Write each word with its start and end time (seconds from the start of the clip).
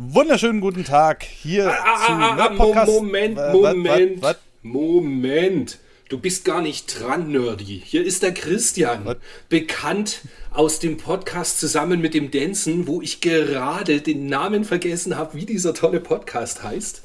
Wunderschönen 0.00 0.60
guten 0.60 0.84
Tag 0.84 1.24
hier 1.24 1.68
ah, 1.72 1.84
ah 1.84 2.06
zu 2.06 2.12
ah, 2.12 2.36
ah, 2.38 2.48
Podcast. 2.50 2.86
Moment, 2.92 3.36
Moment, 3.52 4.22
wat- 4.22 4.36
wat- 4.36 4.38
Moment. 4.62 5.78
Du 6.08 6.18
bist 6.18 6.44
gar 6.44 6.62
nicht 6.62 7.00
dran, 7.00 7.32
Nerdy. 7.32 7.82
Hier 7.84 8.04
ist 8.04 8.22
der 8.22 8.32
Christian, 8.32 9.04
Was? 9.04 9.16
bekannt 9.48 10.20
aus 10.52 10.78
dem 10.78 10.98
Podcast 10.98 11.58
zusammen 11.58 12.00
mit 12.00 12.14
dem 12.14 12.30
Denson, 12.30 12.86
wo 12.86 13.02
ich 13.02 13.20
gerade 13.20 14.00
den 14.00 14.26
Namen 14.26 14.64
vergessen 14.64 15.16
habe, 15.16 15.36
wie 15.36 15.46
dieser 15.46 15.74
tolle 15.74 15.98
Podcast 15.98 16.62
heißt. 16.62 17.02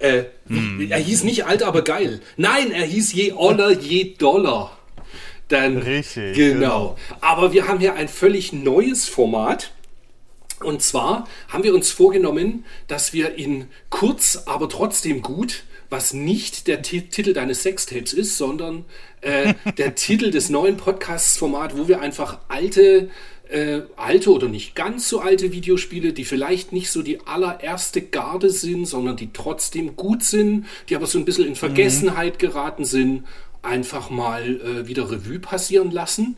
Äh, 0.00 0.24
Hm. 0.48 0.88
Er 0.90 0.98
hieß 0.98 1.22
nicht 1.22 1.46
alt, 1.46 1.62
aber 1.62 1.82
geil. 1.82 2.20
Nein, 2.36 2.72
er 2.72 2.86
hieß 2.86 3.12
je 3.12 3.34
Oller, 3.34 3.70
je 3.70 4.14
Dollar. 4.18 4.76
Dann, 5.46 5.76
Richtig, 5.78 6.34
Genau. 6.36 6.96
Aber 7.20 7.52
wir 7.52 7.68
haben 7.68 7.78
hier 7.78 7.94
ein 7.94 8.08
völlig 8.08 8.52
neues 8.52 9.08
Format. 9.08 9.70
Und 10.60 10.82
zwar 10.82 11.28
haben 11.48 11.64
wir 11.64 11.74
uns 11.74 11.90
vorgenommen, 11.90 12.64
dass 12.88 13.12
wir 13.12 13.34
in 13.36 13.66
kurz, 13.90 14.42
aber 14.46 14.68
trotzdem 14.68 15.20
gut, 15.22 15.64
was 15.90 16.12
nicht 16.14 16.66
der 16.66 16.82
Ti- 16.82 17.08
Titel 17.08 17.32
deines 17.34 17.62
Sextapes 17.62 18.12
ist, 18.12 18.36
sondern 18.38 18.84
äh, 19.20 19.54
der 19.78 19.94
Titel 19.94 20.30
des 20.30 20.48
neuen 20.48 20.76
Podcasts-Format, 20.76 21.76
wo 21.76 21.88
wir 21.88 22.00
einfach 22.00 22.38
alte, 22.48 23.10
äh, 23.50 23.82
alte 23.96 24.32
oder 24.32 24.48
nicht 24.48 24.74
ganz 24.74 25.08
so 25.10 25.20
alte 25.20 25.52
Videospiele, 25.52 26.12
die 26.14 26.24
vielleicht 26.24 26.72
nicht 26.72 26.90
so 26.90 27.02
die 27.02 27.20
allererste 27.26 28.00
Garde 28.00 28.50
sind, 28.50 28.86
sondern 28.86 29.16
die 29.16 29.32
trotzdem 29.32 29.94
gut 29.94 30.24
sind, 30.24 30.66
die 30.88 30.96
aber 30.96 31.06
so 31.06 31.18
ein 31.18 31.24
bisschen 31.26 31.46
in 31.46 31.54
Vergessenheit 31.54 32.38
geraten 32.38 32.84
sind, 32.86 33.24
einfach 33.62 34.08
mal 34.10 34.60
äh, 34.60 34.88
wieder 34.88 35.10
Revue 35.10 35.38
passieren 35.38 35.90
lassen. 35.90 36.36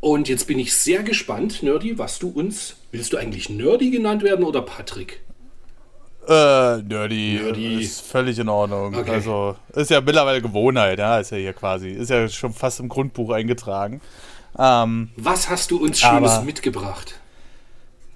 Und 0.00 0.28
jetzt 0.28 0.46
bin 0.46 0.58
ich 0.58 0.74
sehr 0.74 1.02
gespannt, 1.04 1.62
Nerdy, 1.62 1.98
was 1.98 2.18
du 2.18 2.28
uns. 2.30 2.76
Willst 2.92 3.12
du 3.12 3.16
eigentlich 3.16 3.48
Nerdy 3.50 3.90
genannt 3.90 4.22
werden 4.22 4.44
oder 4.44 4.62
Patrick? 4.62 5.20
Äh, 6.28 6.82
nerdy, 6.82 7.40
Nerdy. 7.42 7.82
Ist 7.82 8.02
völlig 8.02 8.38
in 8.38 8.48
Ordnung. 8.48 8.94
Okay. 8.94 9.10
Also, 9.10 9.56
ist 9.74 9.90
ja 9.90 10.00
mittlerweile 10.00 10.42
Gewohnheit, 10.42 10.98
ja, 10.98 11.18
ist 11.18 11.30
ja 11.30 11.38
hier 11.38 11.52
quasi. 11.52 11.90
Ist 11.90 12.10
ja 12.10 12.28
schon 12.28 12.52
fast 12.52 12.78
im 12.80 12.88
Grundbuch 12.88 13.30
eingetragen. 13.30 14.00
Ähm, 14.58 15.10
Was 15.16 15.48
hast 15.48 15.70
du 15.70 15.82
uns 15.82 15.98
Schönes 16.00 16.32
Aber- 16.32 16.44
mitgebracht? 16.44 17.14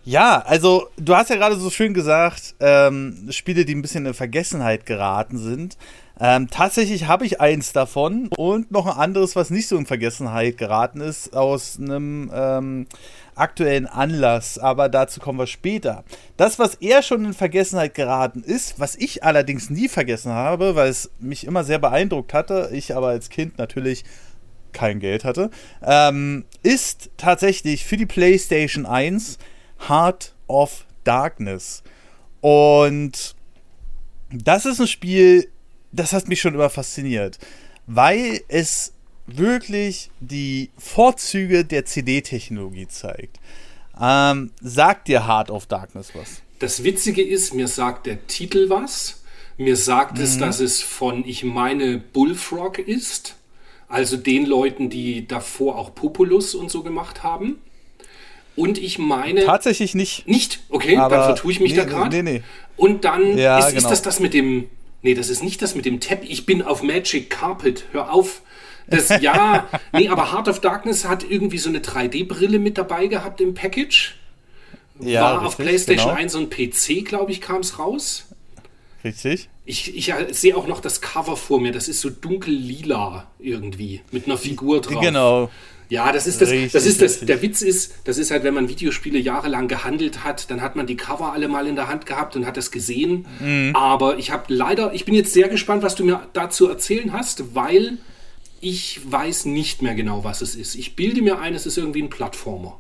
ja, 0.05 0.43
also, 0.47 0.89
du 0.99 1.17
hast 1.17 1.31
ja 1.31 1.37
gerade 1.37 1.57
so 1.57 1.71
schön 1.71 1.95
gesagt, 1.95 2.55
ähm, 2.61 3.29
Spiele, 3.31 3.65
die 3.65 3.75
ein 3.75 3.83
bisschen 3.83 4.05
in 4.07 4.15
Vergessenheit 4.15 4.85
geraten 4.87 5.39
sind. 5.39 5.79
Ähm, 6.21 6.49
tatsächlich 6.51 7.09
habe 7.09 7.25
ich 7.27 7.41
eins 7.41 7.73
davon 7.73 8.29
und 8.37 8.71
noch 8.71 8.87
ein 8.87 8.93
anderes, 9.01 9.35
was 9.35 9.51
nicht 9.51 9.67
so 9.67 9.77
in 9.77 9.87
Vergessenheit 9.87 10.59
geraten 10.59 11.01
ist, 11.01 11.35
aus 11.35 11.79
einem 11.81 12.31
ähm, 12.33 12.87
aktuellen 13.35 13.87
Anlass, 13.87 14.59
aber 14.59 14.89
dazu 14.89 15.21
kommen 15.21 15.39
wir 15.39 15.47
später. 15.47 16.05
Das, 16.37 16.59
was 16.59 16.77
eher 16.77 17.03
schon 17.03 17.25
in 17.25 17.35
Vergessenheit 17.35 17.95
geraten 17.95 18.43
ist, 18.43 18.79
was 18.79 18.97
ich 18.97 19.25
allerdings 19.25 19.71
nie 19.71 19.89
vergessen 19.89 20.33
habe, 20.33 20.75
weil 20.75 20.89
es 20.89 21.11
mich 21.19 21.47
immer 21.47 21.65
sehr 21.65 21.79
beeindruckt 21.79 22.35
hatte, 22.35 22.71
ich 22.73 22.95
aber 22.95 23.09
als 23.09 23.29
Kind 23.29 23.59
natürlich 23.59 24.05
kein 24.73 25.01
Geld 25.01 25.25
hatte, 25.25 25.51
ähm, 25.83 26.45
ist 26.63 27.11
tatsächlich 27.17 27.85
für 27.85 27.97
die 27.97 28.07
PlayStation 28.07 28.87
1 28.87 29.39
Heart 29.89 30.35
of 30.49 30.85
Darkness. 31.05 31.83
Und 32.41 33.35
das 34.31 34.67
ist 34.67 34.81
ein 34.81 34.89
Spiel, 34.89 35.49
das 35.93 36.13
hat 36.13 36.29
mich 36.29 36.41
schon 36.41 36.55
immer 36.55 36.71
fasziniert, 36.71 37.39
weil 37.87 38.41
es 38.49 38.94
wirklich 39.27 40.11
die 40.21 40.71
Vorzüge 40.79 41.65
der 41.65 41.85
CD-Technologie 41.85 42.89
zeigt. 42.89 43.39
Ähm, 44.01 44.51
sagt 44.61 45.09
dir 45.09 45.27
Heart 45.27 45.51
of 45.51 45.67
Darkness 45.67 46.11
was? 46.15 46.43
Das 46.59 46.83
Witzige 46.85 47.23
ist, 47.23 47.55
mir 47.55 47.69
sagt 47.69 48.07
der 48.07 48.27
Titel 48.27 48.69
was. 48.69 49.23
Mir 49.57 49.77
sagt 49.77 50.19
Mhm. 50.19 50.25
es, 50.25 50.39
dass 50.39 50.61
es 50.61 50.83
von, 50.83 51.25
ich 51.27 51.45
meine, 51.45 51.99
Bullfrog 51.99 52.79
ist. 52.79 53.37
Also 53.89 54.17
den 54.17 54.47
Leuten, 54.47 54.91
die 54.91 55.29
davor 55.29 55.79
auch 55.79 55.95
Populus 55.95 56.55
und 56.55 56.71
so 56.71 56.83
gemacht 56.83 57.23
haben. 57.23 57.59
Und 58.57 58.79
ich 58.79 58.99
meine. 58.99 59.45
Tatsächlich 59.45 59.95
nicht. 59.95 60.27
Nicht? 60.27 60.61
Okay, 60.69 60.97
Aber- 60.97 61.17
dann 61.17 61.25
vertue 61.27 61.53
ich 61.53 61.61
mich 61.61 61.73
nee, 61.73 61.77
da 61.79 61.85
gerade. 61.85 62.23
nee, 62.23 62.39
nee. 62.39 62.43
Und 62.77 63.05
dann 63.05 63.37
Ja, 63.39 63.59
ist, 63.59 63.69
ist 63.69 63.75
genau. 63.77 63.91
das 63.91 64.03
das 64.03 64.21
mit 64.21 64.35
dem. 64.35 64.69
Nee, 65.03 65.15
das 65.15 65.29
ist 65.29 65.43
nicht 65.43 65.61
das 65.61 65.75
mit 65.75 65.85
dem 65.85 66.01
Teppich. 66.01 66.31
Ich 66.31 66.47
bin 66.47 66.63
auf 66.63 66.83
Magic 66.83 67.31
Carpet. 67.31 67.85
Hör 67.93 68.13
auf. 68.13 68.43
Das, 68.87 69.09
ja, 69.21 69.69
nee, 69.93 70.09
aber 70.09 70.33
Heart 70.33 70.49
of 70.49 70.61
Darkness 70.61 71.07
hat 71.07 71.29
irgendwie 71.29 71.59
so 71.59 71.69
eine 71.69 71.79
3D-Brille 71.79 72.59
mit 72.59 72.79
dabei 72.79 73.07
gehabt 73.07 73.41
im 73.41 73.55
Package. 73.55 74.15
Ja, 75.01 75.23
War 75.23 75.47
auf 75.47 75.59
richtig, 75.59 75.67
PlayStation 75.67 76.09
genau. 76.11 76.21
1 76.21 76.35
und 76.37 76.51
PC, 76.51 77.05
glaube 77.05 77.33
ich, 77.33 77.41
kam 77.41 77.61
es 77.61 77.79
raus. 77.79 78.27
Richtig. 79.03 79.49
Ich, 79.67 79.97
ich 79.97 80.13
sehe 80.31 80.57
auch 80.57 80.67
noch 80.67 80.81
das 80.81 81.01
Cover 81.01 81.37
vor 81.37 81.61
mir. 81.61 81.73
Das 81.73 81.89
ist 81.89 82.01
so 82.01 82.11
dunkel 82.11 82.55
lila 82.55 83.27
irgendwie 83.39 84.03
mit 84.13 84.27
einer 84.27 84.39
Figur 84.39 84.81
drauf. 84.81 85.03
Genau. 85.03 85.51
Ja, 85.89 86.13
das 86.13 86.27
ist 86.27 86.41
das. 86.41 86.51
Richtig, 86.51 86.73
das 86.73 86.87
ist 86.87 87.03
das. 87.03 87.13
richtig. 87.13 87.27
Der 87.27 87.43
Witz 87.43 87.63
ist, 87.63 87.95
das 88.05 88.19
ist 88.19 88.31
halt, 88.31 88.43
wenn 88.45 88.55
man 88.55 88.69
Videospiele 88.69 89.19
jahrelang 89.19 89.69
gehandelt 89.69 90.25
hat, 90.25 90.51
dann 90.51 90.63
hat 90.63 90.77
man 90.77 90.87
die 90.87 90.97
Cover 90.97 91.33
alle 91.33 91.49
mal 91.49 91.67
in 91.67 91.77
der 91.77 91.89
Hand 91.89 92.07
gehabt 92.07 92.37
und 92.37 92.47
hat 92.47 92.57
das 92.57 92.71
gesehen. 92.71 93.27
Mhm. 93.41 93.77
Aber 93.77 94.19
ich 94.19 94.31
habe 94.31 94.53
leider, 94.53 94.95
ich 94.95 95.05
bin 95.05 95.15
jetzt 95.15 95.33
sehr 95.33 95.49
gespannt, 95.49 95.83
was 95.83 95.95
du 95.95 96.05
mir 96.05 96.27
dazu 96.33 96.69
erzählen 96.69 97.13
hast, 97.13 97.55
weil 97.55 97.99
ich 98.65 99.01
weiß 99.05 99.45
nicht 99.45 99.83
mehr 99.83 99.95
genau, 99.95 100.25
was 100.25 100.41
es 100.41 100.57
ist. 100.57 100.75
Ich 100.75 100.97
bilde 100.97 101.21
mir 101.21 101.39
ein, 101.39 101.55
es 101.55 101.67
ist 101.67 101.77
irgendwie 101.77 102.03
ein 102.03 102.09
Plattformer. 102.09 102.79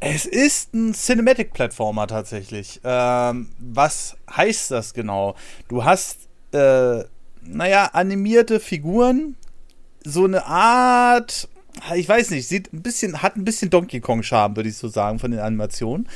Es 0.00 0.26
ist 0.26 0.74
ein 0.74 0.94
Cinematic-Plattformer 0.94 2.08
tatsächlich. 2.08 2.80
Ähm, 2.82 3.50
was 3.60 4.16
heißt 4.34 4.72
das 4.72 4.94
genau? 4.94 5.36
Du 5.68 5.84
hast, 5.84 6.28
äh, 6.50 7.04
naja, 7.42 7.90
animierte 7.92 8.58
Figuren, 8.58 9.36
so 10.04 10.24
eine 10.24 10.44
Art, 10.44 11.48
ich 11.94 12.08
weiß 12.08 12.30
nicht, 12.30 12.48
sieht 12.48 12.72
ein 12.72 12.82
bisschen, 12.82 13.22
hat 13.22 13.36
ein 13.36 13.44
bisschen 13.44 13.70
Donkey 13.70 14.00
Kong-Charme, 14.00 14.56
würde 14.56 14.70
ich 14.70 14.76
so 14.76 14.88
sagen, 14.88 15.20
von 15.20 15.30
den 15.30 15.40
Animationen. 15.40 16.08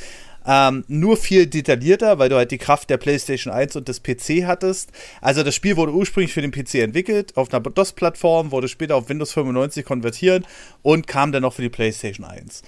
Ähm, 0.45 0.85
nur 0.87 1.17
viel 1.17 1.47
detaillierter, 1.47 2.19
weil 2.19 2.29
du 2.29 2.35
halt 2.35 2.51
die 2.51 2.57
Kraft 2.57 2.89
der 2.89 2.97
PlayStation 2.97 3.51
1 3.51 3.75
und 3.75 3.87
des 3.87 4.03
PC 4.03 4.45
hattest. 4.45 4.91
Also 5.21 5.43
das 5.43 5.55
Spiel 5.55 5.75
wurde 5.75 5.93
ursprünglich 5.93 6.33
für 6.33 6.41
den 6.41 6.51
PC 6.51 6.75
entwickelt, 6.75 7.35
auf 7.35 7.51
einer 7.51 7.61
DOS-Plattform, 7.61 8.51
wurde 8.51 8.67
später 8.67 8.95
auf 8.95 9.09
Windows 9.09 9.33
95 9.33 9.85
konvertiert 9.85 10.45
und 10.83 11.07
kam 11.07 11.31
dann 11.31 11.41
noch 11.41 11.53
für 11.53 11.63
die 11.63 11.69
PlayStation 11.69 12.25
1. 12.25 12.61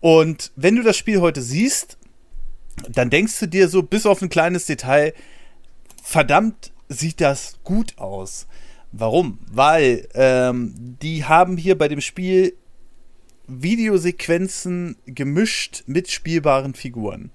Und 0.00 0.52
wenn 0.56 0.76
du 0.76 0.82
das 0.82 0.96
Spiel 0.96 1.20
heute 1.20 1.42
siehst, 1.42 1.98
dann 2.88 3.10
denkst 3.10 3.38
du 3.38 3.46
dir 3.46 3.68
so, 3.68 3.82
bis 3.82 4.06
auf 4.06 4.22
ein 4.22 4.28
kleines 4.28 4.66
Detail, 4.66 5.12
verdammt 6.02 6.72
sieht 6.88 7.20
das 7.20 7.58
gut 7.64 7.98
aus. 7.98 8.46
Warum? 8.92 9.38
Weil 9.50 10.08
ähm, 10.14 10.74
die 11.00 11.24
haben 11.24 11.56
hier 11.56 11.78
bei 11.78 11.88
dem 11.88 12.00
Spiel 12.00 12.54
Videosequenzen 13.60 14.96
gemischt 15.06 15.84
mit 15.86 16.10
spielbaren 16.10 16.74
Figuren. 16.74 17.30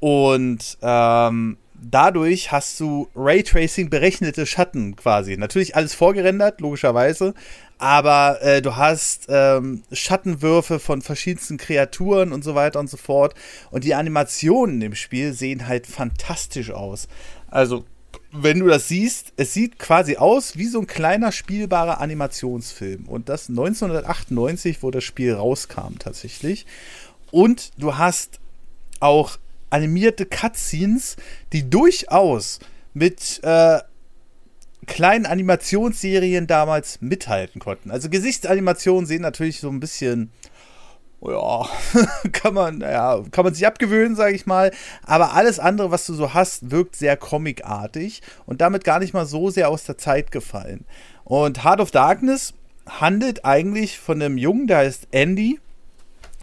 Und 0.00 0.78
ähm, 0.82 1.56
dadurch 1.80 2.52
hast 2.52 2.78
du 2.80 3.08
Raytracing 3.14 3.90
berechnete 3.90 4.46
Schatten 4.46 4.96
quasi. 4.96 5.36
Natürlich 5.36 5.76
alles 5.76 5.94
vorgerendert, 5.94 6.60
logischerweise. 6.60 7.34
Aber 7.78 8.42
äh, 8.42 8.60
du 8.60 8.76
hast 8.76 9.26
ähm, 9.28 9.82
Schattenwürfe 9.92 10.80
von 10.80 11.00
verschiedensten 11.02 11.58
Kreaturen 11.58 12.32
und 12.32 12.42
so 12.42 12.54
weiter 12.54 12.80
und 12.80 12.90
so 12.90 12.96
fort. 12.96 13.34
Und 13.70 13.84
die 13.84 13.94
Animationen 13.94 14.82
im 14.82 14.94
Spiel 14.94 15.32
sehen 15.32 15.68
halt 15.68 15.86
fantastisch 15.86 16.70
aus. 16.70 17.08
Also, 17.48 17.84
wenn 18.30 18.60
du 18.60 18.66
das 18.66 18.88
siehst, 18.88 19.32
es 19.36 19.54
sieht 19.54 19.78
quasi 19.78 20.16
aus 20.16 20.56
wie 20.56 20.66
so 20.66 20.80
ein 20.80 20.86
kleiner 20.86 21.32
spielbarer 21.32 22.00
Animationsfilm. 22.00 23.06
Und 23.06 23.28
das 23.28 23.48
1998, 23.48 24.82
wo 24.82 24.90
das 24.90 25.04
Spiel 25.04 25.34
rauskam 25.34 25.98
tatsächlich. 25.98 26.66
Und 27.30 27.70
du 27.78 27.96
hast 27.96 28.38
auch 29.00 29.38
animierte 29.70 30.26
Cutscenes, 30.26 31.16
die 31.52 31.68
durchaus 31.68 32.58
mit 32.94 33.40
äh, 33.42 33.78
kleinen 34.86 35.26
Animationsserien 35.26 36.46
damals 36.46 37.00
mithalten 37.00 37.60
konnten. 37.60 37.90
Also 37.90 38.08
Gesichtsanimationen 38.08 39.06
sehen 39.06 39.22
natürlich 39.22 39.60
so 39.60 39.68
ein 39.68 39.80
bisschen, 39.80 40.30
ja, 41.20 41.68
kann 42.32 42.54
man, 42.54 42.80
ja, 42.80 43.22
kann 43.30 43.44
man 43.44 43.54
sich 43.54 43.66
abgewöhnen, 43.66 44.16
sage 44.16 44.34
ich 44.34 44.46
mal. 44.46 44.70
Aber 45.04 45.34
alles 45.34 45.58
andere, 45.58 45.90
was 45.90 46.06
du 46.06 46.14
so 46.14 46.34
hast, 46.34 46.70
wirkt 46.70 46.96
sehr 46.96 47.16
comicartig 47.16 48.22
und 48.46 48.60
damit 48.60 48.84
gar 48.84 49.00
nicht 49.00 49.14
mal 49.14 49.26
so 49.26 49.50
sehr 49.50 49.68
aus 49.68 49.84
der 49.84 49.98
Zeit 49.98 50.30
gefallen. 50.30 50.84
Und 51.24 51.64
Heart 51.64 51.80
of 51.80 51.90
Darkness 51.90 52.54
handelt 52.88 53.44
eigentlich 53.44 53.98
von 53.98 54.22
einem 54.22 54.38
Jungen, 54.38 54.66
der 54.66 54.78
heißt 54.78 55.08
Andy, 55.10 55.60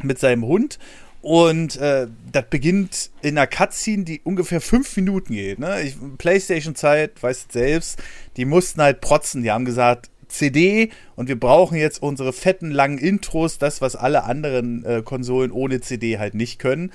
mit 0.03 0.19
seinem 0.19 0.45
Hund. 0.45 0.77
Und 1.21 1.77
äh, 1.77 2.05
das 2.31 2.45
beginnt 2.51 3.09
in 3.23 3.35
einer 3.35 3.47
Cutscene, 3.47 4.03
die 4.03 4.21
ungefähr 4.23 4.61
fünf 4.61 4.95
Minuten 4.95 5.33
geht. 5.33 5.57
Ne? 5.57 5.91
Playstation-Zeit, 6.19 7.23
weißt 7.23 7.47
du 7.47 7.59
selbst, 7.59 7.99
die 8.37 8.45
mussten 8.45 8.79
halt 8.79 9.01
protzen. 9.01 9.41
Die 9.41 9.49
haben 9.49 9.65
gesagt, 9.65 10.11
CD 10.37 10.89
und 11.15 11.27
wir 11.27 11.39
brauchen 11.39 11.77
jetzt 11.77 12.01
unsere 12.01 12.33
fetten, 12.33 12.71
langen 12.71 12.97
Intros, 12.97 13.57
das, 13.57 13.81
was 13.81 13.95
alle 13.95 14.23
anderen 14.23 14.83
äh, 14.85 15.01
Konsolen 15.03 15.51
ohne 15.51 15.81
CD 15.81 16.17
halt 16.19 16.33
nicht 16.35 16.59
können. 16.59 16.91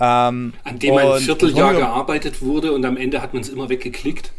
Ähm, 0.00 0.54
An 0.64 0.78
dem 0.78 0.96
ein 0.96 1.20
Vierteljahr 1.20 1.74
gearbeitet 1.74 2.42
wurde 2.42 2.72
und 2.72 2.84
am 2.84 2.96
Ende 2.96 3.22
hat 3.22 3.32
man 3.32 3.42
es 3.42 3.48
immer 3.48 3.68
weggeklickt. 3.68 4.32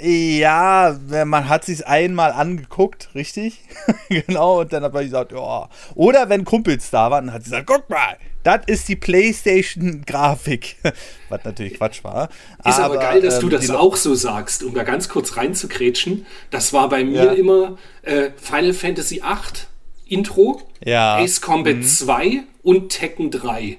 Ja, 0.00 0.98
man 1.08 1.48
hat 1.48 1.64
sich 1.64 1.86
einmal 1.86 2.32
angeguckt, 2.32 3.10
richtig? 3.14 3.60
genau, 4.08 4.60
und 4.60 4.72
dann 4.72 4.82
hat 4.82 4.92
man 4.92 5.04
gesagt, 5.04 5.32
ja. 5.32 5.68
Oder 5.94 6.28
wenn 6.28 6.44
Kumpels 6.44 6.90
da 6.90 7.10
waren, 7.10 7.32
hat 7.32 7.44
sie 7.44 7.50
gesagt, 7.50 7.66
guck 7.66 7.88
mal, 7.88 8.16
das 8.42 8.60
ist 8.66 8.88
die 8.88 8.96
PlayStation-Grafik. 8.96 10.76
Was 11.28 11.44
natürlich 11.44 11.74
Quatsch 11.74 12.02
war. 12.02 12.28
Ist 12.64 12.78
aber, 12.78 12.84
aber 12.84 12.98
geil, 12.98 13.22
dass 13.22 13.36
ähm, 13.36 13.40
du 13.42 13.48
das 13.50 13.70
auch 13.70 13.96
so 13.96 14.14
sagst, 14.14 14.64
um 14.64 14.74
da 14.74 14.82
ganz 14.82 15.08
kurz 15.08 15.36
reinzukretschen. 15.36 16.26
Das 16.50 16.72
war 16.72 16.88
bei 16.88 17.04
mir 17.04 17.24
ja. 17.24 17.32
immer 17.32 17.78
äh, 18.02 18.30
Final 18.36 18.74
Fantasy 18.74 19.22
VIII 19.22 19.66
Intro, 20.06 20.60
ja. 20.84 21.16
Ace 21.16 21.40
Combat 21.40 21.76
mhm. 21.76 21.82
2 21.82 22.42
und 22.62 22.90
Tekken 22.90 23.30
3 23.30 23.78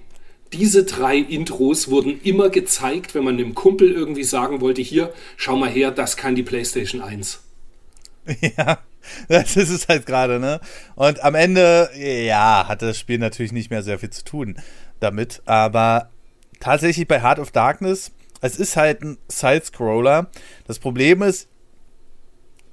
diese 0.54 0.84
drei 0.84 1.18
Intros 1.18 1.90
wurden 1.90 2.22
immer 2.22 2.50
gezeigt, 2.50 3.16
wenn 3.16 3.24
man 3.24 3.36
einem 3.36 3.56
Kumpel 3.56 3.92
irgendwie 3.92 4.24
sagen 4.24 4.62
wollte, 4.62 4.82
hier, 4.82 5.14
schau 5.38 5.56
mal 5.56 5.70
her, 5.70 5.92
das 5.92 6.18
kann 6.18 6.36
die 6.36 6.44
PlayStation 6.44 7.02
1. 7.02 7.42
Ja, 8.58 8.80
das 9.28 9.56
ist 9.56 9.70
es 9.70 9.88
halt 9.88 10.08
gerade, 10.08 10.40
ne? 10.40 10.60
Und 10.96 11.24
am 11.24 11.36
Ende, 11.36 11.92
ja, 11.96 12.66
hat 12.68 12.82
das 12.82 12.98
Spiel 12.98 13.20
natürlich 13.20 13.52
nicht 13.52 13.70
mehr 13.70 13.84
sehr 13.84 14.00
viel 14.00 14.10
zu 14.10 14.24
tun 14.24 14.58
damit, 15.00 15.44
aber 15.46 16.10
tatsächlich 16.60 17.08
bei 17.08 17.22
Heart 17.22 17.38
of 17.38 17.52
Darkness, 17.52 18.12
es 18.42 18.58
ist 18.58 18.76
halt 18.78 19.04
ein 19.04 19.18
Side-Scroller. 19.28 20.32
Das 20.66 20.80
Problem 20.80 21.22
ist, 21.22 21.48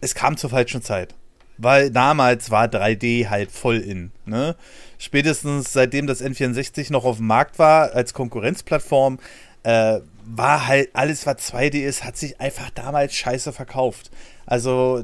es 0.00 0.14
kam 0.14 0.36
zur 0.36 0.50
falschen 0.50 0.82
Zeit. 0.82 1.14
Weil 1.58 1.90
damals 1.90 2.50
war 2.50 2.66
3D 2.66 3.28
halt 3.28 3.52
voll 3.52 3.76
in. 3.76 4.10
Ne? 4.24 4.56
Spätestens 5.02 5.72
seitdem 5.72 6.06
das 6.06 6.22
N64 6.22 6.93
noch 6.93 7.04
auf 7.04 7.16
dem 7.16 7.26
Markt 7.26 7.58
war, 7.58 7.93
als 7.93 8.14
Konkurrenzplattform, 8.14 9.19
äh, 9.64 9.99
war 10.25 10.69
halt 10.69 10.90
alles, 10.93 11.26
was 11.26 11.38
2D 11.38 11.81
ist, 11.82 12.04
hat 12.04 12.16
sich 12.16 12.40
einfach 12.40 12.70
damals 12.70 13.12
scheiße 13.12 13.52
verkauft. 13.52 14.12
Also, 14.46 15.02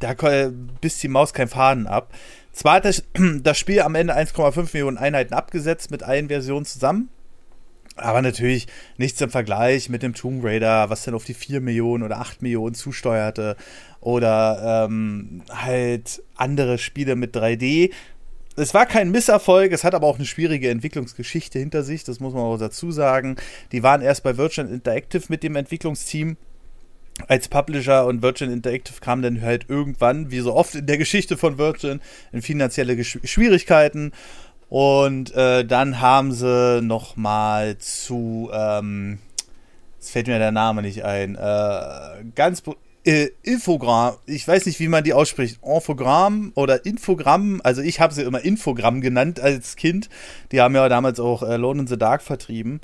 da 0.00 0.12
bis 0.82 0.98
die 0.98 1.08
Maus 1.08 1.32
kein 1.32 1.48
Faden 1.48 1.86
ab. 1.86 2.12
Zwar 2.52 2.74
hat 2.74 2.84
das, 2.84 3.04
das 3.42 3.58
Spiel 3.58 3.80
am 3.80 3.94
Ende 3.94 4.14
1,5 4.14 4.68
Millionen 4.74 4.98
Einheiten 4.98 5.32
abgesetzt 5.32 5.90
mit 5.90 6.02
allen 6.02 6.28
Versionen 6.28 6.66
zusammen. 6.66 7.08
Aber 7.96 8.20
natürlich 8.20 8.66
nichts 8.98 9.18
im 9.22 9.30
Vergleich 9.30 9.88
mit 9.88 10.02
dem 10.02 10.12
Tomb 10.12 10.44
Raider, 10.44 10.90
was 10.90 11.04
dann 11.04 11.14
auf 11.14 11.24
die 11.24 11.32
4 11.32 11.62
Millionen 11.62 12.02
oder 12.02 12.18
8 12.18 12.42
Millionen 12.42 12.74
zusteuerte. 12.74 13.56
Oder 14.00 14.86
ähm, 14.90 15.42
halt 15.48 16.22
andere 16.36 16.76
Spiele 16.76 17.16
mit 17.16 17.34
3D. 17.34 17.92
Es 18.56 18.74
war 18.74 18.86
kein 18.86 19.10
Misserfolg, 19.10 19.72
es 19.72 19.82
hat 19.82 19.94
aber 19.94 20.06
auch 20.06 20.16
eine 20.16 20.26
schwierige 20.26 20.68
Entwicklungsgeschichte 20.68 21.58
hinter 21.58 21.82
sich, 21.82 22.04
das 22.04 22.20
muss 22.20 22.34
man 22.34 22.42
auch 22.42 22.58
dazu 22.58 22.90
sagen. 22.90 23.36
Die 23.72 23.82
waren 23.82 24.02
erst 24.02 24.22
bei 24.22 24.36
Virgin 24.36 24.68
Interactive 24.68 25.24
mit 25.28 25.42
dem 25.42 25.56
Entwicklungsteam 25.56 26.36
als 27.28 27.48
Publisher 27.48 28.06
und 28.06 28.22
Virgin 28.22 28.50
Interactive 28.50 29.00
kam 29.00 29.22
dann 29.22 29.42
halt 29.42 29.66
irgendwann, 29.68 30.30
wie 30.30 30.40
so 30.40 30.54
oft 30.54 30.74
in 30.74 30.86
der 30.86 30.98
Geschichte 30.98 31.36
von 31.36 31.58
Virgin, 31.58 32.00
in 32.32 32.42
finanzielle 32.42 32.96
Gesch 32.96 33.18
Schwierigkeiten 33.24 34.12
und 34.68 35.34
äh, 35.34 35.64
dann 35.64 36.00
haben 36.00 36.32
sie 36.32 36.80
noch 36.82 37.16
mal 37.16 37.76
zu, 37.78 38.50
ähm, 38.52 39.18
jetzt 39.98 40.10
fällt 40.10 40.26
mir 40.26 40.38
der 40.38 40.52
Name 40.52 40.82
nicht 40.82 41.04
ein, 41.04 41.36
äh, 41.36 42.24
ganz 42.34 42.62
äh, 43.04 43.30
Infogramm, 43.42 44.16
ich 44.26 44.46
weiß 44.46 44.66
nicht, 44.66 44.78
wie 44.80 44.88
man 44.88 45.04
die 45.04 45.12
ausspricht, 45.12 45.58
Infogramm 45.62 46.52
oder 46.54 46.86
Infogramm, 46.86 47.60
also 47.64 47.82
ich 47.82 48.00
habe 48.00 48.14
sie 48.14 48.22
immer 48.22 48.44
Infogramm 48.44 49.00
genannt 49.00 49.40
als 49.40 49.76
Kind. 49.76 50.08
Die 50.52 50.60
haben 50.60 50.74
ja 50.74 50.88
damals 50.88 51.18
auch 51.18 51.42
äh, 51.42 51.56
Lone 51.56 51.82
in 51.82 51.86
the 51.86 51.98
Dark 51.98 52.22
vertrieben. 52.22 52.80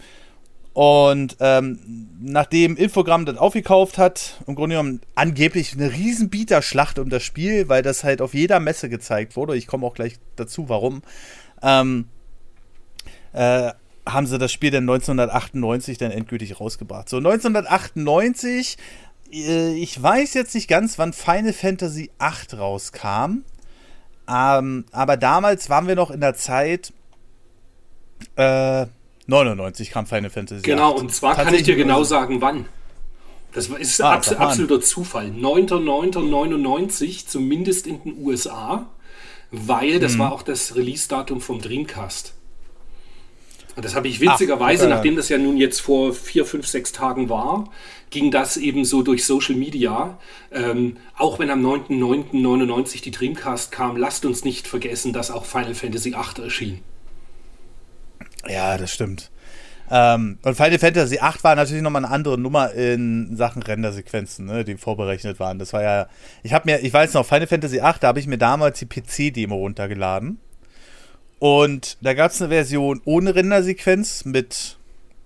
Und 0.72 1.36
ähm, 1.40 1.78
nachdem 2.20 2.76
Infogramm 2.76 3.24
das 3.26 3.36
aufgekauft 3.36 3.98
hat, 3.98 4.40
im 4.46 4.54
Grunde 4.54 4.76
genommen 4.76 5.00
angeblich 5.16 5.72
eine 5.72 5.92
riesen 5.92 6.30
Bieterschlacht 6.30 7.00
um 7.00 7.10
das 7.10 7.24
Spiel, 7.24 7.68
weil 7.68 7.82
das 7.82 8.04
halt 8.04 8.22
auf 8.22 8.32
jeder 8.32 8.60
Messe 8.60 8.88
gezeigt 8.88 9.34
wurde. 9.34 9.56
Ich 9.56 9.66
komme 9.66 9.84
auch 9.84 9.94
gleich 9.94 10.18
dazu, 10.36 10.68
warum 10.68 11.02
ähm, 11.62 12.06
äh, 13.32 13.72
haben 14.06 14.26
sie 14.26 14.38
das 14.38 14.52
Spiel 14.52 14.70
dann 14.70 14.84
1998 14.84 15.98
dann 15.98 16.10
endgültig 16.10 16.60
rausgebracht. 16.60 17.08
So, 17.08 17.16
1998, 17.18 18.76
äh, 18.76 19.07
ich 19.30 20.02
weiß 20.02 20.34
jetzt 20.34 20.54
nicht 20.54 20.68
ganz, 20.68 20.98
wann 20.98 21.12
Final 21.12 21.52
Fantasy 21.52 22.10
VIII 22.18 22.58
rauskam, 22.58 23.44
ähm, 24.28 24.84
aber 24.92 25.16
damals 25.16 25.70
waren 25.70 25.86
wir 25.86 25.96
noch 25.96 26.10
in 26.10 26.20
der 26.20 26.34
Zeit, 26.34 26.92
äh, 28.36 28.86
99 29.26 29.90
kam 29.90 30.06
Final 30.06 30.30
Fantasy 30.30 30.62
Genau, 30.62 30.94
8. 30.94 31.00
und 31.00 31.14
zwar 31.14 31.34
kann 31.34 31.54
ich 31.54 31.62
dir 31.62 31.76
genau 31.76 32.04
sagen, 32.04 32.40
wann. 32.40 32.66
Das 33.52 33.68
ist 33.68 34.02
ah, 34.02 34.12
abs 34.12 34.32
absoluter 34.32 34.80
Zufall. 34.80 35.26
9.9.99, 35.26 37.26
zumindest 37.26 37.86
in 37.86 38.02
den 38.02 38.24
USA 38.24 38.86
weil 39.50 39.98
das 39.98 40.14
mhm. 40.14 40.18
war 40.20 40.32
auch 40.32 40.42
das 40.42 40.76
Release-Datum 40.76 41.40
vom 41.40 41.60
Dreamcast. 41.60 42.34
Und 43.78 43.84
das 43.84 43.94
habe 43.94 44.08
ich 44.08 44.20
witzigerweise, 44.20 44.82
Ach, 44.82 44.86
okay. 44.86 44.96
nachdem 44.96 45.14
das 45.14 45.28
ja 45.28 45.38
nun 45.38 45.56
jetzt 45.56 45.80
vor 45.80 46.12
vier, 46.12 46.44
fünf, 46.44 46.66
sechs 46.66 46.90
Tagen 46.90 47.28
war, 47.28 47.70
ging 48.10 48.32
das 48.32 48.56
eben 48.56 48.84
so 48.84 49.02
durch 49.02 49.24
Social 49.24 49.54
Media. 49.54 50.18
Ähm, 50.50 50.96
auch 51.16 51.38
wenn 51.38 51.48
am 51.48 51.64
9.9.99 51.64 53.02
die 53.04 53.12
Dreamcast 53.12 53.70
kam, 53.70 53.96
lasst 53.96 54.24
uns 54.24 54.44
nicht 54.44 54.66
vergessen, 54.66 55.12
dass 55.12 55.30
auch 55.30 55.44
Final 55.44 55.76
Fantasy 55.76 56.12
VIII 56.12 56.44
erschien. 56.44 56.80
Ja, 58.48 58.76
das 58.78 58.92
stimmt. 58.92 59.30
Ähm, 59.92 60.40
und 60.42 60.56
Final 60.56 60.80
Fantasy 60.80 61.14
VIII 61.14 61.42
war 61.42 61.54
natürlich 61.54 61.84
nochmal 61.84 62.04
eine 62.04 62.12
andere 62.12 62.36
Nummer 62.36 62.72
in 62.72 63.36
Sachen 63.36 63.62
Rendersequenzen, 63.62 64.46
ne, 64.46 64.64
die 64.64 64.76
vorberechnet 64.76 65.38
waren. 65.38 65.60
Das 65.60 65.72
war 65.72 65.84
ja, 65.84 66.08
ich 66.42 66.52
habe 66.52 66.68
mir, 66.68 66.80
ich 66.80 66.92
weiß 66.92 67.14
noch, 67.14 67.24
Final 67.24 67.46
Fantasy 67.46 67.76
VIII, 67.76 67.94
da 68.00 68.08
habe 68.08 68.18
ich 68.18 68.26
mir 68.26 68.38
damals 68.38 68.80
die 68.80 68.86
PC-Demo 68.86 69.54
runtergeladen. 69.54 70.40
Und 71.38 71.96
da 72.00 72.14
gab 72.14 72.32
es 72.32 72.42
eine 72.42 72.50
Version 72.50 73.00
ohne 73.04 73.34
Rendersequenz 73.34 74.24
mit 74.24 74.78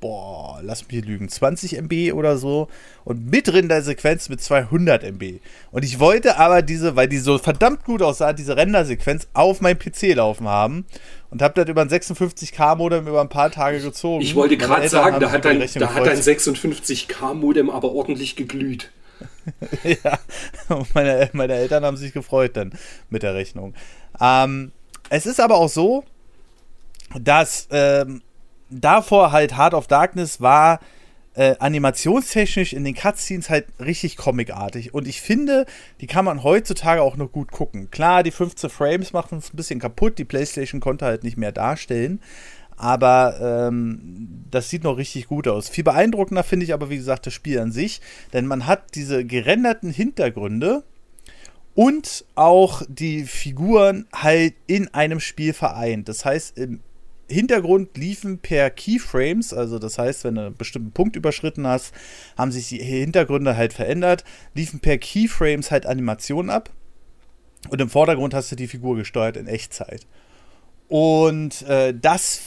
boah, 0.02 0.58
lass 0.62 0.88
mich 0.88 1.04
lügen, 1.04 1.28
20 1.28 1.78
MB 1.78 2.12
oder 2.12 2.36
so 2.36 2.68
und 3.04 3.30
mit 3.30 3.50
Rendersequenz 3.50 4.28
mit 4.28 4.42
200 4.42 5.04
MB. 5.04 5.38
Und 5.70 5.84
ich 5.84 6.00
wollte 6.00 6.38
aber 6.38 6.60
diese, 6.60 6.96
weil 6.96 7.08
die 7.08 7.18
so 7.18 7.38
verdammt 7.38 7.84
gut 7.84 8.02
aussah, 8.02 8.32
diese 8.32 8.56
Rendersequenz 8.56 9.28
auf 9.32 9.60
meinem 9.60 9.78
PC 9.78 10.14
laufen 10.16 10.48
haben 10.48 10.84
und 11.30 11.40
habe 11.40 11.54
das 11.54 11.70
über 11.70 11.82
ein 11.82 11.88
56K-Modem 11.88 13.06
über 13.06 13.20
ein 13.20 13.28
paar 13.28 13.52
Tage 13.52 13.80
gezogen. 13.80 14.22
Ich 14.22 14.34
wollte 14.34 14.56
gerade 14.56 14.88
sagen, 14.88 15.20
da 15.20 15.30
hat, 15.30 15.44
dein, 15.44 15.60
da 15.60 15.94
hat 15.94 16.04
dein 16.04 16.18
56K-Modem 16.18 17.70
aber 17.70 17.92
ordentlich 17.92 18.34
geglüht. 18.34 18.90
ja, 19.84 20.18
und 20.68 20.92
meine, 20.96 21.30
meine 21.32 21.54
Eltern 21.54 21.84
haben 21.84 21.96
sich 21.96 22.12
gefreut 22.12 22.56
dann 22.56 22.72
mit 23.08 23.22
der 23.22 23.34
Rechnung. 23.34 23.74
Ähm, 24.20 24.72
es 25.12 25.26
ist 25.26 25.40
aber 25.40 25.56
auch 25.56 25.68
so, 25.68 26.04
dass 27.20 27.68
ähm, 27.70 28.22
davor 28.70 29.30
halt 29.30 29.58
Heart 29.58 29.74
of 29.74 29.86
Darkness 29.86 30.40
war 30.40 30.80
äh, 31.34 31.54
animationstechnisch 31.58 32.72
in 32.72 32.84
den 32.84 32.94
Cutscenes 32.94 33.50
halt 33.50 33.66
richtig 33.78 34.16
comicartig. 34.16 34.94
Und 34.94 35.06
ich 35.06 35.20
finde, 35.20 35.66
die 36.00 36.06
kann 36.06 36.24
man 36.24 36.42
heutzutage 36.42 37.02
auch 37.02 37.18
noch 37.18 37.30
gut 37.30 37.52
gucken. 37.52 37.90
Klar, 37.90 38.22
die 38.22 38.30
15 38.30 38.70
Frames 38.70 39.12
machen 39.12 39.36
es 39.36 39.52
ein 39.52 39.56
bisschen 39.56 39.80
kaputt. 39.80 40.16
Die 40.16 40.24
PlayStation 40.24 40.80
konnte 40.80 41.04
halt 41.04 41.24
nicht 41.24 41.36
mehr 41.36 41.52
darstellen. 41.52 42.20
Aber 42.76 43.68
ähm, 43.68 44.46
das 44.50 44.70
sieht 44.70 44.82
noch 44.82 44.96
richtig 44.96 45.26
gut 45.26 45.46
aus. 45.46 45.68
Viel 45.68 45.84
beeindruckender 45.84 46.42
finde 46.42 46.64
ich 46.64 46.72
aber, 46.72 46.88
wie 46.88 46.96
gesagt, 46.96 47.26
das 47.26 47.34
Spiel 47.34 47.58
an 47.58 47.70
sich. 47.70 48.00
Denn 48.32 48.46
man 48.46 48.66
hat 48.66 48.94
diese 48.94 49.26
gerenderten 49.26 49.90
Hintergründe 49.90 50.84
und 51.74 52.24
auch 52.34 52.82
die 52.88 53.24
Figuren 53.24 54.06
halt 54.12 54.54
in 54.66 54.92
einem 54.94 55.20
Spiel 55.20 55.52
vereint. 55.52 56.08
Das 56.08 56.24
heißt, 56.24 56.58
im 56.58 56.80
Hintergrund 57.28 57.96
liefen 57.96 58.38
per 58.38 58.70
Keyframes, 58.70 59.54
also 59.54 59.78
das 59.78 59.98
heißt, 59.98 60.24
wenn 60.24 60.34
du 60.34 60.46
einen 60.46 60.56
bestimmten 60.56 60.92
Punkt 60.92 61.16
überschritten 61.16 61.66
hast, 61.66 61.94
haben 62.36 62.52
sich 62.52 62.68
die 62.68 62.82
Hintergründe 62.82 63.56
halt 63.56 63.72
verändert, 63.72 64.24
liefen 64.54 64.80
per 64.80 64.98
Keyframes 64.98 65.70
halt 65.70 65.86
Animationen 65.86 66.50
ab. 66.50 66.70
Und 67.68 67.80
im 67.80 67.88
Vordergrund 67.88 68.34
hast 68.34 68.50
du 68.52 68.56
die 68.56 68.66
Figur 68.66 68.96
gesteuert 68.96 69.36
in 69.36 69.46
Echtzeit. 69.46 70.06
Und 70.88 71.62
äh, 71.62 71.94
das 71.98 72.42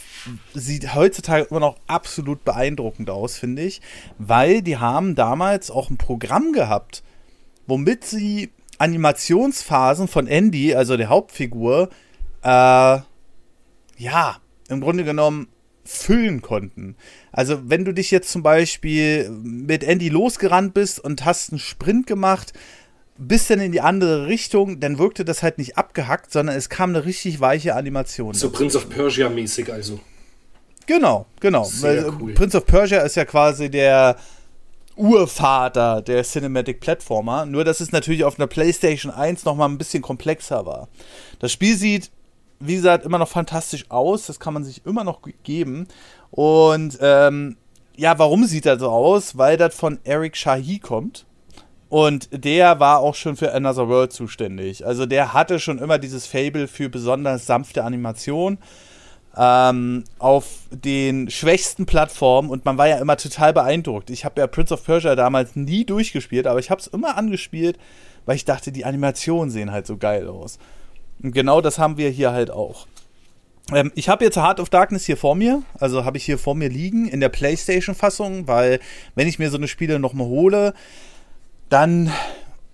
sieht 0.53 0.94
heutzutage 0.94 1.48
immer 1.50 1.62
noch 1.62 1.77
absolut 1.88 2.44
beeindruckend 2.46 3.10
aus, 3.10 3.38
finde 3.38 3.63
ich, 3.63 3.82
weil 4.20 4.62
die 4.62 4.77
haben 4.77 5.15
damals 5.15 5.72
auch 5.72 5.89
ein 5.89 5.98
Programm 5.98 6.51
gehabt, 6.51 7.01
womit 7.65 8.03
sie 8.05 8.51
Animationsphasen 8.77 10.08
von 10.08 10.27
Andy, 10.27 10.75
also 10.75 10.98
der 10.98 11.10
Hauptfigur, 11.10 11.89
äh, 12.44 13.00
ja, 13.98 14.38
im 14.70 14.82
Grunde 14.82 15.03
genommen 15.03 15.48
füllen 15.86 16.41
konnten. 16.41 16.96
Also 17.32 17.70
wenn 17.70 17.86
du 17.86 17.94
dich 17.94 18.12
jetzt 18.12 18.32
zum 18.32 18.44
Beispiel 18.44 19.29
mit 19.29 19.84
Andy 19.84 20.10
losgerannt 20.10 20.74
bist 20.74 21.00
und 21.00 21.25
hast 21.25 21.51
einen 21.51 21.60
Sprint 21.60 22.08
gemacht, 22.08 22.53
bist 23.17 23.50
dann 23.50 23.62
in 23.62 23.72
die 23.72 23.82
andere 23.82 24.27
Richtung, 24.27 24.79
dann 24.79 24.98
wirkte 24.98 25.24
das 25.24 25.44
halt 25.44 25.58
nicht 25.58 25.77
abgehackt, 25.77 26.32
sondern 26.32 26.55
es 26.55 26.70
kam 26.70 26.89
eine 26.89 27.05
richtig 27.05 27.39
weiche 27.39 27.75
Animation. 27.75 28.34
So 28.34 28.50
Prince 28.50 28.77
of 28.77 28.89
Persia 28.89 29.29
mäßig 29.29 29.72
also. 29.72 30.00
Genau, 30.88 31.25
genau. 31.39 31.63
Sehr 31.63 32.13
cool. 32.20 32.34
Prince 32.34 32.58
of 32.58 32.65
Persia 32.65 33.01
ist 33.01 33.15
ja 33.15 33.25
quasi 33.25 33.70
der 33.70 34.17
Urvater 34.96 36.02
der 36.02 36.24
Cinematic 36.24 36.80
Platformer, 36.80 37.46
nur 37.46 37.64
dass 37.64 37.80
es 37.80 37.92
natürlich 37.92 38.24
auf 38.24 38.40
einer 38.40 38.48
PlayStation 38.48 39.12
1 39.12 39.46
nochmal 39.46 39.70
ein 39.70 39.78
bisschen 39.78 40.02
komplexer 40.02 40.66
war. 40.66 40.88
Das 41.40 41.52
Spiel 41.52 41.75
sieht, 41.75 42.12
wie 42.60 42.75
gesagt, 42.75 43.06
immer 43.06 43.18
noch 43.18 43.28
fantastisch 43.28 43.86
aus, 43.90 44.25
das 44.25 44.40
kann 44.40 44.54
man 44.54 44.64
sich 44.64 44.86
immer 44.86 45.04
noch 45.04 45.20
geben. 45.44 45.88
Und 46.32 46.98
ähm, 47.02 47.58
ja, 47.98 48.18
warum 48.20 48.46
sieht 48.46 48.66
das 48.66 48.80
so 48.80 48.90
aus? 48.90 49.38
Weil 49.38 49.58
das 49.58 49.75
von 49.75 50.00
Eric 50.04 50.36
Shahi 50.36 50.80
kommt. 50.80 51.25
Und 51.90 52.30
der 52.32 52.80
war 52.80 53.00
auch 53.00 53.16
schon 53.16 53.38
für 53.38 53.54
Another 53.54 53.88
World 53.88 54.12
zuständig. 54.12 54.86
Also 54.86 55.06
der 55.06 55.34
hatte 55.34 55.60
schon 55.60 55.80
immer 55.80 56.00
dieses 56.00 56.25
Fable 56.25 56.68
für 56.68 56.90
besonders 56.90 57.46
sanfte 57.46 57.84
Animation 57.84 58.58
ähm, 59.38 60.04
auf 60.18 60.46
den 60.72 61.30
schwächsten 61.30 61.86
Plattformen 61.86 62.50
und 62.50 62.65
man 62.65 62.77
war 62.77 62.88
ja 62.88 62.98
immer 62.98 63.18
total 63.18 63.54
beeindruckt. 63.54 64.10
Ich 64.10 64.25
habe 64.25 64.39
ja 64.39 64.48
Prince 64.48 64.74
of 64.74 64.84
Persia 64.84 65.15
damals 65.15 65.56
nie 65.56 65.86
durchgespielt, 65.86 66.48
aber 66.48 66.60
ich 66.60 66.70
habe 66.70 66.82
es 66.82 66.88
immer 66.88 67.18
angespielt, 67.18 67.77
weil 68.25 68.36
ich 68.36 68.46
dachte, 68.46 68.72
die 68.72 68.86
Animationen 68.86 69.51
sehen 69.51 69.72
halt 69.72 69.88
so 69.88 69.98
geil 69.98 70.27
aus. 70.27 70.58
Und 71.22 71.34
genau 71.34 71.62
das 71.62 71.80
haben 71.80 71.98
wir 71.98 72.10
hier 72.10 72.32
halt 72.32 72.50
auch. 72.50 72.88
Ähm, 73.74 73.92
ich 73.96 74.10
habe 74.10 74.24
jetzt 74.24 74.38
Heart 74.38 74.60
of 74.60 74.70
Darkness 74.70 75.06
hier 75.06 75.18
vor 75.18 75.36
mir, 75.36 75.63
also 75.80 76.06
habe 76.06 76.18
ich 76.18 76.25
hier 76.25 76.38
vor 76.38 76.56
mir 76.56 76.70
liegen 76.70 77.08
in 77.08 77.20
der 77.20 77.30
PlayStation-Fassung, 77.30 78.48
weil 78.48 78.80
wenn 79.15 79.27
ich 79.27 79.39
mir 79.39 79.50
so 79.50 79.58
eine 79.58 79.68
Spiele 79.68 80.00
nochmal 80.00 80.27
hole, 80.27 80.74
dann 81.70 82.12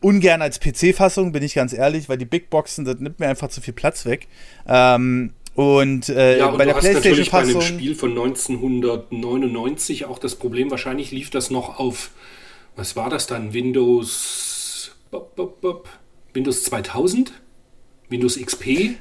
ungern 0.02 0.42
als 0.42 0.60
PC-Fassung, 0.60 1.32
bin 1.32 1.44
ich 1.44 1.54
ganz 1.54 1.74
ehrlich, 1.74 2.10
weil 2.10 2.18
die 2.18 2.26
Big 2.26 2.50
Boxen, 2.50 2.86
das 2.86 3.00
nimmt 3.00 3.20
mir 3.20 3.30
einfach 3.30 3.50
zu 3.50 3.62
viel 3.62 3.74
Platz 3.74 4.06
weg. 4.06 4.28
Ähm, 4.68 5.34
und, 5.56 6.10
äh, 6.10 6.38
Ja, 6.40 6.48
und 6.48 6.58
bei 6.58 6.66
du 6.66 6.70
der 6.70 6.76
hast 6.78 6.94
natürlich 6.94 7.30
bei 7.32 7.40
einem. 7.40 7.62
Spiel 7.62 7.96
von 7.96 8.12
1999 8.12 10.06
auch 10.06 10.20
das 10.20 10.36
Problem, 10.36 10.72
wahrscheinlich 10.72 11.12
lief 11.12 11.30
das 11.30 11.50
noch 11.52 11.80
auf, 11.80 12.12
was 12.76 12.96
war 12.96 13.10
das 13.10 13.28
dann, 13.28 13.54
Windows, 13.54 14.92
bop, 15.12 15.36
bop, 15.36 15.62
bop, 15.62 15.90
Windows 16.34 16.64
2000? 16.64 17.34
Windows 18.10 18.40
XP? 18.40 18.96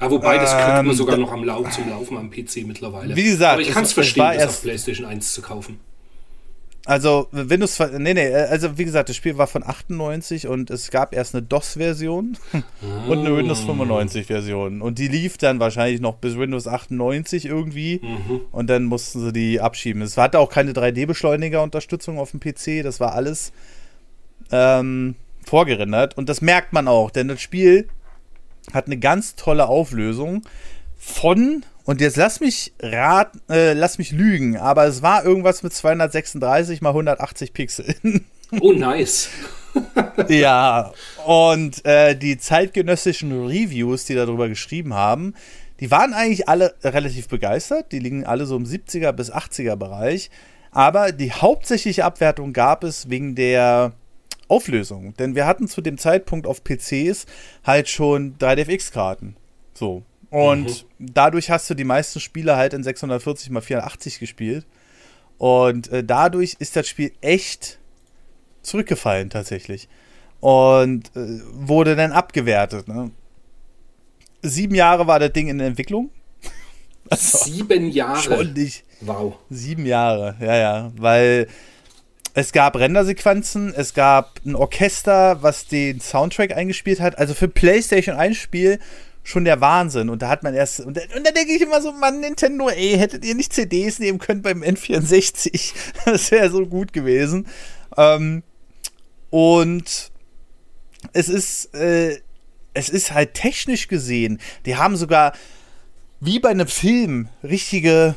Ja, 0.00 0.10
wobei, 0.10 0.36
das 0.38 0.52
Ähm, 0.52 0.86
man 0.86 0.94
sogar 0.96 1.16
da- 1.16 1.22
noch 1.22 1.32
am 1.32 1.42
Lau 1.44 1.64
zum 1.70 1.88
Laufen 1.88 2.18
am 2.18 2.30
PC 2.30 2.64
mittlerweile. 2.66 3.16
Wie 3.16 3.22
gesagt, 3.24 3.54
Aber 3.54 3.62
ich 3.62 3.70
kann 3.70 3.84
es 3.84 3.94
verstehen, 3.94 4.24
das 4.34 4.48
auf 4.48 4.62
PlayStation 4.62 5.06
1 5.06 5.32
zu 5.32 5.40
kaufen. 5.40 5.80
Also 6.86 7.26
Windows, 7.32 7.80
nee, 7.98 8.14
nee, 8.14 8.32
also 8.32 8.78
wie 8.78 8.84
gesagt, 8.84 9.08
das 9.08 9.16
Spiel 9.16 9.36
war 9.36 9.48
von 9.48 9.64
98 9.66 10.46
und 10.46 10.70
es 10.70 10.92
gab 10.92 11.12
erst 11.12 11.34
eine 11.34 11.42
DOS-Version 11.42 12.38
und 13.08 13.18
eine 13.18 13.36
Windows 13.36 13.64
95-Version. 13.64 14.80
Und 14.80 15.00
die 15.00 15.08
lief 15.08 15.36
dann 15.36 15.58
wahrscheinlich 15.58 16.00
noch 16.00 16.14
bis 16.14 16.38
Windows 16.38 16.68
98 16.68 17.44
irgendwie 17.46 18.00
und 18.52 18.70
dann 18.70 18.84
mussten 18.84 19.20
sie 19.20 19.32
die 19.32 19.60
abschieben. 19.60 20.00
Es 20.00 20.16
hatte 20.16 20.38
auch 20.38 20.48
keine 20.48 20.72
3D-Beschleuniger-Unterstützung 20.72 22.20
auf 22.20 22.30
dem 22.30 22.38
PC, 22.38 22.84
das 22.84 23.00
war 23.00 23.14
alles 23.14 23.52
ähm, 24.52 25.16
vorgerendert 25.44 26.16
und 26.16 26.28
das 26.28 26.40
merkt 26.40 26.72
man 26.72 26.86
auch, 26.86 27.10
denn 27.10 27.26
das 27.26 27.40
Spiel 27.40 27.88
hat 28.72 28.86
eine 28.86 28.98
ganz 28.98 29.34
tolle 29.34 29.66
Auflösung 29.66 30.42
von 30.96 31.64
und 31.86 32.00
jetzt 32.00 32.16
lass 32.16 32.40
mich 32.40 32.74
raten, 32.80 33.40
äh, 33.48 33.72
lass 33.72 33.96
mich 33.96 34.12
lügen, 34.12 34.58
aber 34.58 34.84
es 34.84 35.02
war 35.02 35.24
irgendwas 35.24 35.62
mit 35.62 35.72
236 35.72 36.82
mal 36.82 36.90
180 36.90 37.52
Pixeln. 37.52 38.26
Oh, 38.60 38.70
nice. 38.70 39.28
ja, 40.28 40.92
und 41.26 41.84
äh, 41.84 42.14
die 42.14 42.38
zeitgenössischen 42.38 43.32
Reviews, 43.44 44.04
die 44.04 44.14
darüber 44.14 44.48
geschrieben 44.48 44.94
haben, 44.94 45.34
die 45.80 45.90
waren 45.90 46.14
eigentlich 46.14 46.48
alle 46.48 46.74
relativ 46.82 47.28
begeistert. 47.28 47.92
Die 47.92 47.98
liegen 47.98 48.24
alle 48.24 48.46
so 48.46 48.56
im 48.56 48.64
70er 48.64 49.12
bis 49.12 49.32
80er 49.32 49.76
Bereich. 49.76 50.30
Aber 50.70 51.12
die 51.12 51.32
hauptsächliche 51.32 52.04
Abwertung 52.04 52.52
gab 52.52 52.84
es 52.84 53.10
wegen 53.10 53.34
der 53.34 53.92
Auflösung. 54.48 55.14
Denn 55.14 55.34
wir 55.34 55.46
hatten 55.46 55.68
zu 55.68 55.80
dem 55.80 55.98
Zeitpunkt 55.98 56.46
auf 56.46 56.62
PCs 56.62 57.26
halt 57.64 57.88
schon 57.88 58.38
3DFX-Karten. 58.38 59.36
So. 59.74 60.02
Und 60.30 60.86
dadurch 60.98 61.50
hast 61.50 61.70
du 61.70 61.74
die 61.74 61.84
meisten 61.84 62.20
Spiele 62.20 62.56
halt 62.56 62.72
in 62.72 62.82
640 62.82 63.50
x 63.50 63.66
480 63.66 64.18
gespielt. 64.18 64.66
Und 65.38 65.88
äh, 65.92 66.02
dadurch 66.02 66.56
ist 66.58 66.76
das 66.76 66.88
Spiel 66.88 67.12
echt 67.20 67.78
zurückgefallen 68.62 69.30
tatsächlich. 69.30 69.88
Und 70.40 71.14
äh, 71.16 71.40
wurde 71.52 71.96
dann 71.96 72.12
abgewertet. 72.12 72.88
Ne? 72.88 73.10
Sieben 74.42 74.74
Jahre 74.74 75.06
war 75.06 75.18
das 75.18 75.32
Ding 75.32 75.48
in 75.48 75.58
der 75.58 75.68
Entwicklung. 75.68 76.10
Sieben 77.14 77.90
Jahre. 77.90 78.20
Schon 78.20 78.52
nicht. 78.52 78.84
Wow. 79.00 79.36
Sieben 79.50 79.86
Jahre, 79.86 80.36
ja, 80.40 80.56
ja. 80.56 80.92
Weil 80.96 81.48
es 82.34 82.52
gab 82.52 82.76
Rendersequenzen, 82.76 83.72
es 83.74 83.94
gab 83.94 84.40
ein 84.44 84.54
Orchester, 84.54 85.42
was 85.42 85.66
den 85.66 86.00
Soundtrack 86.00 86.52
eingespielt 86.52 87.00
hat. 87.00 87.18
Also 87.18 87.34
für 87.34 87.48
PlayStation 87.48 88.16
1 88.16 88.36
Spiel 88.36 88.78
schon 89.26 89.44
der 89.44 89.60
Wahnsinn. 89.60 90.08
Und 90.08 90.22
da 90.22 90.28
hat 90.28 90.44
man 90.44 90.54
erst. 90.54 90.80
Und, 90.80 90.96
da- 90.96 91.16
und 91.16 91.26
da 91.26 91.32
denke 91.32 91.52
ich 91.52 91.60
immer 91.60 91.82
so, 91.82 91.92
Mann, 91.92 92.20
Nintendo, 92.20 92.68
ey, 92.68 92.96
hättet 92.96 93.24
ihr 93.24 93.34
nicht 93.34 93.52
CDs 93.52 93.98
nehmen 93.98 94.18
können 94.18 94.40
beim 94.40 94.62
N64? 94.62 95.74
Das 96.04 96.30
wäre 96.30 96.48
so 96.48 96.64
gut 96.64 96.92
gewesen. 96.92 97.48
Ähm, 97.96 98.44
und 99.30 100.12
es 101.12 101.28
ist, 101.28 101.74
äh, 101.74 102.20
es 102.72 102.88
ist 102.88 103.12
halt 103.12 103.34
technisch 103.34 103.88
gesehen, 103.88 104.40
die 104.64 104.76
haben 104.76 104.96
sogar 104.96 105.32
wie 106.20 106.38
bei 106.38 106.50
einem 106.50 106.68
Film 106.68 107.28
richtige 107.42 108.14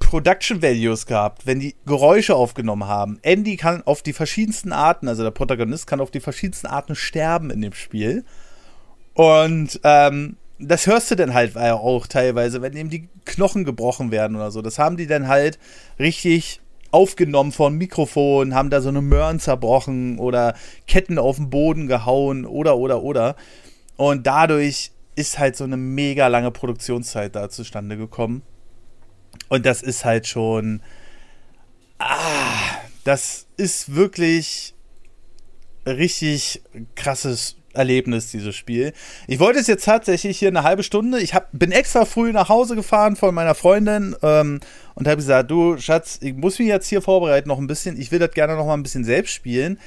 Production 0.00 0.60
Values 0.60 1.06
gehabt, 1.06 1.46
wenn 1.46 1.60
die 1.60 1.76
Geräusche 1.86 2.34
aufgenommen 2.34 2.88
haben. 2.88 3.18
Andy 3.22 3.56
kann 3.56 3.82
auf 3.84 4.02
die 4.02 4.12
verschiedensten 4.12 4.72
Arten, 4.72 5.06
also 5.06 5.22
der 5.22 5.30
Protagonist 5.30 5.86
kann 5.86 6.00
auf 6.00 6.10
die 6.10 6.20
verschiedensten 6.20 6.66
Arten 6.66 6.96
sterben 6.96 7.50
in 7.50 7.60
dem 7.60 7.74
Spiel. 7.74 8.24
Und 9.14 9.80
ähm, 9.84 10.36
das 10.58 10.86
hörst 10.86 11.10
du 11.10 11.14
dann 11.14 11.34
halt 11.34 11.56
auch 11.56 12.06
teilweise, 12.06 12.62
wenn 12.62 12.76
ihm 12.76 12.90
die 12.90 13.08
Knochen 13.24 13.64
gebrochen 13.64 14.10
werden 14.10 14.36
oder 14.36 14.50
so. 14.50 14.62
Das 14.62 14.78
haben 14.78 14.96
die 14.96 15.06
dann 15.06 15.28
halt 15.28 15.58
richtig 15.98 16.60
aufgenommen 16.90 17.52
von 17.52 17.76
Mikrofon, 17.76 18.54
haben 18.54 18.70
da 18.70 18.80
so 18.80 18.88
eine 18.88 19.02
Möhren 19.02 19.40
zerbrochen 19.40 20.18
oder 20.18 20.54
Ketten 20.86 21.18
auf 21.18 21.36
den 21.36 21.50
Boden 21.50 21.86
gehauen 21.86 22.44
oder 22.44 22.76
oder 22.76 23.02
oder. 23.02 23.36
Und 23.96 24.26
dadurch 24.26 24.92
ist 25.16 25.38
halt 25.38 25.56
so 25.56 25.64
eine 25.64 25.76
mega 25.76 26.28
lange 26.28 26.50
Produktionszeit 26.50 27.34
da 27.36 27.48
zustande 27.50 27.96
gekommen. 27.96 28.42
Und 29.48 29.66
das 29.66 29.82
ist 29.82 30.04
halt 30.04 30.26
schon. 30.26 30.82
Ah, 31.98 32.78
das 33.04 33.46
ist 33.56 33.94
wirklich 33.94 34.74
richtig 35.86 36.62
krasses 36.94 37.56
Erlebnis, 37.78 38.30
dieses 38.30 38.54
Spiel. 38.56 38.92
Ich 39.26 39.38
wollte 39.38 39.60
es 39.60 39.66
jetzt 39.66 39.84
tatsächlich 39.84 40.38
hier 40.38 40.48
eine 40.48 40.64
halbe 40.64 40.82
Stunde. 40.82 41.20
Ich 41.20 41.34
hab, 41.34 41.48
bin 41.52 41.72
extra 41.72 42.04
früh 42.04 42.32
nach 42.32 42.48
Hause 42.48 42.74
gefahren 42.74 43.16
von 43.16 43.34
meiner 43.34 43.54
Freundin 43.54 44.16
ähm, 44.22 44.60
und 44.94 45.06
habe 45.06 45.16
gesagt: 45.16 45.50
Du, 45.50 45.78
Schatz, 45.78 46.18
ich 46.20 46.34
muss 46.34 46.58
mich 46.58 46.68
jetzt 46.68 46.88
hier 46.88 47.00
vorbereiten 47.00 47.48
noch 47.48 47.58
ein 47.58 47.66
bisschen. 47.66 47.98
Ich 47.98 48.12
will 48.12 48.18
das 48.18 48.32
gerne 48.32 48.56
noch 48.56 48.66
mal 48.66 48.74
ein 48.74 48.82
bisschen 48.82 49.04
selbst 49.04 49.32
spielen. 49.32 49.78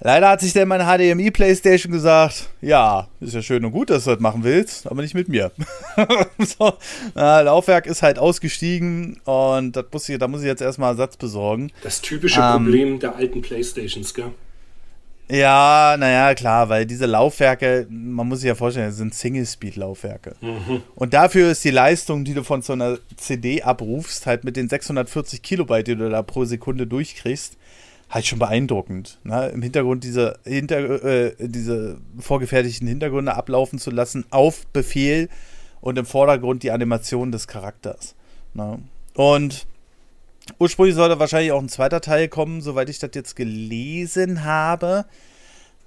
Leider 0.00 0.28
hat 0.28 0.40
sich 0.40 0.52
dann 0.52 0.68
meine 0.68 0.84
HDMI 0.84 1.30
PlayStation 1.30 1.90
gesagt, 1.90 2.50
ja, 2.60 3.08
ist 3.20 3.32
ja 3.32 3.40
schön 3.40 3.64
und 3.64 3.72
gut, 3.72 3.88
dass 3.88 4.04
du 4.04 4.10
das 4.10 4.20
machen 4.20 4.44
willst, 4.44 4.86
aber 4.86 5.00
nicht 5.00 5.14
mit 5.14 5.28
mir. 5.28 5.52
so, 6.38 6.74
äh, 7.16 7.42
Laufwerk 7.42 7.86
ist 7.86 8.02
halt 8.02 8.18
ausgestiegen 8.18 9.18
und 9.24 9.74
das 9.74 9.86
muss 9.90 10.08
ich, 10.10 10.18
da 10.18 10.28
muss 10.28 10.42
ich 10.42 10.46
jetzt 10.46 10.60
erstmal 10.60 10.90
Ersatz 10.90 11.16
besorgen. 11.16 11.72
Das 11.82 12.02
typische 12.02 12.40
Ähm. 12.40 12.64
Problem 12.64 13.00
der 13.00 13.16
alten 13.16 13.40
Playstations, 13.40 14.12
gell? 14.12 14.32
Ja, 15.28 15.96
naja, 15.98 16.34
klar, 16.34 16.68
weil 16.68 16.86
diese 16.86 17.06
Laufwerke, 17.06 17.86
man 17.90 18.28
muss 18.28 18.40
sich 18.40 18.48
ja 18.48 18.54
vorstellen, 18.54 18.86
das 18.86 18.96
sind 18.96 19.12
Single-Speed-Laufwerke. 19.12 20.36
Und 20.94 21.14
dafür 21.14 21.50
ist 21.50 21.64
die 21.64 21.70
Leistung, 21.70 22.24
die 22.24 22.34
du 22.34 22.44
von 22.44 22.62
so 22.62 22.74
einer 22.74 22.98
CD 23.16 23.62
abrufst, 23.62 24.26
halt 24.26 24.44
mit 24.44 24.56
den 24.56 24.68
640 24.68 25.42
Kilobyte, 25.42 25.88
die 25.88 25.96
du 25.96 26.08
da 26.08 26.22
pro 26.22 26.44
Sekunde 26.44 26.86
durchkriegst, 26.86 27.56
halt 28.08 28.26
schon 28.26 28.38
beeindruckend. 28.38 29.18
Ne? 29.24 29.48
Im 29.48 29.62
Hintergrund 29.62 30.04
diese, 30.04 30.38
hinter, 30.44 31.04
äh, 31.04 31.34
diese 31.40 31.98
vorgefertigten 32.20 32.86
Hintergründe 32.86 33.34
ablaufen 33.34 33.80
zu 33.80 33.90
lassen, 33.90 34.26
auf 34.30 34.66
Befehl 34.68 35.28
und 35.80 35.98
im 35.98 36.06
Vordergrund 36.06 36.62
die 36.62 36.70
Animation 36.70 37.32
des 37.32 37.48
Charakters. 37.48 38.14
Ne? 38.54 38.78
Und 39.14 39.66
ursprünglich 40.58 40.94
sollte 40.94 41.18
wahrscheinlich 41.18 41.52
auch 41.52 41.60
ein 41.60 41.68
zweiter 41.68 42.00
Teil 42.00 42.28
kommen, 42.28 42.60
soweit 42.60 42.88
ich 42.88 42.98
das 42.98 43.10
jetzt 43.14 43.36
gelesen 43.36 44.44
habe. 44.44 45.04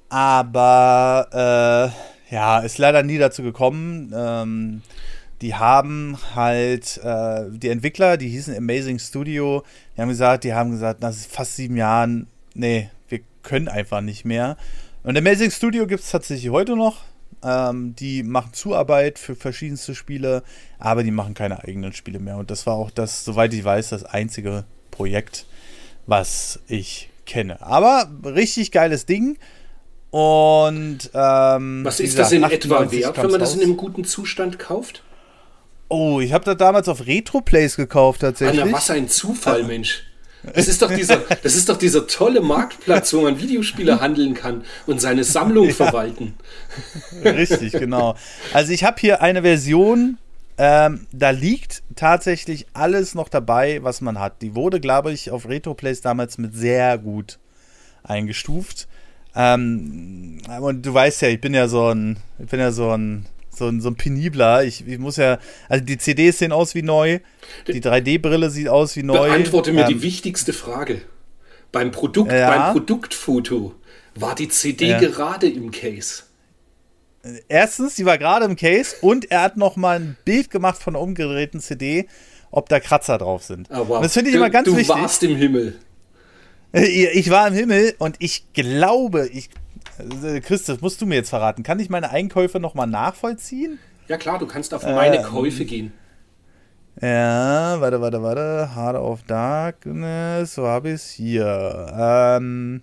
Aber 0.10 1.94
äh, 2.30 2.34
ja, 2.34 2.60
ist 2.60 2.78
leider 2.78 3.04
nie 3.04 3.18
dazu 3.18 3.44
gekommen. 3.44 4.14
Ähm, 4.16 4.82
die 5.42 5.56
haben 5.56 6.18
halt 6.36 7.00
äh, 7.04 7.46
die 7.50 7.70
Entwickler, 7.70 8.18
die 8.18 8.28
hießen 8.30 8.56
Amazing 8.56 9.00
Studio, 9.00 9.64
die 9.96 10.02
haben 10.02 10.10
gesagt, 10.10 10.44
die 10.44 10.54
haben 10.54 10.72
gesagt, 10.72 11.02
nach 11.02 11.14
fast 11.14 11.56
sieben 11.56 11.78
Jahren, 11.78 12.28
nee, 12.54 12.90
wir 13.08 13.22
können 13.42 13.68
einfach 13.68 14.02
nicht 14.02 14.26
mehr. 14.26 14.58
Und 15.04 15.18
Amazing 15.18 15.52
Studio 15.52 15.88
gibt 15.88 16.04
es 16.04 16.12
tatsächlich 16.12 16.52
heute 16.52 16.76
noch. 16.76 17.04
Ähm, 17.44 17.96
die 17.96 18.24
machen 18.24 18.54
Zuarbeit 18.54 19.18
für 19.18 19.36
verschiedenste 19.36 19.96
Spiele, 19.96 20.44
aber 20.78 21.04
die 21.04 21.12
machen 21.12 21.34
keine 21.34 21.64
eigenen 21.64 21.94
Spiele 21.94 22.20
mehr. 22.20 22.38
Und 22.38 22.52
das 22.52 22.66
war 22.66 22.76
auch 22.76 22.92
das, 22.92 23.24
soweit 23.24 23.54
ich 23.54 23.64
weiß, 23.64 23.90
das 23.90 24.04
einzige 24.04 24.66
Projekt, 24.92 25.46
was 26.06 26.60
ich 26.68 27.10
kenne. 27.26 27.62
Aber 27.62 28.10
richtig 28.26 28.72
geiles 28.72 29.06
Ding. 29.06 29.38
Und 30.12 31.12
ähm, 31.14 31.86
was 31.86 32.00
ist 32.00 32.18
das 32.18 32.32
in 32.32 32.44
etwa 32.44 32.92
wert, 32.92 33.18
wenn 33.18 33.32
man 33.32 33.40
das 33.40 33.56
in 33.56 33.62
einem 33.62 33.78
guten 33.78 34.04
Zustand 34.04 34.58
kauft? 34.58 35.04
Oh, 35.88 36.20
ich 36.20 36.34
habe 36.34 36.46
das 36.46 36.58
damals 36.58 36.88
auf 36.88 37.06
Retroplays 37.06 37.76
gekauft 37.76 38.22
tatsächlich. 38.22 38.62
Alter, 38.62 38.74
was 38.74 38.90
ein 38.90 39.08
Zufall, 39.08 39.64
Mensch. 39.64 40.04
Das 40.54 40.68
ist 40.68 40.82
doch 40.82 40.94
dieser, 40.94 41.18
das 41.18 41.56
ist 41.56 41.68
doch 41.68 41.78
dieser 41.78 42.08
tolle 42.08 42.42
Marktplatz, 42.42 43.14
wo 43.14 43.22
man 43.22 43.40
Videospiele 43.40 44.00
handeln 44.00 44.34
kann 44.34 44.64
und 44.88 45.02
seine 45.02 45.24
Sammlung 45.24 45.68
ja. 45.68 45.74
verwalten. 45.74 46.36
Richtig, 47.24 47.74
genau. 47.74 48.16
Also 48.54 48.72
ich 48.72 48.84
habe 48.84 48.96
hier 49.00 49.22
eine 49.22 49.42
Version, 49.42 50.18
ähm, 50.58 51.08
da 51.12 51.32
liegt 51.32 51.84
tatsächlich 51.96 52.68
alles 52.74 53.16
noch 53.16 53.30
dabei, 53.30 53.84
was 53.84 54.02
man 54.02 54.20
hat. 54.20 54.42
Die 54.42 54.56
wurde, 54.56 54.80
glaube 54.80 55.12
ich, 55.12 55.32
auf 55.32 55.48
Retroplays 55.48 56.02
damals 56.02 56.38
mit 56.38 56.56
sehr 56.56 56.98
gut 56.98 57.40
eingestuft. 58.04 58.88
Ähm, 59.36 60.42
und 60.60 60.86
du 60.86 60.94
weißt 60.94 61.22
ja, 61.22 61.28
ich 61.28 61.42
bin 61.42 61.54
ja 61.54 61.68
so 61.68 61.90
ein, 61.90 62.18
ich 62.40 62.48
bin 62.48 62.60
ja 62.60 62.72
so 62.72 62.92
ein 62.92 63.26
so 63.60 63.68
ein, 63.68 63.82
so 63.82 63.90
ein 63.90 63.96
penibler. 63.96 64.64
Ich, 64.64 64.88
ich 64.88 64.98
muss 64.98 65.18
ja, 65.18 65.38
also 65.68 65.84
die 65.86 65.98
CDs 65.98 66.40
sehen 66.40 66.52
aus 66.52 66.74
wie 66.74 66.82
neu, 66.82 67.20
die 67.68 67.82
3D-Brille 67.82 68.50
sieht 68.50 68.68
aus 68.68 68.96
wie 68.96 69.04
neu. 69.04 69.28
Beantworte 69.28 69.72
mir 69.72 69.82
ähm, 69.82 69.90
die 69.90 70.02
wichtigste 70.02 70.54
Frage. 70.54 71.02
Beim 71.72 71.92
Produkt, 71.92 72.32
ja. 72.32 72.50
beim 72.50 72.72
Produktfoto 72.74 73.76
war 74.16 74.34
die 74.34 74.50
CD 74.50 74.90
ja. 74.90 75.00
gerade 75.00 75.48
im 75.48 75.70
Case. 75.72 76.24
Erstens, 77.48 77.96
sie 77.96 78.06
war 78.06 78.18
gerade 78.18 78.46
im 78.46 78.56
Case 78.56 78.96
und 79.02 79.30
er 79.30 79.42
hat 79.42 79.58
noch 79.58 79.76
mal 79.76 80.00
ein 80.00 80.18
Bild 80.26 80.50
gemacht 80.50 80.82
von 80.82 80.94
der 80.94 81.02
umgedrehten 81.02 81.60
CD, 81.60 82.08
ob 82.50 82.70
da 82.70 82.80
Kratzer 82.80 83.18
drauf 83.18 83.44
sind. 83.44 83.70
Oh, 83.70 83.88
wow. 83.88 84.02
Das 84.02 84.14
finde 84.14 84.30
ich 84.30 84.36
immer 84.36 84.50
ganz 84.50 84.66
du 84.66 84.72
wichtig. 84.72 84.96
Du 84.96 85.02
warst 85.02 85.24
im 85.24 85.36
Himmel. 85.36 85.80
Ich 86.72 87.32
war 87.32 87.48
im 87.48 87.56
Himmel 87.56 87.96
und 87.98 88.18
ich 88.20 88.54
glaube, 88.54 89.28
ich 89.34 89.50
Christoph, 90.42 90.82
musst 90.82 91.02
du 91.02 91.06
mir 91.06 91.16
jetzt 91.16 91.30
verraten. 91.30 91.64
Kann 91.64 91.80
ich 91.80 91.90
meine 91.90 92.10
Einkäufe 92.12 92.60
nochmal 92.60 92.88
nachvollziehen? 92.88 93.80
Ja 94.08 94.18
klar, 94.18 94.40
du 94.40 94.48
kannst 94.48 94.74
auf 94.74 94.84
meine 94.84 95.18
ähm, 95.18 95.24
Käufe 95.24 95.66
gehen. 95.66 95.92
Ja, 97.02 97.80
warte, 97.80 98.02
warte, 98.02 98.22
warte. 98.22 98.76
Hard 98.76 98.98
of 98.98 99.24
Darkness, 99.24 100.56
so 100.56 100.68
habe 100.68 100.90
ich 100.90 100.96
es 100.96 101.12
hier. 101.12 101.88
Ähm, 101.98 102.82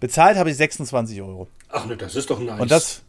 bezahlt 0.00 0.38
habe 0.38 0.50
ich 0.50 0.56
26 0.56 1.20
Euro. 1.20 1.48
Ach 1.68 1.86
ne, 1.86 1.96
das 1.96 2.16
ist 2.16 2.30
doch 2.30 2.40
nice. 2.40 2.60
Und 2.60 2.70
das, 2.70 3.02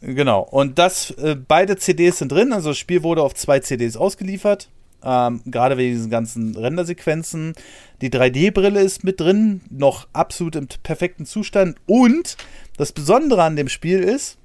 genau. 0.00 0.40
Und 0.42 0.78
das, 0.78 1.10
äh, 1.12 1.36
beide 1.36 1.76
CDs 1.76 2.18
sind 2.18 2.32
drin. 2.32 2.52
Also 2.52 2.70
das 2.70 2.78
Spiel 2.78 3.02
wurde 3.02 3.22
auf 3.22 3.34
zwei 3.34 3.60
CDs 3.60 3.96
ausgeliefert. 3.96 4.70
Ähm, 5.02 5.42
Gerade 5.46 5.76
wegen 5.76 5.94
diesen 5.94 6.10
ganzen 6.10 6.56
Rendersequenzen. 6.56 7.54
Die 8.00 8.10
3D-Brille 8.10 8.80
ist 8.80 9.04
mit 9.04 9.20
drin, 9.20 9.60
noch 9.70 10.08
absolut 10.12 10.56
im 10.56 10.68
perfekten 10.82 11.26
Zustand. 11.26 11.76
Und 11.86 12.36
das 12.76 12.92
Besondere 12.92 13.42
an 13.42 13.56
dem 13.56 13.68
Spiel 13.68 14.00
ist, 14.00 14.38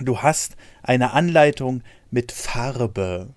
du 0.00 0.18
hast 0.18 0.56
eine 0.82 1.12
Anleitung 1.12 1.82
mit 2.10 2.32
Farbe. 2.32 3.28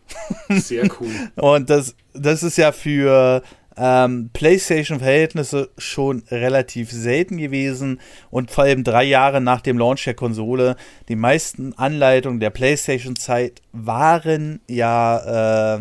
Sehr 0.49 0.89
cool. 0.99 1.11
Und 1.35 1.69
das, 1.69 1.95
das 2.13 2.43
ist 2.43 2.57
ja 2.57 2.71
für 2.71 3.41
ähm, 3.77 4.29
PlayStation-Verhältnisse 4.33 5.69
schon 5.77 6.23
relativ 6.29 6.91
selten 6.91 7.37
gewesen 7.37 7.99
und 8.29 8.51
vor 8.51 8.65
allem 8.65 8.83
drei 8.83 9.03
Jahre 9.03 9.41
nach 9.41 9.61
dem 9.61 9.77
Launch 9.77 10.03
der 10.03 10.13
Konsole. 10.13 10.75
Die 11.07 11.15
meisten 11.15 11.73
Anleitungen 11.77 12.39
der 12.39 12.49
PlayStation-Zeit 12.49 13.61
waren 13.71 14.59
ja 14.67 15.77
äh, 15.77 15.79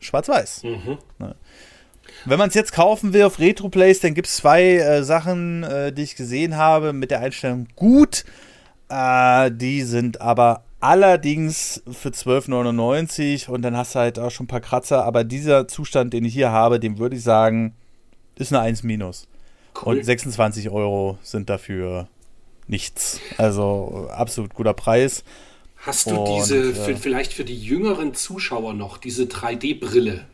schwarz-weiß. 0.00 0.64
Mhm. 0.64 0.98
Ne? 1.18 1.34
Wenn 2.24 2.38
man 2.38 2.48
es 2.48 2.54
jetzt 2.54 2.72
kaufen 2.72 3.12
will 3.12 3.22
auf 3.22 3.38
Retroplays, 3.38 4.00
dann 4.00 4.14
gibt 4.14 4.28
es 4.28 4.36
zwei 4.36 4.76
äh, 4.76 5.02
Sachen, 5.02 5.62
äh, 5.62 5.92
die 5.92 6.02
ich 6.02 6.16
gesehen 6.16 6.56
habe 6.56 6.92
mit 6.92 7.10
der 7.10 7.20
Einstellung 7.20 7.68
gut. 7.76 8.24
Äh, 8.88 9.50
die 9.52 9.82
sind 9.82 10.20
aber 10.20 10.64
allerdings 10.80 11.82
für 11.90 12.10
12,99 12.10 13.48
und 13.48 13.62
dann 13.62 13.76
hast 13.76 13.94
du 13.94 13.98
halt 14.00 14.18
auch 14.18 14.30
schon 14.30 14.44
ein 14.44 14.48
paar 14.48 14.60
Kratzer. 14.60 15.04
Aber 15.04 15.24
dieser 15.24 15.68
Zustand, 15.68 16.12
den 16.12 16.24
ich 16.24 16.34
hier 16.34 16.50
habe, 16.50 16.80
dem 16.80 16.98
würde 16.98 17.16
ich 17.16 17.22
sagen, 17.22 17.74
ist 18.36 18.52
eine 18.52 18.62
1 18.62 18.82
minus. 18.82 19.28
Cool. 19.74 19.98
Und 19.98 20.04
26 20.04 20.70
Euro 20.70 21.18
sind 21.22 21.50
dafür 21.50 22.08
nichts. 22.66 23.20
Also 23.36 24.08
absolut 24.12 24.54
guter 24.54 24.74
Preis. 24.74 25.24
Hast 25.80 26.10
du 26.10 26.16
und, 26.16 26.36
diese, 26.36 26.74
für, 26.74 26.96
vielleicht 26.96 27.32
für 27.32 27.44
die 27.44 27.56
jüngeren 27.56 28.14
Zuschauer 28.14 28.74
noch, 28.74 28.98
diese 28.98 29.24
3D-Brille? 29.24 30.24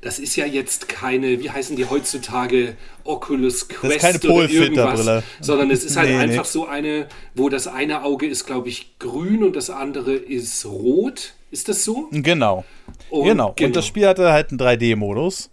Das 0.00 0.18
ist 0.18 0.34
ja 0.36 0.46
jetzt 0.46 0.88
keine, 0.88 1.40
wie 1.40 1.50
heißen 1.50 1.76
die 1.76 1.84
heutzutage, 1.84 2.76
Oculus 3.04 3.68
Quest 3.68 4.02
das 4.02 4.14
ist 4.14 4.22
keine 4.22 4.34
oder 4.34 4.50
irgendwas, 4.50 5.24
sondern 5.40 5.70
es 5.70 5.84
ist 5.84 5.96
halt 5.96 6.08
nee, 6.08 6.16
einfach 6.16 6.44
nee. 6.44 6.50
so 6.50 6.66
eine, 6.66 7.06
wo 7.34 7.50
das 7.50 7.66
eine 7.66 8.02
Auge 8.02 8.26
ist, 8.26 8.46
glaube 8.46 8.70
ich, 8.70 8.98
grün 8.98 9.44
und 9.44 9.56
das 9.56 9.68
andere 9.68 10.14
ist 10.14 10.64
rot. 10.64 11.34
Ist 11.50 11.68
das 11.68 11.84
so? 11.84 12.08
Genau. 12.12 12.64
Und, 13.10 13.24
genau. 13.24 13.52
genau. 13.54 13.66
Und 13.66 13.76
das 13.76 13.86
Spiel 13.86 14.06
hatte 14.06 14.32
halt 14.32 14.50
einen 14.50 14.60
3D-Modus. 14.60 15.50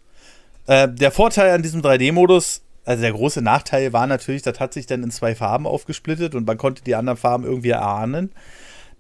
Äh, 0.68 0.88
der 0.90 1.12
Vorteil 1.12 1.52
an 1.52 1.62
diesem 1.62 1.82
3D-Modus 1.82 2.62
also 2.88 3.02
der 3.02 3.12
große 3.12 3.42
Nachteil 3.42 3.92
war 3.92 4.08
natürlich, 4.08 4.44
das 4.44 4.62
hat 4.62 4.74
sich 4.74 4.86
dann 4.86 5.04
in 5.04 5.12
zwei 5.12 5.36
Farben 5.36 5.68
aufgesplittet 5.68 6.36
und 6.36 6.48
man 6.48 6.58
konnte 6.58 6.86
die 6.86 6.96
anderen 6.96 7.18
Farben 7.18 7.44
irgendwie 7.44 7.72
erahnen. 7.72 8.32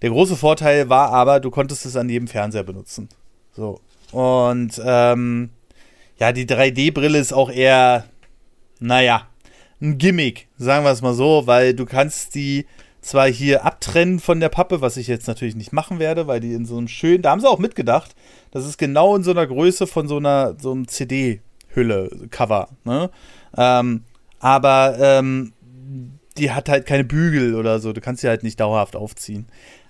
Der 0.01 0.09
große 0.09 0.35
Vorteil 0.35 0.89
war 0.89 1.11
aber, 1.11 1.39
du 1.39 1.49
konntest 1.49 1.85
es 1.85 1.95
an 1.95 2.09
jedem 2.09 2.27
Fernseher 2.27 2.63
benutzen. 2.63 3.09
So. 3.51 3.79
Und 4.11 4.79
ähm, 4.83 5.49
ja, 6.19 6.31
die 6.31 6.45
3D-Brille 6.45 7.17
ist 7.17 7.33
auch 7.33 7.49
eher, 7.49 8.05
naja, 8.79 9.27
ein 9.81 9.97
Gimmick, 9.97 10.47
sagen 10.57 10.85
wir 10.85 10.91
es 10.91 11.01
mal 11.01 11.13
so, 11.13 11.45
weil 11.45 11.73
du 11.73 11.85
kannst 11.85 12.35
die 12.35 12.65
zwar 13.01 13.27
hier 13.27 13.63
abtrennen 13.63 14.19
von 14.19 14.39
der 14.39 14.49
Pappe, 14.49 14.81
was 14.81 14.97
ich 14.97 15.07
jetzt 15.07 15.27
natürlich 15.27 15.55
nicht 15.55 15.71
machen 15.71 15.99
werde, 15.99 16.27
weil 16.27 16.39
die 16.39 16.53
in 16.53 16.65
so 16.65 16.77
einem 16.77 16.87
schönen, 16.87 17.21
da 17.21 17.31
haben 17.31 17.39
sie 17.39 17.49
auch 17.49 17.59
mitgedacht, 17.59 18.15
das 18.51 18.65
ist 18.65 18.77
genau 18.77 19.15
in 19.15 19.23
so 19.23 19.31
einer 19.31 19.47
Größe 19.47 19.87
von 19.87 20.07
so 20.07 20.17
einer, 20.17 20.55
so 20.59 20.71
einem 20.71 20.87
CD-Hülle, 20.87 22.27
Cover, 22.29 22.69
ne? 22.83 23.09
Ähm, 23.55 24.03
aber 24.39 24.97
ähm, 24.99 25.53
die 26.37 26.51
hat 26.51 26.69
halt 26.69 26.85
keine 26.85 27.03
Bügel 27.03 27.55
oder 27.55 27.79
so, 27.79 27.93
du 27.93 28.01
kannst 28.01 28.21
sie 28.21 28.27
halt 28.27 28.43
nicht 28.43 28.59
dauerhaft 28.59 28.95
aufziehen. 28.95 29.47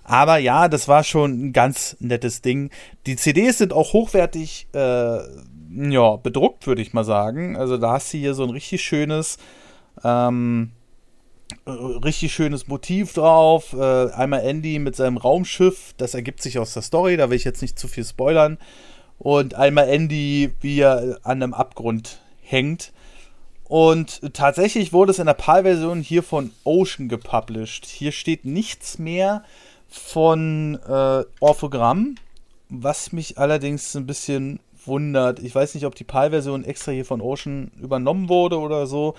Aber 0.08 0.38
ja, 0.38 0.68
das 0.68 0.88
war 0.88 1.04
schon 1.04 1.48
ein 1.48 1.52
ganz 1.52 1.94
nettes 2.00 2.40
Ding. 2.40 2.70
Die 3.04 3.16
CDs 3.16 3.58
sind 3.58 3.74
auch 3.74 3.92
hochwertig 3.92 4.66
äh, 4.72 5.18
ja, 5.70 6.16
bedruckt, 6.16 6.66
würde 6.66 6.80
ich 6.80 6.94
mal 6.94 7.04
sagen. 7.04 7.58
Also 7.58 7.76
da 7.76 7.92
hast 7.92 8.14
du 8.14 8.16
hier 8.16 8.32
so 8.32 8.42
ein 8.42 8.48
richtig 8.48 8.82
schönes, 8.82 9.36
ähm, 10.02 10.70
richtig 11.66 12.32
schönes 12.32 12.68
Motiv 12.68 13.12
drauf. 13.12 13.74
Äh, 13.74 14.10
einmal 14.12 14.40
Andy 14.46 14.78
mit 14.78 14.96
seinem 14.96 15.18
Raumschiff, 15.18 15.92
das 15.98 16.14
ergibt 16.14 16.40
sich 16.40 16.58
aus 16.58 16.72
der 16.72 16.82
Story, 16.82 17.18
da 17.18 17.28
will 17.28 17.36
ich 17.36 17.44
jetzt 17.44 17.60
nicht 17.60 17.78
zu 17.78 17.86
viel 17.86 18.04
spoilern. 18.06 18.56
Und 19.18 19.56
einmal 19.56 19.90
Andy, 19.90 20.54
wie 20.62 20.80
er 20.80 21.18
an 21.22 21.42
einem 21.42 21.52
Abgrund 21.52 22.22
hängt. 22.40 22.94
Und 23.64 24.22
tatsächlich 24.32 24.94
wurde 24.94 25.10
es 25.10 25.18
in 25.18 25.26
der 25.26 25.34
PAL-Version 25.34 26.00
hier 26.00 26.22
von 26.22 26.52
Ocean 26.64 27.10
gepublished. 27.10 27.84
Hier 27.84 28.12
steht 28.12 28.46
nichts 28.46 28.98
mehr 28.98 29.44
von 29.88 30.78
äh, 30.86 31.24
Orphogramm, 31.40 32.16
was 32.68 33.12
mich 33.12 33.38
allerdings 33.38 33.94
ein 33.96 34.06
bisschen 34.06 34.60
wundert. 34.84 35.40
Ich 35.40 35.54
weiß 35.54 35.74
nicht, 35.74 35.86
ob 35.86 35.94
die 35.94 36.04
PAL-Version 36.04 36.64
extra 36.64 36.92
hier 36.92 37.04
von 37.04 37.20
Ocean 37.20 37.70
übernommen 37.80 38.28
wurde 38.28 38.58
oder 38.58 38.86
so, 38.86 39.14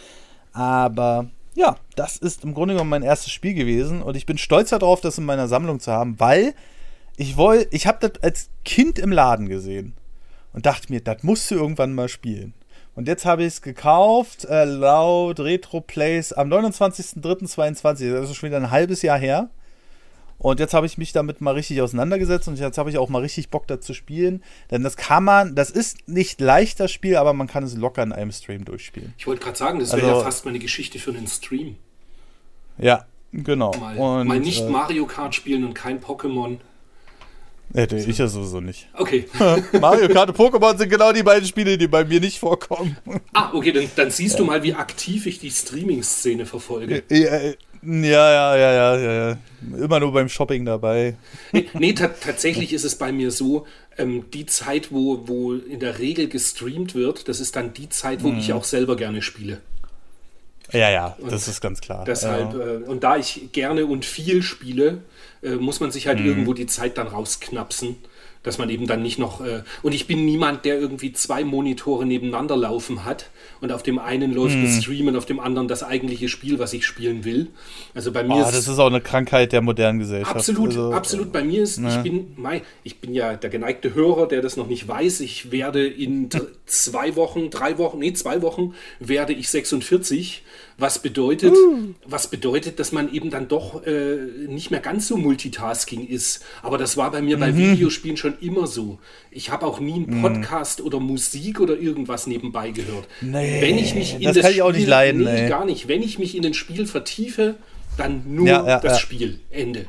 aber 0.53 1.29
ja, 1.55 1.77
das 1.95 2.17
ist 2.17 2.43
im 2.43 2.53
Grunde 2.53 2.75
genommen 2.75 2.89
mein 2.89 3.03
erstes 3.03 3.32
Spiel 3.32 3.53
gewesen 3.53 4.01
und 4.01 4.15
ich 4.15 4.25
bin 4.25 4.38
stolz 4.38 4.69
darauf, 4.69 5.01
das 5.01 5.17
in 5.17 5.25
meiner 5.25 5.47
Sammlung 5.47 5.79
zu 5.79 5.91
haben, 5.91 6.19
weil 6.19 6.53
ich 7.17 7.36
wollte, 7.36 7.67
ich 7.75 7.88
habe 7.88 8.08
das 8.08 8.23
als 8.23 8.49
Kind 8.63 8.99
im 8.99 9.12
Laden 9.12 9.49
gesehen 9.49 9.93
und 10.53 10.65
dachte 10.65 10.91
mir, 10.91 11.01
das 11.01 11.23
musst 11.23 11.49
du 11.51 11.55
irgendwann 11.55 11.93
mal 11.93 12.08
spielen. 12.08 12.53
Und 12.95 13.08
jetzt 13.08 13.25
habe 13.25 13.43
ich 13.43 13.49
es 13.49 13.62
gekauft, 13.62 14.45
äh, 14.45 14.65
laut 14.65 15.39
Retro 15.39 15.82
Plays 15.82 16.34
am 16.34 16.49
29.03.22, 16.49 18.12
das 18.12 18.29
ist 18.29 18.36
schon 18.36 18.49
wieder 18.49 18.58
ein 18.58 18.71
halbes 18.71 19.01
Jahr 19.01 19.17
her. 19.17 19.49
Und 20.39 20.62
jetzt 20.62 20.73
habe 20.73 20.86
ich 20.86 20.97
mich 20.97 21.12
damit 21.12 21.41
mal 21.41 21.54
richtig 21.54 21.82
auseinandergesetzt 21.82 22.47
und 22.47 22.58
jetzt 22.58 22.78
habe 22.78 22.89
ich 22.89 22.97
auch 22.97 23.10
mal 23.10 23.21
richtig 23.21 23.49
Bock 23.49 23.67
dazu 23.67 23.93
spielen. 23.93 24.41
Denn 24.71 24.84
das 24.84 24.95
kann 24.95 25.25
man, 25.25 25.54
das 25.54 25.69
ist 25.69 26.08
nicht 26.08 26.39
leicht 26.39 26.80
das 26.80 26.91
Spiel, 26.91 27.17
aber 27.17 27.34
man 27.34 27.47
kann 27.47 27.63
es 27.65 27.75
locker 27.75 28.02
in 28.02 28.13
einem 28.13 28.32
Stream 28.32 28.63
durchspielen. 28.63 29.13
Ich 29.17 29.28
wollte 29.28 29.43
gerade 29.43 29.58
sagen, 29.58 29.80
das 29.80 29.91
wäre 29.91 30.08
also, 30.08 30.19
ja 30.19 30.23
fast 30.23 30.45
mal 30.45 30.52
eine 30.52 30.60
Geschichte 30.60 30.97
für 30.97 31.12
einen 31.12 31.28
Stream. 31.28 31.75
Ja, 32.78 33.06
genau. 33.34 33.73
Mal, 33.78 33.97
und, 33.97 34.28
mal 34.28 34.39
nicht 34.39 34.62
äh, 34.62 34.69
Mario 34.69 35.06
Kart 35.06 35.36
spielen 35.36 35.65
und 35.65 35.73
kein 35.73 36.02
Pokémon. 36.02 36.60
Hätte 37.73 37.97
ich 37.97 38.17
ja 38.17 38.28
sowieso 38.28 38.62
nicht. 38.62 38.88
Okay. 38.93 39.28
Mario 39.80 40.08
Kart 40.08 40.30
und 40.30 40.38
Pokémon 40.38 40.75
sind 40.78 40.89
genau 40.89 41.12
die 41.12 41.21
beiden 41.21 41.47
Spiele, 41.47 41.78
die 41.78 41.88
bei 41.88 42.06
mir 42.06 42.21
nicht 42.21 42.39
vorkommen. 42.39 42.97
Ah, 43.34 43.52
okay, 43.54 43.73
dann, 43.73 43.91
dann 43.95 44.10
siehst 44.10 44.36
ja. 44.36 44.38
du 44.39 44.45
mal, 44.45 44.63
wie 44.63 44.73
aktiv 44.73 45.28
ich 45.28 45.38
die 45.38 45.52
Streaming-Szene 45.52 46.45
verfolge. 46.45 47.04
Ja, 47.10 47.52
Ja, 47.81 48.31
ja, 48.31 48.57
ja, 48.57 48.97
ja, 48.97 49.29
ja. 49.29 49.37
Immer 49.77 49.99
nur 49.99 50.11
beim 50.11 50.29
Shopping 50.29 50.65
dabei. 50.65 51.15
Nee, 51.51 51.69
nee 51.73 51.93
ta 51.93 52.07
tatsächlich 52.07 52.73
ist 52.73 52.83
es 52.83 52.95
bei 52.95 53.11
mir 53.11 53.31
so, 53.31 53.65
ähm, 53.97 54.25
die 54.33 54.45
Zeit, 54.45 54.91
wo, 54.91 55.27
wo 55.27 55.53
in 55.53 55.79
der 55.79 55.99
Regel 55.99 56.27
gestreamt 56.27 56.95
wird, 56.95 57.27
das 57.27 57.39
ist 57.39 57.55
dann 57.55 57.73
die 57.73 57.89
Zeit, 57.89 58.23
wo 58.23 58.29
mhm. 58.29 58.39
ich 58.39 58.53
auch 58.53 58.63
selber 58.63 58.95
gerne 58.95 59.21
spiele. 59.21 59.61
Ja, 60.71 60.89
ja, 60.89 61.15
und 61.19 61.31
das 61.31 61.47
ist 61.47 61.61
ganz 61.61 61.81
klar. 61.81 62.05
Deshalb, 62.05 62.53
ja. 62.53 62.59
äh, 62.59 62.77
und 62.83 63.03
da 63.03 63.17
ich 63.17 63.49
gerne 63.51 63.85
und 63.85 64.05
viel 64.05 64.43
spiele, 64.43 65.01
äh, 65.41 65.55
muss 65.55 65.79
man 65.79 65.91
sich 65.91 66.07
halt 66.07 66.19
mhm. 66.19 66.25
irgendwo 66.27 66.53
die 66.53 66.67
Zeit 66.67 66.97
dann 66.97 67.07
rausknapsen 67.07 67.95
dass 68.43 68.58
man 68.58 68.69
eben 68.69 68.88
dann 68.88 69.04
nicht 69.04 69.19
noch. 69.19 69.41
Äh, 69.41 69.63
und 69.84 69.93
ich 69.93 70.08
bin 70.08 70.25
niemand, 70.25 70.65
der 70.65 70.80
irgendwie 70.80 71.12
zwei 71.12 71.43
Monitore 71.43 72.06
nebeneinander 72.06 72.56
laufen 72.56 73.04
hat 73.04 73.30
und 73.60 73.71
auf 73.71 73.84
dem 73.84 73.99
einen 73.99 74.34
läuft 74.34 74.56
hm. 74.56 74.65
ein 74.65 74.82
Stream 74.82 75.08
und 75.08 75.17
auf 75.17 75.25
dem 75.25 75.39
anderen 75.39 75.67
das 75.67 75.84
eigentliche 75.84 76.30
Spiel, 76.30 76.60
was 76.60 76.73
ich 76.73 76.86
spielen 76.86 77.25
will. 77.25 77.47
Also 77.93 78.12
bei 78.12 78.23
mir 78.23 78.36
oh, 78.36 78.41
ist. 78.41 78.56
Das 78.56 78.67
ist 78.67 78.80
auch 78.80 78.88
eine 78.88 79.02
Krankheit 79.02 79.52
der 79.52 79.62
modernen 79.62 79.99
Gesellschaft. 79.99 80.36
Absolut, 80.36 80.69
also, 80.69 80.93
absolut. 80.93 81.32
Bei 81.32 81.43
mir 81.43 81.63
ist, 81.63 81.80
ne. 81.80 81.89
ich 81.89 82.04
bin, 82.04 82.34
mein, 82.38 82.62
ich 82.84 82.99
bin 82.99 83.13
ja 83.13 83.36
der 83.36 83.49
geneigte 83.49 83.93
Hörer, 83.93 84.28
der 84.28 84.41
das 84.41 84.56
noch 84.56 84.67
nicht 84.67 84.88
weiß. 84.88 85.19
Ich 85.19 85.52
werde 85.52 85.86
in 85.86 86.30
zwei 86.65 87.15
Wochen, 87.15 87.49
drei 87.49 87.78
Wochen, 87.78 87.99
nee, 87.99 88.13
zwei 88.13 88.41
Wochen 88.41 88.73
werde 88.99 89.34
ich 89.34 89.49
46 89.49 90.43
was 90.80 90.99
bedeutet, 90.99 91.54
uh. 91.54 91.93
was 92.06 92.30
bedeutet, 92.30 92.80
dass 92.80 92.91
man 92.91 93.13
eben 93.13 93.30
dann 93.30 93.47
doch 93.47 93.86
äh, 93.86 94.15
nicht 94.47 94.71
mehr 94.71 94.80
ganz 94.80 95.08
so 95.08 95.17
Multitasking 95.17 96.08
ist. 96.08 96.43
Aber 96.63 96.78
das 96.78 96.95
war 96.95 97.12
bei 97.12 97.21
mir 97.21 97.36
mhm. 97.36 97.41
bei 97.41 97.58
Videospielen 97.58 98.17
schon 98.17 98.28
immer 98.41 98.67
so. 98.67 98.99
Ich 99.31 99.49
habe 99.49 99.65
auch 99.65 99.79
nie 99.79 99.93
einen 99.93 100.17
mhm. 100.17 100.21
Podcast 100.21 100.79
mhm. 100.79 100.85
oder 100.85 100.99
Musik 100.99 101.59
oder 101.59 101.77
irgendwas 101.77 102.27
nebenbei 102.27 102.71
gehört. 102.71 103.07
Nee, 103.21 103.61
wenn 103.61 103.77
ich 103.77 103.95
mich 103.95 104.15
in 104.15 104.23
das, 104.23 104.35
das 104.35 104.43
kann 104.43 104.51
Spiel, 104.51 104.55
ich 104.57 104.61
auch 104.61 104.71
nicht 104.71 104.87
leiden. 104.87 105.23
Nee, 105.23 105.43
nee, 105.43 105.49
gar 105.49 105.65
nicht. 105.65 105.87
Wenn 105.87 106.01
ich 106.01 106.19
mich 106.19 106.35
in 106.35 106.45
ein 106.45 106.53
Spiel 106.53 106.85
vertiefe, 106.85 107.55
dann 107.97 108.23
nur 108.27 108.47
ja, 108.47 108.65
ja, 108.65 108.79
das 108.79 108.93
ja. 108.93 108.99
Spiel. 108.99 109.39
Ende. 109.49 109.85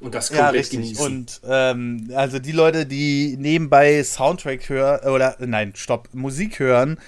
Und 0.00 0.14
das 0.14 0.28
komplett 0.28 0.46
ja, 0.46 0.50
richtig. 0.50 0.78
genießen. 0.78 1.04
Und 1.04 1.40
ähm, 1.48 2.10
also 2.14 2.38
die 2.38 2.52
Leute, 2.52 2.86
die 2.86 3.36
nebenbei 3.38 4.02
Soundtrack 4.04 4.68
hören, 4.68 5.08
oder 5.08 5.36
nein, 5.40 5.72
stopp, 5.74 6.08
Musik 6.12 6.60
hören, 6.60 6.98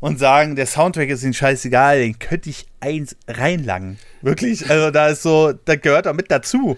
und 0.00 0.18
sagen, 0.18 0.56
der 0.56 0.66
Soundtrack 0.66 1.10
ist 1.10 1.22
ihnen 1.22 1.34
scheißegal, 1.34 2.00
den 2.00 2.18
könnte 2.18 2.50
ich 2.50 2.66
eins 2.80 3.16
reinlangen. 3.28 3.98
Wirklich. 4.22 4.68
Also 4.68 4.90
da 4.90 5.08
ist 5.08 5.22
so, 5.22 5.52
da 5.52 5.76
gehört 5.76 6.06
er 6.06 6.14
mit 6.14 6.30
dazu. 6.30 6.76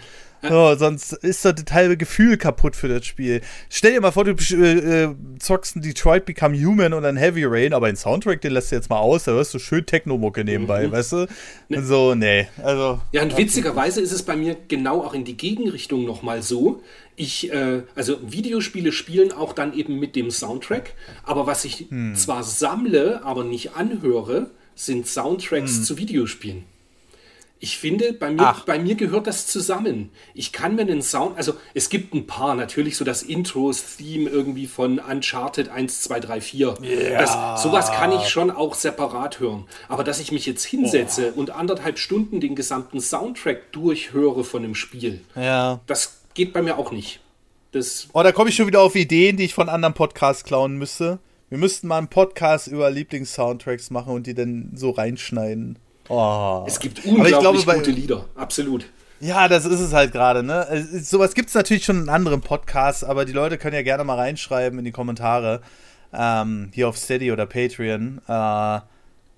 So, 0.49 0.75
sonst 0.75 1.13
ist 1.13 1.45
das 1.45 1.55
halbe 1.71 1.97
Gefühl 1.97 2.37
kaputt 2.37 2.75
für 2.75 2.89
das 2.89 3.07
Spiel. 3.07 3.43
Stell 3.71 3.93
dir 3.93 4.01
mal 4.01 4.11
vor, 4.11 4.25
du 4.25 4.33
äh, 4.33 5.05
äh, 5.05 5.15
zockst 5.39 5.77
ein 5.77 5.83
Detroit 5.83 6.25
Become 6.25 6.57
Human 6.57 6.93
und 6.93 7.05
ein 7.05 7.17
Heavy 7.17 7.45
Rain, 7.45 7.73
aber 7.73 7.87
den 7.87 7.97
Soundtrack, 7.97 8.41
den 8.41 8.53
lässt 8.53 8.73
du 8.73 8.77
jetzt 8.77 8.91
mal 8.91 8.99
aus, 8.99 9.25
da 9.25 9.33
hörst 9.33 9.55
du 9.55 9.61
schön 9.61 9.87
Techno-Mucke 9.87 10.45
nebenbei, 10.45 10.89
mhm. 10.89 10.93
weißt 10.93 11.13
du? 11.13 11.17
Ne. 11.69 11.79
Und 11.79 11.85
so, 11.85 12.15
nee. 12.15 12.49
Also, 12.63 13.01
ja, 13.13 13.23
und 13.23 13.37
witzigerweise 13.37 14.01
ist 14.01 14.13
es 14.13 14.25
bei 14.25 14.37
mir 14.37 14.57
genau 14.67 15.03
auch 15.03 15.15
in 15.15 15.25
die 15.25 15.37
Gegenrichtung 15.37 16.05
nochmal 16.05 16.43
so. 16.43 16.83
Ich, 17.15 17.53
äh, 17.53 17.83
also 17.95 18.19
Videospiele 18.23 18.91
spielen 18.91 19.33
auch 19.33 19.53
dann 19.53 19.75
eben 19.75 20.01
mit 20.01 20.17
dem 20.17 20.31
Soundtrack, 20.31 20.95
aber 21.23 21.47
was 21.47 21.65
ich 21.65 21.87
hm. 21.89 22.17
zwar 22.17 22.43
sammle, 22.43 23.23
aber 23.25 23.45
nicht 23.45 23.77
anhöre, 23.77 24.51
sind 24.75 25.07
Soundtracks 25.07 25.77
hm. 25.77 25.85
zu 25.85 25.99
Videospielen. 25.99 26.65
Ich 27.65 27.79
finde, 27.79 28.13
bei 28.13 28.33
mir, 28.33 28.57
bei 28.67 28.81
mir 28.81 28.97
gehört 28.97 29.29
das 29.29 29.47
zusammen. 29.47 30.11
Ich 30.35 30.53
kann 30.53 30.75
mir 30.75 30.83
einen 30.83 31.01
Sound, 31.01 31.37
also 31.37 31.55
es 31.75 31.91
gibt 31.91 32.13
ein 32.13 32.27
paar, 32.27 32.57
natürlich 32.57 32.97
so 32.97 33.05
das 33.05 33.23
Intros-Theme 33.23 34.29
irgendwie 34.29 34.67
von 34.67 34.99
Uncharted 34.99 35.69
1, 35.69 36.03
2, 36.03 36.19
3, 36.19 36.41
4. 36.41 36.75
Yeah. 36.83 37.21
Das, 37.21 37.63
sowas 37.63 37.93
kann 37.93 38.11
ich 38.11 38.29
schon 38.29 38.51
auch 38.51 38.75
separat 38.75 39.39
hören. 39.39 39.69
Aber 39.89 40.03
dass 40.03 40.19
ich 40.19 40.33
mich 40.33 40.45
jetzt 40.45 40.65
hinsetze 40.65 41.35
oh. 41.37 41.39
und 41.39 41.51
anderthalb 41.51 42.01
Stunden 42.01 42.41
den 42.41 42.57
gesamten 42.57 43.01
Soundtrack 43.01 43.71
durchhöre 43.71 44.43
von 44.43 44.65
einem 44.65 44.75
Spiel, 44.75 45.21
ja. 45.37 45.79
das 45.87 46.23
geht 46.35 46.53
bei 46.53 46.63
mir 46.63 46.79
auch 46.79 46.91
nicht. 46.91 47.21
Das 47.71 48.09
oh, 48.13 48.25
da 48.25 48.33
komme 48.33 48.51
ich 48.51 48.57
schon 48.57 48.67
wieder 48.67 48.81
auf 48.81 48.97
Ideen, 48.97 49.37
die 49.37 49.45
ich 49.45 49.55
von 49.55 49.69
anderen 49.69 49.95
Podcasts 49.95 50.43
klauen 50.43 50.79
müsste. 50.79 51.21
Wir 51.49 51.59
müssten 51.59 51.87
mal 51.87 51.99
einen 51.99 52.09
Podcast 52.09 52.67
über 52.67 52.91
Lieblings-Soundtracks 52.91 53.91
machen 53.91 54.15
und 54.15 54.27
die 54.27 54.35
dann 54.35 54.73
so 54.75 54.91
reinschneiden. 54.91 55.79
Oh. 56.09 56.65
Es 56.67 56.79
gibt 56.79 57.05
unglaublich 57.05 57.39
glaube, 57.39 57.63
bei, 57.65 57.75
gute 57.77 57.91
Lieder, 57.91 58.27
absolut. 58.35 58.87
Ja, 59.21 59.47
das 59.47 59.65
ist 59.65 59.81
es 59.81 59.93
halt 59.93 60.11
gerade, 60.11 60.43
ne? 60.43 60.85
Sowas 61.01 61.35
gibt 61.35 61.49
es 61.49 61.55
natürlich 61.55 61.85
schon 61.85 62.03
in 62.03 62.09
anderen 62.09 62.41
Podcasts, 62.41 63.05
aber 63.05 63.25
die 63.25 63.33
Leute 63.33 63.57
können 63.57 63.77
ja 63.77 63.83
gerne 63.83 64.03
mal 64.03 64.17
reinschreiben 64.17 64.81
in 64.81 64.85
die 64.85 64.91
Kommentare, 64.91 65.61
ähm, 66.13 66.71
hier 66.75 66.89
auf 66.89 66.99
Steady 66.99 67.31
oder 67.31 67.47
Patreon, 67.47 68.21
äh, 68.27 68.81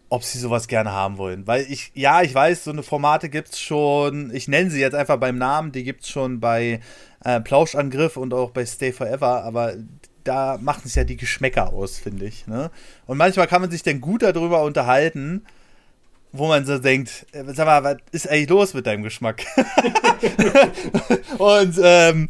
ob 0.08 0.24
sie 0.24 0.38
sowas 0.38 0.68
gerne 0.68 0.92
haben 0.92 1.18
wollen. 1.18 1.46
Weil 1.46 1.66
ich, 1.68 1.92
ja, 1.94 2.22
ich 2.22 2.34
weiß, 2.34 2.64
so 2.64 2.70
eine 2.70 2.82
Formate 2.82 3.28
gibt 3.28 3.50
es 3.50 3.60
schon, 3.60 4.34
ich 4.34 4.48
nenne 4.48 4.70
sie 4.70 4.80
jetzt 4.80 4.94
einfach 4.94 5.18
beim 5.18 5.36
Namen, 5.36 5.70
die 5.70 5.84
gibt 5.84 6.04
es 6.04 6.08
schon 6.08 6.40
bei 6.40 6.80
äh, 7.22 7.40
Plauschangriff 7.40 8.16
und 8.16 8.32
auch 8.32 8.52
bei 8.52 8.64
Stay 8.64 8.90
Forever, 8.90 9.44
aber 9.44 9.74
da 10.24 10.58
machen 10.58 10.84
es 10.86 10.94
ja 10.94 11.04
die 11.04 11.16
Geschmäcker 11.16 11.72
aus, 11.72 11.98
finde 11.98 12.24
ich. 12.24 12.46
Ne? 12.46 12.70
Und 13.06 13.18
manchmal 13.18 13.46
kann 13.46 13.60
man 13.60 13.70
sich 13.70 13.82
dann 13.82 14.00
gut 14.00 14.22
darüber 14.22 14.62
unterhalten, 14.62 15.44
wo 16.36 16.48
man 16.48 16.66
so 16.66 16.78
denkt, 16.78 17.26
äh, 17.32 17.44
sag 17.54 17.66
mal, 17.66 17.84
was 17.84 17.96
ist 18.10 18.28
eigentlich 18.28 18.48
los 18.48 18.74
mit 18.74 18.86
deinem 18.86 19.04
Geschmack? 19.04 19.44
und 21.38 21.78
ähm, 21.80 22.28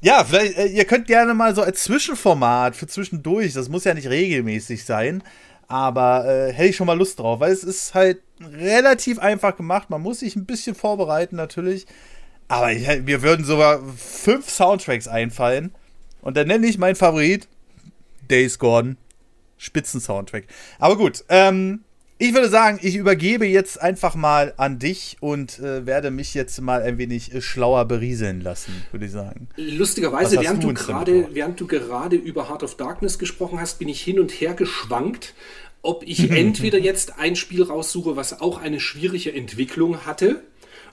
ja, 0.00 0.24
vielleicht, 0.24 0.56
äh, 0.56 0.66
ihr 0.66 0.86
könnt 0.86 1.06
gerne 1.06 1.34
mal 1.34 1.54
so 1.54 1.62
als 1.62 1.84
Zwischenformat 1.84 2.74
für 2.74 2.86
zwischendurch, 2.86 3.52
das 3.52 3.68
muss 3.68 3.84
ja 3.84 3.92
nicht 3.92 4.08
regelmäßig 4.08 4.86
sein, 4.86 5.22
aber 5.68 6.24
äh, 6.26 6.52
hätte 6.54 6.70
ich 6.70 6.76
schon 6.76 6.86
mal 6.86 6.96
Lust 6.96 7.18
drauf, 7.18 7.40
weil 7.40 7.52
es 7.52 7.64
ist 7.64 7.94
halt 7.94 8.20
relativ 8.40 9.18
einfach 9.18 9.56
gemacht. 9.56 9.90
Man 9.90 10.00
muss 10.00 10.20
sich 10.20 10.36
ein 10.36 10.46
bisschen 10.46 10.74
vorbereiten 10.74 11.36
natürlich. 11.36 11.86
Aber 12.48 12.72
ich, 12.72 12.86
mir 13.02 13.22
würden 13.22 13.44
sogar 13.44 13.80
fünf 13.96 14.48
Soundtracks 14.50 15.08
einfallen. 15.08 15.72
Und 16.20 16.36
dann 16.36 16.48
nenne 16.48 16.66
ich 16.66 16.78
meinen 16.78 16.96
Favorit 16.96 17.48
Days 18.30 18.58
Gone. 18.58 18.96
Spitzen-Soundtrack. 19.56 20.44
Aber 20.78 20.96
gut, 20.96 21.24
ähm, 21.28 21.83
ich 22.18 22.32
würde 22.32 22.48
sagen, 22.48 22.78
ich 22.80 22.94
übergebe 22.94 23.44
jetzt 23.44 23.80
einfach 23.80 24.14
mal 24.14 24.54
an 24.56 24.78
dich 24.78 25.16
und 25.20 25.58
äh, 25.58 25.84
werde 25.84 26.10
mich 26.10 26.32
jetzt 26.34 26.60
mal 26.60 26.82
ein 26.82 26.96
wenig 26.96 27.34
äh, 27.34 27.40
schlauer 27.40 27.84
berieseln 27.86 28.40
lassen, 28.40 28.84
würde 28.92 29.06
ich 29.06 29.12
sagen. 29.12 29.48
Lustigerweise, 29.56 30.40
während 30.40 30.62
du, 30.62 30.72
grade, 30.72 31.28
während 31.32 31.60
du 31.60 31.66
gerade 31.66 32.16
über 32.16 32.48
Heart 32.48 32.62
of 32.62 32.76
Darkness 32.76 33.18
gesprochen 33.18 33.60
hast, 33.60 33.78
bin 33.80 33.88
ich 33.88 34.00
hin 34.00 34.20
und 34.20 34.30
her 34.30 34.54
geschwankt, 34.54 35.34
ob 35.82 36.04
ich 36.06 36.30
entweder 36.36 36.78
jetzt 36.78 37.18
ein 37.18 37.34
Spiel 37.34 37.64
raussuche, 37.64 38.14
was 38.16 38.40
auch 38.40 38.60
eine 38.60 38.78
schwierige 38.78 39.34
Entwicklung 39.34 40.06
hatte, 40.06 40.42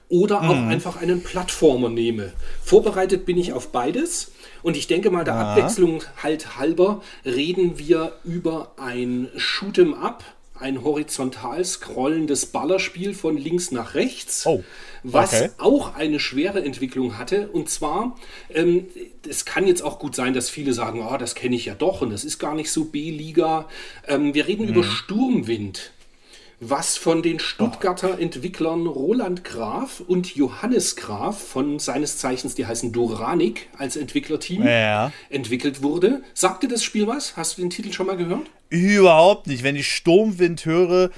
oder 0.09 0.41
auch 0.41 0.57
mhm. 0.57 0.67
einfach 0.67 1.01
einen 1.01 1.23
Plattformer 1.23 1.87
nehme. 1.87 2.33
Vorbereitet 2.61 3.25
bin 3.25 3.37
ich 3.37 3.53
auf 3.53 3.71
beides. 3.71 4.33
Und 4.61 4.75
ich 4.75 4.87
denke 4.87 5.09
mal, 5.09 5.23
der 5.23 5.35
ja. 5.35 5.51
Abwechslung 5.53 6.03
halt 6.21 6.57
halber 6.57 7.01
reden 7.23 7.79
wir 7.79 8.11
über 8.25 8.73
ein 8.77 9.29
Shoot'em 9.37 9.93
Up 9.93 10.25
ein 10.61 10.83
horizontal 10.83 11.63
scrollendes 11.65 12.45
Ballerspiel 12.45 13.13
von 13.13 13.37
links 13.37 13.71
nach 13.71 13.95
rechts, 13.95 14.45
oh, 14.45 14.49
okay. 14.53 14.63
was 15.03 15.49
auch 15.59 15.95
eine 15.95 16.19
schwere 16.19 16.63
Entwicklung 16.63 17.17
hatte. 17.17 17.49
Und 17.49 17.69
zwar, 17.69 18.17
ähm, 18.49 18.87
es 19.27 19.45
kann 19.45 19.67
jetzt 19.67 19.81
auch 19.81 19.99
gut 19.99 20.15
sein, 20.15 20.33
dass 20.33 20.49
viele 20.49 20.73
sagen, 20.73 21.05
oh, 21.05 21.17
das 21.17 21.35
kenne 21.35 21.55
ich 21.55 21.65
ja 21.65 21.75
doch 21.75 22.01
und 22.01 22.11
das 22.11 22.23
ist 22.23 22.39
gar 22.39 22.55
nicht 22.55 22.71
so 22.71 22.85
B-Liga. 22.85 23.67
Ähm, 24.07 24.33
wir 24.33 24.47
reden 24.47 24.67
hm. 24.67 24.73
über 24.73 24.83
Sturmwind 24.83 25.91
was 26.61 26.95
von 26.95 27.23
den 27.23 27.39
Stuttgarter 27.39 28.19
Entwicklern 28.19 28.85
Roland 28.85 29.43
Graf 29.43 29.99
und 29.99 30.35
Johannes 30.35 30.95
Graf 30.95 31.41
von 31.41 31.79
seines 31.79 32.19
Zeichens, 32.19 32.53
die 32.53 32.67
heißen 32.67 32.91
Duranik 32.91 33.67
als 33.77 33.95
Entwicklerteam, 33.95 34.63
ja. 34.63 35.11
entwickelt 35.31 35.81
wurde. 35.81 36.21
Sagt 36.35 36.61
dir 36.61 36.67
das 36.67 36.83
Spiel 36.83 37.07
was? 37.07 37.35
Hast 37.35 37.57
du 37.57 37.61
den 37.61 37.71
Titel 37.71 37.91
schon 37.91 38.05
mal 38.05 38.15
gehört? 38.15 38.45
Überhaupt 38.69 39.47
nicht. 39.47 39.63
Wenn 39.63 39.75
ich 39.75 39.91
Sturmwind 39.91 40.65
höre, 40.65 41.09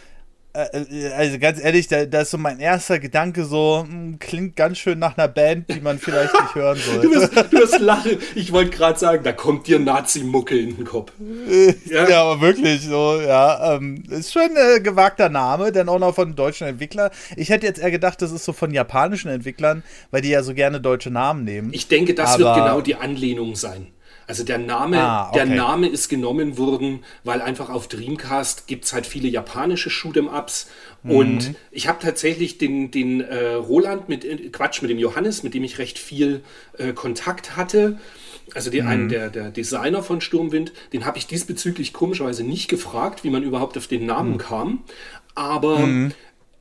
also 0.53 1.39
ganz 1.39 1.59
ehrlich, 1.59 1.87
da, 1.87 2.05
da, 2.05 2.21
ist 2.21 2.29
so 2.29 2.37
mein 2.37 2.59
erster 2.59 2.99
Gedanke 2.99 3.43
so, 3.43 3.85
mh, 3.87 3.91
hm, 3.91 4.19
klingt 4.19 4.55
ganz 4.55 4.77
schön 4.77 4.99
nach 4.99 5.17
einer 5.17 5.27
Band, 5.27 5.67
die 5.69 5.81
man 5.81 5.97
vielleicht 5.97 6.33
nicht 6.33 6.55
hören 6.55 6.77
soll. 6.77 6.93
Du 7.03 7.11
wirst, 7.11 7.35
du 7.35 7.51
wirst 7.57 7.79
lachen. 7.79 8.17
Ich 8.35 8.51
wollte 8.51 8.69
gerade 8.71 8.97
sagen, 8.97 9.23
da 9.23 9.31
kommt 9.31 9.67
dir 9.67 9.79
Nazi-Mucke 9.79 10.57
in 10.57 10.75
den 10.77 10.85
Kopf. 10.85 11.11
Ja. 11.85 12.09
ja, 12.09 12.23
aber 12.23 12.41
wirklich 12.41 12.81
so, 12.81 13.19
ja. 13.19 13.75
Ähm, 13.75 14.03
ist 14.09 14.31
schon 14.31 14.43
ein 14.55 14.83
gewagter 14.83 15.29
Name, 15.29 15.71
denn 15.71 15.89
auch 15.89 15.99
noch 15.99 16.15
von 16.15 16.35
deutschen 16.35 16.67
Entwicklern. 16.67 17.11
Ich 17.35 17.49
hätte 17.49 17.65
jetzt 17.65 17.79
eher 17.79 17.91
gedacht, 17.91 18.21
das 18.21 18.31
ist 18.31 18.45
so 18.45 18.53
von 18.53 18.73
japanischen 18.73 19.29
Entwicklern, 19.29 19.83
weil 20.11 20.21
die 20.21 20.29
ja 20.29 20.43
so 20.43 20.53
gerne 20.53 20.81
deutsche 20.81 21.09
Namen 21.09 21.43
nehmen. 21.43 21.71
Ich 21.73 21.87
denke, 21.87 22.13
das 22.13 22.35
aber 22.35 22.43
wird 22.43 22.55
genau 22.55 22.81
die 22.81 22.95
Anlehnung 22.95 23.55
sein. 23.55 23.87
Also 24.27 24.43
der 24.43 24.57
Name, 24.57 24.99
ah, 24.99 25.29
okay. 25.29 25.39
der 25.39 25.55
Name 25.55 25.88
ist 25.88 26.09
genommen 26.09 26.57
worden, 26.57 27.03
weil 27.23 27.41
einfach 27.41 27.69
auf 27.69 27.88
Dreamcast 27.88 28.67
gibt 28.67 28.86
es 28.86 28.93
halt 28.93 29.05
viele 29.05 29.27
japanische 29.27 29.89
Shoot'em-Ups. 29.89 30.69
Mhm. 31.03 31.12
Und 31.12 31.55
ich 31.71 31.88
habe 31.88 31.99
tatsächlich 32.01 32.57
den, 32.57 32.91
den 32.91 33.21
äh, 33.21 33.53
Roland 33.53 34.09
mit, 34.09 34.23
äh, 34.25 34.49
Quatsch, 34.49 34.81
mit 34.81 34.91
dem 34.91 34.99
Johannes, 34.99 35.43
mit 35.43 35.53
dem 35.53 35.63
ich 35.63 35.77
recht 35.77 35.99
viel 35.99 36.43
äh, 36.77 36.93
Kontakt 36.93 37.55
hatte. 37.57 37.99
Also 38.53 38.69
die, 38.69 38.81
mhm. 38.81 38.88
einen 38.88 39.09
der, 39.09 39.29
der 39.29 39.51
Designer 39.51 40.03
von 40.03 40.21
Sturmwind, 40.21 40.73
den 40.91 41.05
habe 41.05 41.17
ich 41.17 41.27
diesbezüglich 41.27 41.93
komischerweise 41.93 42.43
nicht 42.43 42.69
gefragt, 42.69 43.23
wie 43.23 43.29
man 43.29 43.43
überhaupt 43.43 43.77
auf 43.77 43.88
den 43.88 44.05
Namen 44.05 44.33
mhm. 44.33 44.38
kam. 44.38 44.83
Aber 45.36 45.79
mhm. 45.79 46.12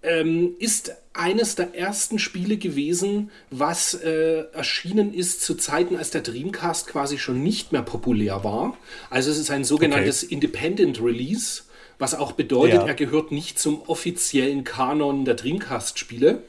ähm, 0.03 0.55
ist 0.59 0.93
eines 1.15 1.55
der 1.57 1.75
ersten 1.75 2.19
Spiele 2.19 2.57
gewesen, 2.57 3.31
was 3.51 3.95
äh, 3.95 4.45
erschienen 4.53 5.13
ist 5.13 5.43
zu 5.43 5.55
Zeiten, 5.55 5.97
als 5.97 6.11
der 6.11 6.23
Dreamcast 6.23 6.87
quasi 6.87 7.19
schon 7.19 7.43
nicht 7.43 7.73
mehr 7.73 7.83
populär 7.83 8.45
war. 8.45 8.77
Also 9.11 9.31
es 9.31 9.39
ist 9.39 9.51
ein 9.51 9.65
sogenanntes 9.65 10.25
okay. 10.25 10.35
Independent 10.35 11.03
Release, 11.03 11.63
was 11.99 12.15
auch 12.15 12.33
bedeutet, 12.33 12.81
ja. 12.81 12.87
er 12.87 12.95
gehört 12.95 13.31
nicht 13.31 13.59
zum 13.59 13.83
offiziellen 13.83 14.65
Kanon 14.65 15.25
der 15.25 15.35
Dreamcast-Spiele. 15.35 16.43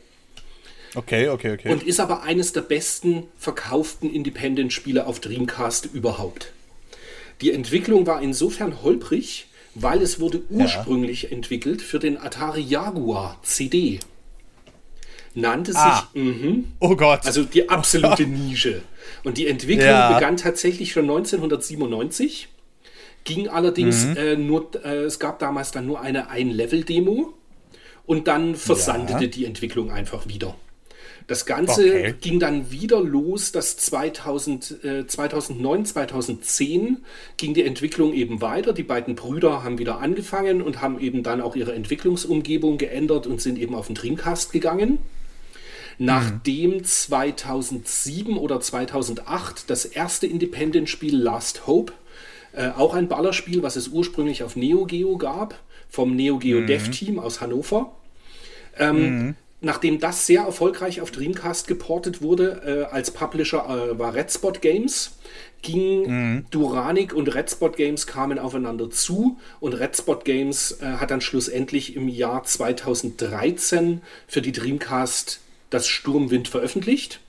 Okay, 0.95 1.28
okay, 1.30 1.54
okay. 1.54 1.71
Und 1.71 1.84
ist 1.84 1.99
aber 1.99 2.23
eines 2.23 2.54
der 2.54 2.62
besten 2.62 3.23
verkauften 3.38 4.13
Independent-Spiele 4.13 5.06
auf 5.08 5.19
Dreamcast 5.19 5.89
überhaupt. 5.93 6.54
Die 7.41 7.52
Entwicklung 7.52 8.08
war 8.08 8.21
insofern 8.21 8.82
holprig, 8.82 9.47
weil 9.76 10.02
es 10.02 10.19
wurde 10.19 10.43
ursprünglich 10.49 11.23
ja. 11.23 11.30
entwickelt 11.30 11.82
für 11.82 11.99
den 11.99 12.17
Atari 12.17 12.62
Jaguar 12.62 13.39
CD 13.41 13.99
nannte 15.36 15.74
sich. 15.74 15.82
Ah. 15.82 16.10
Mh, 16.13 16.63
oh 16.80 16.96
Gott. 16.96 17.26
Also 17.26 17.43
die 17.43 17.69
absolute 17.69 18.26
Nische. 18.26 18.82
Und 19.24 19.38
die 19.38 19.48
Entwicklung 19.48 19.88
ja. 19.88 20.13
begann 20.13 20.38
tatsächlich 20.38 20.91
schon 20.91 21.04
1997. 21.04 22.50
Ging 23.24 23.48
allerdings 23.48 24.06
mhm. 24.06 24.17
äh, 24.17 24.36
nur, 24.36 24.69
äh, 24.84 25.04
es 25.04 25.19
gab 25.19 25.39
damals 25.39 25.72
dann 25.72 25.86
nur 25.86 26.02
eine 26.02 26.30
Ein-Level-Demo 26.30 27.34
und 28.06 28.28
dann 28.28 28.56
versandete 28.56 29.24
ja. 29.24 29.30
die 29.30 29.46
Entwicklung 29.46 29.91
einfach 29.91 30.28
wieder. 30.28 30.56
Das 31.28 31.46
Ganze 31.46 31.84
okay. 31.84 32.15
ging 32.19 32.39
dann 32.39 32.69
wieder 32.69 33.00
los, 33.00 33.54
dass 33.54 33.78
2000, 33.78 34.84
äh, 34.84 35.08
2009, 35.08 35.86
2010 35.86 36.98
ging 37.38 37.54
die 37.54 37.63
Entwicklung 37.63 38.13
eben 38.13 38.41
weiter. 38.41 38.74
Die 38.74 38.84
beiden 38.84 39.15
Brüder 39.15 39.63
haben 39.63 39.78
wieder 39.78 40.00
angefangen 40.00 40.62
und 40.62 40.82
haben 40.82 41.00
eben 41.00 41.24
dann 41.24 41.39
auch 41.39 41.56
ihre 41.56 41.74
Entwicklungsumgebung 41.74 42.78
geändert 42.78 43.26
und 43.26 43.41
sind 43.41 43.58
eben 43.58 43.74
auf 43.74 43.88
den 43.88 43.96
Dreamcast 43.96 44.52
gegangen. 44.52 45.00
Nachdem 45.97 46.84
2007 46.84 48.38
oder 48.38 48.60
2008 48.60 49.69
das 49.69 49.86
erste 49.86 50.27
Independent-Spiel 50.27 51.15
Last 51.15 51.67
Hope, 51.67 51.93
äh, 52.53 52.69
auch 52.69 52.93
ein 52.93 53.08
Ballerspiel, 53.08 53.63
was 53.63 53.75
es 53.75 53.88
ursprünglich 53.88 54.43
auf 54.43 54.56
Neo 54.56 54.86
Geo 54.86 55.17
gab, 55.17 55.60
vom 55.89 56.15
Neo 56.15 56.38
Geo 56.38 56.62
mhm. 56.62 56.67
Dev 56.67 56.89
Team 56.91 57.19
aus 57.19 57.41
Hannover. 57.41 57.93
Ähm, 58.77 58.97
mhm. 58.97 59.36
Nachdem 59.62 59.99
das 59.99 60.27
sehr 60.27 60.41
erfolgreich 60.41 60.99
auf 60.99 61.12
Dreamcast 61.12 61.67
geportet 61.67 62.21
wurde, 62.21 62.88
äh, 62.89 62.93
als 62.93 63.12
Publisher 63.12 63.91
äh, 63.93 63.97
war 63.97 64.13
Red 64.13 64.29
Spot 64.29 64.51
Games, 64.51 65.17
ging 65.62 66.10
mhm. 66.10 66.45
Duranic 66.51 67.13
und 67.13 67.34
Red 67.34 67.49
Spot 67.49 67.69
Games 67.69 68.06
kamen 68.06 68.39
aufeinander 68.39 68.89
zu 68.89 69.38
und 69.62 69.73
Red 69.73 69.95
Spot 69.95 70.19
Games 70.23 70.79
äh, 70.82 70.97
hat 70.97 71.12
dann 71.12 71.21
schlussendlich 71.21 71.95
im 71.95 72.10
Jahr 72.10 72.43
2013 72.43 74.01
für 74.27 74.41
die 74.41 74.51
Dreamcast 74.51 75.39
das 75.73 75.88
Sturmwind 75.88 76.47
veröffentlicht, 76.47 77.19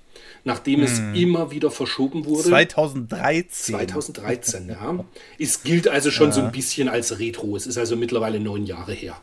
nachdem 0.44 0.80
hm. 0.80 0.84
es 0.84 0.98
immer 1.18 1.50
wieder 1.50 1.70
verschoben 1.70 2.26
wurde. 2.26 2.44
2013. 2.44 3.74
2013, 3.74 4.68
ja. 4.68 5.04
Es 5.38 5.62
gilt 5.62 5.88
also 5.88 6.10
schon 6.10 6.28
ja. 6.28 6.32
so 6.32 6.40
ein 6.42 6.52
bisschen 6.52 6.88
als 6.88 7.18
Retro. 7.18 7.56
Es 7.56 7.66
ist 7.66 7.78
also 7.78 7.96
mittlerweile 7.96 8.40
neun 8.40 8.66
Jahre 8.66 8.92
her. 8.92 9.16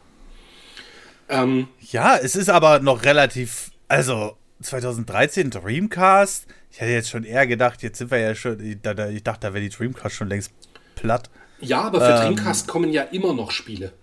Ähm, 1.29 1.67
ja, 1.79 2.17
es 2.17 2.35
ist 2.35 2.49
aber 2.49 2.79
noch 2.79 3.03
relativ, 3.03 3.71
also 3.87 4.35
2013 4.61 5.49
Dreamcast. 5.49 6.45
Ich 6.71 6.81
hätte 6.81 6.91
jetzt 6.91 7.09
schon 7.09 7.23
eher 7.23 7.47
gedacht, 7.47 7.83
jetzt 7.83 7.97
sind 7.97 8.11
wir 8.11 8.19
ja 8.19 8.35
schon, 8.35 8.59
ich 8.59 8.81
dachte, 8.81 9.37
da 9.39 9.53
wäre 9.53 9.61
die 9.61 9.69
Dreamcast 9.69 10.15
schon 10.15 10.27
längst 10.27 10.51
platt. 10.95 11.29
Ja, 11.59 11.81
aber 11.81 11.99
für 11.99 12.11
ähm, 12.11 12.35
Dreamcast 12.35 12.67
kommen 12.67 12.91
ja 12.91 13.03
immer 13.03 13.33
noch 13.33 13.51
Spiele. 13.51 13.93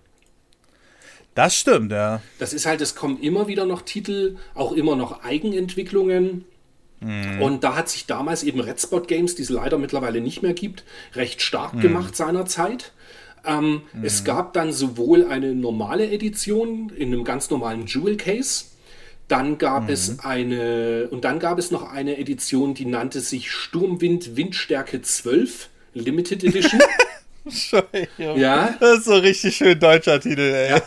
Das 1.39 1.55
stimmt, 1.55 1.93
ja. 1.93 2.21
Das 2.37 2.51
ist 2.51 2.65
halt, 2.65 2.81
es 2.81 2.95
kommen 2.95 3.21
immer 3.21 3.47
wieder 3.47 3.65
noch 3.65 3.81
Titel, 3.81 4.35
auch 4.55 4.73
immer 4.73 4.97
noch 4.97 5.23
Eigenentwicklungen. 5.23 6.43
Mhm. 6.99 7.41
Und 7.41 7.63
da 7.63 7.77
hat 7.77 7.87
sich 7.87 8.05
damals 8.05 8.43
eben 8.43 8.59
Red 8.59 8.81
Spot 8.81 8.99
Games, 8.99 9.35
die 9.35 9.43
es 9.43 9.49
leider 9.49 9.77
mittlerweile 9.77 10.19
nicht 10.19 10.43
mehr 10.43 10.51
gibt, 10.51 10.83
recht 11.15 11.41
stark 11.41 11.75
mhm. 11.75 11.79
gemacht 11.79 12.13
seinerzeit. 12.17 12.91
Ähm, 13.45 13.83
mhm. 13.93 14.03
Es 14.03 14.25
gab 14.25 14.51
dann 14.51 14.73
sowohl 14.73 15.27
eine 15.27 15.55
normale 15.55 16.11
Edition 16.11 16.91
in 16.93 17.13
einem 17.13 17.23
ganz 17.23 17.49
normalen 17.49 17.85
Jewel 17.85 18.17
Case, 18.17 18.65
dann 19.29 19.57
gab 19.57 19.83
mhm. 19.83 19.93
es 19.93 20.19
eine, 20.19 21.07
und 21.09 21.23
dann 21.23 21.39
gab 21.39 21.57
es 21.57 21.71
noch 21.71 21.89
eine 21.89 22.17
Edition, 22.17 22.73
die 22.73 22.85
nannte 22.85 23.21
sich 23.21 23.49
Sturmwind 23.49 24.35
Windstärke 24.35 25.01
12 25.01 25.69
Limited 25.93 26.43
Edition. 26.43 26.81
ja. 28.17 28.75
Das 28.79 28.99
ist 28.99 29.05
so 29.05 29.13
ein 29.13 29.21
richtig 29.21 29.55
schön 29.55 29.79
deutscher 29.79 30.19
Titel, 30.19 30.41
ey. 30.41 30.69
Ja. 30.69 30.81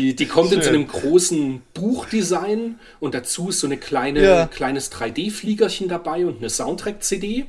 Die, 0.00 0.14
die 0.14 0.26
kommt 0.26 0.50
schön. 0.50 0.58
in 0.58 0.64
so 0.64 0.70
einem 0.70 0.86
großen 0.86 1.62
Buchdesign 1.74 2.78
und 3.00 3.14
dazu 3.14 3.50
ist 3.50 3.60
so 3.60 3.66
eine 3.66 3.76
kleine, 3.76 4.22
ja. 4.22 4.46
kleines 4.46 4.92
3D-Fliegerchen 4.92 5.88
dabei 5.88 6.26
und 6.26 6.38
eine 6.38 6.50
Soundtrack-CD. 6.50 7.46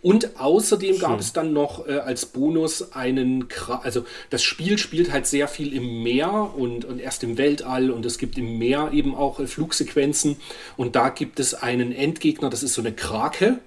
Und 0.00 0.38
außerdem 0.38 0.92
Schön. 0.92 1.00
gab 1.00 1.18
es 1.18 1.32
dann 1.32 1.52
noch 1.52 1.88
äh, 1.88 1.98
als 1.98 2.26
Bonus 2.26 2.92
einen, 2.92 3.48
Kra 3.48 3.80
also 3.82 4.04
das 4.30 4.42
Spiel 4.42 4.78
spielt 4.78 5.12
halt 5.12 5.26
sehr 5.26 5.48
viel 5.48 5.74
im 5.74 6.02
Meer 6.02 6.52
und, 6.56 6.84
und 6.84 7.00
erst 7.00 7.24
im 7.24 7.36
Weltall 7.36 7.90
und 7.90 8.06
es 8.06 8.18
gibt 8.18 8.38
im 8.38 8.58
Meer 8.58 8.90
eben 8.92 9.14
auch 9.14 9.40
äh, 9.40 9.46
Flugsequenzen 9.46 10.36
und 10.76 10.94
da 10.94 11.08
gibt 11.08 11.40
es 11.40 11.54
einen 11.54 11.92
Endgegner, 11.92 12.48
das 12.48 12.62
ist 12.62 12.74
so 12.74 12.82
eine 12.82 12.92
Krake 12.92 13.58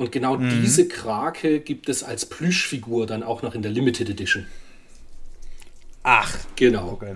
und 0.00 0.12
genau 0.12 0.38
mhm. 0.38 0.62
diese 0.62 0.88
Krake 0.88 1.60
gibt 1.60 1.90
es 1.90 2.02
als 2.02 2.24
Plüschfigur 2.24 3.06
dann 3.06 3.22
auch 3.22 3.42
noch 3.42 3.54
in 3.54 3.60
der 3.60 3.70
Limited 3.70 4.08
Edition. 4.08 4.46
Ach, 6.02 6.34
genau. 6.56 6.92
Okay, 6.92 7.14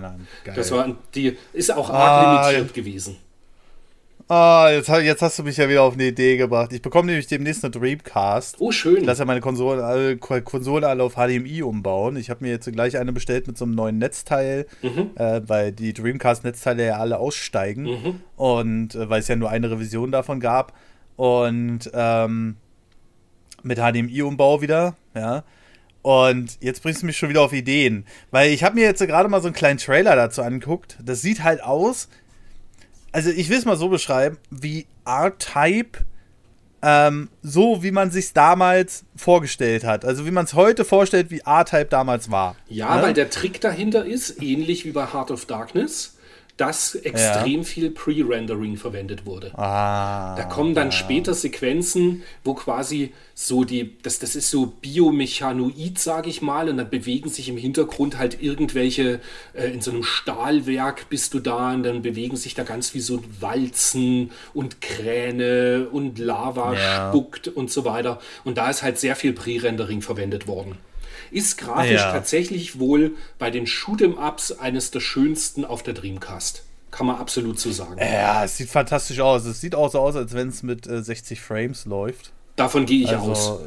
das 0.55 0.69
war 0.69 0.95
die 1.15 1.35
ist 1.51 1.73
auch 1.73 1.89
ah, 1.89 1.93
arg 1.93 2.51
limitiert 2.51 2.77
ja. 2.77 2.83
gewesen. 2.83 3.17
Ah, 4.27 4.69
jetzt, 4.71 4.87
jetzt, 4.87 5.21
hast 5.23 5.39
du 5.39 5.43
mich 5.43 5.57
ja 5.57 5.67
wieder 5.67 5.81
auf 5.81 5.95
eine 5.95 6.05
Idee 6.05 6.37
gebracht. 6.37 6.73
Ich 6.73 6.81
bekomme 6.83 7.07
nämlich 7.07 7.25
demnächst 7.25 7.65
eine 7.65 7.71
Dreamcast. 7.71 8.57
Oh, 8.59 8.71
schön. 8.71 8.97
Ich 8.97 9.05
lasse 9.05 9.23
ja 9.23 9.25
meine 9.25 9.41
Konsole 9.41 9.83
alle, 9.83 10.87
alle 10.87 11.03
auf 11.03 11.15
HDMI 11.15 11.63
umbauen. 11.63 12.17
Ich 12.17 12.29
habe 12.29 12.43
mir 12.43 12.51
jetzt 12.51 12.71
gleich 12.71 12.99
eine 12.99 13.13
bestellt 13.13 13.47
mit 13.47 13.57
so 13.57 13.65
einem 13.65 13.73
neuen 13.73 13.97
Netzteil, 13.97 14.67
mhm. 14.83 15.09
äh, 15.15 15.41
weil 15.47 15.71
die 15.71 15.93
Dreamcast-Netzteile 15.93 16.85
ja 16.85 16.97
alle 16.97 17.17
aussteigen. 17.17 17.83
Mhm. 17.83 18.21
Und 18.35 18.93
äh, 18.93 19.09
weil 19.09 19.21
es 19.21 19.27
ja 19.27 19.35
nur 19.35 19.49
eine 19.49 19.71
Revision 19.71 20.11
davon 20.11 20.39
gab. 20.39 20.73
Und 21.15 21.89
ähm, 21.93 22.57
mit 23.65 23.79
HDMI-Umbau 23.79 24.61
wieder, 24.61 24.95
ja. 25.13 25.43
Und 26.01 26.57
jetzt 26.61 26.83
bringst 26.83 27.01
du 27.01 27.07
mich 27.07 27.17
schon 27.17 27.29
wieder 27.29 27.41
auf 27.41 27.51
Ideen. 27.51 28.05
Weil 28.29 28.51
ich 28.51 28.63
habe 28.63 28.75
mir 28.75 28.83
jetzt 28.83 28.99
gerade 28.99 29.27
mal 29.27 29.41
so 29.41 29.47
einen 29.47 29.55
kleinen 29.55 29.79
Trailer 29.79 30.15
dazu 30.15 30.43
angeguckt. 30.43 30.97
Das 31.03 31.23
sieht 31.23 31.43
halt 31.43 31.63
aus. 31.63 32.09
Also 33.11 33.31
ich 33.31 33.49
will 33.49 33.57
es 33.57 33.65
mal 33.65 33.75
so 33.75 33.89
beschreiben, 33.89 34.37
wie 34.51 34.85
R-Type, 35.03 36.05
ähm, 36.83 37.29
so 37.41 37.81
wie 37.81 37.89
man 37.89 38.11
sich 38.11 38.33
damals 38.33 39.05
vorgestellt 39.15 39.83
hat. 39.83 40.05
Also 40.05 40.27
wie 40.27 40.31
man 40.31 40.45
es 40.45 40.53
heute 40.53 40.85
vorstellt, 40.85 41.31
wie 41.31 41.41
R-Type 41.43 41.85
damals 41.85 42.29
war. 42.29 42.55
Ja, 42.67 42.97
ne? 42.97 43.01
weil 43.01 43.13
der 43.13 43.31
Trick 43.31 43.59
dahinter 43.59 44.05
ist, 44.05 44.43
ähnlich 44.43 44.85
wie 44.85 44.91
bei 44.91 45.11
Heart 45.11 45.31
of 45.31 45.45
Darkness, 45.47 46.14
dass 46.57 46.95
extrem 46.95 47.61
ja. 47.61 47.63
viel 47.63 47.91
Pre-Rendering 47.91 48.77
verwendet 48.77 49.25
wurde. 49.25 49.51
Ah, 49.57 50.35
da 50.37 50.43
kommen 50.43 50.73
dann 50.73 50.87
ja. 50.87 50.91
später 50.91 51.33
Sequenzen, 51.33 52.23
wo 52.45 52.53
quasi 52.53 53.13
so 53.33 53.65
die, 53.65 53.97
das, 54.03 54.19
das 54.19 54.37
ist 54.37 54.49
so 54.49 54.67
biomechanoid, 54.67 55.99
sage 55.99 56.29
ich 56.29 56.41
mal, 56.41 56.69
und 56.69 56.77
dann 56.77 56.89
bewegen 56.89 57.29
sich 57.29 57.49
im 57.49 57.57
Hintergrund 57.57 58.17
halt 58.17 58.41
irgendwelche, 58.41 59.19
äh, 59.53 59.67
in 59.67 59.81
so 59.81 59.91
einem 59.91 60.03
Stahlwerk 60.03 61.09
bist 61.09 61.33
du 61.33 61.39
da 61.39 61.73
und 61.73 61.83
dann 61.83 62.01
bewegen 62.01 62.37
sich 62.37 62.53
da 62.53 62.63
ganz 62.63 62.93
wie 62.93 63.01
so 63.01 63.21
Walzen 63.41 64.31
und 64.53 64.79
Kräne 64.79 65.89
und 65.91 66.19
Lava 66.19 66.73
ja. 66.73 67.09
spuckt 67.09 67.49
und 67.49 67.69
so 67.69 67.83
weiter. 67.83 68.21
Und 68.45 68.57
da 68.57 68.69
ist 68.69 68.81
halt 68.81 68.97
sehr 68.97 69.17
viel 69.17 69.33
Pre-Rendering 69.33 70.01
verwendet 70.01 70.47
worden. 70.47 70.77
Ist 71.35 71.57
grafisch 71.57 71.99
ja. 71.99 72.13
tatsächlich 72.13 72.79
wohl 72.79 73.11
bei 73.37 73.51
den 73.51 73.65
Shoot'em-Ups 73.65 74.53
eines 74.53 74.91
der 74.91 75.01
schönsten 75.01 75.65
auf 75.65 75.83
der 75.83 75.93
Dreamcast. 75.93 76.63
Kann 76.91 77.07
man 77.07 77.17
absolut 77.17 77.59
so 77.59 77.73
sagen. 77.73 77.97
Ja, 77.99 78.45
es 78.45 78.55
sieht 78.55 78.69
fantastisch 78.69 79.19
aus. 79.19 79.43
Es 79.43 79.59
sieht 79.59 79.75
auch 79.75 79.91
so 79.91 79.99
aus, 79.99 80.15
als 80.15 80.33
wenn 80.33 80.47
es 80.47 80.63
mit 80.63 80.87
äh, 80.87 81.03
60 81.03 81.41
Frames 81.41 81.83
läuft. 81.83 82.31
Davon 82.55 82.85
gehe 82.85 83.03
ich 83.03 83.09
also, 83.09 83.31
aus. 83.31 83.59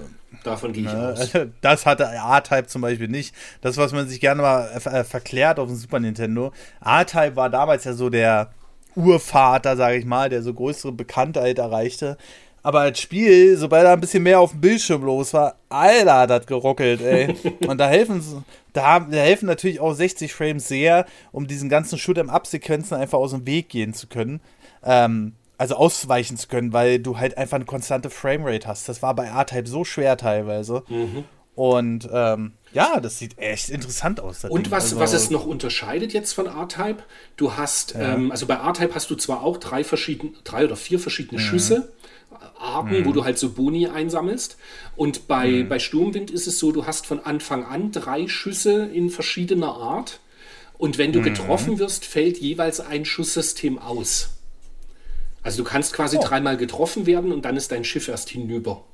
Davon 0.45 0.73
gehe 0.73 0.87
ich 0.87 0.91
ne, 0.91 1.13
aus. 1.13 1.31
Das 1.61 1.85
hatte 1.85 2.09
A-Type 2.09 2.69
zum 2.69 2.81
Beispiel 2.81 3.09
nicht. 3.09 3.35
Das, 3.61 3.77
was 3.77 3.93
man 3.93 4.09
sich 4.09 4.21
gerne 4.21 4.41
mal 4.41 4.71
äh, 4.71 5.05
verklärt 5.05 5.59
auf 5.59 5.69
dem 5.69 5.77
Super 5.77 6.01
Nintendo. 6.01 6.55
A-Type 6.81 7.37
war 7.37 7.51
damals 7.51 7.85
ja 7.85 7.93
so 7.93 8.09
der 8.09 8.51
Urvater, 8.97 9.77
sage 9.77 9.99
ich 9.99 10.07
mal, 10.07 10.31
der 10.31 10.43
so 10.43 10.55
größere 10.55 10.93
Bekanntheit 10.93 11.59
erreichte. 11.59 12.17
Aber 12.69 12.81
als 12.81 13.01
Spiel, 13.01 13.57
sobald 13.57 13.87
da 13.87 13.95
ein 13.95 14.01
bisschen 14.01 14.23
mehr 14.23 14.41
auf 14.41 14.51
dem 14.51 14.61
Bildschirm 14.61 15.03
los 15.03 15.33
war, 15.33 15.55
Alter, 15.71 16.19
hat 16.19 16.29
das 16.29 16.45
geruckelt, 16.45 17.01
ey. 17.01 17.35
Und 17.67 17.79
da 17.79 17.89
helfen, 17.89 18.23
da, 18.75 19.01
da 19.01 19.17
helfen 19.17 19.47
natürlich 19.47 19.81
auch 19.81 19.95
60 19.95 20.35
Frames 20.35 20.69
sehr, 20.69 21.07
um 21.33 21.47
diesen 21.47 21.71
ganzen 21.71 21.99
Shoot'em-Up-Sequenzen 21.99 22.99
einfach 22.99 23.17
aus 23.17 23.31
dem 23.31 23.47
Weg 23.47 23.71
gehen 23.71 23.95
zu 23.95 24.07
können. 24.07 24.43
Ähm, 24.85 25.33
also 25.57 25.77
ausweichen 25.77 26.37
zu 26.37 26.47
können, 26.49 26.75
weil 26.75 26.99
du 26.99 27.19
halt 27.19 27.39
einfach 27.39 27.55
eine 27.55 27.65
konstante 27.65 28.11
Framerate 28.11 28.69
hast. 28.69 28.87
Das 28.87 29.01
war 29.01 29.15
bei 29.15 29.25
R-Type 29.25 29.67
so 29.67 29.85
schwer 29.85 30.19
teilweise. 30.19 30.83
Mhm. 30.91 31.25
Und 31.55 32.07
ähm, 32.13 32.53
ja, 32.75 33.01
das 33.01 33.19
sieht 33.19 33.39
echt 33.39 33.71
interessant 33.71 34.21
aus. 34.21 34.45
Und 34.45 34.71
was, 34.71 34.85
also, 34.85 35.01
was 35.01 35.15
es 35.15 35.31
noch 35.31 35.47
unterscheidet 35.47 36.13
jetzt 36.13 36.35
von 36.35 36.45
R-Type, 36.45 37.03
du 37.39 37.57
hast, 37.57 37.95
ja. 37.95 38.13
ähm, 38.13 38.31
also 38.31 38.45
bei 38.45 38.57
R-Type 38.57 38.95
hast 38.95 39.09
du 39.09 39.15
zwar 39.15 39.43
auch 39.43 39.57
drei 39.57 39.85
verschiedene, 39.85 40.33
drei 40.45 40.67
oder 40.67 40.77
vier 40.77 41.01
verschiedene 41.01 41.41
mhm. 41.41 41.45
Schüsse, 41.47 41.93
Arten, 42.59 43.01
mhm. 43.01 43.05
wo 43.05 43.13
du 43.13 43.25
halt 43.25 43.39
so 43.39 43.51
Boni 43.51 43.87
einsammelst. 43.87 44.57
Und 44.97 45.29
bei, 45.29 45.49
mhm. 45.49 45.69
bei 45.69 45.79
Sturmwind 45.79 46.31
ist 46.31 46.47
es 46.47 46.59
so, 46.59 46.73
du 46.73 46.87
hast 46.87 47.07
von 47.07 47.21
Anfang 47.21 47.65
an 47.65 47.93
drei 47.93 48.29
Schüsse 48.29 48.87
in 48.87 49.11
verschiedener 49.11 49.75
Art. 49.75 50.21
Und 50.77 50.99
wenn 50.99 51.13
du 51.13 51.21
mhm. 51.21 51.25
getroffen 51.25 51.79
wirst, 51.79 52.05
fällt 52.05 52.39
jeweils 52.39 52.81
ein 52.81 53.05
Schusssystem 53.05 53.79
aus. 53.79 54.31
Also 55.43 55.63
du 55.63 55.69
kannst 55.69 55.93
quasi 55.93 56.19
oh. 56.19 56.23
dreimal 56.23 56.57
getroffen 56.57 57.07
werden 57.07 57.33
und 57.33 57.45
dann 57.45 57.57
ist 57.57 57.73
dein 57.73 57.85
Schiff 57.85 58.09
erst 58.09 58.29
hinüber. 58.31 58.85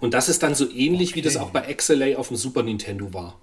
Und 0.00 0.14
das 0.14 0.28
ist 0.28 0.42
dann 0.42 0.54
so 0.54 0.70
ähnlich, 0.70 1.10
okay. 1.10 1.16
wie 1.16 1.22
das 1.22 1.36
auch 1.36 1.50
bei 1.50 1.72
XLA 1.72 2.16
auf 2.16 2.28
dem 2.28 2.36
Super 2.36 2.62
Nintendo 2.62 3.12
war. 3.12 3.38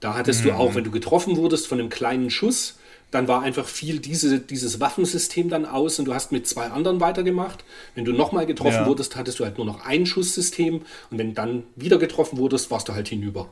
Da 0.00 0.14
hattest 0.14 0.44
mhm. 0.44 0.48
du 0.48 0.54
auch, 0.54 0.74
wenn 0.74 0.84
du 0.84 0.90
getroffen 0.90 1.36
wurdest 1.36 1.66
von 1.66 1.80
einem 1.80 1.88
kleinen 1.88 2.30
Schuss, 2.30 2.78
dann 3.10 3.28
war 3.28 3.42
einfach 3.42 3.66
viel 3.66 4.00
diese, 4.00 4.40
dieses 4.40 4.80
Waffensystem 4.80 5.48
dann 5.48 5.64
aus 5.64 5.98
und 5.98 6.06
du 6.06 6.14
hast 6.14 6.32
mit 6.32 6.46
zwei 6.46 6.66
anderen 6.66 7.00
weitergemacht. 7.00 7.64
Wenn 7.94 8.04
du 8.04 8.12
nochmal 8.12 8.46
getroffen 8.46 8.72
ja. 8.72 8.86
wurdest, 8.86 9.16
hattest 9.16 9.38
du 9.38 9.44
halt 9.44 9.58
nur 9.58 9.66
noch 9.66 9.84
ein 9.84 10.06
Schusssystem 10.06 10.82
und 11.10 11.18
wenn 11.18 11.34
dann 11.34 11.62
wieder 11.76 11.98
getroffen 11.98 12.38
wurdest, 12.38 12.70
warst 12.70 12.88
du 12.88 12.94
halt 12.94 13.08
hinüber. 13.08 13.48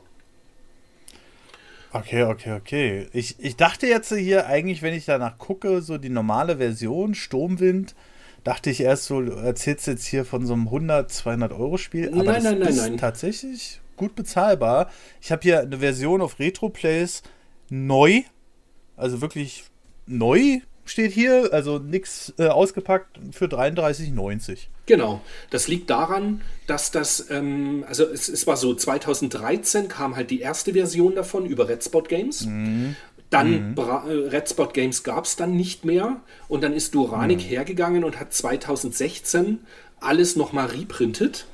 Okay, 1.93 2.23
okay, 2.23 2.51
okay. 2.51 3.07
Ich, 3.13 3.35
ich 3.39 3.55
dachte 3.55 3.87
jetzt 3.87 4.13
hier 4.13 4.47
eigentlich, 4.47 4.81
wenn 4.81 4.93
ich 4.93 5.05
danach 5.05 5.37
gucke, 5.37 5.81
so 5.81 5.97
die 5.97 6.09
normale 6.09 6.57
Version, 6.57 7.15
Sturmwind, 7.15 7.95
dachte 8.43 8.69
ich 8.69 8.81
erst 8.81 9.05
so, 9.05 9.21
du 9.21 9.31
erzählst 9.31 9.87
jetzt 9.87 10.05
hier 10.05 10.25
von 10.25 10.45
so 10.45 10.53
einem 10.53 10.65
100, 10.65 11.09
200 11.09 11.53
Euro 11.53 11.77
Spiel. 11.77 12.09
Aber 12.09 12.23
nein, 12.23 12.35
das 12.35 12.43
nein, 12.43 12.59
nein, 12.59 12.69
ist 12.69 12.77
nein. 12.81 12.97
tatsächlich 12.97 13.79
gut 13.95 14.13
bezahlbar. 14.13 14.91
Ich 15.21 15.31
habe 15.31 15.41
hier 15.41 15.61
eine 15.61 15.79
Version 15.79 16.21
auf 16.21 16.37
Retroplays 16.37 17.23
neu, 17.69 18.23
also 18.95 19.21
wirklich 19.21 19.65
neu 20.05 20.59
steht 20.85 21.11
hier, 21.11 21.49
also 21.51 21.79
nichts 21.79 22.33
äh, 22.37 22.47
ausgepackt 22.47 23.19
für 23.31 23.45
33,90. 23.45 24.67
Genau, 24.85 25.21
das 25.49 25.67
liegt 25.67 25.89
daran, 25.89 26.41
dass 26.67 26.91
das, 26.91 27.29
ähm, 27.31 27.83
also 27.87 28.05
es, 28.05 28.29
es, 28.29 28.45
war 28.45 28.55
so, 28.55 28.73
2013 28.73 29.87
kam 29.87 30.15
halt 30.15 30.29
die 30.29 30.41
erste 30.41 30.73
Version 30.73 31.15
davon 31.15 31.45
über 31.47 31.67
Red 31.67 31.83
Spot 31.83 32.03
Games. 32.03 32.45
Mhm. 32.45 32.95
Dann 33.31 33.71
mhm. 33.71 33.77
Äh, 33.77 34.29
Red 34.29 34.49
Spot 34.49 34.67
Games 34.67 35.03
gab 35.03 35.25
es 35.25 35.35
dann 35.35 35.55
nicht 35.55 35.85
mehr 35.85 36.21
und 36.47 36.63
dann 36.63 36.73
ist 36.73 36.93
Duranik 36.93 37.39
mhm. 37.39 37.49
hergegangen 37.49 38.03
und 38.03 38.19
hat 38.19 38.33
2016 38.33 39.59
alles 39.99 40.35
nochmal 40.35 40.67
reprintet, 40.67 41.47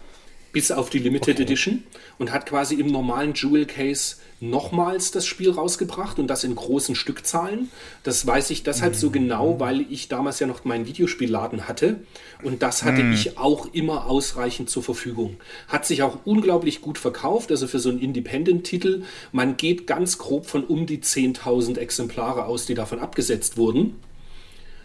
bis 0.51 0.71
auf 0.71 0.89
die 0.89 0.99
Limited 0.99 1.36
okay. 1.36 1.43
Edition 1.43 1.84
und 2.19 2.34
hat 2.34 2.45
quasi 2.45 2.75
im 2.75 2.88
normalen 2.88 3.34
Jewel 3.34 3.65
Case 3.65 4.17
nochmals 4.41 5.12
das 5.12 5.27
Spiel 5.27 5.51
rausgebracht 5.51 6.17
und 6.17 6.27
das 6.27 6.43
in 6.43 6.56
großen 6.56 6.95
Stückzahlen. 6.95 7.69
Das 8.04 8.25
weiß 8.25 8.49
ich 8.49 8.63
deshalb 8.63 8.93
mhm. 8.93 8.97
so 8.97 9.10
genau, 9.12 9.60
weil 9.60 9.86
ich 9.89 10.08
damals 10.08 10.39
ja 10.39 10.47
noch 10.47 10.65
meinen 10.65 10.88
Videospielladen 10.88 11.67
hatte 11.67 11.99
und 12.41 12.63
das 12.63 12.84
hatte 12.84 13.04
mhm. 13.04 13.13
ich 13.13 13.38
auch 13.38 13.67
immer 13.71 14.08
ausreichend 14.08 14.69
zur 14.69 14.82
Verfügung. 14.82 15.38
Hat 15.67 15.86
sich 15.86 16.01
auch 16.01 16.17
unglaublich 16.25 16.82
gut 16.82 16.97
verkauft, 16.97 17.51
also 17.51 17.67
für 17.67 17.80
so 17.80 17.89
einen 17.89 17.99
Independent-Titel. 17.99 19.04
Man 19.32 19.58
geht 19.58 19.86
ganz 19.86 20.17
grob 20.17 20.47
von 20.47 20.63
um 20.63 20.88
die 20.88 20.99
10.000 20.99 21.77
Exemplare 21.77 22.45
aus, 22.45 22.65
die 22.65 22.73
davon 22.73 22.99
abgesetzt 22.99 23.58
wurden. 23.58 23.95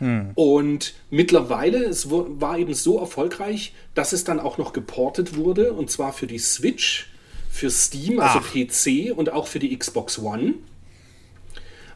Hm. 0.01 0.33
Und 0.35 0.93
mittlerweile, 1.09 1.83
es 1.85 2.11
war 2.11 2.59
eben 2.59 2.75
so 2.75 2.99
erfolgreich, 2.99 3.73
dass 3.95 4.13
es 4.13 4.25
dann 4.25 4.39
auch 4.39 4.59
noch 4.59 4.75
geportet 4.75 5.37
wurde, 5.37 5.73
und 5.73 5.91
zwar 5.91 6.13
für 6.13 6.27
die 6.27 6.39
Switch 6.39 7.09
für 7.57 7.71
Steam, 7.71 8.21
also 8.21 8.41
Ach. 8.43 8.53
PC 8.53 9.17
und 9.17 9.33
auch 9.33 9.47
für 9.47 9.59
die 9.59 9.77
Xbox 9.77 10.19
One. 10.19 10.55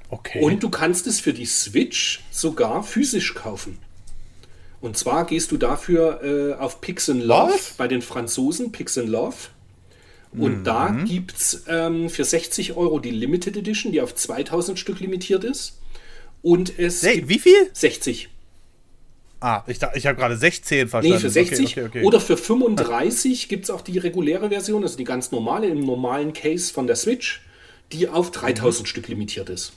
Okay. 0.08 0.40
Und 0.42 0.62
du 0.62 0.70
kannst 0.70 1.06
es 1.06 1.20
für 1.20 1.32
die 1.32 1.46
Switch 1.46 2.24
sogar 2.30 2.82
physisch 2.82 3.34
kaufen. 3.34 3.78
Und 4.80 4.96
zwar 4.96 5.26
gehst 5.26 5.52
du 5.52 5.56
dafür 5.56 6.22
äh, 6.22 6.54
auf 6.60 6.80
Pix 6.80 7.08
Love 7.08 7.52
Was? 7.52 7.74
bei 7.76 7.86
den 7.86 8.02
Franzosen, 8.02 8.72
Pix 8.72 8.96
Love. 8.96 9.36
Und 10.32 10.60
mhm. 10.60 10.64
da 10.64 10.88
gibt 11.06 11.36
es 11.36 11.64
ähm, 11.68 12.08
für 12.08 12.24
60 12.24 12.76
Euro 12.76 12.98
die 12.98 13.10
Limited 13.10 13.56
Edition, 13.56 13.92
die 13.92 14.00
auf 14.00 14.14
2000 14.14 14.78
Stück 14.78 15.00
limitiert 15.00 15.44
ist. 15.44 15.78
Und 16.42 16.78
es. 16.78 17.02
Hey, 17.02 17.28
wie 17.28 17.38
viel? 17.38 17.70
60. 17.72 18.28
Ah, 19.40 19.64
ich, 19.66 19.78
ich 19.94 20.06
habe 20.06 20.18
gerade 20.18 20.36
16 20.36 20.88
verstanden. 20.88 21.16
Nee, 21.16 21.20
für 21.20 21.30
60 21.30 21.58
okay, 21.58 21.80
okay, 21.80 21.88
okay. 21.88 22.04
oder 22.04 22.20
für 22.20 22.36
35 22.36 23.48
gibt 23.48 23.64
es 23.64 23.70
auch 23.70 23.80
die 23.80 23.96
reguläre 23.98 24.50
Version, 24.50 24.82
also 24.82 24.98
die 24.98 25.04
ganz 25.04 25.32
normale, 25.32 25.66
im 25.66 25.80
normalen 25.80 26.34
Case 26.34 26.72
von 26.72 26.86
der 26.86 26.96
Switch, 26.96 27.40
die 27.92 28.08
auf 28.08 28.30
3000 28.30 28.82
mhm. 28.82 28.86
Stück 28.86 29.08
limitiert 29.08 29.48
ist. 29.48 29.72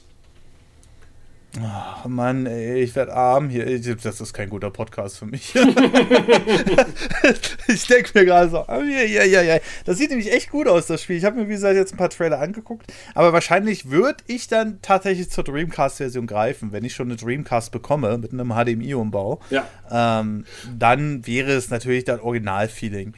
Ach, 1.62 2.06
Mann, 2.06 2.48
ey, 2.48 2.82
ich 2.82 2.96
werde 2.96 3.14
arm 3.14 3.50
hier. 3.50 3.80
Das 3.80 4.20
ist 4.20 4.34
kein 4.34 4.50
guter 4.50 4.72
Podcast 4.72 5.20
für 5.20 5.28
mich. 5.28 5.54
ich 7.68 7.86
denke 7.86 8.10
mir 8.16 8.26
gerade 8.26 8.50
so, 8.50 8.66
ja, 8.68 8.80
ja, 8.80 9.24
ja, 9.24 9.44
ja. 9.44 9.60
Das 9.86 10.00
sieht 10.00 10.10
nämlich 10.10 10.34
echt 10.34 10.50
gut 10.50 10.68
aus, 10.68 10.88
das 10.88 11.04
Spiel. 11.04 11.16
Ich 11.16 11.26
habe 11.26 11.40
mir, 11.40 11.48
wie 11.48 11.54
gesagt, 11.54 11.76
jetzt 11.76 11.94
ein 11.94 11.98
paar 11.98 12.10
Trailer 12.10 12.40
angeguckt. 12.40 12.92
Aber 13.14 13.34
wahrscheinlich 13.34 13.92
würde 13.92 14.24
ich 14.26 14.48
dann 14.48 14.80
tatsächlich 14.82 15.30
zur 15.30 15.44
Dreamcast-Version 15.44 16.26
greifen, 16.26 16.72
wenn 16.72 16.86
ich 16.86 16.96
schon 16.96 17.10
eine 17.10 17.18
Dreamcast 17.18 17.72
bekomme 17.72 18.18
mit 18.18 18.34
einem 18.34 18.50
HDMI-Umbau. 18.50 19.40
Ja. 19.52 19.68
Ähm, 19.92 20.46
dann 20.76 21.28
wäre 21.28 21.52
es 21.52 21.70
natürlich 21.70 22.04
das 22.04 22.20
Original-Feeling. 22.20 23.14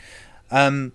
Ähm, 0.52 0.92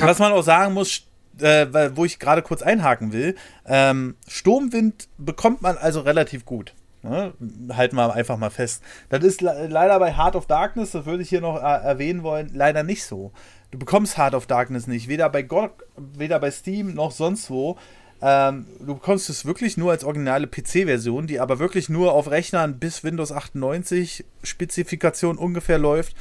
was 0.00 0.18
man 0.18 0.32
auch 0.32 0.42
sagen 0.42 0.74
muss, 0.74 1.07
äh, 1.40 1.96
wo 1.96 2.04
ich 2.04 2.18
gerade 2.18 2.42
kurz 2.42 2.62
einhaken 2.62 3.12
will, 3.12 3.34
ähm, 3.66 4.16
Sturmwind 4.26 5.08
bekommt 5.18 5.62
man 5.62 5.76
also 5.76 6.00
relativ 6.00 6.44
gut. 6.44 6.74
Ne? 7.02 7.32
Halten 7.72 7.96
wir 7.96 8.12
einfach 8.12 8.36
mal 8.36 8.50
fest. 8.50 8.82
Das 9.08 9.22
ist 9.22 9.40
leider 9.40 9.98
bei 9.98 10.16
Heart 10.16 10.36
of 10.36 10.46
Darkness, 10.46 10.92
das 10.92 11.06
würde 11.06 11.22
ich 11.22 11.28
hier 11.28 11.40
noch 11.40 11.56
äh, 11.56 11.60
erwähnen 11.60 12.22
wollen, 12.22 12.50
leider 12.54 12.82
nicht 12.82 13.04
so. 13.04 13.32
Du 13.70 13.78
bekommst 13.78 14.16
Heart 14.16 14.34
of 14.34 14.46
Darkness 14.46 14.86
nicht, 14.86 15.08
weder 15.08 15.28
bei 15.28 15.42
God, 15.42 15.70
weder 15.96 16.38
bei 16.40 16.50
Steam 16.50 16.94
noch 16.94 17.12
sonst 17.12 17.50
wo. 17.50 17.76
Ähm, 18.20 18.66
du 18.80 18.94
bekommst 18.94 19.30
es 19.30 19.44
wirklich 19.44 19.76
nur 19.76 19.92
als 19.92 20.02
originale 20.02 20.48
PC-Version, 20.48 21.26
die 21.28 21.38
aber 21.38 21.58
wirklich 21.60 21.88
nur 21.88 22.14
auf 22.14 22.30
Rechnern 22.30 22.78
bis 22.78 23.04
Windows 23.04 23.30
98 23.30 24.24
Spezifikation 24.42 25.38
ungefähr 25.38 25.78
läuft. 25.78 26.16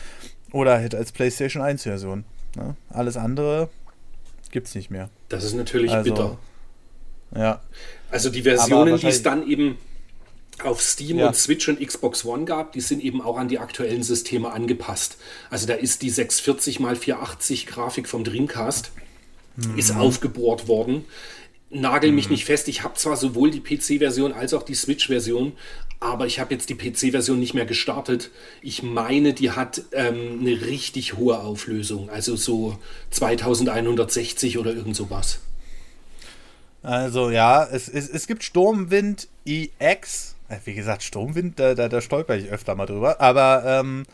Oder 0.52 0.78
halt 0.78 0.94
als 0.94 1.12
PlayStation 1.12 1.64
1-Version. 1.64 2.24
Ne? 2.56 2.76
Alles 2.90 3.18
andere 3.18 3.70
gibt 4.52 4.68
es 4.68 4.76
nicht 4.76 4.90
mehr. 4.90 5.10
Das 5.30 5.44
ist 5.44 5.54
natürlich 5.54 5.92
also, 5.92 6.10
bitter. 6.10 6.38
Ja. 7.36 7.62
Also 8.10 8.30
die 8.30 8.44
Versionen, 8.44 8.98
die 8.98 9.08
es 9.08 9.24
dann 9.24 9.48
eben 9.48 9.78
auf 10.64 10.82
Steam 10.82 11.20
ja. 11.20 11.28
und 11.28 11.36
Switch 11.36 11.68
und 11.68 11.86
Xbox 11.86 12.26
One 12.26 12.46
gab, 12.46 12.72
die 12.72 12.82
sind 12.82 13.04
eben 13.04 13.22
auch 13.22 13.38
an 13.38 13.48
die 13.48 13.60
aktuellen 13.60 14.04
Systeme 14.04 14.52
angepasst. 14.52 15.18
Also 15.50 15.68
da 15.68 15.74
ist 15.74 16.02
die 16.02 16.10
640 16.10 16.80
x 16.80 17.04
480 17.04 17.68
Grafik 17.68 18.08
vom 18.08 18.24
Dreamcast 18.24 18.92
mhm. 19.58 19.78
ist 19.78 19.96
aufgebohrt 19.96 20.68
worden. 20.68 21.06
Nagel 21.70 22.12
mich 22.12 22.28
mhm. 22.28 22.34
nicht 22.34 22.46
fest. 22.46 22.68
Ich 22.68 22.84
habe 22.84 22.96
zwar 22.96 23.18
sowohl 23.18 23.52
die 23.52 23.60
PC-Version 23.60 24.32
als 24.32 24.54
auch 24.54 24.64
die 24.64 24.76
Switch-Version, 24.76 25.54
aber 26.00 26.26
ich 26.26 26.40
habe 26.40 26.54
jetzt 26.54 26.70
die 26.70 26.76
PC-Version 26.76 27.40
nicht 27.40 27.54
mehr 27.54 27.66
gestartet. 27.66 28.32
Ich 28.62 28.84
meine, 28.84 29.34
die 29.34 29.52
hat 29.52 29.82
ähm, 29.92 30.40
eine 30.42 30.62
richtig 30.62 31.18
hohe 31.18 31.40
Auflösung, 31.40 32.10
also 32.10 32.36
so 32.36 32.78
2160 33.12 34.58
oder 34.58 34.74
irgend 34.74 34.96
sowas. 34.96 35.40
Also 36.84 37.32
ja, 37.32 37.66
es, 37.66 37.90
es, 37.90 38.08
es 38.10 38.28
gibt 38.28 38.44
Sturmwind 38.44 39.28
EX. 39.46 40.36
Äh, 40.48 40.58
wie 40.64 40.74
gesagt, 40.74 41.04
Sturmwind, 41.04 41.60
da, 41.60 41.76
da, 41.76 41.90
da 41.90 42.00
stolper 42.00 42.38
ich 42.38 42.50
öfter 42.50 42.76
mal 42.76 42.86
drüber. 42.86 43.20
Aber 43.20 43.64
ähm, 43.66 44.06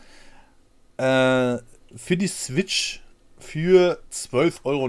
äh, 0.96 1.62
für 1.96 2.16
die 2.16 2.26
Switch 2.26 3.03
für 3.44 3.98
12,99 4.12 4.64
Euro. 4.64 4.88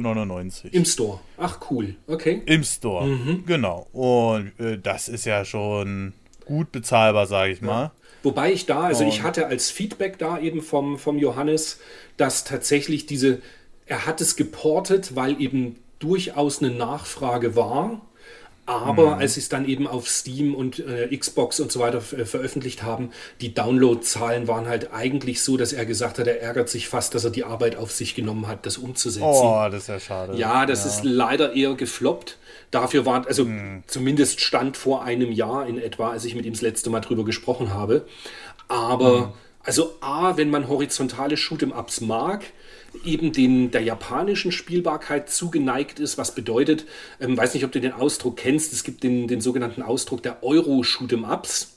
Im 0.71 0.85
Store. 0.85 1.19
Ach 1.37 1.59
cool, 1.69 1.95
okay. 2.07 2.41
Im 2.45 2.63
Store, 2.63 3.05
mhm. 3.05 3.45
genau. 3.45 3.87
Und 3.93 4.59
äh, 4.59 4.77
das 4.77 5.07
ist 5.09 5.25
ja 5.25 5.45
schon 5.45 6.13
gut 6.45 6.71
bezahlbar, 6.71 7.27
sage 7.27 7.51
ich 7.51 7.61
mal. 7.61 7.91
Wobei 8.23 8.51
ich 8.51 8.65
da, 8.65 8.85
also 8.85 9.03
ich 9.03 9.21
hatte 9.21 9.45
als 9.45 9.69
Feedback 9.69 10.17
da 10.17 10.39
eben 10.39 10.61
vom, 10.61 10.97
vom 10.97 11.19
Johannes, 11.19 11.79
dass 12.17 12.43
tatsächlich 12.43 13.05
diese, 13.05 13.39
er 13.85 14.07
hat 14.07 14.19
es 14.19 14.35
geportet, 14.35 15.15
weil 15.15 15.39
eben 15.39 15.75
durchaus 15.99 16.61
eine 16.61 16.71
Nachfrage 16.71 17.55
war. 17.55 18.01
Aber 18.67 19.15
mhm. 19.15 19.21
als 19.21 19.35
sie 19.35 19.41
es 19.41 19.49
dann 19.49 19.67
eben 19.67 19.85
auf 19.85 20.09
Steam 20.09 20.55
und 20.55 20.79
äh, 20.79 21.15
Xbox 21.15 21.59
und 21.59 21.71
so 21.71 21.79
weiter 21.79 21.97
äh, 21.97 22.25
veröffentlicht 22.25 22.81
haben, 22.81 23.11
die 23.39 23.53
Downloadzahlen 23.53 24.47
waren 24.47 24.67
halt 24.67 24.91
eigentlich 24.91 25.43
so, 25.43 25.55
dass 25.55 25.71
er 25.71 25.85
gesagt 25.85 26.17
hat, 26.17 26.25
er 26.25 26.41
ärgert 26.41 26.69
sich 26.69 26.87
fast, 26.87 27.13
dass 27.13 27.23
er 27.23 27.29
die 27.29 27.43
Arbeit 27.43 27.75
auf 27.75 27.91
sich 27.91 28.15
genommen 28.15 28.47
hat, 28.47 28.65
das 28.65 28.77
umzusetzen. 28.77 29.23
Oh, 29.23 29.67
das 29.69 29.83
ist 29.83 29.87
ja 29.87 29.99
schade. 29.99 30.35
Ja, 30.35 30.65
das 30.65 30.83
ja. 30.83 30.89
ist 30.89 31.03
leider 31.03 31.53
eher 31.53 31.75
gefloppt. 31.75 32.39
Dafür 32.71 33.05
war, 33.05 33.27
also 33.27 33.45
mhm. 33.45 33.83
zumindest 33.85 34.41
stand 34.41 34.77
vor 34.77 35.03
einem 35.03 35.31
Jahr 35.31 35.67
in 35.67 35.77
etwa, 35.77 36.09
als 36.09 36.25
ich 36.25 36.33
mit 36.33 36.45
ihm 36.45 36.53
das 36.53 36.61
letzte 36.63 36.89
Mal 36.89 37.01
drüber 37.01 37.23
gesprochen 37.23 37.71
habe. 37.71 38.07
Aber, 38.67 39.27
mhm. 39.27 39.33
also 39.63 39.93
A, 40.01 40.37
wenn 40.37 40.49
man 40.49 40.67
horizontale 40.67 41.35
Shoot'em-Ups 41.35 42.01
mag, 42.01 42.45
eben 43.03 43.31
den, 43.31 43.71
der 43.71 43.81
japanischen 43.81 44.51
Spielbarkeit 44.51 45.29
zugeneigt 45.29 45.99
ist, 45.99 46.17
was 46.17 46.35
bedeutet, 46.35 46.85
ähm, 47.19 47.37
weiß 47.37 47.53
nicht, 47.53 47.65
ob 47.65 47.71
du 47.71 47.81
den 47.81 47.91
Ausdruck 47.91 48.37
kennst, 48.37 48.73
es 48.73 48.83
gibt 48.83 49.03
den, 49.03 49.27
den 49.27 49.41
sogenannten 49.41 49.81
Ausdruck 49.81 50.23
der 50.23 50.43
Euro-Shoot'em-Ups. 50.43 51.71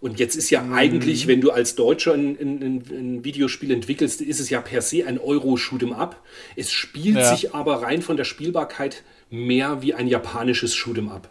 Und 0.00 0.18
jetzt 0.18 0.34
ist 0.34 0.50
ja 0.50 0.62
mhm. 0.62 0.74
eigentlich, 0.74 1.28
wenn 1.28 1.40
du 1.40 1.52
als 1.52 1.76
Deutscher 1.76 2.14
ein, 2.14 2.36
ein, 2.40 2.82
ein, 2.90 3.24
Videospiel 3.24 3.70
entwickelst, 3.70 4.20
ist 4.20 4.40
es 4.40 4.50
ja 4.50 4.60
per 4.60 4.82
se 4.82 5.06
ein 5.06 5.18
Euro-Shoot'em-up. 5.18 6.20
Es 6.56 6.72
spielt 6.72 7.18
ja. 7.18 7.34
sich 7.34 7.54
aber 7.54 7.82
rein 7.82 8.02
von 8.02 8.16
der 8.16 8.24
Spielbarkeit 8.24 9.04
mehr 9.30 9.80
wie 9.80 9.94
ein 9.94 10.08
japanisches 10.08 10.74
Shoot'em-up. 10.74 11.30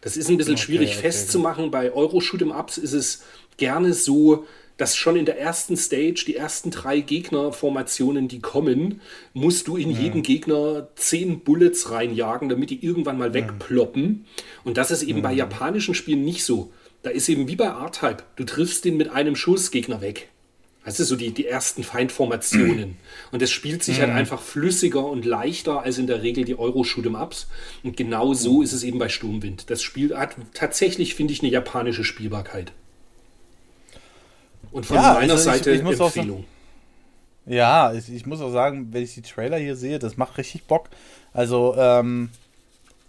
Das 0.00 0.16
ist 0.16 0.30
ein 0.30 0.38
bisschen 0.38 0.54
okay, 0.54 0.62
schwierig 0.62 0.90
okay, 0.92 1.00
festzumachen. 1.00 1.70
Bei 1.70 1.92
Euro-Shoot'em-ups 1.92 2.78
ist 2.78 2.94
es 2.94 3.22
gerne 3.58 3.92
so, 3.92 4.46
dass 4.76 4.96
schon 4.96 5.16
in 5.16 5.24
der 5.24 5.38
ersten 5.38 5.76
Stage, 5.76 6.24
die 6.26 6.36
ersten 6.36 6.70
drei 6.70 7.00
Gegnerformationen, 7.00 8.28
die 8.28 8.40
kommen, 8.40 9.00
musst 9.32 9.68
du 9.68 9.76
in 9.76 9.90
ja. 9.90 10.00
jeden 10.00 10.22
Gegner 10.22 10.88
zehn 10.96 11.40
Bullets 11.40 11.90
reinjagen, 11.90 12.48
damit 12.48 12.70
die 12.70 12.84
irgendwann 12.84 13.18
mal 13.18 13.32
wegploppen. 13.32 14.26
Und 14.64 14.76
das 14.76 14.90
ist 14.90 15.02
eben 15.02 15.18
ja. 15.18 15.24
bei 15.24 15.32
japanischen 15.32 15.94
Spielen 15.94 16.24
nicht 16.24 16.44
so. 16.44 16.72
Da 17.02 17.10
ist 17.10 17.28
eben 17.28 17.48
wie 17.48 17.56
bei 17.56 17.66
R-Type, 17.66 18.24
du 18.36 18.44
triffst 18.44 18.84
den 18.84 18.96
mit 18.96 19.10
einem 19.10 19.36
Schuss 19.36 19.70
Gegner 19.70 20.00
weg. 20.00 20.28
Das 20.84 21.00
ist 21.00 21.08
so 21.08 21.16
die, 21.16 21.32
die 21.32 21.46
ersten 21.46 21.82
Feindformationen. 21.82 22.96
Und 23.32 23.42
es 23.42 23.50
spielt 23.50 23.82
sich 23.82 23.98
halt 23.98 24.10
mhm. 24.10 24.16
einfach 24.16 24.40
flüssiger 24.40 25.04
und 25.04 25.24
leichter 25.24 25.82
als 25.82 25.98
in 25.98 26.06
der 26.06 26.22
Regel 26.22 26.44
die 26.44 26.56
Euro-Shoot'em-Ups. 26.56 27.48
Und 27.82 27.96
genau 27.96 28.34
so 28.34 28.58
mhm. 28.58 28.62
ist 28.62 28.72
es 28.72 28.84
eben 28.84 29.00
bei 29.00 29.08
Sturmwind. 29.08 29.68
Das 29.68 29.82
Spiel 29.82 30.16
hat 30.16 30.36
tatsächlich, 30.54 31.16
finde 31.16 31.32
ich, 31.32 31.42
eine 31.42 31.50
japanische 31.50 32.04
Spielbarkeit. 32.04 32.72
Und 34.76 34.84
von 34.84 34.96
ja, 34.96 35.14
meiner 35.14 35.32
also 35.32 35.44
Seite 35.44 35.70
ich, 35.70 35.80
ich 35.80 36.00
Empfehlung. 36.00 36.44
Auch, 37.46 37.50
ja, 37.50 37.94
ich, 37.94 38.12
ich, 38.12 38.26
muss 38.26 38.42
auch 38.42 38.50
sagen, 38.50 38.88
wenn 38.90 39.02
ich 39.02 39.14
die 39.14 39.22
Trailer 39.22 39.56
hier 39.56 39.74
sehe, 39.74 39.98
das 39.98 40.18
macht 40.18 40.36
richtig 40.36 40.64
Bock. 40.64 40.90
Also, 41.32 41.74
ähm, 41.78 42.28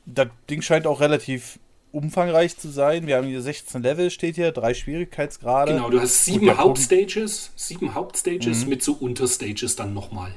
das 0.05 0.29
Ding 0.49 0.61
scheint 0.61 0.87
auch 0.87 1.01
relativ 1.01 1.59
umfangreich 1.91 2.57
zu 2.57 2.69
sein. 2.69 3.05
Wir 3.05 3.17
haben 3.17 3.27
hier 3.27 3.41
16 3.41 3.83
Level, 3.83 4.09
steht 4.11 4.35
hier, 4.35 4.53
drei 4.53 4.73
Schwierigkeitsgrade. 4.73 5.73
Genau, 5.73 5.89
du 5.89 5.99
hast 5.99 6.23
sieben 6.23 6.57
Hauptstages, 6.57 7.51
sieben 7.57 7.93
Hauptstages 7.93 8.63
mhm. 8.63 8.69
mit 8.69 8.81
so 8.81 8.93
Unterstages 8.93 9.75
dann 9.75 9.93
nochmal. 9.93 10.33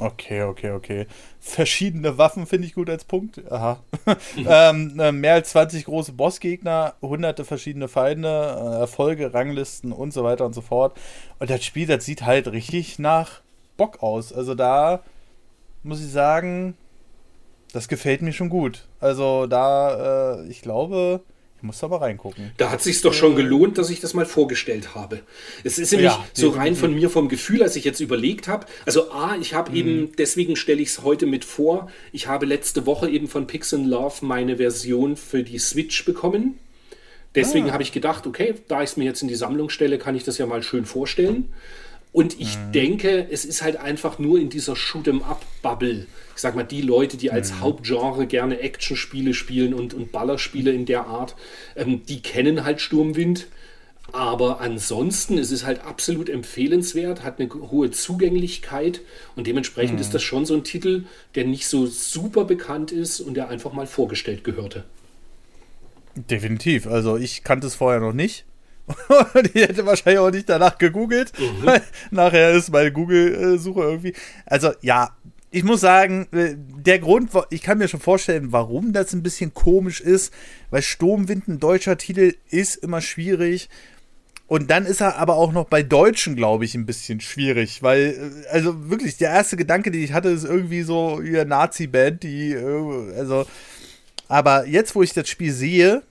Okay, 0.00 0.42
okay, 0.42 0.70
okay. 0.70 1.06
Verschiedene 1.40 2.18
Waffen 2.18 2.46
finde 2.46 2.66
ich 2.68 2.74
gut 2.74 2.88
als 2.88 3.04
Punkt. 3.04 3.40
Aha. 3.50 3.82
ähm, 4.36 4.98
äh, 5.00 5.10
mehr 5.10 5.34
als 5.34 5.50
20 5.50 5.86
große 5.86 6.12
Bossgegner, 6.12 6.94
hunderte 7.02 7.44
verschiedene 7.44 7.88
Feinde, 7.88 8.28
äh, 8.28 8.80
Erfolge, 8.80 9.34
Ranglisten 9.34 9.92
und 9.92 10.12
so 10.12 10.22
weiter 10.22 10.46
und 10.46 10.52
so 10.52 10.60
fort. 10.60 10.96
Und 11.40 11.50
das 11.50 11.64
Spiel, 11.64 11.86
das 11.86 12.04
sieht 12.04 12.22
halt 12.22 12.46
richtig 12.52 12.98
nach 12.98 13.40
Bock 13.76 14.02
aus. 14.02 14.32
Also 14.32 14.54
da 14.54 15.00
muss 15.82 16.00
ich 16.00 16.10
sagen, 16.10 16.76
das 17.72 17.88
gefällt 17.88 18.22
mir 18.22 18.32
schon 18.32 18.50
gut. 18.50 18.86
Also 19.00 19.46
da, 19.46 20.36
äh, 20.36 20.46
ich 20.48 20.62
glaube, 20.62 21.22
ich 21.58 21.64
muss 21.64 21.82
aber 21.82 22.00
reingucken. 22.00 22.52
Da 22.56 22.70
hat 22.70 22.82
sich 22.82 23.00
doch 23.00 23.12
schon 23.12 23.34
gelohnt, 23.34 23.78
dass 23.78 23.90
ich 23.90 23.98
das 23.98 24.14
mal 24.14 24.26
vorgestellt 24.26 24.94
habe. 24.94 25.22
Es 25.64 25.76
ist 25.80 25.90
nämlich 25.90 26.12
ja, 26.12 26.24
so 26.32 26.50
rein 26.50 26.76
von 26.76 26.94
mir 26.94 27.10
vom 27.10 27.28
Gefühl, 27.28 27.64
als 27.64 27.74
ich 27.74 27.84
jetzt 27.84 27.98
überlegt 27.98 28.46
habe. 28.46 28.66
Also 28.86 29.10
A, 29.10 29.36
ich 29.36 29.54
habe 29.54 29.72
mhm. 29.72 29.76
eben, 29.76 30.12
deswegen 30.16 30.54
stelle 30.54 30.80
ich 30.80 30.90
es 30.90 31.02
heute 31.02 31.26
mit 31.26 31.44
vor, 31.44 31.90
ich 32.12 32.28
habe 32.28 32.46
letzte 32.46 32.86
Woche 32.86 33.10
eben 33.10 33.26
von 33.26 33.48
Pixel 33.48 33.84
Love 33.84 34.24
meine 34.24 34.58
Version 34.58 35.16
für 35.16 35.42
die 35.42 35.58
Switch 35.58 36.04
bekommen. 36.04 36.60
Deswegen 37.34 37.70
ah. 37.70 37.72
habe 37.72 37.82
ich 37.82 37.90
gedacht, 37.90 38.28
okay, 38.28 38.54
da 38.68 38.84
ich 38.84 38.90
es 38.90 38.96
mir 38.96 39.04
jetzt 39.04 39.22
in 39.22 39.28
die 39.28 39.34
Sammlung 39.34 39.68
stelle, 39.68 39.98
kann 39.98 40.14
ich 40.14 40.22
das 40.22 40.38
ja 40.38 40.46
mal 40.46 40.62
schön 40.62 40.86
vorstellen. 40.86 41.52
Und 42.12 42.40
ich 42.40 42.56
mhm. 42.56 42.72
denke, 42.72 43.28
es 43.30 43.44
ist 43.44 43.62
halt 43.62 43.76
einfach 43.76 44.18
nur 44.18 44.38
in 44.38 44.48
dieser 44.48 44.74
Shoot'em-up-Bubble. 44.74 46.06
Ich 46.34 46.40
sag 46.40 46.56
mal, 46.56 46.62
die 46.62 46.80
Leute, 46.80 47.16
die 47.16 47.30
als 47.30 47.52
mhm. 47.52 47.60
Hauptgenre 47.60 48.26
gerne 48.26 48.60
Actionspiele 48.60 49.34
spielen 49.34 49.74
und, 49.74 49.94
und 49.94 50.12
Ballerspiele 50.12 50.72
in 50.72 50.86
der 50.86 51.06
Art, 51.06 51.36
ähm, 51.76 52.04
die 52.06 52.22
kennen 52.22 52.64
halt 52.64 52.80
Sturmwind. 52.80 53.48
Aber 54.10 54.60
ansonsten 54.62 55.36
ist 55.36 55.50
es 55.50 55.66
halt 55.66 55.84
absolut 55.84 56.30
empfehlenswert, 56.30 57.22
hat 57.22 57.40
eine 57.40 57.50
hohe 57.52 57.90
Zugänglichkeit 57.90 59.02
und 59.36 59.46
dementsprechend 59.46 59.96
mhm. 59.96 60.00
ist 60.00 60.14
das 60.14 60.22
schon 60.22 60.46
so 60.46 60.54
ein 60.54 60.64
Titel, 60.64 61.04
der 61.34 61.44
nicht 61.44 61.68
so 61.68 61.86
super 61.86 62.44
bekannt 62.44 62.90
ist 62.90 63.20
und 63.20 63.34
der 63.34 63.48
einfach 63.48 63.74
mal 63.74 63.86
vorgestellt 63.86 64.44
gehörte. 64.44 64.84
Definitiv. 66.16 66.86
Also 66.86 67.18
ich 67.18 67.44
kannte 67.44 67.66
es 67.66 67.74
vorher 67.74 68.00
noch 68.00 68.14
nicht. 68.14 68.46
die 69.54 69.60
hätte 69.60 69.86
wahrscheinlich 69.86 70.20
auch 70.20 70.30
nicht 70.30 70.48
danach 70.48 70.78
gegoogelt. 70.78 71.32
Mhm. 71.38 71.70
Nachher 72.10 72.52
ist 72.52 72.72
meine 72.72 72.92
Google-Suche 72.92 73.80
irgendwie. 73.80 74.14
Also 74.46 74.72
ja, 74.80 75.16
ich 75.50 75.64
muss 75.64 75.80
sagen, 75.80 76.26
äh, 76.32 76.54
der 76.56 76.98
Grund, 76.98 77.30
ich 77.50 77.62
kann 77.62 77.78
mir 77.78 77.88
schon 77.88 78.00
vorstellen, 78.00 78.52
warum 78.52 78.92
das 78.92 79.12
ein 79.12 79.22
bisschen 79.22 79.54
komisch 79.54 80.00
ist, 80.00 80.32
weil 80.70 80.82
Sturmwind 80.82 81.48
ein 81.48 81.58
deutscher 81.58 81.96
Titel 81.96 82.34
ist 82.50 82.76
immer 82.76 83.00
schwierig. 83.00 83.68
Und 84.46 84.70
dann 84.70 84.86
ist 84.86 85.02
er 85.02 85.16
aber 85.16 85.36
auch 85.36 85.52
noch 85.52 85.66
bei 85.66 85.82
Deutschen, 85.82 86.34
glaube 86.34 86.64
ich, 86.64 86.74
ein 86.74 86.86
bisschen 86.86 87.20
schwierig, 87.20 87.82
weil, 87.82 88.44
äh, 88.46 88.48
also 88.48 88.88
wirklich, 88.90 89.18
der 89.18 89.30
erste 89.30 89.56
Gedanke, 89.56 89.90
den 89.90 90.02
ich 90.02 90.12
hatte, 90.12 90.30
ist 90.30 90.44
irgendwie 90.44 90.82
so, 90.82 91.20
ihr 91.20 91.44
Nazi-Band, 91.44 92.22
die, 92.22 92.52
äh, 92.52 93.14
also, 93.16 93.46
aber 94.26 94.66
jetzt, 94.66 94.94
wo 94.94 95.02
ich 95.02 95.12
das 95.12 95.28
Spiel 95.28 95.52
sehe, 95.52 96.02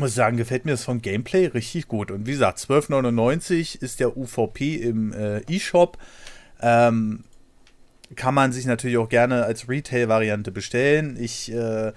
muss 0.00 0.14
sagen, 0.14 0.36
gefällt 0.36 0.64
mir 0.64 0.72
das 0.72 0.84
von 0.84 1.00
Gameplay 1.00 1.46
richtig 1.46 1.86
gut. 1.86 2.10
Und 2.10 2.26
wie 2.26 2.32
gesagt, 2.32 2.58
12,99 2.58 3.80
ist 3.80 4.00
der 4.00 4.16
UVP 4.16 4.76
im 4.76 5.12
äh, 5.12 5.40
E-Shop. 5.48 5.98
Ähm, 6.60 7.24
kann 8.16 8.34
man 8.34 8.52
sich 8.52 8.66
natürlich 8.66 8.98
auch 8.98 9.08
gerne 9.08 9.44
als 9.44 9.68
Retail-Variante 9.68 10.50
bestellen. 10.50 11.16
Ich, 11.20 11.52
äh, 11.52 11.92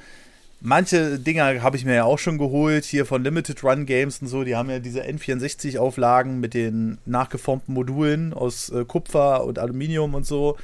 manche 0.62 1.18
Dinger 1.18 1.62
habe 1.64 1.78
ich 1.78 1.86
mir 1.86 1.96
ja 1.96 2.04
auch 2.04 2.20
schon 2.20 2.38
geholt, 2.38 2.86
hier 2.86 3.06
von 3.06 3.24
Limited 3.24 3.64
Run 3.64 3.86
Games 3.86 4.22
und 4.22 4.28
so. 4.28 4.44
Die 4.44 4.56
haben 4.56 4.70
ja 4.70 4.80
diese 4.80 5.04
N64-Auflagen 5.04 6.40
mit 6.40 6.54
den 6.54 7.00
nachgeformten 7.06 7.74
Modulen 7.74 8.34
aus 8.34 8.70
äh, 8.70 8.86
Kupfer 8.86 9.44
und 9.46 9.58
Aluminium 9.58 10.14
und 10.14 10.26
so. 10.26 10.58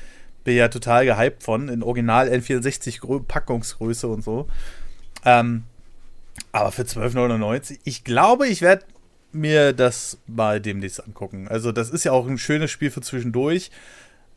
Bin 0.43 0.55
ja 0.55 0.67
total 0.67 1.05
gehypt 1.05 1.43
von, 1.43 1.67
in 1.67 1.83
Original 1.83 2.29
N64-Packungsgröße 2.29 4.07
und 4.07 4.23
so. 4.23 4.47
Ähm, 5.25 5.63
aber 6.51 6.71
für 6.71 6.83
12,99, 6.83 7.79
ich 7.83 8.03
glaube, 8.03 8.47
ich 8.47 8.61
werde 8.61 8.85
mir 9.31 9.73
das 9.73 10.17
mal 10.27 10.59
demnächst 10.59 11.03
angucken. 11.03 11.47
Also, 11.47 11.71
das 11.71 11.89
ist 11.89 12.03
ja 12.03 12.11
auch 12.11 12.27
ein 12.27 12.37
schönes 12.37 12.71
Spiel 12.71 12.91
für 12.91 13.01
zwischendurch. 13.01 13.69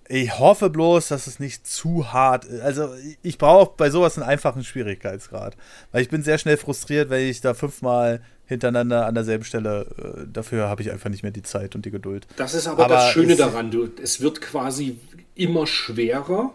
Ich 0.08 0.38
hoffe 0.38 0.68
bloß, 0.68 1.08
dass 1.08 1.26
es 1.26 1.40
nicht 1.40 1.66
zu 1.66 2.12
hart 2.12 2.44
ist. 2.44 2.60
Also, 2.60 2.90
ich 3.22 3.38
brauche 3.38 3.72
bei 3.76 3.88
sowas 3.88 4.18
einen 4.18 4.28
einfachen 4.28 4.64
Schwierigkeitsgrad. 4.64 5.56
Weil 5.90 6.02
ich 6.02 6.10
bin 6.10 6.22
sehr 6.22 6.38
schnell 6.38 6.56
frustriert, 6.58 7.08
wenn 7.08 7.26
ich 7.26 7.40
da 7.40 7.54
fünfmal 7.54 8.20
hintereinander 8.46 9.06
an 9.06 9.14
derselben 9.14 9.44
Stelle, 9.44 9.86
äh, 9.96 10.26
dafür 10.30 10.68
habe 10.68 10.82
ich 10.82 10.90
einfach 10.90 11.08
nicht 11.08 11.22
mehr 11.22 11.32
die 11.32 11.42
Zeit 11.42 11.74
und 11.74 11.86
die 11.86 11.90
Geduld. 11.90 12.26
Das 12.36 12.52
ist 12.54 12.66
aber, 12.66 12.84
aber 12.84 12.94
das 12.96 13.10
Schöne 13.10 13.36
daran, 13.36 13.70
du, 13.70 13.88
es 14.02 14.20
wird 14.20 14.40
quasi 14.40 14.98
immer 15.34 15.66
schwerer, 15.66 16.52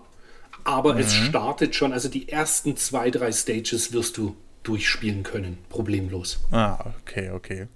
aber 0.64 0.93
mhm. 0.93 0.99
es 0.99 1.14
startet 1.14 1.74
schon, 1.74 1.93
also 1.93 2.10
die 2.10 2.30
ersten 2.30 2.78
zwei, 2.78 3.10
drei 3.10 3.32
Stages 3.32 3.93
wirst 3.93 4.18
du 4.18 4.36
durchspielen 4.68 5.24
können, 5.24 5.57
problemlos. 5.70 6.39
Ah, 6.51 6.78
okay, 7.01 7.32
okay. 7.32 7.68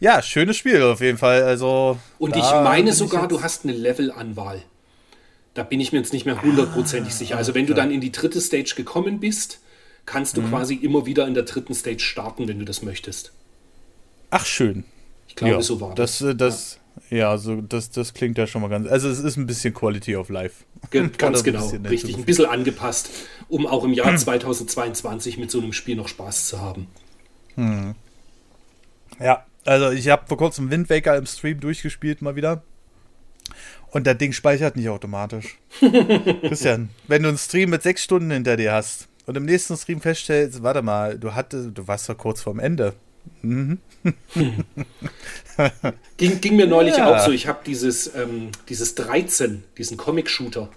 Ja, 0.00 0.20
schönes 0.20 0.56
Spiel 0.56 0.82
auf 0.82 1.00
jeden 1.00 1.18
Fall. 1.18 1.42
Also 1.44 1.98
und 2.18 2.36
ich 2.36 2.42
meine 2.42 2.92
sogar, 2.92 3.28
du 3.28 3.42
hast 3.42 3.64
eine 3.64 3.72
Level-Anwahl. 3.72 4.62
Da 5.54 5.62
bin 5.62 5.80
ich 5.80 5.92
mir 5.92 5.98
jetzt 5.98 6.12
nicht 6.12 6.26
mehr 6.26 6.42
hundertprozentig 6.42 7.12
ah, 7.12 7.16
sicher. 7.16 7.36
Also 7.36 7.54
wenn 7.54 7.66
du 7.66 7.74
dann 7.74 7.90
in 7.90 8.00
die 8.00 8.10
dritte 8.10 8.40
Stage 8.40 8.74
gekommen 8.76 9.20
bist, 9.20 9.60
kannst 10.04 10.36
du 10.36 10.42
mhm. 10.42 10.48
quasi 10.48 10.74
immer 10.74 11.06
wieder 11.06 11.26
in 11.28 11.34
der 11.34 11.44
dritten 11.44 11.74
Stage 11.74 12.00
starten, 12.00 12.48
wenn 12.48 12.58
du 12.58 12.64
das 12.64 12.82
möchtest. 12.82 13.32
Ach 14.30 14.44
schön. 14.44 14.84
Ich 15.28 15.36
glaube, 15.36 15.54
ja, 15.54 15.60
so 15.60 15.80
war 15.80 15.94
das. 15.94 16.18
Das, 16.18 16.28
äh, 16.30 16.34
das 16.34 16.78
ja. 17.18 17.30
also 17.30 17.60
das, 17.60 17.90
das 17.90 18.14
klingt 18.14 18.38
ja 18.38 18.46
schon 18.46 18.62
mal 18.62 18.68
ganz. 18.68 18.88
Also 18.88 19.08
es 19.08 19.20
ist 19.20 19.36
ein 19.36 19.46
bisschen 19.46 19.74
Quality 19.74 20.16
of 20.16 20.28
Life. 20.28 20.64
Ge 20.90 21.08
ganz 21.16 21.44
genau, 21.44 21.68
richtig. 21.88 22.16
Ein 22.16 22.24
bisschen 22.24 22.46
angepasst, 22.46 23.10
um 23.48 23.66
auch 23.66 23.84
im 23.84 23.92
Jahr 23.92 24.16
2022 24.16 25.38
mit 25.38 25.50
so 25.50 25.60
einem 25.60 25.72
Spiel 25.72 25.96
noch 25.96 26.08
Spaß 26.08 26.48
zu 26.48 26.60
haben. 26.60 26.86
Hm. 27.56 27.94
Ja, 29.20 29.44
also 29.64 29.90
ich 29.90 30.08
habe 30.08 30.26
vor 30.26 30.36
kurzem 30.36 30.70
Wind 30.70 30.90
Waker 30.90 31.16
im 31.16 31.26
Stream 31.26 31.60
durchgespielt 31.60 32.22
mal 32.22 32.36
wieder. 32.36 32.62
Und 33.90 34.06
das 34.06 34.16
Ding 34.16 34.32
speichert 34.32 34.76
nicht 34.76 34.88
automatisch. 34.88 35.58
Christian, 35.80 36.88
wenn 37.08 37.22
du 37.22 37.28
einen 37.28 37.38
Stream 37.38 37.70
mit 37.70 37.82
sechs 37.82 38.02
Stunden 38.02 38.30
hinter 38.30 38.56
dir 38.56 38.72
hast 38.72 39.08
und 39.26 39.36
im 39.36 39.44
nächsten 39.44 39.76
Stream 39.76 40.00
feststellst, 40.00 40.62
warte 40.62 40.80
mal, 40.80 41.18
du 41.18 41.34
hattest, 41.34 41.76
du 41.76 41.86
warst 41.86 42.08
doch 42.08 42.16
kurz 42.16 42.40
vorm 42.40 42.58
Ende. 42.58 42.94
Mhm. 43.42 43.78
ging, 46.16 46.40
ging, 46.40 46.56
mir 46.56 46.66
neulich 46.66 46.96
ja. 46.96 47.14
auch 47.14 47.24
so. 47.24 47.30
Ich 47.30 47.46
habe 47.46 47.60
dieses, 47.64 48.14
ähm, 48.14 48.50
dieses 48.68 48.94
13, 48.94 49.64
diesen 49.78 49.96
Comic-Shooter. 49.96 50.68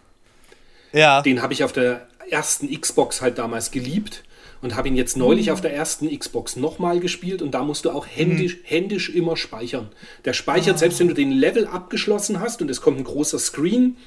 Ja. 0.93 1.21
Den 1.21 1.41
habe 1.41 1.53
ich 1.53 1.63
auf 1.63 1.73
der 1.73 2.07
ersten 2.29 2.69
Xbox 2.79 3.21
halt 3.21 3.37
damals 3.37 3.71
geliebt 3.71 4.23
und 4.61 4.75
habe 4.75 4.87
ihn 4.87 4.95
jetzt 4.95 5.17
neulich 5.17 5.47
mhm. 5.47 5.53
auf 5.53 5.61
der 5.61 5.73
ersten 5.73 6.17
Xbox 6.17 6.55
nochmal 6.55 6.99
gespielt 6.99 7.41
und 7.41 7.51
da 7.51 7.63
musst 7.63 7.85
du 7.85 7.91
auch 7.91 8.07
händisch, 8.07 8.57
mhm. 8.57 8.61
händisch 8.63 9.09
immer 9.09 9.37
speichern. 9.37 9.89
Der 10.25 10.33
speichert, 10.33 10.75
ah. 10.75 10.77
selbst 10.79 10.99
wenn 10.99 11.07
du 11.07 11.13
den 11.13 11.31
Level 11.31 11.67
abgeschlossen 11.67 12.39
hast 12.39 12.61
und 12.61 12.69
es 12.69 12.81
kommt 12.81 12.97
ein 12.97 13.03
großer 13.03 13.39
Screen, 13.39 13.97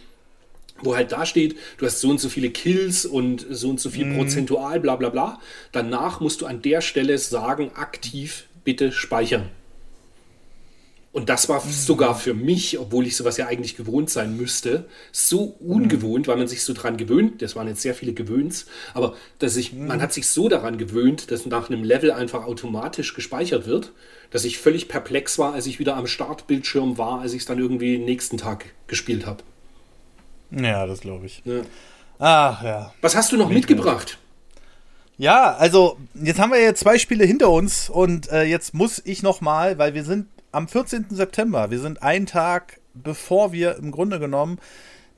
wo 0.83 0.97
halt 0.97 1.13
da 1.13 1.27
steht, 1.27 1.57
du 1.79 1.87
hast 1.87 2.01
so 2.01 2.11
und 2.11 2.21
so 2.21 2.29
viele 2.29 2.51
Kills 2.51 3.07
und 3.07 3.47
so 3.51 3.71
und 3.71 3.81
so 3.81 3.91
viel 3.91 4.07
mhm. 4.07 4.17
prozentual, 4.17 4.81
bla 4.81 4.97
bla 4.97 5.09
bla. 5.09 5.41
Danach 5.73 6.21
musst 6.21 6.41
du 6.41 6.47
an 6.47 6.63
der 6.63 6.81
Stelle 6.81 7.19
sagen, 7.19 7.73
aktiv 7.75 8.45
bitte 8.65 8.93
speichern. 8.93 9.51
Und 11.11 11.31
das 11.31 11.49
war 11.49 11.61
sogar 11.61 12.15
für 12.15 12.35
mich, 12.35 12.79
obwohl 12.79 13.07
ich 13.07 13.17
sowas 13.17 13.39
ja 13.39 13.47
eigentlich 13.47 13.77
gewohnt 13.77 14.11
sein 14.11 14.37
müsste, 14.37 14.85
so 15.11 15.57
ungewohnt, 15.59 16.29
weil 16.29 16.37
man 16.37 16.47
sich 16.47 16.63
so 16.63 16.75
dran 16.75 16.97
gewöhnt. 16.97 17.41
Das 17.41 17.57
waren 17.57 17.67
jetzt 17.67 17.81
sehr 17.81 17.95
viele 17.95 18.13
Gewöhns, 18.13 18.67
aber 18.93 19.17
dass 19.39 19.57
ich, 19.57 19.73
man 19.73 20.03
hat 20.03 20.13
sich 20.13 20.29
so 20.29 20.49
daran 20.49 20.77
gewöhnt, 20.77 21.31
dass 21.31 21.47
nach 21.47 21.71
einem 21.71 21.83
Level 21.83 22.13
einfach 22.13 22.45
automatisch 22.45 23.15
gespeichert 23.15 23.67
wird, 23.67 23.93
dass 24.31 24.45
ich 24.45 24.59
völlig 24.59 24.89
perplex 24.89 25.39
war, 25.39 25.55
als 25.55 25.67
ich 25.67 25.79
wieder 25.79 25.97
am 25.97 26.07
Startbildschirm 26.07 26.99
war, 26.99 27.21
als 27.21 27.33
ich 27.33 27.41
es 27.41 27.47
dann 27.47 27.59
irgendwie 27.59 27.99
nächsten 27.99 28.37
Tag 28.37 28.67
gespielt 28.87 29.27
habe. 29.27 29.43
Ja, 30.51 30.87
das 30.87 31.01
glaube 31.01 31.27
ich. 31.27 31.43
Ja. 31.45 31.61
Ach 32.19 32.63
ja. 32.63 32.93
Was 33.01 33.15
hast 33.15 33.33
du 33.33 33.37
noch 33.37 33.49
mitgebracht? 33.49 34.19
Ja, 35.17 35.57
also 35.57 35.99
jetzt 36.15 36.39
haben 36.39 36.53
wir 36.53 36.61
ja 36.61 36.75
zwei 36.75 36.99
Spiele 36.99 37.25
hinter 37.25 37.51
uns 37.51 37.91
und 37.91 38.31
äh, 38.31 38.45
jetzt 38.45 38.73
muss 38.73 39.03
ich 39.05 39.23
noch 39.23 39.41
mal, 39.41 39.77
weil 39.79 39.95
wir 39.95 40.05
sind 40.05 40.27
am 40.53 40.69
14. 40.69 41.07
September. 41.11 41.71
Wir 41.71 41.81
sind 41.81 42.03
einen 42.03 42.27
Tag, 42.27 42.81
bevor 42.95 43.53
wir 43.53 43.77
im 43.77 43.91
Grunde 43.91 44.21
genommen 44.21 44.59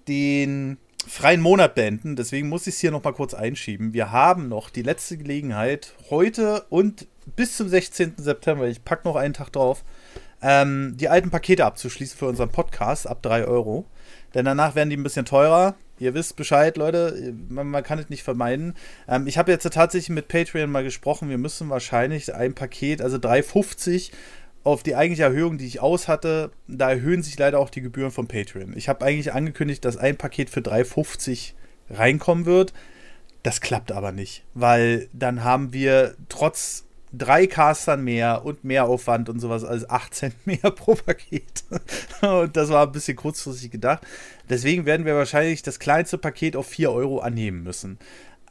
den 0.08 0.78
freien 1.06 1.40
Monat 1.40 1.74
beenden. 1.74 2.16
Deswegen 2.16 2.48
muss 2.48 2.66
ich 2.66 2.74
es 2.74 2.80
hier 2.80 2.90
noch 2.90 3.04
mal 3.04 3.12
kurz 3.12 3.34
einschieben. 3.34 3.92
Wir 3.92 4.10
haben 4.10 4.48
noch 4.48 4.70
die 4.70 4.82
letzte 4.82 5.16
Gelegenheit, 5.16 5.94
heute 6.10 6.64
und 6.70 7.06
bis 7.36 7.56
zum 7.56 7.68
16. 7.68 8.14
September, 8.16 8.66
ich 8.68 8.84
packe 8.84 9.06
noch 9.06 9.16
einen 9.16 9.34
Tag 9.34 9.52
drauf, 9.52 9.84
ähm, 10.42 10.96
die 10.96 11.08
alten 11.08 11.30
Pakete 11.30 11.64
abzuschließen 11.64 12.18
für 12.18 12.26
unseren 12.26 12.50
Podcast 12.50 13.06
ab 13.06 13.22
3 13.22 13.44
Euro. 13.44 13.86
Denn 14.34 14.44
danach 14.44 14.74
werden 14.74 14.90
die 14.90 14.96
ein 14.96 15.02
bisschen 15.02 15.24
teurer. 15.24 15.74
Ihr 15.98 16.14
wisst 16.14 16.36
Bescheid, 16.36 16.76
Leute. 16.76 17.34
Man, 17.48 17.68
man 17.68 17.82
kann 17.82 17.98
es 17.98 18.08
nicht 18.08 18.22
vermeiden. 18.22 18.74
Ähm, 19.08 19.26
ich 19.26 19.38
habe 19.38 19.52
jetzt 19.52 19.70
tatsächlich 19.70 20.10
mit 20.10 20.28
Patreon 20.28 20.70
mal 20.70 20.84
gesprochen. 20.84 21.28
Wir 21.28 21.38
müssen 21.38 21.68
wahrscheinlich 21.68 22.34
ein 22.34 22.54
Paket, 22.54 23.02
also 23.02 23.16
3,50 23.16 24.10
auf 24.62 24.82
die 24.82 24.94
eigentliche 24.94 25.24
Erhöhung, 25.24 25.58
die 25.58 25.66
ich 25.66 25.80
aus 25.80 26.08
hatte, 26.08 26.50
da 26.68 26.90
erhöhen 26.90 27.22
sich 27.22 27.38
leider 27.38 27.58
auch 27.58 27.70
die 27.70 27.80
Gebühren 27.80 28.10
von 28.10 28.28
Patreon. 28.28 28.76
Ich 28.76 28.88
habe 28.88 29.04
eigentlich 29.04 29.32
angekündigt, 29.32 29.84
dass 29.84 29.96
ein 29.96 30.16
Paket 30.16 30.50
für 30.50 30.60
3,50 30.60 31.52
reinkommen 31.88 32.44
wird. 32.44 32.72
Das 33.42 33.62
klappt 33.62 33.90
aber 33.90 34.12
nicht, 34.12 34.44
weil 34.52 35.08
dann 35.14 35.44
haben 35.44 35.72
wir 35.72 36.14
trotz 36.28 36.84
drei 37.12 37.46
Castern 37.46 38.02
mehr 38.02 38.44
und 38.44 38.64
mehr 38.64 38.84
Aufwand 38.84 39.28
und 39.28 39.40
sowas 39.40 39.64
als 39.64 39.88
8 39.88 40.14
Cent 40.14 40.34
mehr 40.46 40.70
pro 40.70 40.94
Paket. 40.94 41.64
und 42.22 42.56
das 42.56 42.70
war 42.70 42.86
ein 42.86 42.92
bisschen 42.92 43.16
kurzfristig 43.16 43.70
gedacht. 43.70 44.02
Deswegen 44.48 44.86
werden 44.86 45.06
wir 45.06 45.16
wahrscheinlich 45.16 45.62
das 45.62 45.78
kleinste 45.78 46.18
Paket 46.18 46.56
auf 46.56 46.66
4 46.66 46.92
Euro 46.92 47.20
annehmen 47.20 47.62
müssen. 47.62 47.98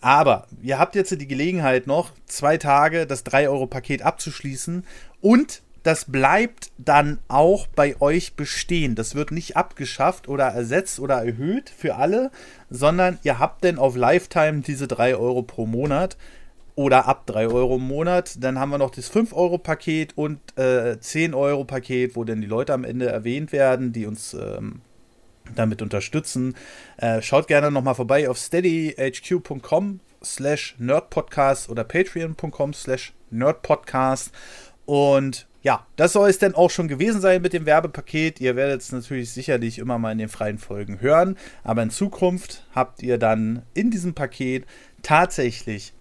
Aber 0.01 0.47
ihr 0.61 0.79
habt 0.79 0.95
jetzt 0.95 1.11
die 1.11 1.27
Gelegenheit 1.27 1.85
noch, 1.85 2.11
zwei 2.25 2.57
Tage 2.57 3.05
das 3.05 3.25
3-Euro-Paket 3.25 4.01
abzuschließen 4.01 4.85
und 5.19 5.61
das 5.83 6.05
bleibt 6.05 6.71
dann 6.77 7.19
auch 7.27 7.67
bei 7.67 7.99
euch 8.01 8.35
bestehen. 8.35 8.95
Das 8.95 9.15
wird 9.15 9.31
nicht 9.31 9.55
abgeschafft 9.55 10.27
oder 10.27 10.45
ersetzt 10.45 10.99
oder 10.99 11.23
erhöht 11.23 11.69
für 11.69 11.95
alle, 11.95 12.31
sondern 12.69 13.17
ihr 13.23 13.39
habt 13.39 13.63
dann 13.63 13.79
auf 13.79 13.95
Lifetime 13.95 14.61
diese 14.61 14.87
3 14.87 15.15
Euro 15.15 15.41
pro 15.41 15.65
Monat 15.65 16.17
oder 16.79 17.09
ab 17.09 17.25
3 17.25 17.49
Euro 17.49 17.75
im 17.75 17.81
Monat. 17.81 18.41
Dann 18.41 18.57
haben 18.57 18.69
wir 18.69 18.77
noch 18.77 18.91
das 18.91 19.11
5-Euro-Paket 19.11 20.17
und 20.17 20.39
äh, 20.55 20.93
10-Euro-Paket, 20.93 22.15
wo 22.15 22.23
dann 22.23 22.39
die 22.39 22.47
Leute 22.47 22.73
am 22.73 22.85
Ende 22.85 23.07
erwähnt 23.07 23.51
werden, 23.51 23.91
die 23.91 24.05
uns 24.05 24.33
ähm, 24.33 24.79
damit 25.53 25.81
unterstützen. 25.81 26.55
Äh, 26.95 27.21
schaut 27.21 27.49
gerne 27.49 27.69
nochmal 27.69 27.95
vorbei 27.95 28.29
auf 28.29 28.37
steadyhq.com 28.37 29.99
slash 30.23 30.75
nerdpodcast 30.79 31.69
oder 31.69 31.83
patreon.com 31.83 32.73
slash 32.73 33.11
nerdpodcast 33.29 34.31
und 34.85 35.47
ja, 35.61 35.85
das 35.97 36.13
soll 36.13 36.29
es 36.29 36.39
denn 36.39 36.55
auch 36.55 36.69
schon 36.69 36.87
gewesen 36.87 37.19
sein 37.19 37.41
mit 37.41 37.51
dem 37.51 37.65
Werbepaket. 37.65 38.39
Ihr 38.39 38.55
werdet 38.55 38.79
es 38.79 38.93
natürlich 38.93 39.31
sicherlich 39.31 39.79
immer 39.79 39.97
mal 39.97 40.13
in 40.13 40.17
den 40.17 40.29
freien 40.29 40.57
Folgen 40.57 41.01
hören, 41.01 41.37
aber 41.65 41.83
in 41.83 41.89
Zukunft 41.89 42.65
habt 42.73 43.03
ihr 43.03 43.17
dann 43.17 43.63
in 43.73 43.91
diesem 43.91 44.13
Paket 44.13 44.65
tatsächlich 45.01 45.93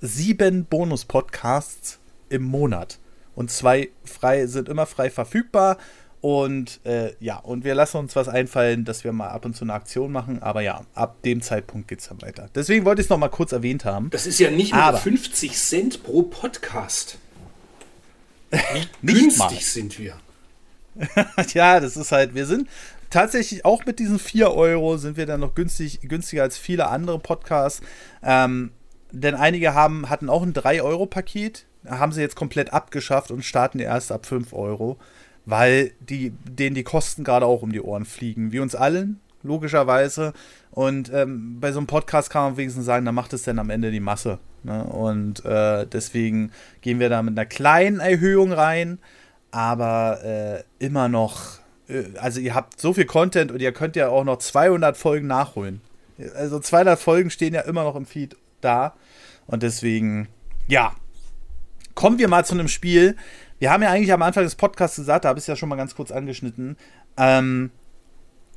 sieben 0.00 0.64
Bonus-Podcasts 0.64 1.98
im 2.28 2.42
Monat. 2.42 2.98
Und 3.34 3.50
zwei 3.50 3.90
frei 4.04 4.46
sind 4.46 4.68
immer 4.68 4.86
frei 4.86 5.10
verfügbar. 5.10 5.78
Und 6.20 6.80
äh, 6.84 7.14
ja, 7.18 7.38
und 7.38 7.64
wir 7.64 7.74
lassen 7.74 7.96
uns 7.96 8.14
was 8.14 8.28
einfallen, 8.28 8.84
dass 8.84 9.02
wir 9.02 9.12
mal 9.12 9.30
ab 9.30 9.44
und 9.44 9.56
zu 9.56 9.64
eine 9.64 9.72
Aktion 9.72 10.12
machen. 10.12 10.40
Aber 10.40 10.60
ja, 10.60 10.82
ab 10.94 11.20
dem 11.22 11.42
Zeitpunkt 11.42 11.88
geht 11.88 12.00
es 12.00 12.08
dann 12.08 12.22
weiter. 12.22 12.48
Deswegen 12.54 12.84
wollte 12.84 13.00
ich 13.00 13.06
es 13.06 13.10
noch 13.10 13.18
mal 13.18 13.28
kurz 13.28 13.50
erwähnt 13.50 13.84
haben. 13.84 14.10
Das 14.10 14.26
ist 14.26 14.38
ja 14.38 14.50
nicht 14.50 14.72
nur 14.72 14.96
50 14.96 15.52
Cent 15.56 16.02
pro 16.04 16.22
Podcast. 16.22 17.18
Wie 19.00 19.12
günstig 19.14 19.38
mal. 19.38 19.60
sind 19.60 19.98
wir. 19.98 20.14
ja, 21.54 21.80
das 21.80 21.96
ist 21.96 22.12
halt, 22.12 22.34
wir 22.34 22.46
sind 22.46 22.68
tatsächlich 23.10 23.64
auch 23.64 23.84
mit 23.84 23.98
diesen 23.98 24.18
4 24.18 24.52
Euro 24.52 24.96
sind 24.98 25.16
wir 25.16 25.26
dann 25.26 25.40
noch 25.40 25.54
günstig, 25.54 26.00
günstiger 26.02 26.42
als 26.42 26.56
viele 26.56 26.88
andere 26.88 27.18
Podcasts. 27.18 27.82
Ähm, 28.22 28.70
denn 29.12 29.34
einige 29.34 29.74
haben, 29.74 30.08
hatten 30.08 30.28
auch 30.28 30.42
ein 30.42 30.54
3-Euro-Paket, 30.54 31.66
haben 31.86 32.12
sie 32.12 32.20
jetzt 32.20 32.36
komplett 32.36 32.72
abgeschafft 32.72 33.30
und 33.30 33.44
starten 33.44 33.78
erst 33.78 34.10
ab 34.10 34.26
5 34.26 34.52
Euro, 34.52 34.96
weil 35.44 35.92
die, 36.00 36.30
denen 36.44 36.74
die 36.74 36.82
Kosten 36.82 37.24
gerade 37.24 37.46
auch 37.46 37.62
um 37.62 37.72
die 37.72 37.80
Ohren 37.80 38.04
fliegen. 38.04 38.52
Wie 38.52 38.60
uns 38.60 38.74
allen, 38.74 39.20
logischerweise. 39.42 40.32
Und 40.70 41.12
ähm, 41.12 41.60
bei 41.60 41.72
so 41.72 41.78
einem 41.78 41.86
Podcast 41.86 42.30
kann 42.30 42.42
man 42.44 42.56
wenigstens 42.56 42.86
sagen, 42.86 43.04
da 43.04 43.12
macht 43.12 43.32
es 43.32 43.42
dann 43.42 43.58
am 43.58 43.70
Ende 43.70 43.90
die 43.90 44.00
Masse. 44.00 44.38
Ne? 44.62 44.84
Und 44.84 45.44
äh, 45.44 45.86
deswegen 45.86 46.50
gehen 46.80 46.98
wir 46.98 47.08
da 47.08 47.22
mit 47.22 47.38
einer 47.38 47.46
kleinen 47.46 48.00
Erhöhung 48.00 48.52
rein, 48.52 48.98
aber 49.50 50.20
äh, 50.24 50.62
immer 50.84 51.08
noch, 51.08 51.58
äh, 51.88 52.04
also 52.18 52.40
ihr 52.40 52.54
habt 52.54 52.80
so 52.80 52.94
viel 52.94 53.04
Content 53.04 53.52
und 53.52 53.60
ihr 53.60 53.72
könnt 53.72 53.96
ja 53.96 54.08
auch 54.08 54.24
noch 54.24 54.38
200 54.38 54.96
Folgen 54.96 55.26
nachholen. 55.26 55.82
Also 56.36 56.60
200 56.60 56.98
Folgen 56.98 57.30
stehen 57.30 57.52
ja 57.52 57.62
immer 57.62 57.82
noch 57.82 57.96
im 57.96 58.06
Feed 58.06 58.36
da. 58.64 58.94
Und 59.46 59.62
deswegen, 59.62 60.28
ja, 60.68 60.94
kommen 61.94 62.18
wir 62.18 62.28
mal 62.28 62.44
zu 62.44 62.54
einem 62.54 62.68
Spiel. 62.68 63.16
Wir 63.58 63.70
haben 63.70 63.82
ja 63.82 63.90
eigentlich 63.90 64.12
am 64.12 64.22
Anfang 64.22 64.44
des 64.44 64.56
Podcasts 64.56 64.96
gesagt, 64.96 65.24
da 65.24 65.30
habe 65.30 65.38
ich 65.38 65.44
es 65.44 65.48
ja 65.48 65.56
schon 65.56 65.68
mal 65.68 65.76
ganz 65.76 65.94
kurz 65.94 66.10
angeschnitten, 66.10 66.76
ähm, 67.16 67.70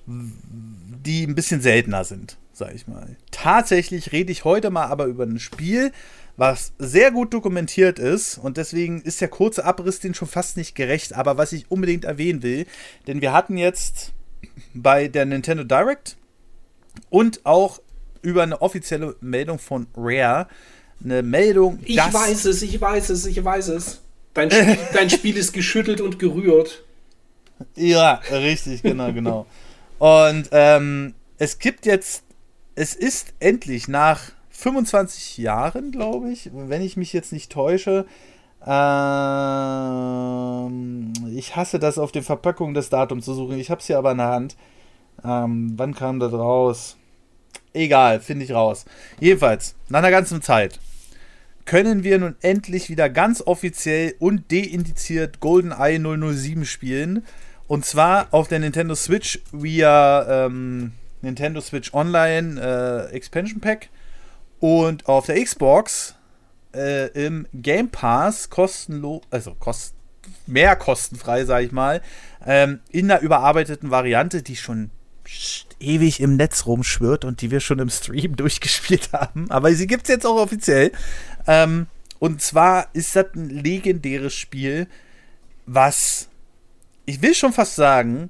die 0.06 1.26
ein 1.26 1.36
bisschen 1.36 1.62
seltener 1.62 2.04
sind 2.04 2.38
sag 2.56 2.74
ich 2.74 2.88
mal. 2.88 3.16
Tatsächlich 3.32 4.12
rede 4.12 4.32
ich 4.32 4.46
heute 4.46 4.70
mal 4.70 4.86
aber 4.86 5.06
über 5.06 5.26
ein 5.26 5.40
Spiel, 5.40 5.92
was 6.38 6.74
sehr 6.80 7.12
gut 7.12 7.34
dokumentiert 7.34 8.00
ist 8.00 8.38
und 8.38 8.58
deswegen 8.58 9.02
ist 9.02 9.22
der 9.22 9.28
kurze 9.28 9.66
Abriss 9.66 10.00
den 10.00 10.14
schon 10.14 10.28
fast 10.28 10.58
nicht 10.58 10.76
gerecht, 10.76 11.14
aber 11.14 11.38
was 11.38 11.52
ich 11.52 11.70
unbedingt 11.70 12.06
erwähnen 12.06 12.44
will, 12.44 12.66
denn 13.08 13.22
wir 13.22 13.34
hatten 13.34 13.58
jetzt 13.58 14.14
bei 14.74 15.08
der 15.08 15.26
Nintendo 15.26 15.64
Direct 15.64 16.18
und 17.10 17.46
auch 17.46 17.82
über 18.26 18.44
eine 18.44 18.62
offizielle 18.62 19.16
Meldung 19.22 19.60
von 19.60 19.88
Rare 19.96 20.48
eine 21.04 21.24
Meldung. 21.24 21.80
Ich 21.84 21.98
weiß 21.98 22.46
es, 22.46 22.62
ich 22.62 22.80
weiß 22.80 23.10
es, 23.10 23.26
ich 23.26 23.44
weiß 23.44 23.70
es. 23.70 24.02
Dein 24.34 24.50
Spiel, 24.52 24.78
dein 24.94 25.10
Spiel 25.10 25.38
ist 25.38 25.54
geschüttelt 25.54 26.02
und 26.02 26.20
gerührt. 26.20 26.84
Ja, 27.76 28.22
richtig, 28.32 28.82
genau, 28.82 29.14
genau. 29.14 29.46
Und 30.00 30.50
ähm, 30.52 31.14
es 31.38 31.60
gibt 31.60 31.86
jetzt 31.86 32.26
es 32.76 32.94
ist 32.94 33.34
endlich 33.40 33.88
nach 33.88 34.22
25 34.50 35.38
Jahren, 35.38 35.92
glaube 35.92 36.30
ich, 36.32 36.52
wenn 36.54 36.82
ich 36.82 36.98
mich 36.98 37.14
jetzt 37.14 37.32
nicht 37.32 37.52
täusche. 37.52 38.06
Ähm, 38.66 38.74
ich 41.34 41.56
hasse 41.56 41.80
das 41.80 41.98
auf 41.98 42.12
den 42.12 42.24
Verpackungen 42.24 42.74
das 42.74 42.90
Datum 42.90 43.22
zu 43.22 43.34
suchen. 43.34 43.58
Ich 43.60 43.72
habe 43.72 43.80
es 43.80 43.88
hier 43.88 43.98
aber 43.98 44.12
in 44.12 44.18
der 44.18 44.28
Hand. 44.28 44.58
Ähm, 45.24 45.74
wann 45.78 45.96
kam 45.96 46.20
das 46.20 46.34
raus? 46.34 46.98
Egal, 47.76 48.22
finde 48.22 48.46
ich 48.46 48.54
raus. 48.54 48.86
Jedenfalls, 49.20 49.76
nach 49.90 50.00
einer 50.00 50.10
ganzen 50.10 50.42
Zeit 50.42 50.80
können 51.66 52.04
wir 52.06 52.18
nun 52.20 52.36
endlich 52.42 52.90
wieder 52.90 53.10
ganz 53.10 53.42
offiziell 53.42 54.16
und 54.20 54.50
deindiziert 54.50 55.42
GoldenEye 55.42 56.00
007 56.00 56.64
spielen. 56.64 57.26
Und 57.68 57.86
zwar 57.86 58.34
auf 58.34 58.48
der 58.48 58.60
Nintendo 58.60 58.96
Switch 58.96 59.42
via 59.52 60.46
ähm, 60.46 60.94
Nintendo 61.22 61.60
Switch 61.60 61.94
Online 61.94 62.62
äh, 63.12 63.14
Expansion 63.14 63.60
Pack 63.60 63.90
und 64.60 65.08
auf 65.10 65.26
der 65.26 65.44
Xbox 65.44 66.16
äh, 66.74 67.08
im 67.10 67.46
Game 67.54 67.90
Pass 67.90 68.50
kostenlos, 68.50 69.24
also 69.32 69.54
kost 69.56 69.96
mehr 70.48 70.78
kostenfrei, 70.78 71.44
sage 71.44 71.66
ich 71.66 71.72
mal, 71.74 72.02
ähm, 72.46 72.80
in 72.90 73.10
der 73.10 73.22
überarbeiteten 73.22 73.92
Variante, 73.92 74.44
die 74.44 74.56
schon 74.56 74.92
ewig 75.80 76.20
im 76.20 76.36
Netz 76.36 76.66
rumschwirrt 76.66 77.26
und 77.26 77.42
die 77.42 77.52
wir 77.52 77.60
schon 77.60 77.80
im 77.80 77.90
Stream 77.90 78.36
durchgespielt 78.38 79.14
haben. 79.14 79.50
Aber 79.52 79.74
sie 79.74 79.88
gibt 79.88 80.04
es 80.04 80.10
jetzt 80.10 80.26
auch 80.26 80.38
offiziell. 80.38 80.92
Ähm, 81.48 81.88
und 82.20 82.42
zwar 82.42 82.88
ist 82.94 83.16
das 83.16 83.28
ein 83.36 83.50
legendäres 83.50 84.34
Spiel, 84.34 84.88
was 85.66 86.30
ich 87.06 87.22
will 87.22 87.36
schon 87.36 87.54
fast 87.54 87.76
sagen, 87.76 88.30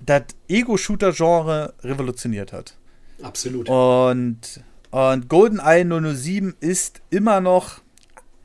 das 0.00 0.24
Ego-Shooter-Genre 0.48 1.74
revolutioniert 1.82 2.52
hat. 2.52 2.76
Absolut. 3.22 3.68
Und, 3.68 4.62
und 4.90 5.28
GoldenEye 5.28 5.84
007 6.14 6.54
ist 6.60 7.00
immer 7.10 7.40
noch. 7.40 7.83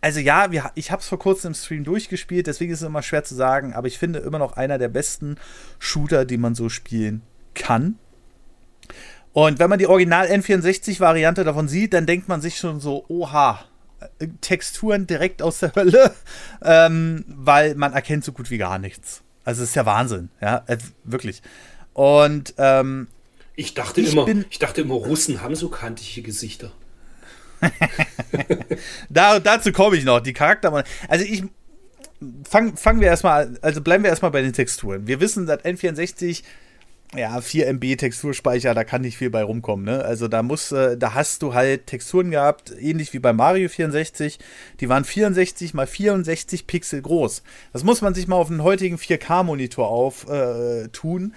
Also 0.01 0.19
ja, 0.19 0.51
wir, 0.51 0.71
ich 0.75 0.91
habe 0.91 1.01
es 1.01 1.07
vor 1.07 1.19
kurzem 1.19 1.49
im 1.49 1.55
Stream 1.55 1.83
durchgespielt, 1.83 2.47
deswegen 2.47 2.71
ist 2.71 2.81
es 2.81 2.87
immer 2.87 3.01
schwer 3.01 3.23
zu 3.23 3.35
sagen, 3.35 3.73
aber 3.73 3.87
ich 3.87 3.97
finde 3.97 4.19
immer 4.19 4.39
noch 4.39 4.53
einer 4.53 4.77
der 4.77 4.87
besten 4.87 5.35
Shooter, 5.77 6.25
die 6.25 6.37
man 6.37 6.55
so 6.55 6.69
spielen 6.69 7.21
kann. 7.53 7.97
Und 9.33 9.59
wenn 9.59 9.69
man 9.69 9.79
die 9.79 9.87
Original 9.87 10.27
N64-Variante 10.27 11.43
davon 11.43 11.67
sieht, 11.67 11.93
dann 11.93 12.05
denkt 12.05 12.27
man 12.27 12.41
sich 12.41 12.57
schon 12.57 12.79
so, 12.79 13.05
oha, 13.09 13.59
äh, 14.19 14.27
Texturen 14.41 15.05
direkt 15.05 15.41
aus 15.41 15.59
der 15.59 15.75
Hölle, 15.75 16.13
ähm, 16.63 17.25
weil 17.27 17.75
man 17.75 17.93
erkennt 17.93 18.23
so 18.23 18.31
gut 18.31 18.49
wie 18.49 18.57
gar 18.57 18.79
nichts. 18.79 19.21
Also 19.43 19.63
es 19.63 19.69
ist 19.69 19.75
ja 19.75 19.85
Wahnsinn, 19.85 20.29
ja, 20.41 20.63
äh, 20.67 20.77
wirklich. 21.03 21.41
Und 21.93 22.53
ähm, 22.57 23.07
ich 23.55 23.73
dachte 23.73 23.99
ich 23.99 24.13
immer, 24.13 24.27
ich 24.49 24.59
dachte 24.59 24.81
immer, 24.81 24.95
Russen 24.95 25.41
haben 25.41 25.55
so 25.55 25.69
kantige 25.69 26.21
Gesichter. 26.21 26.71
da, 29.09 29.39
dazu 29.39 29.71
komme 29.71 29.97
ich 29.97 30.05
noch. 30.05 30.19
Die 30.19 30.33
Charakter. 30.33 30.83
Also 31.07 31.25
ich 31.25 31.43
fangen 32.47 32.75
fang 32.77 32.99
wir 32.99 33.07
erstmal, 33.07 33.57
also 33.61 33.81
bleiben 33.81 34.03
wir 34.03 34.09
erstmal 34.09 34.31
bei 34.31 34.41
den 34.41 34.53
Texturen. 34.53 35.07
Wir 35.07 35.19
wissen, 35.19 35.45
dass 35.45 35.63
N64 35.63 36.43
ja, 37.15 37.41
4 37.41 37.67
MB 37.73 37.95
Texturspeicher, 37.97 38.75
da 38.75 38.83
kann 38.83 39.01
nicht 39.01 39.17
viel 39.17 39.31
bei 39.31 39.41
rumkommen, 39.41 39.83
ne? 39.83 40.05
Also 40.05 40.27
da 40.27 40.43
muss, 40.43 40.71
äh, 40.71 40.95
da 40.95 41.15
hast 41.15 41.41
du 41.41 41.55
halt 41.55 41.87
Texturen 41.87 42.29
gehabt, 42.29 42.71
ähnlich 42.79 43.13
wie 43.13 43.19
bei 43.19 43.33
Mario 43.33 43.67
64. 43.67 44.37
Die 44.79 44.89
waren 44.89 45.03
64 45.03 45.73
mal 45.73 45.87
64 45.87 46.67
Pixel 46.67 47.01
groß. 47.01 47.41
Das 47.73 47.83
muss 47.83 48.01
man 48.01 48.13
sich 48.13 48.27
mal 48.27 48.35
auf 48.35 48.51
einen 48.51 48.61
heutigen 48.61 48.97
4K-Monitor 48.97 49.87
auftun. 49.87 51.33
Äh, 51.33 51.35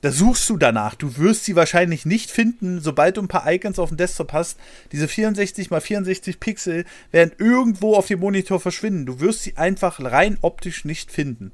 da 0.00 0.12
suchst 0.12 0.48
du 0.48 0.56
danach. 0.56 0.94
Du 0.94 1.16
wirst 1.16 1.44
sie 1.44 1.56
wahrscheinlich 1.56 2.06
nicht 2.06 2.30
finden, 2.30 2.80
sobald 2.80 3.16
du 3.16 3.22
ein 3.22 3.28
paar 3.28 3.50
Icons 3.50 3.78
auf 3.78 3.88
dem 3.88 3.96
Desktop 3.96 4.32
hast. 4.32 4.58
Diese 4.92 5.08
64 5.08 5.70
mal 5.70 5.80
64 5.80 6.38
Pixel 6.38 6.84
werden 7.10 7.32
irgendwo 7.38 7.94
auf 7.94 8.06
dem 8.06 8.20
Monitor 8.20 8.60
verschwinden. 8.60 9.06
Du 9.06 9.20
wirst 9.20 9.42
sie 9.42 9.56
einfach 9.56 10.00
rein 10.00 10.38
optisch 10.40 10.84
nicht 10.84 11.10
finden. 11.10 11.52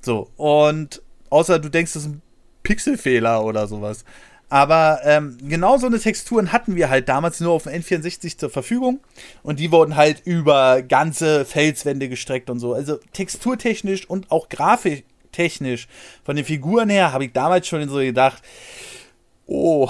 So, 0.00 0.30
und 0.36 1.02
außer 1.30 1.58
du 1.58 1.68
denkst, 1.68 1.92
das 1.92 2.02
ist 2.02 2.08
ein 2.08 2.22
Pixelfehler 2.64 3.44
oder 3.44 3.68
sowas. 3.68 4.04
Aber 4.48 5.00
ähm, 5.04 5.38
genau 5.42 5.76
so 5.76 5.86
eine 5.86 5.98
Texturen 5.98 6.52
hatten 6.52 6.76
wir 6.76 6.88
halt 6.88 7.08
damals 7.08 7.40
nur 7.40 7.52
auf 7.52 7.64
dem 7.64 7.72
N64 7.72 8.38
zur 8.38 8.50
Verfügung. 8.50 9.00
Und 9.42 9.58
die 9.58 9.72
wurden 9.72 9.96
halt 9.96 10.22
über 10.24 10.82
ganze 10.82 11.44
Felswände 11.44 12.08
gestreckt 12.08 12.48
und 12.50 12.60
so. 12.60 12.74
Also 12.74 12.98
texturtechnisch 13.12 14.08
und 14.08 14.30
auch 14.30 14.48
grafiktechnisch 15.36 15.88
von 16.24 16.36
den 16.36 16.44
Figuren 16.44 16.88
her 16.88 17.12
habe 17.12 17.26
ich 17.26 17.32
damals 17.32 17.66
schon 17.66 17.88
so 17.88 17.96
gedacht, 17.96 18.42
oh, 19.46 19.88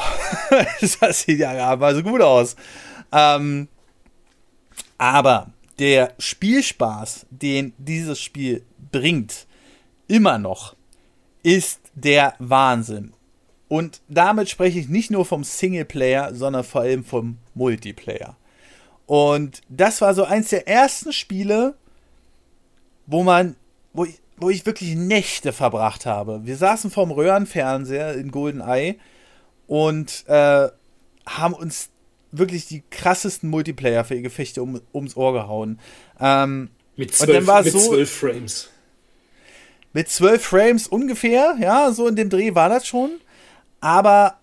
das 0.81 1.23
sieht 1.23 1.39
ja 1.39 1.53
aber 1.67 1.95
so 1.95 2.03
gut 2.03 2.21
aus. 2.21 2.57
Ähm, 3.13 3.69
aber 4.99 5.51
der 5.79 6.15
Spielspaß, 6.19 7.27
den 7.31 7.73
dieses 7.79 8.21
Spiel 8.21 8.65
bringt, 8.91 9.47
immer 10.09 10.39
noch, 10.39 10.75
ist 11.43 11.81
der 11.95 12.35
Wahnsinn. 12.39 13.13
Und 13.69 14.01
damit 14.09 14.49
spreche 14.49 14.79
ich 14.79 14.89
nicht 14.89 15.11
nur 15.11 15.25
vom 15.25 15.43
Singleplayer, 15.43 16.35
sondern 16.35 16.65
vor 16.65 16.83
allem 16.83 17.05
vom 17.05 17.39
Multiplayer. 17.55 18.37
Und 19.07 19.61
das 19.69 20.01
war 20.01 20.15
so 20.15 20.25
eins 20.25 20.51
der 20.51 20.69
ersten 20.69 21.13
Spiele, 21.13 21.75
wo 23.07 23.23
man, 23.23 23.57
wo 23.93 24.05
ich, 24.05 24.21
wo 24.37 24.51
ich 24.51 24.67
wirklich 24.67 24.95
Nächte 24.95 25.53
verbracht 25.53 26.07
habe. 26.07 26.45
Wir 26.45 26.57
saßen 26.57 26.91
vorm 26.91 27.11
Röhrenfernseher 27.11 28.15
in 28.15 28.31
GoldenEye 28.31 28.97
und 29.67 30.25
äh, 30.29 30.69
haben 31.27 31.55
uns 31.55 31.91
wirklich 32.33 32.67
die 32.67 32.83
krassesten 32.91 33.49
Multiplayer-Gefechte 33.51 34.63
um, 34.63 34.81
ums 34.93 35.17
Ohr 35.17 35.33
gehauen. 35.33 35.81
Ähm, 36.21 36.71
mit 36.97 37.15
zwölf, 37.15 37.47
mit 37.47 37.73
so, 37.73 37.79
zwölf 37.79 38.11
Frames 38.11 38.71
mit 39.97 40.11
zwölf 40.11 40.45
Frames 40.45 40.89
ungefähr, 40.89 41.57
ja, 41.59 41.91
so 41.91 42.07
in 42.07 42.17
dem 42.17 42.29
Dreh 42.29 42.55
war 42.55 42.69
das 42.69 42.87
schon. 42.87 43.13
Aber 43.81 44.37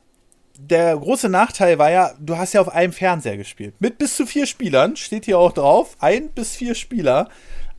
der 0.57 0.97
große 0.97 1.29
Nachteil 1.29 1.77
war 1.77 1.91
ja, 1.91 2.15
du 2.19 2.37
hast 2.37 2.53
ja 2.53 2.61
auf 2.61 2.69
einem 2.69 2.91
Fernseher 2.91 3.37
gespielt. 3.37 3.75
Mit 3.77 3.99
bis 3.99 4.15
zu 4.15 4.25
vier 4.25 4.47
Spielern, 4.47 4.95
steht 4.95 5.25
hier 5.25 5.37
auch 5.37 5.51
drauf. 5.51 5.95
Ein 5.99 6.29
bis 6.29 6.55
vier 6.55 6.73
Spieler. 6.73 7.29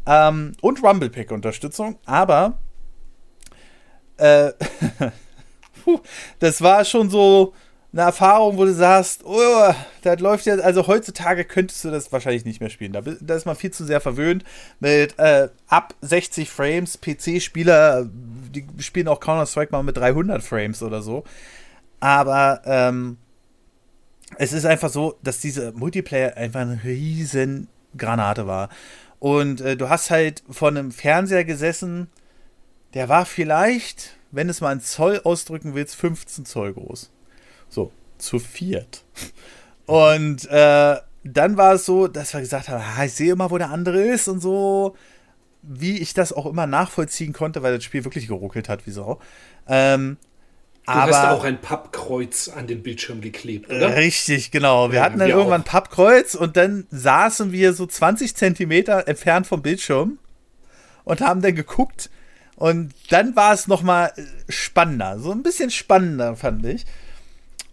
Ähm, 0.07 0.53
und 0.61 0.83
Rumble 0.83 1.11
Pack-Unterstützung. 1.11 1.99
Aber 2.05 2.59
äh, 4.17 4.53
das 6.39 6.63
war 6.63 6.85
schon 6.85 7.11
so, 7.11 7.55
eine 7.95 8.03
Erfahrung, 8.03 8.57
wo 8.57 8.65
du 8.65 8.75
sagst, 8.75 9.25
oh, 9.25 9.73
das 10.03 10.19
läuft 10.19 10.47
jetzt, 10.47 10.65
also 10.65 10.89
heutzutage 10.89 11.45
könntest 11.45 11.85
du 11.85 11.93
das 11.93 12.11
wahrscheinlich 12.11 12.45
nicht 12.45 12.61
mehr 12.61 12.69
spielen. 12.69 12.93
Da, 12.93 13.03
da 13.03 13.37
ist 13.37 13.47
man 13.47 13.55
viel 13.55 13.71
zu 13.71 13.85
sehr 13.85 14.01
verwöhnt 14.01 14.43
mit 14.81 15.17
äh, 15.17 15.49
ab 15.69 15.95
60 16.01 16.51
Frames. 16.51 16.99
PC-Spieler, 17.01 18.09
die 18.11 18.67
spielen 18.81 19.07
auch 19.07 19.21
Counter-Strike 19.21 19.71
mal 19.71 19.85
mit 19.85 19.97
300 19.97 20.43
Frames 20.43 20.83
oder 20.83 21.03
so. 21.03 21.23
Aber 22.01 22.63
ähm, 22.65 23.17
es 24.39 24.53
ist 24.53 24.65
einfach 24.65 24.91
so, 24.91 25.17
dass 25.23 25.39
diese 25.39 25.71
Multiplayer 25.71 26.37
einfach 26.37 26.63
eine 26.63 26.83
riesen 26.83 27.69
Granate 27.97 28.49
war. 28.49 28.71
Und 29.25 29.63
äh, 29.63 29.75
du 29.75 29.89
hast 29.89 30.11
halt 30.11 30.43
vor 30.51 30.69
einem 30.69 30.93
Fernseher 30.93 31.47
gesessen, 31.47 32.09
der 32.93 33.09
war 33.09 33.25
vielleicht, 33.25 34.19
wenn 34.33 34.51
es 34.51 34.61
mal 34.61 34.69
ein 34.69 34.83
Zoll 34.83 35.19
ausdrücken 35.25 35.75
willst, 35.75 35.97
15 35.97 36.45
Zoll 36.45 36.75
groß. 36.75 37.11
So, 37.71 37.91
zu 38.19 38.39
viert. 38.39 39.03
Und 39.87 40.45
äh, 40.51 40.97
dann 41.23 41.57
war 41.57 41.73
es 41.73 41.87
so, 41.87 42.07
dass 42.07 42.35
wir 42.35 42.41
gesagt 42.41 42.69
haben, 42.69 42.85
ah, 42.85 43.03
ich 43.07 43.15
sehe 43.15 43.33
immer, 43.33 43.51
wo 43.51 43.57
der 43.57 43.71
andere 43.71 44.03
ist 44.03 44.29
und 44.29 44.41
so, 44.41 44.95
wie 45.63 46.03
ich 46.03 46.13
das 46.13 46.35
auch 46.35 46.45
immer 46.45 46.67
nachvollziehen 46.67 47.33
konnte, 47.33 47.63
weil 47.63 47.77
das 47.77 47.85
Spiel 47.85 48.05
wirklich 48.05 48.27
geruckelt 48.27 48.69
hat, 48.69 48.87
wie 48.87 48.91
so. 48.91 49.21
Ähm, 49.67 50.19
du 50.87 50.93
aber, 50.93 51.17
hast 51.17 51.29
auch 51.29 51.45
ein 51.45 51.61
Pappkreuz 51.61 52.49
an 52.49 52.67
den 52.67 52.83
Bildschirm 52.83 53.21
geklebt, 53.21 53.71
oder? 53.71 53.97
Richtig, 53.97 54.51
genau. 54.51 54.91
Wir 54.91 54.99
ja, 54.99 55.05
hatten 55.05 55.19
dann 55.19 55.29
wir 55.29 55.35
irgendwann 55.35 55.63
ein 55.63 55.65
Pappkreuz 55.65 56.35
und 56.35 56.57
dann 56.57 56.87
saßen 56.91 57.53
wir 57.53 57.73
so 57.73 57.87
20 57.87 58.35
Zentimeter 58.35 59.09
entfernt 59.09 59.47
vom 59.47 59.63
Bildschirm 59.63 60.19
und 61.05 61.21
haben 61.21 61.43
dann 61.43 61.55
geguckt. 61.55 62.11
Und 62.57 62.95
dann 63.11 63.35
war 63.35 63.53
es 63.53 63.67
nochmal 63.67 64.13
spannender, 64.49 65.19
so 65.19 65.33
ein 65.33 65.43
bisschen 65.43 65.71
spannender, 65.71 66.37
fand 66.37 66.65
ich. 66.67 66.85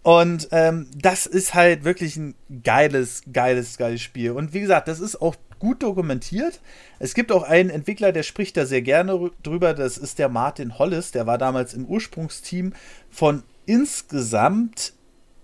Und 0.02 0.48
ähm, 0.50 0.88
das 0.96 1.26
ist 1.26 1.54
halt 1.54 1.84
wirklich 1.84 2.16
ein 2.16 2.34
geiles, 2.64 3.22
geiles, 3.32 3.78
geiles 3.78 4.02
Spiel. 4.02 4.32
Und 4.32 4.52
wie 4.52 4.60
gesagt, 4.60 4.88
das 4.88 4.98
ist 4.98 5.22
auch 5.22 5.36
gut 5.62 5.84
dokumentiert. 5.84 6.60
Es 6.98 7.14
gibt 7.14 7.30
auch 7.30 7.44
einen 7.44 7.70
Entwickler, 7.70 8.10
der 8.10 8.24
spricht 8.24 8.56
da 8.56 8.66
sehr 8.66 8.82
gerne 8.82 9.30
drüber. 9.44 9.74
Das 9.74 9.96
ist 9.96 10.18
der 10.18 10.28
Martin 10.28 10.76
Hollis. 10.76 11.12
Der 11.12 11.24
war 11.28 11.38
damals 11.38 11.72
im 11.72 11.86
Ursprungsteam 11.86 12.72
von 13.10 13.44
insgesamt 13.64 14.92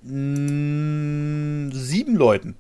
mh, 0.03 1.71
mm, 1.71 1.73
sieben 1.73 2.17
Leuten. 2.17 2.57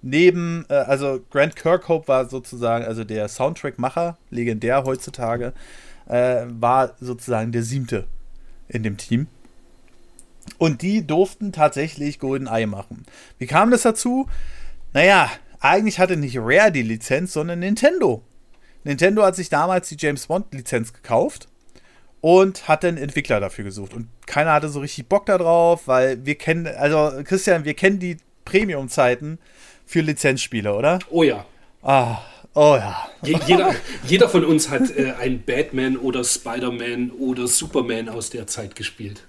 Neben, 0.00 0.64
äh, 0.70 0.76
also 0.76 1.20
Grant 1.30 1.56
Kirkhope 1.56 2.08
war 2.08 2.30
sozusagen, 2.30 2.86
also 2.86 3.04
der 3.04 3.28
Soundtrack-Macher, 3.28 4.16
legendär 4.30 4.84
heutzutage, 4.84 5.52
äh, 6.06 6.46
war 6.48 6.94
sozusagen 7.00 7.52
der 7.52 7.64
siebte 7.64 8.06
in 8.66 8.82
dem 8.82 8.96
Team. 8.96 9.26
Und 10.56 10.80
die 10.80 11.06
durften 11.06 11.52
tatsächlich 11.52 12.18
GoldenEye 12.18 12.66
machen. 12.66 13.04
Wie 13.36 13.46
kam 13.46 13.70
das 13.70 13.82
dazu? 13.82 14.26
Naja, 14.94 15.28
eigentlich 15.60 15.98
hatte 15.98 16.16
nicht 16.16 16.38
Rare 16.38 16.72
die 16.72 16.82
Lizenz, 16.82 17.32
sondern 17.32 17.60
Nintendo. 17.60 18.22
Nintendo 18.84 19.22
hat 19.22 19.36
sich 19.36 19.48
damals 19.48 19.88
die 19.88 19.96
James 19.98 20.26
Bond-Lizenz 20.26 20.92
gekauft 20.92 21.48
und 22.20 22.68
hat 22.68 22.84
einen 22.84 22.96
Entwickler 22.96 23.40
dafür 23.40 23.64
gesucht. 23.64 23.94
Und 23.94 24.08
keiner 24.26 24.52
hatte 24.52 24.68
so 24.68 24.80
richtig 24.80 25.08
Bock 25.08 25.26
darauf, 25.26 25.86
weil 25.86 26.24
wir 26.24 26.36
kennen, 26.36 26.66
also 26.66 27.22
Christian, 27.24 27.64
wir 27.64 27.74
kennen 27.74 27.98
die 27.98 28.16
Premium-Zeiten 28.44 29.38
für 29.84 30.00
Lizenzspiele, 30.00 30.74
oder? 30.74 30.98
Oh 31.10 31.22
ja. 31.22 31.44
Ah, 31.82 32.18
oh 32.54 32.76
ja. 32.76 33.08
Jeder, 33.22 33.74
jeder 34.06 34.28
von 34.28 34.44
uns 34.44 34.70
hat 34.70 34.96
äh, 34.96 35.12
einen 35.20 35.42
Batman 35.42 35.96
oder 35.96 36.24
Spider-Man 36.24 37.10
oder 37.10 37.46
Superman 37.46 38.08
aus 38.08 38.30
der 38.30 38.46
Zeit 38.46 38.74
gespielt 38.74 39.24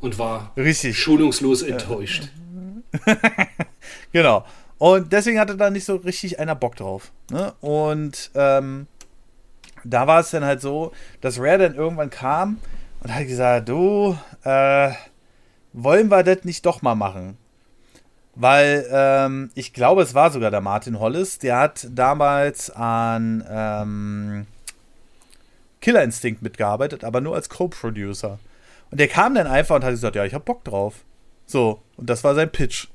und 0.00 0.18
war 0.18 0.52
Richtig. 0.56 0.98
schonungslos 0.98 1.62
enttäuscht. 1.62 2.28
genau. 4.12 4.44
Und 4.78 5.12
deswegen 5.12 5.40
hatte 5.40 5.56
da 5.56 5.70
nicht 5.70 5.84
so 5.84 5.96
richtig 5.96 6.38
einer 6.38 6.54
Bock 6.54 6.76
drauf. 6.76 7.12
Ne? 7.30 7.52
Und 7.60 8.30
ähm, 8.34 8.86
da 9.84 10.06
war 10.06 10.20
es 10.20 10.30
dann 10.30 10.44
halt 10.44 10.60
so, 10.60 10.92
dass 11.20 11.38
Rare 11.38 11.58
dann 11.58 11.74
irgendwann 11.74 12.10
kam 12.10 12.58
und 13.00 13.14
hat 13.14 13.26
gesagt, 13.26 13.68
du, 13.68 14.16
äh, 14.44 14.92
wollen 15.72 16.08
wir 16.10 16.22
das 16.22 16.44
nicht 16.44 16.64
doch 16.64 16.82
mal 16.82 16.94
machen? 16.94 17.36
Weil 18.34 18.86
ähm, 18.92 19.50
ich 19.54 19.72
glaube, 19.72 20.02
es 20.02 20.14
war 20.14 20.30
sogar 20.30 20.52
der 20.52 20.60
Martin 20.60 21.00
Hollis, 21.00 21.38
der 21.40 21.58
hat 21.58 21.88
damals 21.90 22.70
an 22.70 23.44
ähm, 23.50 24.46
Killer 25.80 26.04
Instinct 26.04 26.42
mitgearbeitet, 26.42 27.02
aber 27.02 27.20
nur 27.20 27.34
als 27.34 27.48
Co-Producer. 27.48 28.38
Und 28.90 29.00
der 29.00 29.08
kam 29.08 29.34
dann 29.34 29.48
einfach 29.48 29.76
und 29.76 29.84
hat 29.84 29.90
gesagt, 29.90 30.14
ja, 30.14 30.24
ich 30.24 30.34
hab 30.34 30.44
Bock 30.44 30.62
drauf. 30.62 31.04
So, 31.46 31.82
und 31.96 32.08
das 32.08 32.22
war 32.22 32.34
sein 32.34 32.50
Pitch. 32.50 32.86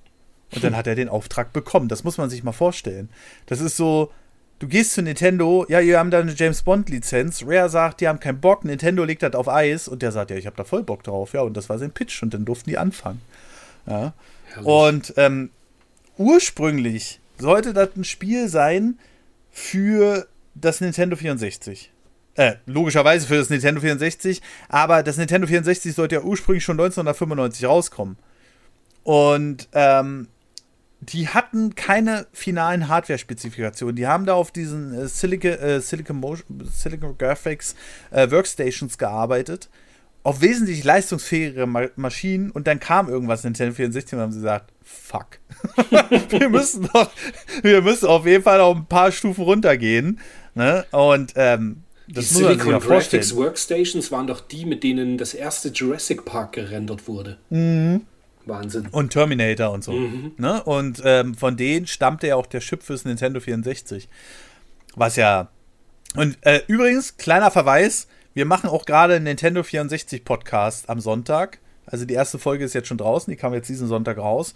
Und 0.55 0.63
dann 0.63 0.75
hat 0.75 0.87
er 0.87 0.95
den 0.95 1.09
Auftrag 1.09 1.53
bekommen. 1.53 1.87
Das 1.87 2.03
muss 2.03 2.17
man 2.17 2.29
sich 2.29 2.43
mal 2.43 2.51
vorstellen. 2.51 3.09
Das 3.45 3.61
ist 3.61 3.77
so, 3.77 4.11
du 4.59 4.67
gehst 4.67 4.93
zu 4.93 5.01
Nintendo, 5.01 5.65
ja, 5.67 5.81
wir 5.81 5.99
haben 5.99 6.11
da 6.11 6.19
eine 6.19 6.33
James 6.33 6.61
Bond 6.61 6.89
Lizenz. 6.89 7.43
Rare 7.45 7.69
sagt, 7.69 8.01
die 8.01 8.07
haben 8.07 8.19
keinen 8.19 8.39
Bock. 8.39 8.63
Nintendo 8.65 9.03
legt 9.03 9.23
das 9.23 9.33
auf 9.33 9.49
Eis 9.49 9.87
und 9.87 10.01
der 10.01 10.11
sagt, 10.11 10.31
ja, 10.31 10.37
ich 10.37 10.45
habe 10.45 10.55
da 10.55 10.63
voll 10.63 10.83
Bock 10.83 11.03
drauf. 11.03 11.33
Ja, 11.33 11.41
und 11.41 11.55
das 11.57 11.69
war 11.69 11.77
sein 11.77 11.91
Pitch 11.91 12.23
und 12.23 12.33
dann 12.33 12.45
durften 12.45 12.69
die 12.69 12.77
anfangen. 12.77 13.21
Ja. 13.87 14.13
Und 14.63 15.13
ähm, 15.17 15.49
ursprünglich 16.17 17.19
sollte 17.37 17.73
das 17.73 17.89
ein 17.95 18.03
Spiel 18.03 18.47
sein 18.47 18.99
für 19.51 20.27
das 20.55 20.81
Nintendo 20.81 21.15
64. 21.15 21.91
Äh, 22.35 22.55
logischerweise 22.65 23.27
für 23.27 23.37
das 23.37 23.49
Nintendo 23.49 23.81
64, 23.81 24.41
aber 24.67 25.03
das 25.03 25.17
Nintendo 25.17 25.47
64 25.47 25.93
sollte 25.93 26.15
ja 26.15 26.21
ursprünglich 26.21 26.63
schon 26.63 26.79
1995 26.79 27.65
rauskommen. 27.65 28.17
Und 29.03 29.69
ähm, 29.73 30.27
die 31.11 31.27
hatten 31.27 31.75
keine 31.75 32.27
finalen 32.31 32.87
Hardware-Spezifikationen. 32.87 33.95
Die 33.95 34.07
haben 34.07 34.25
da 34.25 34.33
auf 34.33 34.51
diesen 34.51 34.93
äh, 34.93 35.07
Silicon, 35.07 35.51
äh, 35.51 35.81
Silicon, 35.81 36.17
Motion, 36.17 36.69
Silicon 36.71 37.17
Graphics 37.17 37.75
äh, 38.11 38.29
Workstations 38.29 38.97
gearbeitet. 38.97 39.69
Auf 40.23 40.41
wesentlich 40.41 40.85
leistungsfähigere 40.85 41.67
Ma 41.67 41.87
Maschinen 41.97 42.49
und 42.49 42.65
dann 42.67 42.79
kam 42.79 43.09
irgendwas 43.09 43.43
Nintendo 43.43 43.73
64 43.75 44.13
und 44.13 44.19
haben 44.19 44.31
sie 44.31 44.39
gesagt, 44.39 44.71
fuck. 44.81 45.39
wir 46.29 46.49
müssen 46.49 46.89
doch, 46.93 47.11
wir 47.61 47.81
müssen 47.81 48.07
auf 48.07 48.25
jeden 48.25 48.43
Fall 48.43 48.59
noch 48.59 48.75
ein 48.75 48.85
paar 48.85 49.11
Stufen 49.11 49.43
runtergehen. 49.43 50.19
Ne? 50.55 50.85
Und 50.91 51.33
ähm, 51.35 51.83
das 52.07 52.29
die 52.29 52.35
Silicon 52.35 52.79
Graphics 52.79 53.35
Workstations 53.35 54.11
waren 54.11 54.27
doch 54.27 54.39
die, 54.39 54.65
mit 54.65 54.83
denen 54.83 55.17
das 55.17 55.33
erste 55.33 55.69
Jurassic 55.69 56.23
Park 56.23 56.53
gerendert 56.53 57.07
wurde. 57.07 57.37
Mhm. 57.49 58.05
Wahnsinn. 58.45 58.87
Und 58.91 59.11
Terminator 59.13 59.71
und 59.71 59.83
so. 59.83 59.93
Mhm. 59.93 60.33
Ne? 60.37 60.63
Und 60.63 61.01
ähm, 61.05 61.35
von 61.35 61.57
denen 61.57 61.87
stammte 61.87 62.27
ja 62.27 62.35
auch 62.35 62.45
der 62.45 62.61
Chip 62.61 62.83
fürs 62.83 63.05
Nintendo 63.05 63.39
64. 63.39 64.09
Was 64.95 65.15
ja. 65.15 65.49
Und 66.15 66.37
äh, 66.41 66.61
übrigens, 66.67 67.17
kleiner 67.17 67.51
Verweis: 67.51 68.07
Wir 68.33 68.45
machen 68.45 68.69
auch 68.69 68.85
gerade 68.85 69.15
einen 69.15 69.25
Nintendo 69.25 69.63
64 69.63 70.25
Podcast 70.25 70.89
am 70.89 70.99
Sonntag. 70.99 71.59
Also 71.85 72.05
die 72.05 72.13
erste 72.13 72.39
Folge 72.39 72.63
ist 72.63 72.73
jetzt 72.73 72.87
schon 72.87 72.97
draußen, 72.97 73.29
die 73.31 73.37
kam 73.37 73.53
jetzt 73.53 73.69
diesen 73.69 73.87
Sonntag 73.87 74.17
raus. 74.17 74.53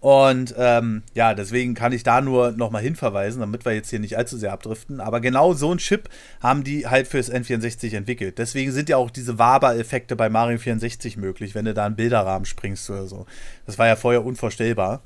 Und 0.00 0.54
ähm, 0.58 1.02
ja, 1.14 1.34
deswegen 1.34 1.74
kann 1.74 1.92
ich 1.92 2.02
da 2.02 2.20
nur 2.20 2.52
nochmal 2.52 2.82
hinverweisen, 2.82 3.40
damit 3.40 3.64
wir 3.64 3.72
jetzt 3.72 3.90
hier 3.90 3.98
nicht 3.98 4.16
allzu 4.16 4.36
sehr 4.36 4.52
abdriften. 4.52 5.00
Aber 5.00 5.20
genau 5.20 5.54
so 5.54 5.72
ein 5.72 5.78
Chip 5.78 6.08
haben 6.40 6.64
die 6.64 6.86
halt 6.86 7.08
fürs 7.08 7.32
N64 7.32 7.96
entwickelt. 7.96 8.38
Deswegen 8.38 8.72
sind 8.72 8.88
ja 8.88 8.98
auch 8.98 9.10
diese 9.10 9.38
Waber-Effekte 9.38 10.14
bei 10.14 10.28
Mario 10.28 10.58
64 10.58 11.16
möglich, 11.16 11.54
wenn 11.54 11.64
du 11.64 11.74
da 11.74 11.86
einen 11.86 11.96
Bilderrahmen 11.96 12.44
springst 12.44 12.88
oder 12.90 13.06
so. 13.06 13.26
Das 13.64 13.78
war 13.78 13.86
ja 13.86 13.96
vorher 13.96 14.24
unvorstellbar. 14.24 15.02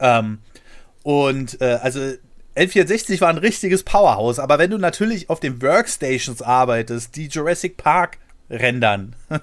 Ähm, 0.00 0.38
und 1.02 1.60
äh, 1.60 1.78
also 1.82 2.00
N64 2.54 3.20
war 3.20 3.30
ein 3.30 3.38
richtiges 3.38 3.84
Powerhouse, 3.84 4.38
aber 4.38 4.58
wenn 4.58 4.70
du 4.70 4.78
natürlich 4.78 5.30
auf 5.30 5.40
den 5.40 5.62
Workstations 5.62 6.42
arbeitest, 6.42 7.16
die 7.16 7.28
Jurassic 7.28 7.76
Park 7.76 8.18
rendern, 8.50 9.16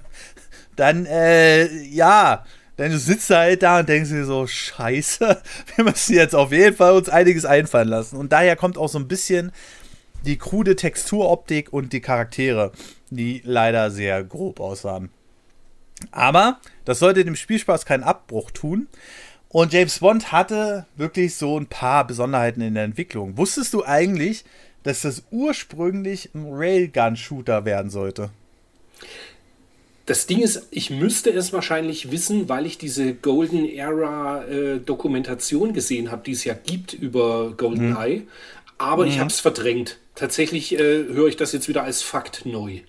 dann 0.76 1.06
äh, 1.06 1.66
ja 1.84 2.46
denn 2.78 2.92
du 2.92 3.00
sitzt 3.00 3.30
halt 3.30 3.64
da 3.64 3.80
und 3.80 3.90
denkst 3.90 4.10
dir 4.10 4.26
so, 4.26 4.48
scheiße, 4.48 5.42
wir 5.76 5.86
müssen 5.86 6.16
jetzt 6.16 6.36
auf 6.36 6.52
jeden 6.52 6.76
Fall 6.76 6.94
uns 6.94 7.10
einiges 7.10 7.46
einfallen 7.46 7.88
lassen. 7.88 8.18
Und 8.18 8.32
daher 8.32 8.56
kommt 8.56 8.78
auch 8.78 8.90
so 8.90 9.00
ein 9.00 9.08
bisschen 9.08 9.52
die 10.26 10.38
krude 10.38 10.76
Texturoptik 10.76 11.72
und 11.72 11.94
die 11.94 12.02
Charaktere, 12.02 12.72
die 13.10 13.42
leider 13.46 13.92
sehr 13.92 14.24
grob 14.24 14.60
aussahen. 14.60 15.10
Aber 16.12 16.60
das 16.84 17.00
sollte 17.00 17.24
dem 17.24 17.36
Spielspaß 17.36 17.86
keinen 17.86 18.04
Abbruch 18.04 18.52
tun. 18.52 18.88
Und 19.50 19.72
James 19.72 20.00
Bond 20.00 20.32
hatte 20.34 20.86
wirklich 20.98 21.36
so 21.36 21.58
ein 21.58 21.68
paar 21.68 22.06
Besonderheiten 22.06 22.62
in 22.62 22.74
der 22.74 22.84
Entwicklung. 22.84 23.38
Wusstest 23.38 23.74
du 23.74 23.86
eigentlich, 23.86 24.44
dass 24.84 25.02
das 25.02 25.24
ursprünglich 25.32 26.30
ein 26.36 26.48
Railgun-Shooter 26.52 27.64
werden 27.64 27.90
sollte? 27.90 28.32
Das 30.06 30.28
Ding 30.28 30.42
ist, 30.42 30.68
ich 30.70 30.92
müsste 30.92 31.32
es 31.32 31.52
wahrscheinlich 31.52 32.12
wissen, 32.12 32.48
weil 32.48 32.68
ich 32.68 32.78
diese 32.78 33.16
Golden 33.16 33.66
Era 33.66 34.44
äh, 34.46 34.80
Dokumentation 34.80 35.74
gesehen 35.74 36.12
habe, 36.12 36.22
die 36.24 36.34
es 36.34 36.44
ja 36.44 36.54
gibt 36.54 36.94
über 36.94 37.54
Golden 37.58 37.90
mhm. 37.90 37.98
Eye. 37.98 38.28
Aber 38.78 39.06
mhm. 39.06 39.12
ich 39.12 39.20
habe 39.20 39.30
es 39.30 39.40
verdrängt. 39.40 39.98
Tatsächlich 40.14 40.76
äh, 40.76 40.78
höre 40.78 41.28
ich 41.28 41.38
das 41.38 41.54
jetzt 41.54 41.68
wieder 41.68 41.84
als 41.84 42.04
Fakt 42.04 42.46
neu. 42.46 42.82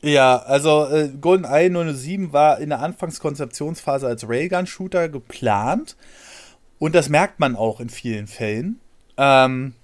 Ja, 0.00 0.36
also 0.38 0.86
äh, 0.86 1.10
GoldenEye 1.20 1.70
007 1.92 2.32
war 2.32 2.60
in 2.60 2.68
der 2.68 2.80
Anfangskonzeptionsphase 2.80 4.06
als 4.06 4.28
Railgun-Shooter 4.28 5.08
geplant. 5.08 5.96
Und 6.78 6.94
das 6.94 7.08
merkt 7.08 7.40
man 7.40 7.56
auch 7.56 7.80
in 7.80 7.88
vielen 7.88 8.28
Fällen. 8.28 8.78
Ähm, 9.16 9.74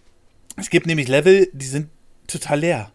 es 0.56 0.70
gibt 0.70 0.86
nämlich 0.86 1.08
Level, 1.08 1.48
die 1.52 1.66
sind 1.66 1.88
total 2.28 2.60
leer. 2.60 2.92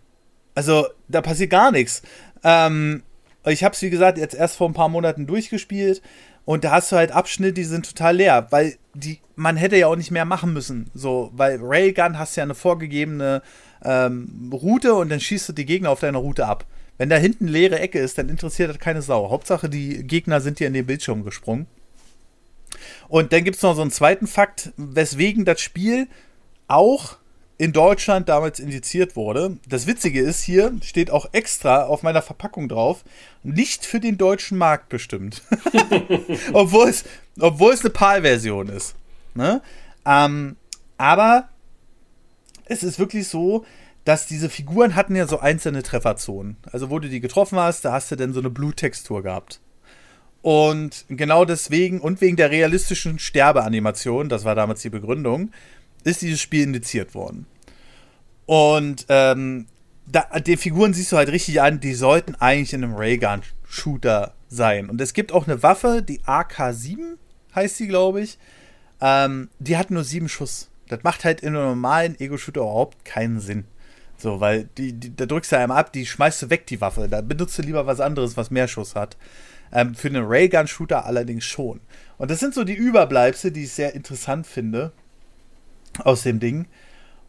Also 0.56 0.88
da 1.10 1.22
passiert 1.22 1.50
gar 1.50 1.72
nichts. 1.72 2.02
Ähm, 2.44 3.04
ich 3.52 3.64
habe 3.64 3.74
es, 3.74 3.82
wie 3.82 3.90
gesagt, 3.90 4.18
jetzt 4.18 4.36
erst 4.36 4.58
vor 4.58 4.70
ein 4.70 4.74
paar 4.74 4.90
Monaten 4.90 5.28
durchgespielt 5.28 6.02
und 6.46 6.64
da 6.64 6.72
hast 6.72 6.92
du 6.92 6.96
halt 6.96 7.12
Abschnitte, 7.12 7.54
die 7.54 7.64
sind 7.64 7.86
total 7.86 8.16
leer, 8.18 8.48
weil 8.50 8.76
die, 8.94 9.20
man 9.36 9.56
hätte 9.56 9.78
ja 9.78 9.88
auch 9.88 9.96
nicht 9.96 10.12
mehr 10.12 10.26
machen 10.26 10.52
müssen. 10.52 10.90
So, 10.94 11.32
weil 11.34 11.60
Railgun 11.62 12.18
hast 12.18 12.36
ja 12.36 12.44
eine 12.44 12.56
vorgegebene 12.56 13.42
ähm, 13.84 14.50
Route 14.52 14.96
und 14.96 15.10
dann 15.10 15.20
schießt 15.20 15.50
du 15.50 15.54
die 15.54 15.66
Gegner 15.66 15.92
auf 15.92 16.00
deiner 16.00 16.20
Route 16.20 16.48
ab. 16.48 16.66
Wenn 16.98 17.10
da 17.10 17.18
hinten 17.18 17.48
leere 17.48 17.80
Ecke 17.80 18.00
ist, 18.00 18.18
dann 18.18 18.30
interessiert 18.30 18.70
das 18.70 18.80
keine 18.80 19.02
Sau. 19.02 19.30
Hauptsache, 19.30 19.70
die 19.70 20.04
Gegner 20.04 20.42
sind 20.42 20.60
dir 20.60 20.68
in 20.68 20.74
den 20.74 20.86
Bildschirm 20.88 21.24
gesprungen. 21.24 21.68
Und 23.08 23.32
dann 23.32 23.44
gibt 23.44 23.58
es 23.58 23.64
noch 23.64 23.76
so 23.76 23.82
einen 23.82 23.92
zweiten 23.92 24.28
Fakt, 24.28 24.74
weswegen 24.76 25.46
das 25.46 25.62
Spiel 25.62 26.08
auch 26.68 27.19
in 27.60 27.74
Deutschland 27.74 28.30
damals 28.30 28.60
indiziert 28.60 29.18
wurde. 29.18 29.58
Das 29.68 29.86
Witzige 29.86 30.22
ist, 30.22 30.42
hier 30.42 30.74
steht 30.82 31.12
auch 31.12 31.28
extra 31.34 31.84
auf 31.84 32.04
meiner 32.04 32.22
Verpackung 32.22 32.70
drauf, 32.70 33.04
nicht 33.44 33.86
für 33.86 34.00
den 34.00 34.18
deutschen 34.18 34.58
Markt 34.58 34.88
bestimmt. 34.88 35.44
obwohl, 36.54 36.88
es, 36.88 37.04
obwohl 37.38 37.74
es 37.74 37.82
eine 37.82 37.90
PAL-Version 37.90 38.70
ist. 38.70 38.96
Ne? 39.36 39.62
Ähm, 40.06 40.56
aber 40.98 41.50
es 42.64 42.82
ist 42.82 42.98
wirklich 42.98 43.28
so, 43.28 43.66
dass 44.06 44.26
diese 44.26 44.50
Figuren 44.50 44.96
hatten 44.96 45.18
ja 45.18 45.28
so 45.28 45.40
einzelne 45.40 45.84
Trefferzonen. 45.84 46.56
Also 46.72 46.90
wo 46.90 47.00
du 47.00 47.10
die 47.10 47.20
getroffen 47.20 47.60
hast, 47.60 47.84
da 47.84 47.92
hast 47.92 48.10
du 48.10 48.16
dann 48.16 48.32
so 48.32 48.40
eine 48.40 48.50
Bluttextur 48.50 49.22
gehabt. 49.22 49.60
Und 50.42 51.04
genau 51.10 51.44
deswegen 51.44 52.00
und 52.00 52.22
wegen 52.22 52.38
der 52.38 52.52
realistischen 52.52 53.20
Sterbeanimation, 53.20 54.30
das 54.30 54.46
war 54.46 54.56
damals 54.56 54.82
die 54.82 54.90
Begründung, 54.90 55.52
ist 56.04 56.22
dieses 56.22 56.42
Spiel 56.42 56.64
indiziert 56.64 57.14
worden. 57.16 57.46
Und 58.46 59.06
ähm, 59.10 59.68
da, 60.08 60.40
die 60.40 60.58
Figuren 60.58 60.94
siehst 60.94 61.12
du 61.12 61.18
halt 61.18 61.30
richtig 61.30 61.62
an, 61.62 61.80
die 61.80 61.94
sollten 61.94 62.36
eigentlich 62.36 62.74
in 62.74 62.84
einem 62.84 62.96
Raygun-Shooter 62.96 64.34
sein. 64.48 64.90
Und 64.90 65.00
es 65.02 65.14
gibt 65.14 65.32
auch 65.32 65.48
eine 65.48 65.62
Waffe, 65.62 66.02
die 66.02 66.22
AK-7 66.22 67.18
heißt 67.54 67.78
sie, 67.78 67.88
glaube 67.88 68.22
ich. 68.22 68.40
Ähm, 69.02 69.50
die 69.60 69.78
hat 69.78 69.92
nur 69.92 70.04
sieben 70.04 70.30
Schuss. 70.30 70.70
Das 70.88 71.04
macht 71.04 71.24
halt 71.24 71.42
in 71.42 71.50
einem 71.50 71.66
normalen 71.66 72.20
Ego-Shooter 72.20 72.62
überhaupt 72.62 73.06
keinen 73.06 73.40
Sinn. 73.40 73.66
So, 74.18 74.40
weil 74.42 74.66
die, 74.78 74.94
die, 74.94 75.16
da 75.16 75.26
drückst 75.26 75.52
du 75.52 75.58
einmal 75.58 75.78
ab, 75.78 75.94
die 75.94 76.06
schmeißt 76.06 76.42
du 76.42 76.50
weg, 76.50 76.68
die 76.68 76.82
Waffe. 76.82 77.08
Da 77.08 77.22
benutzt 77.22 77.58
du 77.58 77.62
lieber 77.62 77.86
was 77.86 78.02
anderes, 78.02 78.36
was 78.36 78.52
mehr 78.52 78.68
Schuss 78.68 78.96
hat. 78.96 79.16
Ähm, 79.72 79.94
für 79.94 80.08
einen 80.08 80.26
Raygun-Shooter 80.26 81.06
allerdings 81.06 81.46
schon. 81.46 81.80
Und 82.18 82.32
das 82.32 82.40
sind 82.40 82.56
so 82.56 82.64
die 82.64 82.74
Überbleibsel, 82.74 83.52
die 83.52 83.66
ich 83.66 83.72
sehr 83.72 83.94
interessant 83.94 84.48
finde 84.48 84.92
aus 86.02 86.24
dem 86.24 86.40
Ding. 86.40 86.68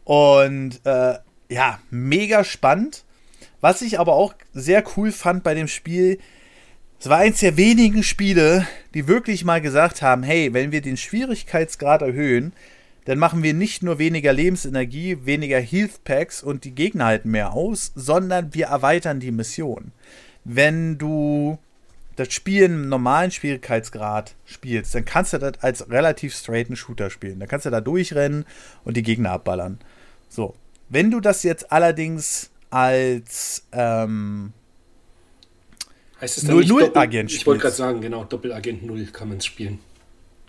Und 0.03 0.81
äh, 0.85 1.15
ja, 1.49 1.79
mega 1.89 2.43
spannend. 2.43 3.03
Was 3.59 3.81
ich 3.81 3.99
aber 3.99 4.13
auch 4.13 4.33
sehr 4.53 4.83
cool 4.95 5.11
fand 5.11 5.43
bei 5.43 5.53
dem 5.53 5.67
Spiel, 5.67 6.17
es 6.99 7.09
war 7.09 7.17
eins 7.17 7.39
der 7.39 7.57
wenigen 7.57 8.03
Spiele, 8.03 8.67
die 8.93 9.07
wirklich 9.07 9.43
mal 9.43 9.61
gesagt 9.61 10.01
haben, 10.01 10.23
hey, 10.23 10.53
wenn 10.53 10.71
wir 10.71 10.81
den 10.81 10.97
Schwierigkeitsgrad 10.97 12.01
erhöhen, 12.01 12.53
dann 13.05 13.17
machen 13.17 13.41
wir 13.41 13.53
nicht 13.53 13.81
nur 13.81 13.97
weniger 13.97 14.33
Lebensenergie, 14.33 15.17
weniger 15.25 15.59
Health 15.59 16.03
Packs 16.03 16.43
und 16.43 16.63
die 16.63 16.75
Gegner 16.75 17.05
halten 17.05 17.31
mehr 17.31 17.53
aus, 17.53 17.91
sondern 17.95 18.53
wir 18.53 18.67
erweitern 18.67 19.19
die 19.19 19.31
Mission. 19.31 19.91
Wenn 20.43 20.97
du 20.97 21.57
das 22.15 22.33
Spiel 22.33 22.63
im 22.63 22.89
normalen 22.89 23.31
Schwierigkeitsgrad 23.31 24.35
spielst, 24.45 24.93
dann 24.93 25.05
kannst 25.05 25.33
du 25.33 25.37
das 25.37 25.53
als 25.61 25.89
relativ 25.89 26.35
straighten 26.35 26.75
Shooter 26.75 27.09
spielen. 27.09 27.39
Dann 27.39 27.47
kannst 27.47 27.65
du 27.65 27.69
da 27.69 27.81
durchrennen 27.81 28.45
und 28.83 28.97
die 28.97 29.03
Gegner 29.03 29.31
abballern. 29.31 29.79
So. 30.29 30.55
Wenn 30.89 31.09
du 31.09 31.21
das 31.21 31.43
jetzt 31.43 31.71
allerdings 31.71 32.49
als 32.69 33.63
ähm, 33.71 34.53
heißt 36.19 36.37
es 36.37 36.45
dann 36.45 36.55
0 36.55 36.63
-0 36.63 36.95
Agent 36.95 37.31
Ich 37.31 37.45
wollte 37.45 37.61
gerade 37.61 37.75
sagen, 37.75 38.01
genau, 38.01 38.23
Doppelagent 38.25 38.83
0 38.83 39.05
kann 39.07 39.29
man 39.29 39.41
spielen. 39.41 39.79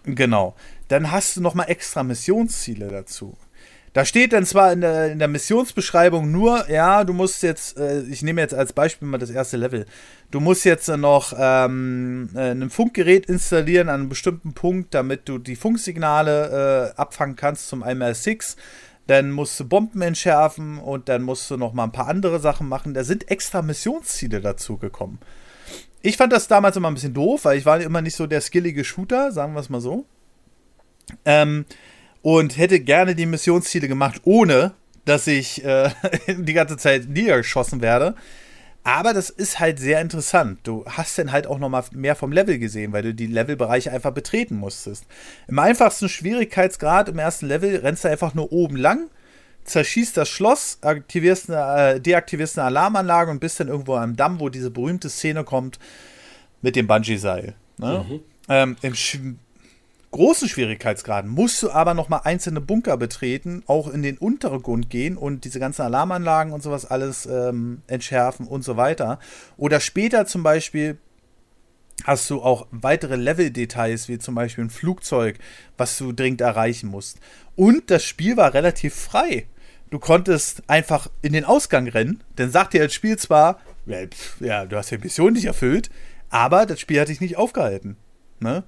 Genau. 0.04 0.54
Dann 0.88 1.10
hast 1.10 1.36
du 1.36 1.40
noch 1.40 1.54
mal 1.54 1.64
extra 1.64 2.02
Missionsziele 2.02 2.88
dazu. 2.88 3.36
Da 3.93 4.07
steht 4.07 4.32
dann 4.32 4.47
zwar 4.47 4.72
in 4.72 4.80
der, 4.80 5.12
in 5.12 5.18
der 5.18 5.28
Missionsbeschreibung 5.28 6.30
nur, 6.30 6.70
ja, 6.70 7.05
du 7.05 7.12
musst 7.12 7.43
jetzt, 7.43 7.76
äh, 7.76 8.01
ich 8.03 8.22
nehme 8.22 8.40
jetzt 8.40 8.55
als 8.55 8.72
Beispiel 8.72 9.07
mal 9.07 9.18
das 9.18 9.28
erste 9.28 9.59
Level, 9.59 9.84
du 10.30 10.40
musst 10.40 10.64
jetzt 10.64 10.88
noch 10.88 11.34
ähm, 11.38 12.30
äh, 12.34 12.53
ein 12.53 12.70
Funkgerät 12.70 13.26
installieren 13.26 13.90
an 13.90 14.01
einem 14.01 14.09
bestimmten 14.09 14.55
Punkt, 14.55 14.95
damit 14.95 15.28
du 15.28 15.36
die 15.36 15.57
Funksignale 15.57 16.93
äh, 16.97 17.01
abfangen 17.01 17.36
kannst 17.36 17.68
zum 17.68 17.84
IMR6. 17.84 18.57
Dann 19.09 19.30
musst 19.30 19.59
du 19.61 19.68
Bomben 19.68 20.01
entschärfen 20.01 20.78
und 20.78 21.09
dann 21.09 21.22
musst 21.22 21.51
du 21.51 21.57
noch 21.57 21.72
mal 21.74 21.84
ein 21.84 21.93
paar 21.93 22.09
andere 22.09 22.38
Sachen 22.40 22.68
machen. 22.68 22.95
Da 22.95 23.05
sind 23.05 23.30
extra 23.30 23.61
Missionsziele 23.61 24.40
dazu 24.40 24.78
gekommen. 24.78 25.18
Ich 26.01 26.16
fand 26.16 26.32
das 26.32 26.49
damals 26.49 26.76
immer 26.76 26.90
ein 26.90 26.95
bisschen 26.95 27.12
doof, 27.12 27.45
weil 27.45 27.59
ich 27.59 27.66
war 27.66 27.80
immer 27.80 28.01
nicht 28.01 28.16
so 28.16 28.26
der 28.26 28.40
skillige 28.40 28.84
Shooter, 28.84 29.32
sagen 29.32 29.55
wir 29.55 29.61
es 29.61 29.70
mal 29.70 29.80
so. 29.80 30.07
Ähm, 31.24 31.66
und 32.22 32.56
hätte 32.56 32.80
gerne 32.80 33.14
die 33.14 33.26
Missionsziele 33.26 33.88
gemacht, 33.88 34.22
ohne 34.24 34.72
dass 35.04 35.26
ich 35.26 35.64
äh, 35.64 35.90
die 36.28 36.52
ganze 36.52 36.76
Zeit 36.76 37.08
niedergeschossen 37.08 37.82
werde. 37.82 38.14
Aber 38.84 39.12
das 39.14 39.30
ist 39.30 39.60
halt 39.60 39.78
sehr 39.78 40.00
interessant. 40.00 40.58
Du 40.64 40.84
hast 40.86 41.16
dann 41.16 41.30
halt 41.30 41.46
auch 41.46 41.58
noch 41.58 41.68
mal 41.68 41.84
mehr 41.92 42.16
vom 42.16 42.32
Level 42.32 42.58
gesehen, 42.58 42.92
weil 42.92 43.02
du 43.02 43.14
die 43.14 43.28
Levelbereiche 43.28 43.92
einfach 43.92 44.10
betreten 44.10 44.56
musstest. 44.56 45.04
Im 45.46 45.58
einfachsten 45.58 46.08
Schwierigkeitsgrad 46.08 47.08
im 47.08 47.18
ersten 47.18 47.46
Level 47.46 47.76
rennst 47.76 48.04
du 48.04 48.08
einfach 48.08 48.34
nur 48.34 48.50
oben 48.50 48.76
lang, 48.76 49.08
zerschießt 49.64 50.16
das 50.16 50.28
Schloss, 50.28 50.78
aktivierst 50.82 51.48
eine, 51.50 51.94
äh, 51.94 52.00
deaktivierst 52.00 52.58
eine 52.58 52.66
Alarmanlage 52.66 53.30
und 53.30 53.38
bist 53.38 53.60
dann 53.60 53.68
irgendwo 53.68 53.94
am 53.94 54.16
Damm, 54.16 54.40
wo 54.40 54.48
diese 54.48 54.72
berühmte 54.72 55.08
Szene 55.10 55.44
kommt 55.44 55.78
mit 56.60 56.74
dem 56.74 56.88
Bungee-Seil. 56.88 57.54
Ne? 57.78 58.04
Mhm. 58.08 58.20
Ähm, 58.48 58.76
Im 58.82 58.94
großen 60.12 60.48
Schwierigkeitsgraden 60.48 61.30
musst 61.30 61.62
du 61.62 61.70
aber 61.70 61.94
noch 61.94 62.08
mal 62.08 62.18
einzelne 62.18 62.60
Bunker 62.60 62.96
betreten, 62.96 63.64
auch 63.66 63.88
in 63.88 64.02
den 64.02 64.18
unteren 64.18 64.62
Grund 64.62 64.90
gehen 64.90 65.16
und 65.16 65.44
diese 65.44 65.58
ganzen 65.58 65.82
Alarmanlagen 65.82 66.52
und 66.52 66.62
sowas 66.62 66.86
alles 66.86 67.26
ähm, 67.26 67.82
entschärfen 67.88 68.46
und 68.46 68.62
so 68.62 68.76
weiter. 68.76 69.18
Oder 69.56 69.80
später 69.80 70.26
zum 70.26 70.42
Beispiel 70.42 70.98
hast 72.04 72.28
du 72.30 72.42
auch 72.42 72.66
weitere 72.70 73.16
Level-Details, 73.16 74.08
wie 74.08 74.18
zum 74.18 74.34
Beispiel 74.34 74.64
ein 74.64 74.70
Flugzeug, 74.70 75.38
was 75.76 75.96
du 75.98 76.12
dringend 76.12 76.40
erreichen 76.40 76.88
musst. 76.88 77.18
Und 77.56 77.90
das 77.90 78.04
Spiel 78.04 78.36
war 78.36 78.54
relativ 78.54 78.94
frei. 78.94 79.46
Du 79.90 79.98
konntest 79.98 80.62
einfach 80.68 81.08
in 81.20 81.32
den 81.32 81.44
Ausgang 81.44 81.86
rennen, 81.86 82.22
dann 82.36 82.50
sagt 82.50 82.72
dir 82.72 82.82
das 82.82 82.94
Spiel 82.94 83.18
zwar, 83.18 83.60
ja, 84.40 84.64
du 84.64 84.76
hast 84.76 84.90
die 84.90 84.98
Mission 84.98 85.34
nicht 85.34 85.44
erfüllt, 85.44 85.90
aber 86.30 86.64
das 86.66 86.80
Spiel 86.80 87.00
hat 87.00 87.08
dich 87.08 87.20
nicht 87.20 87.36
aufgehalten. 87.36 87.96
Ne? 88.40 88.64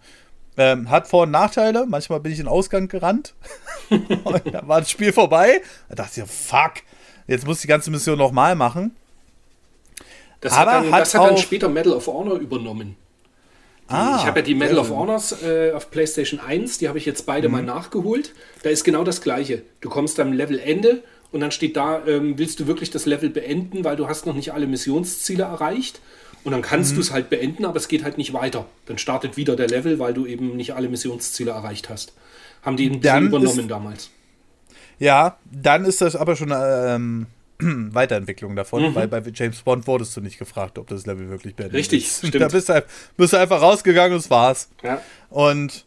Ähm, 0.57 0.89
hat 0.91 1.09
Vor- 1.09 1.25
und 1.25 1.31
Nachteile. 1.31 1.87
Manchmal 1.87 2.21
bin 2.21 2.33
ich 2.33 2.39
in 2.39 2.45
den 2.45 2.53
Ausgang 2.53 2.89
gerannt. 2.89 3.35
und 3.91 4.55
dann 4.55 4.69
war 4.69 4.81
das 4.81 4.91
Spiel 4.91 5.13
vorbei. 5.13 5.61
Da 5.89 5.97
dachte 5.97 6.21
ich, 6.21 6.31
fuck, 6.31 6.75
jetzt 7.27 7.47
muss 7.47 7.57
ich 7.57 7.63
die 7.63 7.69
ganze 7.69 7.91
Mission 7.91 8.19
nochmal 8.19 8.55
machen. 8.55 8.95
Das 10.41 10.53
Aber 10.53 10.73
hat, 10.73 10.85
dann, 10.85 10.93
hat, 10.93 11.01
das 11.01 11.15
hat 11.15 11.31
dann 11.31 11.39
später 11.39 11.69
Medal 11.69 11.95
of 11.95 12.07
Honor 12.07 12.37
übernommen. 12.37 12.97
Die, 13.89 13.93
ah, 13.93 14.17
ich 14.19 14.27
habe 14.27 14.41
ja 14.41 14.47
die 14.47 14.55
Medal 14.55 14.79
of 14.79 14.91
Honors 14.91 15.43
äh, 15.43 15.73
auf 15.73 15.91
PlayStation 15.91 16.41
1, 16.41 16.79
die 16.79 16.89
habe 16.89 16.97
ich 16.97 17.05
jetzt 17.05 17.27
beide 17.27 17.49
mhm. 17.49 17.55
mal 17.55 17.63
nachgeholt. 17.63 18.33
Da 18.63 18.71
ist 18.71 18.85
genau 18.85 19.05
das 19.05 19.21
gleiche. 19.21 19.63
Du 19.81 19.91
kommst 19.91 20.19
am 20.21 20.33
Levelende 20.33 21.03
und 21.33 21.41
dann 21.41 21.51
steht 21.51 21.77
da, 21.77 22.07
ähm, 22.07 22.39
willst 22.39 22.61
du 22.61 22.67
wirklich 22.67 22.91
das 22.91 23.05
Level 23.05 23.29
beenden, 23.29 23.85
weil 23.85 23.97
du 23.97 24.09
hast 24.09 24.25
noch 24.25 24.35
nicht 24.35 24.55
alle 24.55 24.67
Missionsziele 24.67 25.43
erreicht. 25.43 26.01
Und 26.45 26.53
dann 26.53 26.63
kannst 26.63 26.93
mhm. 26.93 26.97
du 26.97 27.01
es 27.01 27.11
halt 27.11 27.31
beenden, 27.31 27.65
aber 27.65 27.77
es 27.77 27.89
geht 27.89 28.05
halt 28.05 28.19
nicht 28.19 28.33
weiter. 28.35 28.67
Dann 28.87 28.99
startet 28.99 29.37
wieder 29.37 29.57
der 29.57 29.67
Level, 29.67 29.99
weil 29.99 30.13
du 30.13 30.27
eben 30.27 30.57
nicht 30.57 30.75
alle 30.75 30.89
Missionsziele 30.89 31.51
erreicht 31.51 31.89
hast. 31.89 32.13
Haben 32.63 32.77
die 32.77 32.91
bisschen 32.91 33.27
übernommen 33.27 33.61
ist, 33.61 33.71
damals. 33.71 34.11
Ja, 34.99 35.39
dann 35.51 35.85
ist 35.85 36.01
das 36.01 36.17
aber 36.17 36.37
schon 36.37 36.53
eine 36.53 36.95
ähm, 36.95 37.27
Weiterentwicklung 37.95 38.57
davon, 38.57 38.91
mhm. 38.91 38.95
weil 38.95 39.09
bei 39.09 39.23
James 39.33 39.63
Bond 39.63 39.87
wurdest 39.87 40.17
du 40.17 40.21
nicht 40.21 40.39
gefragt, 40.39 40.79
ob 40.79 40.87
das 40.89 41.07
Level 41.07 41.31
wirklich 41.31 41.55
beendet 41.55 41.79
Richtig, 41.79 42.05
ist. 42.05 42.19
Stimmt. 42.29 42.43
Da 42.43 42.49
bist 42.49 42.69
du, 42.69 42.85
bist 43.17 43.33
du 43.33 43.37
einfach 43.39 43.63
rausgegangen 43.63 44.13
und 44.13 44.19
es 44.19 44.31
war's. 44.31 44.69
Ja. 44.83 45.01
Und 45.31 45.87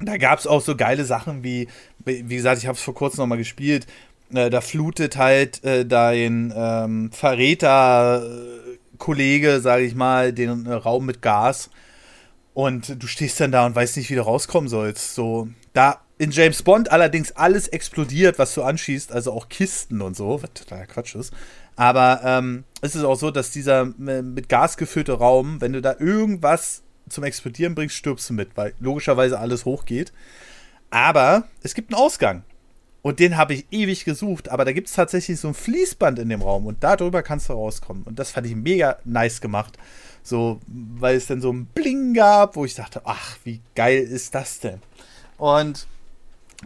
da 0.00 0.16
gab 0.16 0.38
es 0.38 0.46
auch 0.46 0.60
so 0.60 0.74
geile 0.74 1.04
Sachen 1.04 1.44
wie, 1.44 1.68
wie 2.04 2.36
gesagt, 2.36 2.58
ich 2.58 2.66
habe 2.66 2.76
es 2.76 2.82
vor 2.82 2.94
kurzem 2.94 3.18
nochmal 3.18 3.38
gespielt, 3.38 3.86
äh, 4.34 4.50
da 4.50 4.60
flutet 4.60 5.16
halt 5.16 5.62
äh, 5.64 5.84
dein 5.84 6.52
ähm, 6.56 7.10
Verräter 7.12 8.22
äh, 8.24 8.78
Kollege, 9.02 9.60
sage 9.60 9.82
ich 9.82 9.96
mal, 9.96 10.32
den 10.32 10.66
äh, 10.66 10.74
Raum 10.74 11.06
mit 11.06 11.22
Gas. 11.22 11.70
Und 12.54 13.02
du 13.02 13.08
stehst 13.08 13.40
dann 13.40 13.50
da 13.50 13.66
und 13.66 13.74
weißt 13.74 13.96
nicht, 13.96 14.10
wie 14.10 14.14
du 14.14 14.22
rauskommen 14.22 14.68
sollst. 14.68 15.16
So, 15.16 15.48
da 15.72 16.02
in 16.18 16.30
James 16.30 16.62
Bond 16.62 16.92
allerdings 16.92 17.32
alles 17.32 17.66
explodiert, 17.66 18.38
was 18.38 18.54
du 18.54 18.62
anschießt, 18.62 19.10
also 19.10 19.32
auch 19.32 19.48
Kisten 19.48 20.02
und 20.02 20.16
so, 20.16 20.40
was 20.40 20.52
totaler 20.54 20.86
Quatsch 20.86 21.16
ist. 21.16 21.32
Aber 21.74 22.20
ähm, 22.24 22.62
es 22.80 22.94
ist 22.94 23.02
auch 23.02 23.18
so, 23.18 23.32
dass 23.32 23.50
dieser 23.50 23.92
äh, 24.06 24.22
mit 24.22 24.48
Gas 24.48 24.76
gefüllte 24.76 25.14
Raum, 25.14 25.60
wenn 25.60 25.72
du 25.72 25.82
da 25.82 25.96
irgendwas 25.98 26.84
zum 27.08 27.24
Explodieren 27.24 27.74
bringst, 27.74 27.96
stirbst 27.96 28.30
du 28.30 28.34
mit, 28.34 28.56
weil 28.56 28.72
logischerweise 28.78 29.40
alles 29.40 29.64
hochgeht. 29.64 30.12
Aber 30.90 31.48
es 31.64 31.74
gibt 31.74 31.92
einen 31.92 32.00
Ausgang. 32.00 32.44
Und 33.02 33.18
den 33.18 33.36
habe 33.36 33.54
ich 33.54 33.66
ewig 33.72 34.04
gesucht, 34.04 34.48
aber 34.48 34.64
da 34.64 34.72
gibt 34.72 34.88
es 34.88 34.94
tatsächlich 34.94 35.40
so 35.40 35.48
ein 35.48 35.54
Fließband 35.54 36.20
in 36.20 36.28
dem 36.28 36.40
Raum 36.40 36.66
und 36.66 36.84
darüber 36.84 37.22
kannst 37.22 37.48
du 37.48 37.54
rauskommen. 37.54 38.04
Und 38.04 38.18
das 38.18 38.30
fand 38.30 38.46
ich 38.46 38.54
mega 38.54 38.98
nice 39.04 39.40
gemacht. 39.40 39.76
So, 40.22 40.60
weil 40.68 41.16
es 41.16 41.26
dann 41.26 41.40
so 41.40 41.52
ein 41.52 41.66
Bling 41.66 42.14
gab, 42.14 42.54
wo 42.54 42.64
ich 42.64 42.74
dachte, 42.74 43.02
ach, 43.04 43.36
wie 43.42 43.60
geil 43.74 44.02
ist 44.02 44.36
das 44.36 44.60
denn? 44.60 44.80
Und 45.36 45.88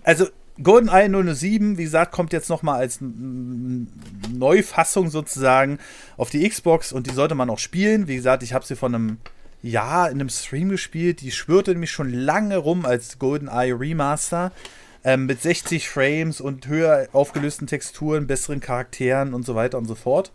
also 0.04 0.26
GoldenEye 0.62 1.34
007, 1.34 1.78
wie 1.78 1.84
gesagt, 1.84 2.12
kommt 2.12 2.34
jetzt 2.34 2.50
nochmal 2.50 2.80
als 2.80 2.98
Neufassung 3.00 5.08
sozusagen 5.08 5.78
auf 6.18 6.28
die 6.28 6.46
Xbox 6.46 6.92
und 6.92 7.06
die 7.06 7.14
sollte 7.14 7.34
man 7.34 7.48
auch 7.48 7.58
spielen. 7.58 8.08
Wie 8.08 8.16
gesagt, 8.16 8.42
ich 8.42 8.52
habe 8.52 8.66
sie 8.66 8.76
von 8.76 8.94
einem 8.94 9.18
Jahr 9.62 10.10
in 10.10 10.20
einem 10.20 10.28
Stream 10.28 10.68
gespielt. 10.68 11.22
Die 11.22 11.32
schwörte 11.32 11.72
nämlich 11.72 11.92
schon 11.92 12.12
lange 12.12 12.58
rum 12.58 12.84
als 12.84 13.18
GoldenEye 13.18 13.78
Remaster 13.78 14.52
ähm, 15.06 15.26
mit 15.26 15.40
60 15.40 15.88
Frames 15.88 16.40
und 16.40 16.66
höher 16.66 17.08
aufgelösten 17.12 17.68
Texturen, 17.68 18.26
besseren 18.26 18.60
Charakteren 18.60 19.34
und 19.34 19.46
so 19.46 19.54
weiter 19.54 19.78
und 19.78 19.86
so 19.86 19.94
fort. 19.94 20.32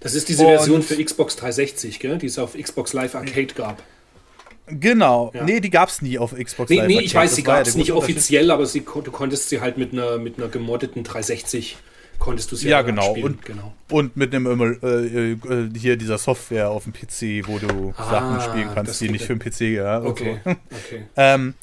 Das 0.00 0.14
ist 0.14 0.28
diese 0.28 0.44
und 0.44 0.50
Version 0.50 0.82
für 0.82 1.02
Xbox 1.02 1.36
360, 1.36 2.00
gell? 2.00 2.18
die 2.18 2.26
es 2.26 2.38
auf 2.38 2.54
Xbox 2.54 2.92
Live 2.92 3.14
Arcade 3.14 3.54
gab. 3.54 3.82
Genau. 4.66 5.30
Ja. 5.32 5.44
Nee, 5.44 5.60
die 5.60 5.70
gab 5.70 5.88
es 5.88 6.02
nie 6.02 6.18
auf 6.18 6.34
Xbox 6.34 6.70
nee, 6.70 6.78
Live. 6.78 6.88
Nee, 6.88 6.94
Arcade. 6.94 7.06
ich 7.06 7.14
weiß, 7.14 7.36
sie 7.36 7.42
gab 7.44 7.64
es 7.64 7.76
nicht 7.76 7.92
offiziell, 7.92 8.50
aber 8.50 8.66
sie, 8.66 8.80
du 8.80 9.10
konntest 9.12 9.48
sie 9.48 9.60
halt 9.60 9.78
mit 9.78 9.92
einer, 9.92 10.18
mit 10.18 10.38
einer 10.38 10.48
gemoddeten 10.48 11.04
360 11.04 11.78
konntest 12.18 12.52
du 12.52 12.56
sie 12.56 12.68
ja 12.68 12.82
genau. 12.82 13.14
Und, 13.14 13.46
genau 13.46 13.72
und 13.90 14.14
mit 14.14 14.34
einem 14.34 14.60
äh, 14.82 15.32
äh, 15.32 15.70
hier 15.74 15.96
dieser 15.96 16.18
Software 16.18 16.68
auf 16.68 16.84
dem 16.84 16.92
PC, 16.92 17.48
wo 17.48 17.58
du 17.58 17.94
ah, 17.96 18.10
Sachen 18.10 18.40
spielen 18.42 18.68
kannst, 18.74 19.00
die 19.00 19.08
nicht 19.08 19.24
für 19.24 19.34
den 19.34 19.38
PC 19.38 19.60
ja 19.74 20.02
okay, 20.02 20.38
so. 20.44 20.50
okay. 20.50 21.04
ähm, 21.16 21.54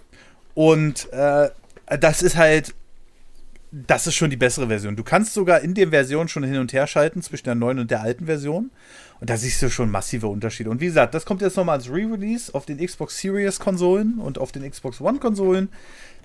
und 0.56 1.14
äh, 1.14 1.50
das 1.88 2.22
ist 2.22 2.36
halt, 2.36 2.74
das 3.72 4.08
ist 4.08 4.16
schon 4.16 4.30
die 4.30 4.38
bessere 4.38 4.68
Version. 4.68 4.96
Du 4.96 5.04
kannst 5.04 5.34
sogar 5.34 5.62
in 5.62 5.74
der 5.74 5.90
Version 5.90 6.28
schon 6.28 6.44
hin 6.44 6.58
und 6.58 6.74
her 6.74 6.88
schalten 6.88 7.22
zwischen 7.22 7.46
der 7.46 7.56
neuen 7.56 7.80
und 7.80 7.92
der 7.92 8.02
alten 8.02 8.26
Version. 8.26 8.72
Und 9.20 9.30
da 9.30 9.38
siehst 9.38 9.62
du 9.62 9.70
schon 9.70 9.90
massive 9.90 10.28
Unterschiede. 10.28 10.70
Und 10.70 10.80
wie 10.80 10.86
gesagt, 10.86 11.14
das 11.14 11.26
kommt 11.26 11.42
jetzt 11.42 11.58
nochmal 11.58 11.78
als 11.78 11.90
Re-Release 11.90 12.54
auf 12.54 12.66
den 12.66 12.78
Xbox 12.78 13.20
Series 13.20 13.60
Konsolen 13.60 14.20
und 14.20 14.38
auf 14.38 14.52
den 14.52 14.70
Xbox 14.70 15.02
One 15.02 15.20
Konsolen. 15.20 15.70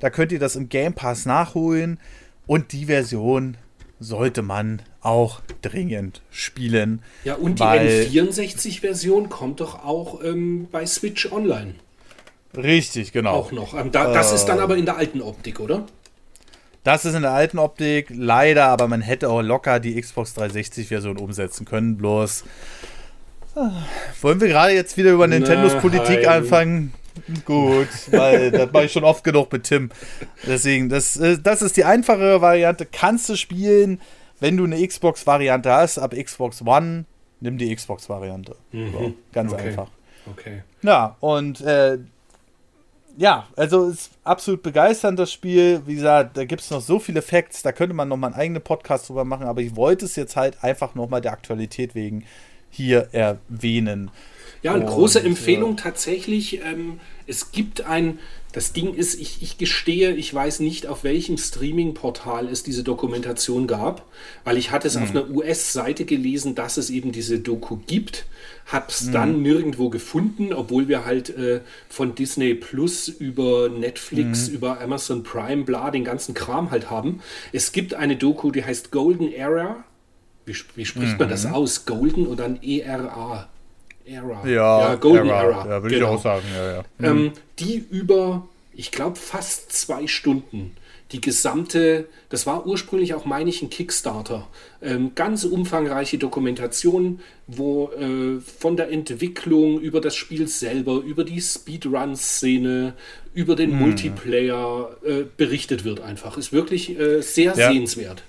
Da 0.01 0.11
könnt 0.11 0.33
ihr 0.33 0.39
das 0.39 0.57
im 0.57 0.69
Game 0.69 0.95
Pass 0.95 1.27
nachholen. 1.27 1.99
Und 2.47 2.73
die 2.73 2.87
Version 2.87 3.57
sollte 3.99 4.43
man 4.43 4.83
auch 5.01 5.41
dringend 5.63 6.23
spielen. 6.31 7.03
Ja, 7.25 7.35
und 7.35 7.61
die 7.61 7.65
N64-Version 7.65 9.29
kommt 9.29 9.61
doch 9.61 9.85
auch 9.85 10.23
ähm, 10.23 10.69
bei 10.71 10.87
Switch 10.87 11.31
Online. 11.33 11.75
Richtig, 12.57 13.12
genau. 13.12 13.34
Auch 13.34 13.53
noch. 13.53 13.74
Ähm, 13.74 13.90
da, 13.92 14.12
das 14.12 14.32
äh, 14.32 14.34
ist 14.36 14.46
dann 14.46 14.61
aber 14.61 14.76
in 14.76 14.84
der 14.84 14.96
alten 14.96 15.22
Optik, 15.22 15.61
oder? 15.61 15.86
Das 16.84 17.05
ist 17.05 17.14
in 17.14 17.22
der 17.22 17.32
alten 17.32 17.59
Optik, 17.59 18.09
leider, 18.11 18.66
aber 18.66 18.88
man 18.88 19.03
hätte 19.03 19.30
auch 19.30 19.40
locker 19.40 19.78
die 19.78 20.00
Xbox 20.00 20.36
360-Version 20.36 21.16
umsetzen 21.16 21.64
können. 21.64 21.96
Bloß 21.96 22.44
äh, 23.55 23.61
wollen 24.20 24.40
wir 24.40 24.48
gerade 24.48 24.72
jetzt 24.72 24.96
wieder 24.96 25.12
über 25.12 25.26
Nintendos 25.26 25.74
Politik 25.76 26.26
anfangen? 26.26 26.92
Gut, 27.44 27.88
weil 28.11 28.50
das 28.50 28.72
mache 28.72 28.86
ich 28.86 28.92
schon 28.92 29.05
oft 29.05 29.22
genug 29.22 29.53
mit 29.53 29.64
Tim. 29.64 29.90
Deswegen, 30.46 30.88
das, 30.88 31.16
äh, 31.16 31.38
das 31.38 31.62
ist 31.62 31.76
die 31.76 31.84
einfache 31.84 32.40
Variante. 32.40 32.86
Kannst 32.86 33.28
du 33.28 33.36
spielen, 33.36 34.00
wenn 34.40 34.57
du 34.57 34.64
eine 34.64 34.86
Xbox-Variante 34.86 35.70
hast, 35.70 35.98
ab 35.98 36.14
Xbox 36.16 36.62
One, 36.62 37.05
nimm 37.40 37.59
die 37.59 37.74
Xbox-Variante. 37.74 38.57
Mhm. 38.72 38.92
So, 38.92 39.14
ganz 39.32 39.53
okay. 39.53 39.68
einfach. 39.68 39.88
Okay. 40.30 40.62
Ja, 40.82 41.16
und 41.20 41.61
äh, 41.61 41.98
ja, 43.17 43.47
also 43.57 43.89
ist 43.89 44.11
absolut 44.25 44.63
begeisternd 44.63 45.19
das 45.19 45.33
Spiel. 45.33 45.83
Wie 45.87 45.95
gesagt, 45.95 46.37
da 46.37 46.45
gibt 46.45 46.63
es 46.63 46.71
noch 46.71 46.81
so 46.81 46.99
viele 46.99 47.23
Facts, 47.23 47.63
da 47.63 47.73
könnte 47.73 47.95
man 47.95 48.09
noch 48.09 48.17
mal 48.17 48.29
einen 48.29 48.37
eigenen 48.37 48.63
Podcast 48.63 49.09
drüber 49.09 49.25
machen, 49.25 49.47
aber 49.47 49.61
ich 49.61 49.77
wollte 49.77 50.05
es 50.05 50.17
jetzt 50.17 50.37
halt 50.37 50.63
einfach 50.63 50.95
noch 50.95 51.09
mal 51.09 51.21
der 51.21 51.33
Aktualität 51.33 51.95
wegen 51.95 52.25
hier 52.71 53.09
erwähnen. 53.13 54.11
Ja, 54.63 54.75
eine 54.75 54.85
große 54.85 55.23
Empfehlung 55.23 55.77
ja. 55.77 55.83
tatsächlich. 55.83 56.65
Ähm, 56.65 57.01
es 57.27 57.51
gibt 57.51 57.83
ein, 57.83 58.19
Das 58.53 58.74
Ding 58.74 58.94
ist, 58.94 59.18
ich, 59.18 59.42
ich 59.42 59.57
gestehe, 59.57 60.14
ich 60.14 60.32
weiß 60.32 60.61
nicht, 60.61 60.86
auf 60.86 61.05
welchem 61.05 61.38
Streaming-Portal 61.38 62.48
es 62.48 62.62
diese 62.62 62.84
Dokumentation 62.84 63.66
gab, 63.66 64.07
weil 64.44 64.59
ich 64.59 64.70
hatte 64.70 64.88
es 64.88 64.96
mhm. 64.96 65.03
auf 65.03 65.11
einer 65.11 65.30
US-Seite 65.30 66.05
gelesen, 66.05 66.55
dass 66.55 66.76
es 66.76 66.90
eben 66.90 67.12
diese 67.12 67.40
Doku 67.40 67.78
gibt, 67.86 68.26
hab's 68.66 69.05
mhm. 69.05 69.12
dann 69.12 69.42
nirgendwo 69.42 69.88
gefunden, 69.88 70.53
obwohl 70.53 70.86
wir 70.86 71.07
halt 71.07 71.30
äh, 71.30 71.62
von 71.88 72.14
Disney 72.14 72.55
Plus 72.55 73.09
über 73.09 73.70
Netflix, 73.70 74.48
mhm. 74.48 74.55
über 74.57 74.80
Amazon 74.82 75.22
Prime, 75.22 75.64
bla, 75.64 75.90
den 75.90 76.05
ganzen 76.05 76.34
Kram 76.34 76.70
halt 76.70 76.90
haben. 76.90 77.20
Es 77.53 77.72
gibt 77.72 77.94
eine 77.94 78.16
Doku, 78.16 78.50
die 78.50 78.64
heißt 78.64 78.92
Golden 78.92 79.32
Era. 79.32 79.84
Wie, 80.44 80.57
wie 80.74 80.84
spricht 80.84 81.18
man 81.18 81.28
das 81.28 81.46
mhm. 81.46 81.55
aus? 81.55 81.86
Golden 81.86 82.26
oder 82.26 82.44
ein 82.44 82.62
ERA? 82.62 83.48
Era. 84.05 84.46
Ja, 84.46 84.80
ja 84.80 84.94
Golden 84.96 85.28
Era. 85.28 85.42
Era. 85.42 85.68
Ja, 85.68 85.82
würde 85.82 85.94
genau. 85.94 86.12
ich 86.12 86.18
auch 86.18 86.22
sagen. 86.22 86.44
Ja, 86.55 86.72
ja. 86.72 86.84
Ähm, 87.00 87.22
mhm. 87.22 87.32
die 87.59 87.84
über, 87.90 88.48
ich 88.72 88.90
glaube, 88.90 89.16
fast 89.16 89.72
zwei 89.72 90.07
Stunden 90.07 90.76
die 91.12 91.20
gesamte, 91.20 92.09
das 92.30 92.46
war 92.46 92.66
ursprünglich 92.66 93.14
auch, 93.14 93.26
meine 93.26 93.50
ich, 93.50 93.62
ein 93.62 93.70
Kickstarter. 93.70 94.48
Ähm, 94.80 95.12
ganz 95.14 95.44
umfangreiche 95.44 96.18
Dokumentation, 96.18 97.20
wo 97.46 97.90
äh, 97.90 98.40
von 98.40 98.76
der 98.76 98.90
Entwicklung 98.90 99.78
über 99.80 100.00
das 100.00 100.16
Spiel 100.16 100.48
selber, 100.48 101.00
über 101.00 101.24
die 101.24 101.40
Speedrun-Szene, 101.40 102.94
über 103.34 103.57
den 103.57 103.72
hm. 103.72 103.78
Multiplayer 103.78 104.96
äh, 105.05 105.24
berichtet 105.36 105.84
wird 105.84 106.00
einfach. 106.00 106.38
Ist 106.38 106.53
wirklich 106.53 106.98
äh, 106.98 107.20
sehr 107.20 107.55
ja. 107.57 107.70
sehenswert. 107.70 108.22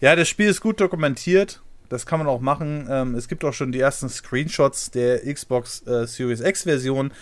Ja, 0.00 0.16
das 0.16 0.28
Spiel 0.28 0.48
ist 0.48 0.60
gut 0.60 0.80
dokumentiert. 0.80 1.60
Das 1.90 2.06
kann 2.06 2.20
man 2.20 2.28
auch 2.28 2.40
machen. 2.40 2.86
Ähm, 2.88 3.14
es 3.16 3.28
gibt 3.28 3.44
auch 3.44 3.52
schon 3.52 3.72
die 3.72 3.80
ersten 3.80 4.08
Screenshots 4.08 4.92
der 4.92 5.20
Xbox 5.32 5.86
äh, 5.86 6.06
Series 6.06 6.40
X 6.40 6.62
Version. 6.62 7.12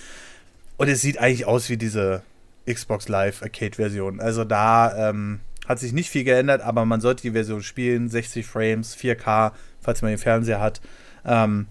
Und 0.76 0.88
es 0.88 1.00
sieht 1.00 1.18
eigentlich 1.18 1.46
aus 1.46 1.68
wie 1.70 1.78
diese 1.78 2.22
Xbox 2.70 3.08
Live 3.08 3.42
Arcade 3.42 3.76
Version. 3.76 4.20
Also 4.20 4.44
da 4.44 5.10
ähm, 5.10 5.40
hat 5.66 5.78
sich 5.78 5.92
nicht 5.92 6.10
viel 6.10 6.22
geändert, 6.22 6.60
aber 6.60 6.84
man 6.84 7.00
sollte 7.00 7.22
die 7.22 7.30
Version 7.32 7.62
spielen. 7.62 8.10
60 8.10 8.46
Frames, 8.46 8.94
4K, 8.94 9.52
falls 9.80 10.02
man 10.02 10.10
den 10.10 10.18
Fernseher 10.18 10.60
hat. 10.60 10.82
Ähm, 11.24 11.66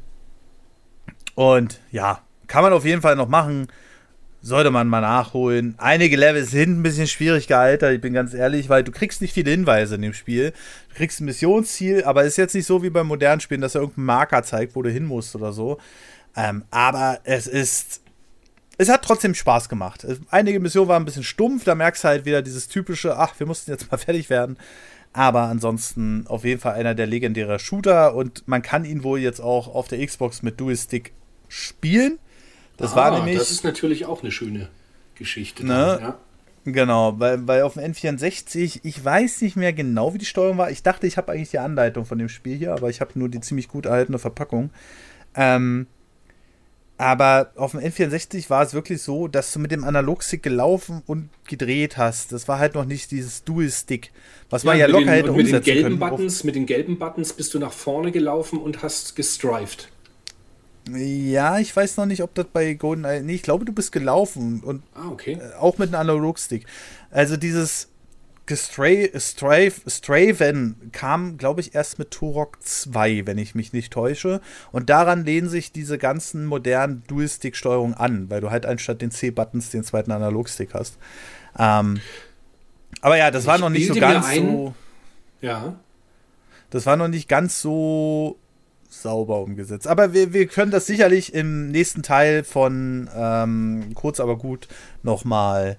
und 1.36 1.80
ja, 1.91 2.24
kann 2.48 2.64
man 2.64 2.74
auf 2.74 2.84
jeden 2.84 3.04
Fall 3.04 3.16
noch 3.16 3.30
machen 3.30 3.68
sollte 4.48 4.72
man 4.72 4.88
mal 4.88 5.02
nachholen. 5.02 5.76
Einige 5.78 6.16
Level 6.16 6.43
sind 6.43 6.80
ein 6.80 6.84
bisschen 6.84 7.08
schwierig 7.08 7.48
gealtert, 7.48 7.93
ich 7.93 8.02
bin 8.02 8.14
ganz 8.14 8.34
ehrlich, 8.34 8.70
weil 8.70 8.84
du 8.84 8.91
kriegst 8.91 9.22
nicht 9.22 9.34
viele 9.34 9.52
Hinweise 9.52 9.95
in 9.95 10.02
dem 10.02 10.14
Spiel. 10.14 10.54
Du 10.89 10.95
kriegst 10.95 11.20
ein 11.20 11.26
Missionsziel, 11.26 12.04
aber 12.06 12.22
es 12.22 12.30
ist 12.30 12.38
jetzt 12.38 12.56
nicht 12.56 12.66
so 12.66 12.82
wie 12.82 12.89
beim 12.89 13.08
modernen 13.08 13.41
Spielen, 13.41 13.62
dass 13.62 13.76
er 13.76 13.82
irgendeinen 13.82 14.06
Marker 14.06 14.43
zeigt, 14.43 14.76
wo 14.76 14.82
du 14.82 14.89
hin 14.89 15.06
musst 15.06 15.36
oder 15.36 15.52
so. 15.52 15.78
Ähm, 16.36 16.64
aber 16.72 17.20
es 17.24 17.48
ist. 17.48 18.02
Es 18.80 18.89
hat 18.89 19.04
trotzdem 19.04 19.34
Spaß 19.34 19.70
gemacht. 19.70 20.06
Einige 20.30 20.60
Missionen 20.60 20.88
waren 20.88 21.02
ein 21.02 21.06
bisschen 21.06 21.24
stumpf, 21.24 21.64
da 21.64 21.74
merkst 21.74 22.04
du 22.04 22.08
halt 22.10 22.26
wieder 22.26 22.43
dieses 22.43 22.68
typische, 22.68 23.18
ach, 23.18 23.34
wir 23.39 23.48
mussten 23.48 23.72
jetzt 23.72 23.91
mal 23.91 23.98
fertig 23.98 24.30
werden. 24.30 24.58
Aber 25.14 25.43
ansonsten 25.43 26.26
auf 26.28 26.45
jeden 26.45 26.62
Fall 26.62 26.76
einer 26.76 26.93
der 26.93 27.08
legendären 27.08 27.58
Shooter 27.58 28.14
und 28.14 28.48
man 28.48 28.62
kann 28.62 28.86
ihn 28.86 29.04
wohl 29.04 29.20
jetzt 29.20 29.39
auch 29.39 29.74
auf 29.74 29.88
der 29.88 30.06
Xbox 30.06 30.43
mit 30.43 30.60
Dual 30.60 30.78
Stick 30.78 31.12
spielen. 31.48 32.20
Das 32.78 32.93
ah, 32.93 32.95
war 32.95 33.17
nämlich. 33.17 33.38
Das 33.38 33.51
ist 33.51 33.63
natürlich 33.63 34.05
auch 34.05 34.21
eine 34.21 34.32
schöne 34.32 34.69
Geschichte. 35.15 35.65
Ne? 35.65 35.99
ja. 36.01 36.19
Genau, 36.67 37.17
weil, 37.17 37.47
weil 37.47 37.61
auf 37.61 37.75
dem 37.75 37.93
N64, 37.93 38.82
ich 38.84 39.05
weiß 39.05 39.41
nicht 39.41 39.55
mehr 39.55 39.71
genau, 39.71 40.13
wie 40.13 40.17
die 40.17 40.25
Steuerung 40.25 40.57
war. 40.57 40.69
Ich 40.69 40.84
dachte, 40.84 41.07
ich 41.07 41.15
habe 41.15 41.32
eigentlich 41.32 41.51
die 41.51 41.59
Anleitung 41.59 42.03
von 42.03 42.17
dem 42.17 42.28
Spiel 42.28 42.57
hier, 42.57 42.73
aber 42.73 42.89
ich 42.89 42.99
habe 42.99 43.17
nur 43.17 43.30
die 43.30 43.39
ziemlich 43.39 43.69
gut 43.69 43.86
erhaltene 43.86 44.19
Verpackung. 44.19 44.71
Ähm, 45.34 45.88
aber 46.97 47.51
auf 47.55 47.71
dem 47.71 47.80
N64 47.80 48.49
war 48.49 48.63
es 48.63 48.73
wirklich 48.73 49.01
so, 49.01 49.30
dass 49.30 49.53
du 49.53 49.59
mit 49.59 49.71
dem 49.71 49.86
Analogstick 49.86 50.43
gelaufen 50.43 51.03
und 51.05 51.30
gedreht 51.47 51.95
hast. 51.95 52.34
Das 52.34 52.49
war 52.49 52.59
halt 52.59 52.75
noch 52.75 52.86
nicht 52.86 53.11
dieses 53.11 53.45
Dual-Stick, 53.45 54.11
was 54.49 54.63
ja, 54.63 54.71
man 54.71 54.80
ja 54.80 54.88
locker 54.88 55.05
den, 55.05 55.09
hätte 55.13 55.32
umsetzen 55.32 55.53
mit 55.53 55.67
den 55.67 55.73
gelben 55.73 55.99
können. 55.99 56.11
Buttons, 56.11 56.43
mit 56.43 56.55
den 56.55 56.65
gelben 56.65 56.99
Buttons 56.99 57.34
bist 57.34 57.53
du 57.53 57.59
nach 57.59 57.71
vorne 57.71 58.11
gelaufen 58.11 58.59
und 58.59 58.82
hast 58.82 59.15
gestrived. 59.15 59.89
Ja, 60.94 61.60
ich 61.60 61.76
weiß 61.76 61.98
noch 61.98 62.06
nicht, 62.06 62.24
ob 62.24 62.34
das 62.36 62.46
bei 62.52 62.74
GoldenEye. 62.74 63.22
Nee, 63.22 63.36
ich 63.36 63.44
glaube, 63.44 63.66
du 63.66 63.74
bist 63.74 63.92
gelaufen 63.92 64.62
und 64.64 64.84
ah, 64.94 65.10
okay. 65.10 65.34
Äh, 65.34 65.56
auch 65.56 65.78
mit 65.78 65.90
einem 65.90 66.02
Analogstick. 66.02 66.66
Also 67.12 67.38
dieses 67.38 67.90
Straven 68.56 69.16
kam, 70.94 71.38
glaube 71.38 71.62
ich, 71.62 71.76
erst 71.76 72.00
mit 72.00 72.12
Turok 72.12 72.62
2, 72.62 73.26
wenn 73.26 73.38
ich 73.38 73.56
mich 73.56 73.74
nicht 73.74 73.92
täusche. 73.92 74.40
Und 74.72 74.90
daran 74.90 75.26
lehnen 75.26 75.50
sich 75.50 75.74
diese 75.74 75.98
ganzen 75.98 76.46
modernen 76.46 77.04
Dual-Stick-Steuerungen 77.08 77.96
an, 77.96 78.30
weil 78.30 78.40
du 78.40 78.50
halt 78.50 78.66
anstatt 78.66 79.02
den 79.02 79.12
C-Buttons 79.12 79.72
den 79.72 79.84
zweiten 79.84 80.12
Analogstick 80.12 80.74
hast. 80.74 80.98
Ähm, 81.60 82.00
aber 83.02 83.18
ja, 83.18 83.32
das 83.32 83.44
ich 83.44 83.48
war 83.48 83.58
noch 83.58 83.70
nicht 83.70 83.88
so 83.88 84.00
ganz 84.00 84.34
so. 84.34 84.74
Ja. 85.42 85.76
Das 86.70 86.86
war 86.86 86.96
noch 86.96 87.10
nicht 87.10 87.28
ganz 87.28 87.62
so 87.62 88.38
sauber 88.90 89.42
umgesetzt. 89.42 89.88
Aber 89.88 90.14
wir, 90.14 90.34
wir 90.34 90.48
können 90.48 90.72
das 90.72 90.86
sicherlich 90.86 91.34
im 91.34 91.70
nächsten 91.70 92.04
Teil 92.04 92.44
von 92.44 93.10
ähm, 93.16 93.92
Kurz 93.96 94.20
aber 94.20 94.38
gut 94.38 94.68
nochmal 95.04 95.78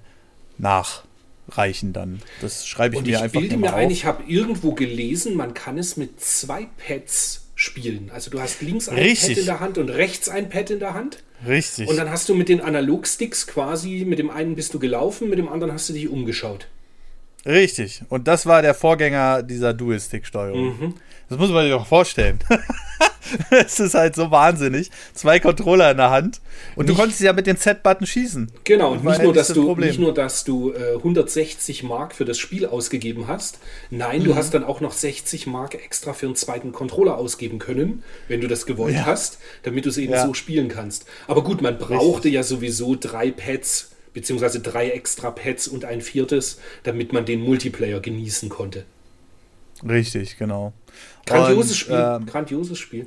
nachreichen 0.58 1.92
dann. 1.92 2.20
Das 2.40 2.66
schreibe 2.66 2.94
ich 2.94 2.98
Und 3.00 3.06
mir 3.06 3.16
ich 3.16 3.22
einfach 3.22 3.40
bilde 3.40 3.56
mir 3.56 3.74
ein, 3.74 3.90
ich 3.90 4.04
habe 4.04 4.22
irgendwo 4.26 4.72
gelesen, 4.72 5.34
man 5.34 5.54
kann 5.54 5.78
es 5.78 5.96
mit 5.96 6.20
zwei 6.20 6.68
Pads 6.86 7.46
spielen. 7.54 8.10
Also 8.14 8.30
du 8.30 8.40
hast 8.40 8.62
links 8.62 8.88
ein 8.88 8.98
Richtig. 8.98 9.30
Pad 9.30 9.38
in 9.38 9.46
der 9.46 9.60
Hand 9.60 9.78
und 9.78 9.90
rechts 9.90 10.28
ein 10.28 10.48
Pad 10.48 10.70
in 10.70 10.78
der 10.78 10.94
Hand. 10.94 11.22
Richtig. 11.46 11.88
Und 11.88 11.96
dann 11.96 12.10
hast 12.10 12.28
du 12.28 12.34
mit 12.34 12.48
den 12.48 12.60
Analogsticks 12.60 13.46
quasi, 13.46 14.04
mit 14.06 14.18
dem 14.18 14.30
einen 14.30 14.54
bist 14.54 14.74
du 14.74 14.78
gelaufen, 14.78 15.28
mit 15.28 15.38
dem 15.38 15.48
anderen 15.48 15.72
hast 15.72 15.88
du 15.88 15.92
dich 15.92 16.08
umgeschaut. 16.08 16.68
Richtig. 17.48 18.02
Und 18.10 18.28
das 18.28 18.44
war 18.44 18.60
der 18.60 18.74
Vorgänger 18.74 19.42
dieser 19.42 19.72
Dual-Stick-Steuerung. 19.72 20.78
Mhm. 20.78 20.94
Das 21.30 21.38
muss 21.38 21.50
man 21.50 21.64
sich 21.64 21.72
auch 21.72 21.86
vorstellen. 21.86 22.38
es 23.50 23.80
ist 23.80 23.94
halt 23.94 24.14
so 24.14 24.30
wahnsinnig. 24.30 24.90
Zwei 25.14 25.40
Controller 25.40 25.90
in 25.90 25.96
der 25.96 26.10
Hand. 26.10 26.40
Und 26.76 26.86
nicht, 26.86 26.96
du 26.96 27.00
konntest 27.00 27.20
ja 27.20 27.32
mit 27.32 27.46
den 27.46 27.56
Z-Button 27.56 28.06
schießen. 28.06 28.50
Genau, 28.64 28.92
und 28.92 29.04
nicht 29.04 29.22
nur, 29.22 29.32
dass 29.32 29.48
du, 29.48 29.74
nicht 29.76 29.98
nur, 29.98 30.14
dass 30.14 30.44
du 30.44 30.72
äh, 30.72 30.96
160 30.96 31.82
Mark 31.82 32.14
für 32.14 32.24
das 32.24 32.38
Spiel 32.38 32.66
ausgegeben 32.66 33.28
hast. 33.28 33.58
Nein, 33.90 34.20
mhm. 34.20 34.24
du 34.24 34.36
hast 34.36 34.54
dann 34.54 34.64
auch 34.64 34.80
noch 34.80 34.92
60 34.92 35.46
Mark 35.46 35.74
extra 35.74 36.12
für 36.12 36.26
einen 36.26 36.36
zweiten 36.36 36.72
Controller 36.72 37.16
ausgeben 37.16 37.58
können, 37.58 38.02
wenn 38.28 38.40
du 38.40 38.48
das 38.48 38.66
gewollt 38.66 38.94
ja. 38.94 39.06
hast, 39.06 39.38
damit 39.62 39.84
du 39.86 39.90
es 39.90 39.98
eben 39.98 40.12
ja. 40.12 40.26
so 40.26 40.34
spielen 40.34 40.68
kannst. 40.68 41.06
Aber 41.26 41.42
gut, 41.42 41.62
man 41.62 41.78
brauchte 41.78 42.24
Richtig. 42.24 42.34
ja 42.34 42.42
sowieso 42.42 42.94
drei 42.94 43.30
Pads, 43.30 43.87
beziehungsweise 44.12 44.60
drei 44.60 44.90
extra 44.90 45.30
Pads 45.30 45.68
und 45.68 45.84
ein 45.84 46.00
viertes, 46.00 46.58
damit 46.82 47.12
man 47.12 47.24
den 47.24 47.40
Multiplayer 47.40 48.00
genießen 48.00 48.48
konnte. 48.48 48.84
Richtig, 49.86 50.36
genau. 50.38 50.72
Grandioses 51.26 51.70
und, 51.72 51.76
Spiel. 51.76 51.96
Ähm, 51.96 52.26
Grandioses 52.26 52.78
Spiel. 52.78 53.04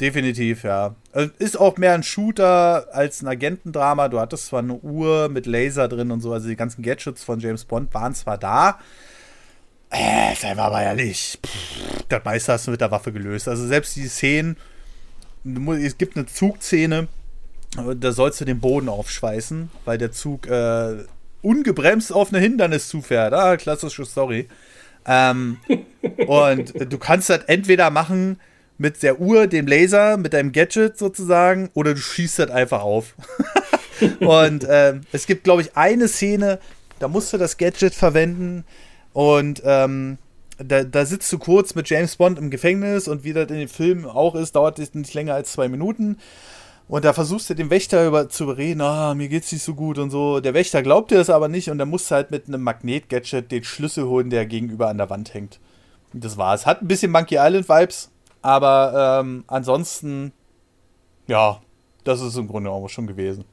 Definitiv, 0.00 0.64
ja. 0.64 0.94
Also 1.12 1.30
ist 1.38 1.58
auch 1.58 1.78
mehr 1.78 1.94
ein 1.94 2.02
Shooter 2.02 2.88
als 2.92 3.22
ein 3.22 3.28
Agentendrama. 3.28 4.08
Du 4.08 4.20
hattest 4.20 4.46
zwar 4.46 4.58
eine 4.60 4.74
Uhr 4.74 5.28
mit 5.30 5.46
Laser 5.46 5.88
drin 5.88 6.10
und 6.10 6.20
so, 6.20 6.32
also 6.32 6.48
die 6.48 6.56
ganzen 6.56 6.82
Gadgets 6.82 7.24
von 7.24 7.40
James 7.40 7.64
Bond 7.64 7.92
waren 7.94 8.14
zwar 8.14 8.36
da. 8.36 8.78
Äh, 9.90 10.56
war 10.56 10.66
aber 10.66 10.82
ja 10.82 10.94
nicht. 10.94 11.38
Pff, 11.46 12.04
das 12.08 12.24
meiste 12.24 12.52
hast 12.52 12.66
du 12.66 12.72
mit 12.72 12.80
der 12.80 12.90
Waffe 12.90 13.12
gelöst. 13.12 13.48
Also 13.48 13.66
selbst 13.66 13.96
die 13.96 14.08
Szenen, 14.08 14.56
es 15.80 15.96
gibt 15.96 16.16
eine 16.16 16.26
Zugszene, 16.26 17.08
da 17.98 18.12
sollst 18.12 18.40
du 18.40 18.44
den 18.44 18.60
Boden 18.60 18.88
aufschweißen, 18.88 19.70
weil 19.84 19.98
der 19.98 20.12
Zug 20.12 20.46
äh, 20.46 21.04
ungebremst 21.42 22.12
auf 22.12 22.32
eine 22.32 22.40
Hindernis 22.40 22.88
zufährt. 22.88 23.32
Ah, 23.32 23.56
klassische 23.56 24.04
Story. 24.04 24.48
Ähm, 25.06 25.58
und 26.26 26.74
du 26.92 26.98
kannst 26.98 27.30
das 27.30 27.44
entweder 27.46 27.90
machen 27.90 28.40
mit 28.78 29.02
der 29.02 29.20
Uhr, 29.20 29.46
dem 29.46 29.66
Laser, 29.66 30.16
mit 30.16 30.32
deinem 30.32 30.52
Gadget 30.52 30.98
sozusagen, 30.98 31.70
oder 31.74 31.94
du 31.94 32.00
schießt 32.00 32.40
das 32.40 32.50
einfach 32.50 32.82
auf. 32.82 33.14
und 34.20 34.66
ähm, 34.68 35.02
es 35.12 35.26
gibt, 35.26 35.44
glaube 35.44 35.62
ich, 35.62 35.76
eine 35.76 36.08
Szene, 36.08 36.58
da 36.98 37.08
musst 37.08 37.32
du 37.32 37.38
das 37.38 37.56
Gadget 37.56 37.94
verwenden 37.94 38.64
und 39.12 39.62
ähm, 39.64 40.18
da, 40.58 40.84
da, 40.84 41.04
sitzt 41.04 41.30
du 41.32 41.38
kurz 41.38 41.74
mit 41.74 41.88
James 41.88 42.16
Bond 42.16 42.38
im 42.38 42.50
Gefängnis 42.50 43.08
und 43.08 43.24
wie 43.24 43.32
das 43.32 43.50
in 43.50 43.56
den 43.56 43.68
Filmen 43.68 44.06
auch 44.06 44.34
ist, 44.34 44.56
dauert 44.56 44.78
das 44.78 44.94
nicht 44.94 45.12
länger 45.12 45.34
als 45.34 45.52
zwei 45.52 45.68
Minuten. 45.68 46.18
Und 46.88 47.04
da 47.04 47.12
versuchst 47.12 47.50
du 47.50 47.54
den 47.54 47.70
Wächter 47.70 48.06
über, 48.06 48.28
zu 48.28 48.44
überreden, 48.44 48.80
ah, 48.80 49.14
mir 49.14 49.28
geht's 49.28 49.50
nicht 49.50 49.64
so 49.64 49.74
gut 49.74 49.98
und 49.98 50.10
so. 50.10 50.38
Der 50.40 50.54
Wächter 50.54 50.82
glaubt 50.82 51.10
dir 51.10 51.16
das 51.16 51.30
aber 51.30 51.48
nicht 51.48 51.68
und 51.68 51.78
dann 51.78 51.90
musst 51.90 52.10
du 52.10 52.14
halt 52.14 52.30
mit 52.30 52.46
einem 52.46 52.62
Magnet-Gadget 52.62 53.50
den 53.50 53.64
Schlüssel 53.64 54.04
holen, 54.06 54.30
der 54.30 54.46
gegenüber 54.46 54.88
an 54.88 54.98
der 54.98 55.10
Wand 55.10 55.34
hängt. 55.34 55.58
Und 56.12 56.24
das 56.24 56.36
war's. 56.36 56.64
Hat 56.64 56.82
ein 56.82 56.88
bisschen 56.88 57.10
Monkey 57.10 57.36
Island-Vibes, 57.38 58.10
aber 58.40 59.20
ähm, 59.20 59.44
ansonsten, 59.48 60.32
ja, 61.26 61.60
das 62.04 62.20
ist 62.20 62.36
im 62.36 62.46
Grunde 62.46 62.70
auch 62.70 62.88
schon 62.88 63.08
gewesen. 63.08 63.44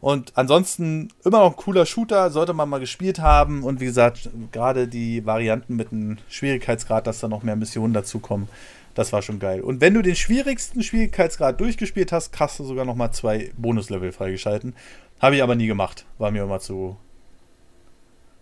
Und 0.00 0.32
ansonsten 0.34 1.10
immer 1.24 1.38
noch 1.38 1.50
ein 1.50 1.56
cooler 1.56 1.86
Shooter, 1.86 2.30
sollte 2.30 2.54
man 2.54 2.68
mal 2.68 2.80
gespielt 2.80 3.20
haben. 3.20 3.62
Und 3.62 3.78
wie 3.80 3.84
gesagt, 3.84 4.30
gerade 4.50 4.88
die 4.88 5.24
Varianten 5.24 5.76
mit 5.76 5.92
einem 5.92 6.18
Schwierigkeitsgrad, 6.28 7.06
dass 7.06 7.20
da 7.20 7.28
noch 7.28 7.44
mehr 7.44 7.54
Missionen 7.54 7.94
dazukommen, 7.94 8.48
Das 8.94 9.12
war 9.12 9.22
schon 9.22 9.38
geil. 9.38 9.60
Und 9.60 9.80
wenn 9.80 9.94
du 9.94 10.02
den 10.02 10.16
schwierigsten 10.16 10.82
Schwierigkeitsgrad 10.82 11.60
durchgespielt 11.60 12.12
hast, 12.12 12.38
hast 12.38 12.58
du 12.58 12.64
sogar 12.64 12.84
noch 12.84 12.94
mal 12.94 13.10
zwei 13.12 13.50
Bonuslevel 13.56 14.12
freigeschalten. 14.12 14.74
Habe 15.20 15.36
ich 15.36 15.42
aber 15.42 15.54
nie 15.54 15.66
gemacht. 15.66 16.04
War 16.18 16.30
mir 16.30 16.42
immer 16.42 16.60
zu. 16.60 16.96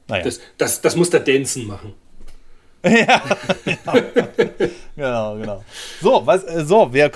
Naja. 0.09 0.24
Das, 0.24 0.40
das, 0.59 0.80
das 0.80 0.96
muss 0.96 1.11
der 1.11 1.20
Danson 1.20 1.66
machen. 1.66 1.94
ja, 2.84 3.22
genau. 3.64 3.92
genau, 4.96 5.36
genau. 5.36 5.64
So, 6.01 6.26
was, 6.26 6.44
äh, 6.44 6.64
so 6.64 6.92
wir, 6.92 7.11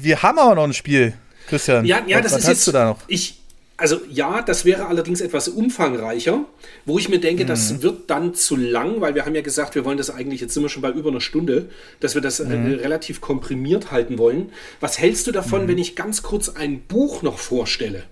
wir 0.00 0.22
haben 0.22 0.38
aber 0.38 0.54
noch 0.54 0.64
ein 0.64 0.72
Spiel, 0.72 1.12
Christian. 1.48 1.84
Ja, 1.84 2.02
ja 2.06 2.18
was, 2.18 2.24
das 2.24 2.32
was 2.32 2.38
ist 2.38 2.44
hast 2.44 2.56
jetzt, 2.56 2.66
du 2.68 2.72
da 2.72 2.84
noch? 2.86 2.98
Ich, 3.08 3.37
also 3.78 4.00
ja, 4.10 4.42
das 4.42 4.64
wäre 4.66 4.86
allerdings 4.86 5.20
etwas 5.22 5.48
umfangreicher, 5.48 6.44
wo 6.84 6.98
ich 6.98 7.08
mir 7.08 7.20
denke, 7.20 7.44
Mhm. 7.44 7.48
das 7.48 7.80
wird 7.80 8.10
dann 8.10 8.34
zu 8.34 8.56
lang, 8.56 9.00
weil 9.00 9.14
wir 9.14 9.24
haben 9.24 9.34
ja 9.34 9.40
gesagt, 9.40 9.74
wir 9.76 9.84
wollen 9.86 9.96
das 9.96 10.10
eigentlich, 10.10 10.40
jetzt 10.42 10.52
sind 10.52 10.62
wir 10.64 10.68
schon 10.68 10.82
bei 10.82 10.90
über 10.90 11.08
einer 11.10 11.20
Stunde, 11.22 11.70
dass 12.00 12.14
wir 12.14 12.20
das 12.20 12.40
äh, 12.40 12.44
Mhm. 12.44 12.74
relativ 12.74 13.20
komprimiert 13.22 13.90
halten 13.90 14.18
wollen. 14.18 14.50
Was 14.80 14.98
hältst 14.98 15.26
du 15.28 15.32
davon, 15.32 15.68
wenn 15.68 15.78
ich 15.78 15.96
ganz 15.96 16.22
kurz 16.22 16.50
ein 16.50 16.80
Buch 16.82 17.22
noch 17.22 17.38
vorstelle? 17.38 18.02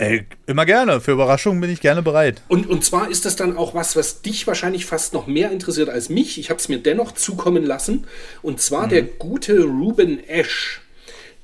Ey, 0.00 0.26
immer 0.46 0.64
gerne. 0.64 1.00
Für 1.00 1.10
Überraschungen 1.10 1.60
bin 1.60 1.70
ich 1.70 1.80
gerne 1.80 2.02
bereit. 2.02 2.42
Und, 2.46 2.68
und 2.68 2.84
zwar 2.84 3.10
ist 3.10 3.24
das 3.24 3.34
dann 3.34 3.56
auch 3.56 3.74
was, 3.74 3.96
was 3.96 4.22
dich 4.22 4.46
wahrscheinlich 4.46 4.86
fast 4.86 5.12
noch 5.12 5.26
mehr 5.26 5.50
interessiert 5.50 5.88
als 5.88 6.08
mich. 6.08 6.38
Ich 6.38 6.50
habe 6.50 6.60
es 6.60 6.68
mir 6.68 6.78
dennoch 6.78 7.12
zukommen 7.12 7.64
lassen. 7.64 8.06
Und 8.42 8.60
zwar 8.60 8.86
der 8.86 9.02
gute 9.02 9.64
Ruben 9.64 10.20
Ash. 10.28 10.82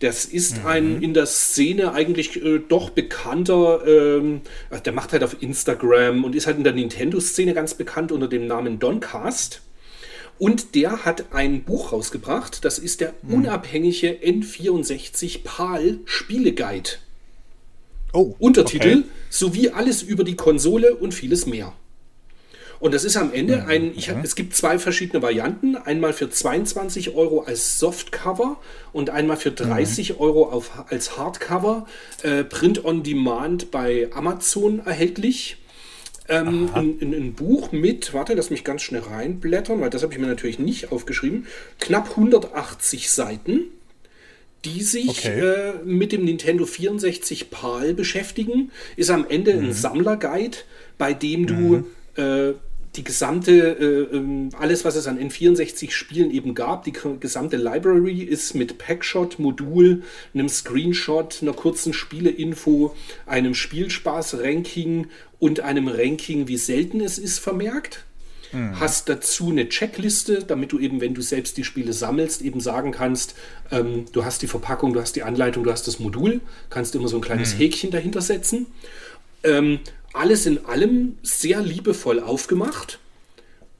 Das 0.04 0.26
ist 0.26 0.66
ein 0.66 1.00
in 1.00 1.14
der 1.14 1.24
Szene 1.24 1.94
eigentlich 1.94 2.36
äh, 2.36 2.58
doch 2.58 2.90
bekannter, 2.90 3.86
ähm, 3.86 4.42
also 4.68 4.82
der 4.82 4.92
macht 4.92 5.12
halt 5.12 5.24
auf 5.24 5.42
Instagram 5.42 6.24
und 6.24 6.34
ist 6.34 6.46
halt 6.46 6.58
in 6.58 6.64
der 6.64 6.74
Nintendo-Szene 6.74 7.54
ganz 7.54 7.72
bekannt 7.72 8.12
unter 8.12 8.28
dem 8.28 8.46
Namen 8.46 8.78
Doncast. 8.78 9.62
Und 10.38 10.74
der 10.74 11.06
hat 11.06 11.32
ein 11.32 11.64
Buch 11.64 11.92
rausgebracht, 11.92 12.66
das 12.66 12.78
ist 12.78 13.00
der 13.00 13.14
unabhängige 13.26 14.10
N64 14.22 15.42
PAL 15.42 16.00
Spieleguide. 16.04 16.90
Oh, 18.12 18.34
Untertitel 18.38 18.98
okay. 18.98 19.10
sowie 19.30 19.70
alles 19.70 20.02
über 20.02 20.24
die 20.24 20.36
Konsole 20.36 20.94
und 20.96 21.14
vieles 21.14 21.46
mehr. 21.46 21.72
Und 22.84 22.92
das 22.92 23.04
ist 23.04 23.16
am 23.16 23.32
Ende 23.32 23.64
ein, 23.64 23.92
ich 23.96 24.10
hab, 24.10 24.22
es 24.22 24.34
gibt 24.34 24.54
zwei 24.54 24.78
verschiedene 24.78 25.22
Varianten, 25.22 25.74
einmal 25.74 26.12
für 26.12 26.28
22 26.28 27.14
Euro 27.14 27.40
als 27.40 27.78
Softcover 27.78 28.60
und 28.92 29.08
einmal 29.08 29.38
für 29.38 29.52
30 29.52 30.20
Euro 30.20 30.50
auf, 30.50 30.70
als 30.90 31.16
Hardcover, 31.16 31.86
äh, 32.24 32.44
Print 32.44 32.84
on 32.84 33.02
Demand 33.02 33.70
bei 33.70 34.10
Amazon 34.12 34.82
erhältlich. 34.84 35.56
Ähm, 36.28 36.68
ein, 36.74 36.98
ein, 37.00 37.14
ein 37.14 37.32
Buch 37.32 37.72
mit, 37.72 38.12
warte, 38.12 38.34
lass 38.34 38.50
mich 38.50 38.64
ganz 38.64 38.82
schnell 38.82 39.00
reinblättern, 39.00 39.80
weil 39.80 39.88
das 39.88 40.02
habe 40.02 40.12
ich 40.12 40.18
mir 40.18 40.26
natürlich 40.26 40.58
nicht 40.58 40.92
aufgeschrieben, 40.92 41.46
knapp 41.80 42.10
180 42.10 43.10
Seiten 43.10 43.62
die 44.66 44.82
sich 44.82 45.08
Okay. 45.08 45.40
äh, 45.40 45.72
mit 45.84 46.12
dem 46.12 46.24
Nintendo 46.24 46.64
64 46.66 47.50
PAL 47.50 47.94
beschäftigen, 47.94 48.72
ist 48.96 49.10
am 49.10 49.26
Ende 49.28 49.52
ein 49.52 49.72
Sammlerguide, 49.74 50.56
bei 50.96 51.12
dem 51.12 51.46
du 51.46 51.84
äh, 52.16 52.54
die 52.96 53.04
gesamte, 53.04 53.52
äh, 53.52 54.16
ähm, 54.16 54.50
alles 54.58 54.84
was 54.84 54.96
es 54.96 55.06
an 55.06 55.18
N64-Spielen 55.18 56.30
eben 56.30 56.54
gab, 56.54 56.84
die 56.84 56.92
gesamte 57.20 57.56
Library 57.56 58.22
ist 58.22 58.54
mit 58.54 58.78
Packshot, 58.78 59.38
Modul, 59.38 60.02
einem 60.32 60.48
Screenshot, 60.48 61.38
einer 61.42 61.52
kurzen 61.52 61.92
Spieleinfo, 61.92 62.94
einem 63.26 63.54
Spielspaß-Ranking 63.54 65.08
und 65.38 65.60
einem 65.60 65.88
Ranking, 65.88 66.48
wie 66.48 66.56
selten 66.56 67.00
es 67.00 67.18
ist, 67.18 67.38
vermerkt. 67.38 68.04
Hast 68.78 69.08
dazu 69.08 69.50
eine 69.50 69.68
Checkliste, 69.68 70.44
damit 70.44 70.70
du 70.70 70.78
eben, 70.78 71.00
wenn 71.00 71.12
du 71.12 71.22
selbst 71.22 71.56
die 71.56 71.64
Spiele 71.64 71.92
sammelst, 71.92 72.40
eben 72.40 72.60
sagen 72.60 72.92
kannst, 72.92 73.34
ähm, 73.72 74.04
du 74.12 74.24
hast 74.24 74.42
die 74.42 74.46
Verpackung, 74.46 74.92
du 74.92 75.00
hast 75.00 75.16
die 75.16 75.24
Anleitung, 75.24 75.64
du 75.64 75.72
hast 75.72 75.88
das 75.88 75.98
Modul, 75.98 76.40
kannst 76.70 76.94
immer 76.94 77.08
so 77.08 77.16
ein 77.16 77.20
kleines 77.20 77.58
Häkchen 77.58 77.90
dahinter 77.90 78.20
setzen. 78.20 78.66
Ähm, 79.42 79.80
alles 80.14 80.46
in 80.46 80.64
allem 80.64 81.18
sehr 81.22 81.60
liebevoll 81.60 82.20
aufgemacht. 82.20 82.98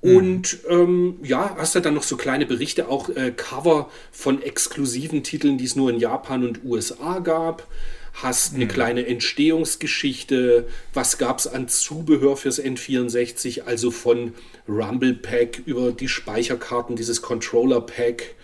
Und 0.02 0.58
ähm, 0.68 1.16
ja, 1.22 1.56
hast 1.56 1.74
du 1.74 1.80
dann 1.80 1.94
noch 1.94 2.02
so 2.02 2.18
kleine 2.18 2.44
Berichte, 2.44 2.88
auch 2.88 3.08
äh, 3.08 3.32
Cover 3.34 3.88
von 4.12 4.42
exklusiven 4.42 5.22
Titeln, 5.22 5.56
die 5.56 5.64
es 5.64 5.76
nur 5.76 5.88
in 5.88 5.98
Japan 5.98 6.46
und 6.46 6.62
USA 6.62 7.20
gab. 7.20 7.66
Hast 8.12 8.54
eine 8.54 8.68
kleine 8.68 9.06
Entstehungsgeschichte. 9.06 10.66
Was 10.92 11.16
gab 11.16 11.38
es 11.38 11.46
an 11.46 11.68
Zubehör 11.68 12.36
fürs 12.36 12.62
N64? 12.62 13.62
Also 13.62 13.90
von 13.90 14.34
Rumble 14.68 15.14
Pack 15.14 15.62
über 15.64 15.90
die 15.92 16.08
Speicherkarten, 16.08 16.96
dieses 16.96 17.22
Controller 17.22 17.80
Pack 17.80 18.34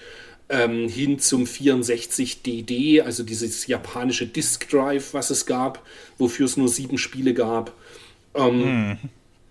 ähm, 0.51 0.89
hin 0.89 1.19
zum 1.21 1.47
64DD, 1.47 3.03
also 3.03 3.23
dieses 3.25 3.67
japanische 3.69 4.27
Disk 4.27 4.69
Drive, 4.71 5.15
was 5.15 5.31
es 5.31 5.47
gab, 5.47 5.87
wofür 6.19 6.47
es 6.47 6.59
nur 6.59 6.69
sieben 6.69 6.99
Spiele 6.99 7.35
gab. 7.35 7.75
Ähm, 8.35 8.99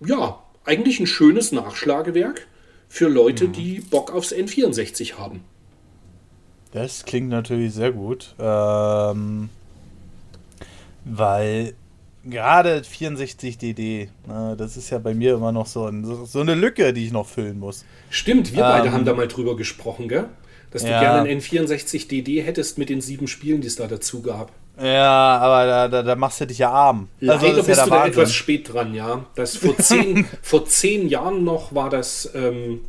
Ja, 0.01 0.43
eigentlich 0.65 0.99
ein 0.99 1.07
schönes 1.07 1.51
Nachschlagewerk 1.53 2.47
für 2.89 3.07
Leute, 3.09 3.49
die 3.49 3.79
Bock 3.81 4.11
aufs 4.11 4.33
N64 4.33 5.17
haben. 5.17 5.45
Das 6.71 7.05
klingt 7.05 7.29
natürlich 7.29 7.73
sehr 7.73 7.91
gut. 7.91 8.35
Ähm, 8.39 9.49
weil 11.03 11.75
gerade 12.23 12.83
64DD, 12.83 14.11
ne, 14.27 14.55
das 14.57 14.77
ist 14.77 14.89
ja 14.89 14.99
bei 14.99 15.13
mir 15.13 15.35
immer 15.35 15.51
noch 15.51 15.65
so, 15.67 15.87
ein, 15.87 16.05
so, 16.05 16.25
so 16.25 16.41
eine 16.41 16.55
Lücke, 16.55 16.93
die 16.93 17.05
ich 17.05 17.11
noch 17.11 17.27
füllen 17.27 17.59
muss. 17.59 17.85
Stimmt, 18.09 18.53
wir 18.53 18.65
beide 18.65 18.89
Ähm, 18.89 18.93
haben 18.93 19.05
da 19.05 19.13
mal 19.13 19.27
drüber 19.27 19.55
gesprochen, 19.55 20.07
gell? 20.09 20.29
Dass 20.71 20.83
du 20.83 20.89
ja. 20.89 20.99
gerne 20.99 21.29
ein 21.29 21.39
N64DD 21.41 22.43
hättest 22.43 22.77
mit 22.77 22.89
den 22.89 23.01
sieben 23.01 23.27
Spielen, 23.27 23.61
die 23.61 23.67
es 23.67 23.75
da 23.75 23.87
dazu 23.87 24.21
gab. 24.21 24.51
Ja, 24.81 25.37
aber 25.37 25.65
da, 25.65 25.87
da, 25.87 26.03
da 26.03 26.15
machst 26.15 26.39
du 26.39 26.47
dich 26.47 26.59
ja 26.59 26.71
arm. 26.71 27.09
Leider 27.19 27.49
das 27.49 27.57
ist 27.59 27.65
bist 27.67 27.77
ja 27.79 27.83
du 27.85 27.89
da 27.89 28.07
etwas 28.07 28.33
spät 28.33 28.71
dran, 28.71 28.93
ja. 28.93 29.25
Das 29.35 29.57
vor 29.57 29.77
zehn, 29.79 30.25
vor 30.41 30.65
zehn 30.65 31.09
Jahren 31.09 31.43
noch 31.43 31.75
war 31.75 31.89
das 31.89 32.29
ähm, 32.33 32.81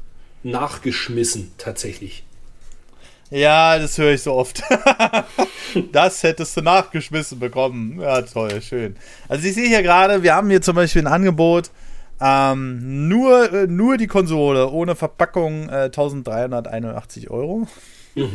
nachgeschmissen, 0.42 1.52
tatsächlich. 1.58 2.24
Ja, 3.30 3.78
das 3.78 3.96
höre 3.96 4.12
ich 4.12 4.22
so 4.22 4.34
oft. 4.34 4.62
das 5.92 6.22
hättest 6.22 6.56
du 6.56 6.62
nachgeschmissen 6.62 7.38
bekommen. 7.38 8.00
Ja, 8.00 8.22
toll, 8.22 8.60
schön. 8.60 8.96
Also 9.28 9.46
ich 9.46 9.54
sehe 9.54 9.68
hier 9.68 9.82
gerade, 9.82 10.22
wir 10.22 10.34
haben 10.34 10.50
hier 10.50 10.62
zum 10.62 10.74
Beispiel 10.74 11.02
ein 11.02 11.12
Angebot, 11.12 11.70
ähm, 12.20 13.08
nur, 13.08 13.52
äh, 13.52 13.66
nur 13.66 13.96
die 13.96 14.06
Konsole 14.06 14.68
ohne 14.70 14.94
Verpackung 14.96 15.68
äh, 15.68 15.84
1381 15.90 17.30
Euro. 17.30 17.66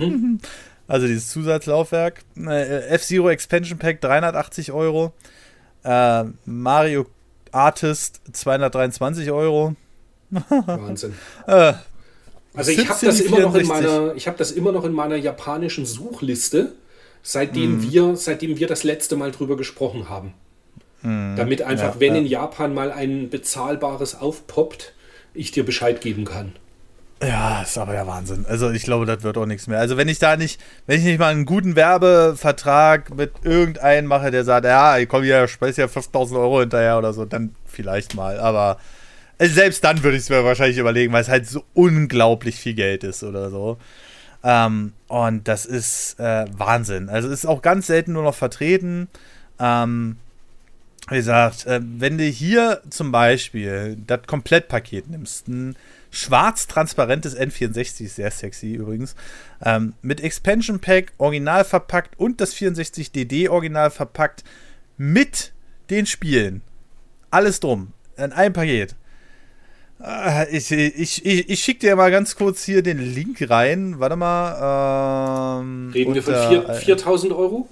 Also 0.88 1.07
dieses 1.07 1.29
Zusatzlaufwerk. 1.29 2.21
Äh, 2.38 2.89
F-Zero 2.89 3.29
Expansion 3.29 3.79
Pack 3.79 4.01
380 4.01 4.71
Euro. 4.71 5.13
Äh, 5.83 6.25
Mario 6.45 7.07
Artist 7.51 8.21
223 8.31 9.31
Euro. 9.31 9.75
Wahnsinn. 10.29 11.15
Äh, 11.47 11.73
Also 12.53 12.69
ich 12.71 12.88
habe 12.88 13.03
das 13.03 13.19
immer 13.19 13.39
noch 13.39 13.55
in 13.55 13.65
64. 13.65 13.67
meiner, 13.67 14.15
ich 14.15 14.27
habe 14.27 14.38
das 14.38 14.51
immer 14.51 14.71
noch 14.71 14.86
in 14.86 14.91
meiner 14.93 15.15
japanischen 15.15 15.88
Suchliste, 15.88 16.73
seitdem 17.23 17.77
Mhm. 17.77 17.91
wir, 17.91 18.15
seitdem 18.15 18.57
wir 18.59 18.67
das 18.67 18.83
letzte 18.83 19.15
Mal 19.15 19.31
drüber 19.31 19.57
gesprochen 19.57 20.07
haben. 20.09 20.33
Damit 21.36 21.62
einfach, 21.62 21.88
Mhm. 21.88 21.93
Ja, 21.93 21.99
wenn 21.99 22.16
ja. 22.16 22.22
in 22.22 22.26
Japan 22.28 22.74
mal 22.74 22.91
ein 22.91 23.30
bezahlbares 23.30 24.20
aufpoppt, 24.20 24.93
ich 25.34 25.51
dir 25.51 25.66
Bescheid 25.66 26.01
geben 26.01 26.26
kann. 26.26 26.53
Ja, 27.22 27.61
ist 27.61 27.77
aber 27.77 27.94
ja 27.94 28.06
Wahnsinn. 28.06 28.45
Also 28.48 28.72
ich 28.72 28.84
glaube, 28.84 29.06
das 29.06 29.23
wird 29.23 29.38
auch 29.38 29.45
nichts 29.45 29.68
mehr. 29.68 29.80
Also 29.80 29.95
wenn 29.98 30.10
ich 30.10 30.19
da 30.19 30.36
nicht, 30.36 30.60
wenn 30.86 30.99
ich 30.99 31.06
nicht 31.06 31.19
mal 31.19 31.32
einen 31.32 31.45
guten 31.45 31.76
Werbevertrag 31.76 33.15
mit 33.15 33.32
irgendeinem 33.44 34.07
mache, 34.07 34.32
der 34.32 34.44
sagt, 34.44 34.65
ja, 34.65 34.98
ich 34.98 35.07
komme 35.07 35.26
hier, 35.26 35.48
speise 35.48 35.82
ja 35.82 35.88
5000 35.88 36.40
Euro 36.40 36.60
hinterher 36.60 36.98
oder 36.98 37.14
so, 37.14 37.23
dann 37.26 37.56
vielleicht 37.65 38.15
mal. 38.15 38.40
Aber 38.40 38.77
also 39.38 39.53
selbst 39.53 39.84
dann 39.84 40.03
würde 40.03 40.18
ich 40.18 40.23
es 40.23 40.30
mir 40.30 40.44
wahrscheinlich 40.44 40.77
überlegen, 40.77 41.14
weil 41.14 41.22
es 41.22 41.30
halt 41.30 41.48
so 41.48 41.64
unglaublich 41.73 42.56
viel 42.56 42.73
Geld 42.73 43.03
ist 43.03 43.23
oder 43.23 43.49
so. 43.49 43.77
Ähm, 44.44 44.94
und 45.07 45.48
das 45.48 45.65
ist 45.65 46.19
äh, 46.19 46.45
Wahnsinn. 46.52 47.10
Also 47.10 47.30
es 47.30 47.40
ist 47.40 47.45
auch 47.45 47.61
ganz 47.61 47.88
selten 47.88 48.14
nur 48.14 48.23
noch 48.23 48.36
vertreten. 48.36 49.07
Ähm, 49.60 50.18
wie 51.10 51.15
gesagt, 51.15 51.65
äh, 51.65 51.80
wenn 51.84 52.18
du 52.18 52.23
hier 52.26 52.82
zum 52.90 53.11
Beispiel 53.11 53.98
das 54.07 54.22
Komplettpaket 54.27 55.10
nimmst, 55.10 55.48
ein 55.48 55.76
schwarz-transparentes 56.11 57.38
N64, 57.38 58.07
sehr 58.10 58.32
sexy 58.32 58.73
übrigens, 58.76 59.15
ähm, 59.64 59.94
mit 60.02 60.22
Expansion 60.22 60.80
Pack 60.80 61.11
original 61.18 61.64
verpackt 61.65 62.18
und 62.19 62.40
das 62.41 62.56
64DD 62.56 63.49
original 63.49 63.91
verpackt 63.91 64.44
mit 64.98 65.52
den 65.90 66.06
Spielen. 66.06 66.61
Alles 67.32 67.60
drum, 67.60 67.91
in 68.18 68.32
einem 68.32 68.53
Paket. 68.53 68.95
Äh, 70.02 70.56
Ich, 70.56 70.72
ich, 70.72 71.26
ich, 71.26 71.49
ich 71.49 71.60
schicke 71.64 71.82
dir 71.82 71.95
mal 71.95 72.11
ganz 72.11 72.36
kurz 72.36 72.64
hier 72.64 72.82
den 72.82 72.99
Link 72.99 73.49
rein. 73.49 73.99
Warte 73.99 74.15
mal. 74.15 75.60
Ähm, 75.61 75.91
Reden 75.94 76.14
wir 76.14 76.23
von 76.23 76.34
unter- 76.34 76.49
vier- 76.49 76.73
4000 76.98 77.34
Euro? 77.34 77.69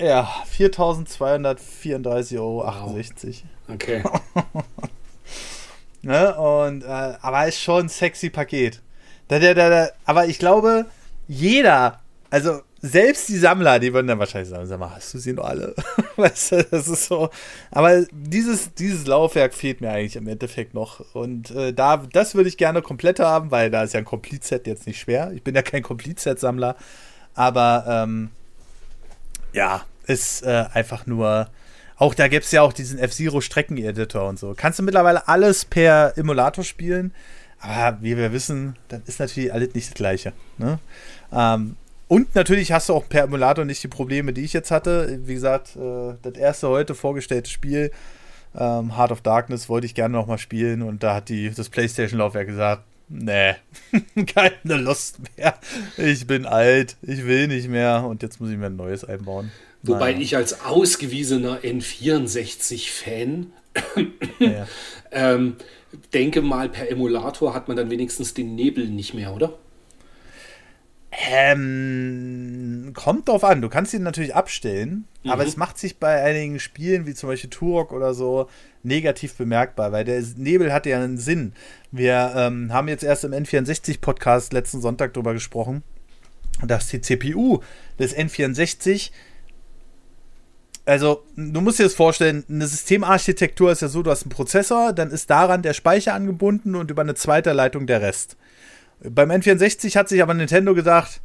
Ja, 0.00 0.28
4.234,68 0.56 2.38
Euro. 2.38 2.66
Okay. 3.68 4.02
Ne? 6.02 6.34
Und, 6.34 6.82
äh, 6.82 6.86
aber 7.20 7.46
ist 7.46 7.60
schon 7.60 7.84
ein 7.84 7.88
sexy 7.88 8.30
Paket. 8.30 8.80
Da, 9.28 9.38
da, 9.38 9.54
da, 9.54 9.68
da. 9.68 9.88
Aber 10.04 10.26
ich 10.26 10.38
glaube, 10.38 10.86
jeder, 11.28 12.00
also 12.30 12.60
selbst 12.82 13.28
die 13.28 13.36
Sammler, 13.36 13.78
die 13.78 13.92
würden 13.92 14.06
dann 14.06 14.18
wahrscheinlich 14.18 14.48
sagen, 14.48 14.66
sag 14.66 14.80
mal, 14.80 14.94
hast 14.94 15.12
du 15.12 15.18
sie 15.18 15.34
noch 15.34 15.44
alle? 15.44 15.74
weißt 16.16 16.52
du, 16.52 16.64
das 16.64 16.88
ist 16.88 17.06
so. 17.06 17.28
Aber 17.70 18.02
dieses, 18.10 18.72
dieses 18.74 19.06
Laufwerk 19.06 19.52
fehlt 19.52 19.82
mir 19.82 19.90
eigentlich 19.90 20.16
im 20.16 20.26
Endeffekt 20.26 20.72
noch. 20.72 21.04
Und 21.14 21.50
äh, 21.50 21.74
da, 21.74 21.98
das 21.98 22.34
würde 22.34 22.48
ich 22.48 22.56
gerne 22.56 22.80
komplett 22.80 23.20
haben, 23.20 23.50
weil 23.50 23.70
da 23.70 23.82
ist 23.82 23.92
ja 23.92 23.98
ein 23.98 24.06
Complete-Set 24.06 24.66
jetzt 24.66 24.86
nicht 24.86 24.98
schwer. 24.98 25.32
Ich 25.34 25.42
bin 25.42 25.54
ja 25.54 25.62
kein 25.62 25.82
Complete-Set-Sammler. 25.82 26.76
Aber 27.34 27.84
ähm, 27.86 28.30
ja, 29.52 29.82
ist 30.06 30.42
äh, 30.42 30.64
einfach 30.72 31.06
nur. 31.06 31.48
Auch 31.96 32.14
da 32.14 32.28
gibt 32.28 32.46
es 32.46 32.52
ja 32.52 32.62
auch 32.62 32.72
diesen 32.72 32.98
F-Zero 32.98 33.42
Strecken-Editor 33.42 34.26
und 34.26 34.38
so. 34.38 34.54
Kannst 34.56 34.78
du 34.78 34.82
mittlerweile 34.82 35.28
alles 35.28 35.66
per 35.66 36.16
Emulator 36.16 36.64
spielen. 36.64 37.12
Aber 37.60 37.98
wie 38.00 38.16
wir 38.16 38.32
wissen, 38.32 38.76
dann 38.88 39.02
ist 39.06 39.20
natürlich 39.20 39.52
alles 39.52 39.74
nicht 39.74 39.88
das 39.88 39.94
Gleiche. 39.94 40.32
Ne? 40.56 40.78
Ähm, 41.30 41.76
und 42.08 42.34
natürlich 42.34 42.72
hast 42.72 42.88
du 42.88 42.94
auch 42.94 43.08
per 43.08 43.24
Emulator 43.24 43.64
nicht 43.64 43.82
die 43.82 43.88
Probleme, 43.88 44.32
die 44.32 44.40
ich 44.40 44.52
jetzt 44.54 44.70
hatte. 44.70 45.20
Wie 45.26 45.34
gesagt, 45.34 45.76
äh, 45.76 46.14
das 46.22 46.34
erste 46.34 46.68
heute 46.68 46.94
vorgestellte 46.94 47.50
Spiel, 47.50 47.92
ähm, 48.58 48.96
Heart 48.96 49.12
of 49.12 49.20
Darkness, 49.20 49.68
wollte 49.68 49.86
ich 49.86 49.94
gerne 49.94 50.16
nochmal 50.16 50.38
spielen. 50.38 50.82
Und 50.82 51.02
da 51.02 51.14
hat 51.14 51.28
die, 51.28 51.50
das 51.50 51.68
PlayStation-Laufwerk 51.68 52.46
gesagt, 52.46 52.82
nee, 53.10 53.54
keine 54.26 54.82
Lust 54.82 55.18
mehr. 55.36 55.58
Ich 55.98 56.26
bin 56.26 56.46
alt, 56.46 56.96
ich 57.02 57.26
will 57.26 57.48
nicht 57.48 57.68
mehr. 57.68 58.04
Und 58.04 58.22
jetzt 58.22 58.40
muss 58.40 58.50
ich 58.50 58.56
mir 58.56 58.66
ein 58.66 58.76
neues 58.76 59.04
einbauen. 59.04 59.50
Wobei 59.82 60.12
naja. 60.12 60.22
ich 60.22 60.36
als 60.36 60.60
ausgewiesener 60.60 61.60
N64-Fan 61.60 63.52
ja. 64.38 64.66
ähm, 65.10 65.56
denke 66.12 66.42
mal, 66.42 66.68
per 66.68 66.90
Emulator 66.90 67.54
hat 67.54 67.68
man 67.68 67.76
dann 67.76 67.90
wenigstens 67.90 68.34
den 68.34 68.54
Nebel 68.54 68.88
nicht 68.88 69.14
mehr, 69.14 69.34
oder? 69.34 69.58
Ähm, 71.12 72.92
kommt 72.94 73.28
drauf 73.28 73.42
an. 73.42 73.60
Du 73.62 73.68
kannst 73.68 73.92
ihn 73.94 74.02
natürlich 74.02 74.34
abstellen, 74.34 75.06
mhm. 75.24 75.30
aber 75.30 75.44
es 75.44 75.56
macht 75.56 75.78
sich 75.78 75.98
bei 75.98 76.22
einigen 76.22 76.60
Spielen, 76.60 77.06
wie 77.06 77.14
zum 77.14 77.28
Beispiel 77.28 77.50
Turok 77.50 77.92
oder 77.92 78.14
so, 78.14 78.48
negativ 78.82 79.34
bemerkbar, 79.34 79.92
weil 79.92 80.04
der 80.04 80.22
Nebel 80.36 80.72
hat 80.72 80.86
ja 80.86 80.98
einen 80.98 81.18
Sinn. 81.18 81.52
Wir 81.90 82.32
ähm, 82.36 82.72
haben 82.72 82.88
jetzt 82.88 83.02
erst 83.02 83.24
im 83.24 83.32
N64-Podcast 83.32 84.52
letzten 84.52 84.80
Sonntag 84.80 85.12
darüber 85.14 85.32
gesprochen, 85.32 85.82
dass 86.62 86.88
die 86.88 87.00
CPU 87.00 87.60
des 87.98 88.16
N64 88.16 89.10
also, 90.86 91.22
du 91.36 91.60
musst 91.60 91.78
dir 91.78 91.84
das 91.84 91.94
vorstellen, 91.94 92.44
eine 92.48 92.66
Systemarchitektur 92.66 93.70
ist 93.70 93.82
ja 93.82 93.86
so, 93.86 94.02
du 94.02 94.10
hast 94.10 94.22
einen 94.22 94.30
Prozessor, 94.30 94.92
dann 94.92 95.10
ist 95.10 95.30
daran 95.30 95.62
der 95.62 95.72
Speicher 95.72 96.14
angebunden 96.14 96.74
und 96.74 96.90
über 96.90 97.02
eine 97.02 97.14
zweite 97.14 97.52
Leitung 97.52 97.86
der 97.86 98.00
Rest. 98.00 98.36
Beim 99.02 99.30
N64 99.30 99.96
hat 99.96 100.08
sich 100.08 100.22
aber 100.22 100.34
Nintendo 100.34 100.74
gedacht, 100.74 101.20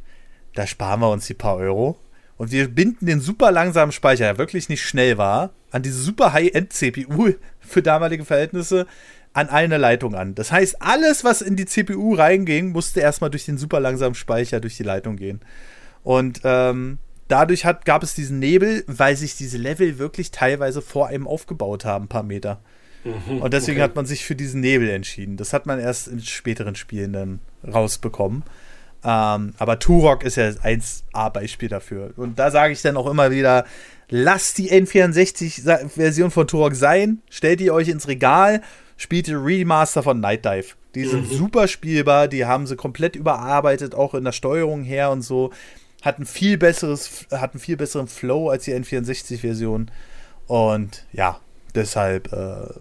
da 0.54 0.66
sparen 0.66 1.00
wir 1.00 1.10
uns 1.10 1.26
die 1.26 1.34
paar 1.34 1.56
Euro. 1.56 1.98
Und 2.38 2.52
wir 2.52 2.68
binden 2.68 3.06
den 3.06 3.20
super 3.20 3.50
langsamen 3.50 3.92
Speicher, 3.92 4.24
der 4.24 4.38
wirklich 4.38 4.68
nicht 4.68 4.82
schnell 4.82 5.16
war, 5.16 5.50
an 5.70 5.82
diese 5.82 5.98
super 5.98 6.32
High-End-CPU 6.32 7.34
für 7.60 7.82
damalige 7.82 8.24
Verhältnisse 8.24 8.86
an 9.32 9.50
eine 9.50 9.76
Leitung 9.76 10.14
an. 10.14 10.34
Das 10.34 10.50
heißt, 10.50 10.80
alles, 10.80 11.22
was 11.22 11.42
in 11.42 11.56
die 11.56 11.66
CPU 11.66 12.14
reinging, 12.14 12.72
musste 12.72 13.00
erstmal 13.00 13.28
durch 13.28 13.44
den 13.44 13.58
super 13.58 13.80
langsamen 13.80 14.14
Speicher 14.14 14.60
durch 14.60 14.78
die 14.78 14.82
Leitung 14.82 15.16
gehen. 15.16 15.40
Und 16.02 16.40
ähm, 16.44 16.98
dadurch 17.28 17.66
hat, 17.66 17.84
gab 17.84 18.02
es 18.02 18.14
diesen 18.14 18.38
Nebel, 18.38 18.82
weil 18.86 19.14
sich 19.14 19.36
diese 19.36 19.58
Level 19.58 19.98
wirklich 19.98 20.30
teilweise 20.30 20.80
vor 20.80 21.08
einem 21.08 21.26
aufgebaut 21.26 21.84
haben, 21.84 22.06
ein 22.06 22.08
paar 22.08 22.22
Meter. 22.22 22.62
Mhm, 23.06 23.42
und 23.42 23.52
deswegen 23.52 23.78
okay. 23.78 23.84
hat 23.84 23.96
man 23.96 24.06
sich 24.06 24.24
für 24.24 24.34
diesen 24.34 24.60
Nebel 24.60 24.88
entschieden. 24.88 25.36
Das 25.36 25.52
hat 25.52 25.66
man 25.66 25.78
erst 25.78 26.08
in 26.08 26.20
späteren 26.20 26.74
Spielen 26.74 27.12
dann 27.12 27.40
rausbekommen. 27.66 28.42
Ähm, 29.04 29.54
aber 29.58 29.78
Turok 29.78 30.24
ist 30.24 30.36
ja 30.36 30.50
ein 30.62 30.82
A-Beispiel 31.12 31.68
dafür. 31.68 32.12
Und 32.16 32.38
da 32.38 32.50
sage 32.50 32.72
ich 32.72 32.82
dann 32.82 32.96
auch 32.96 33.06
immer 33.06 33.30
wieder, 33.30 33.64
lasst 34.08 34.58
die 34.58 34.72
N64-Version 34.72 36.30
von 36.30 36.48
Turok 36.48 36.74
sein, 36.74 37.22
stellt 37.30 37.60
die 37.60 37.70
euch 37.70 37.88
ins 37.88 38.08
Regal, 38.08 38.62
spielt 38.96 39.28
die 39.28 39.34
Remaster 39.34 40.02
von 40.02 40.20
Night 40.20 40.44
Dive. 40.44 40.74
Die 40.94 41.04
sind 41.04 41.30
mhm. 41.30 41.36
super 41.36 41.68
spielbar, 41.68 42.26
die 42.26 42.46
haben 42.46 42.66
sie 42.66 42.74
komplett 42.74 43.16
überarbeitet, 43.16 43.94
auch 43.94 44.14
in 44.14 44.24
der 44.24 44.32
Steuerung 44.32 44.82
her 44.82 45.10
und 45.10 45.22
so. 45.22 45.52
Hatten 46.02 46.24
viel 46.24 46.56
besseres, 46.56 47.26
hatten 47.30 47.58
viel 47.58 47.76
besseren 47.76 48.08
Flow 48.08 48.48
als 48.48 48.64
die 48.64 48.74
N64-Version. 48.74 49.90
Und 50.46 51.04
ja, 51.12 51.40
deshalb 51.74 52.32
äh, 52.32 52.80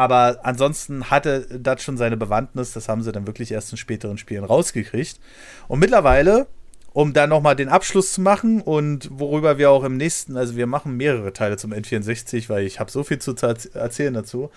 aber 0.00 0.38
ansonsten 0.44 1.10
hatte 1.10 1.46
das 1.60 1.82
schon 1.82 1.98
seine 1.98 2.16
Bewandtnis. 2.16 2.72
Das 2.72 2.88
haben 2.88 3.02
sie 3.02 3.12
dann 3.12 3.26
wirklich 3.26 3.52
erst 3.52 3.70
in 3.72 3.76
späteren 3.76 4.16
Spielen 4.16 4.44
rausgekriegt. 4.44 5.20
Und 5.68 5.78
mittlerweile, 5.78 6.46
um 6.94 7.12
da 7.12 7.26
nochmal 7.26 7.54
den 7.54 7.68
Abschluss 7.68 8.14
zu 8.14 8.22
machen 8.22 8.62
und 8.62 9.10
worüber 9.12 9.58
wir 9.58 9.70
auch 9.70 9.84
im 9.84 9.98
nächsten, 9.98 10.38
also 10.38 10.56
wir 10.56 10.66
machen 10.66 10.96
mehrere 10.96 11.34
Teile 11.34 11.58
zum 11.58 11.74
N64, 11.74 12.48
weil 12.48 12.64
ich 12.64 12.80
habe 12.80 12.90
so 12.90 13.04
viel 13.04 13.18
zu 13.18 13.34
erzählen 13.74 14.14
dazu. 14.14 14.50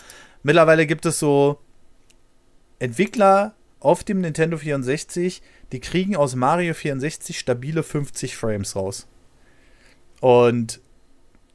Mittlerweile 0.44 0.88
gibt 0.88 1.06
es 1.06 1.20
so 1.20 1.60
Entwickler 2.80 3.54
auf 3.82 4.06
dem 4.06 4.22
Nintendo 4.22 4.56
64, 4.56 5.42
die 5.74 5.82
kriegen 5.82 6.16
aus 6.16 6.36
Mario 6.36 6.74
64 6.74 7.38
stabile 7.38 7.84
50 7.84 8.38
Frames 8.38 8.78
raus. 8.78 9.08
Und 10.22 10.80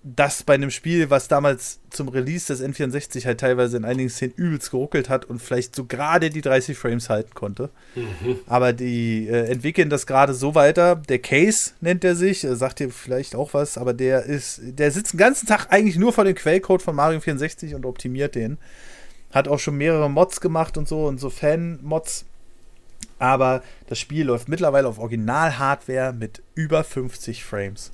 das 0.04 0.44
bei 0.44 0.54
einem 0.54 0.70
Spiel, 0.70 1.10
was 1.10 1.26
damals 1.26 1.80
zum 1.90 2.08
Release 2.08 2.46
des 2.46 2.62
N64 2.62 3.26
halt 3.26 3.40
teilweise 3.40 3.76
in 3.76 3.84
einigen 3.84 4.08
Szenen 4.08 4.32
übelst 4.36 4.70
geruckelt 4.70 5.08
hat 5.08 5.24
und 5.24 5.42
vielleicht 5.42 5.74
so 5.74 5.84
gerade 5.84 6.30
die 6.30 6.40
30 6.40 6.78
Frames 6.78 7.10
halten 7.10 7.34
konnte. 7.34 7.70
Mhm. 7.96 8.38
Aber 8.46 8.72
die 8.72 9.26
äh, 9.28 9.50
entwickeln 9.50 9.90
das 9.90 10.06
gerade 10.06 10.34
so 10.34 10.54
weiter. 10.54 10.96
Der 10.96 11.18
Case 11.18 11.72
nennt 11.80 12.04
er 12.04 12.14
sich, 12.14 12.44
äh, 12.44 12.54
sagt 12.54 12.78
dir 12.78 12.90
vielleicht 12.90 13.34
auch 13.34 13.54
was, 13.54 13.76
aber 13.76 13.92
der 13.92 14.22
ist, 14.22 14.60
der 14.62 14.92
sitzt 14.92 15.14
den 15.14 15.18
ganzen 15.18 15.46
Tag 15.46 15.66
eigentlich 15.70 15.96
nur 15.96 16.12
vor 16.12 16.24
dem 16.24 16.36
Quellcode 16.36 16.82
von 16.82 16.94
Mario 16.94 17.20
64 17.20 17.74
und 17.74 17.84
optimiert 17.84 18.36
den. 18.36 18.58
Hat 19.32 19.48
auch 19.48 19.58
schon 19.58 19.76
mehrere 19.76 20.08
Mods 20.08 20.40
gemacht 20.40 20.78
und 20.78 20.86
so 20.88 21.06
und 21.06 21.18
so 21.18 21.28
Fan-Mods. 21.28 22.24
Aber 23.18 23.62
das 23.88 23.98
Spiel 23.98 24.26
läuft 24.26 24.48
mittlerweile 24.48 24.86
auf 24.86 24.98
Original-Hardware 24.98 26.12
mit 26.12 26.40
über 26.54 26.84
50 26.84 27.44
Frames. 27.44 27.90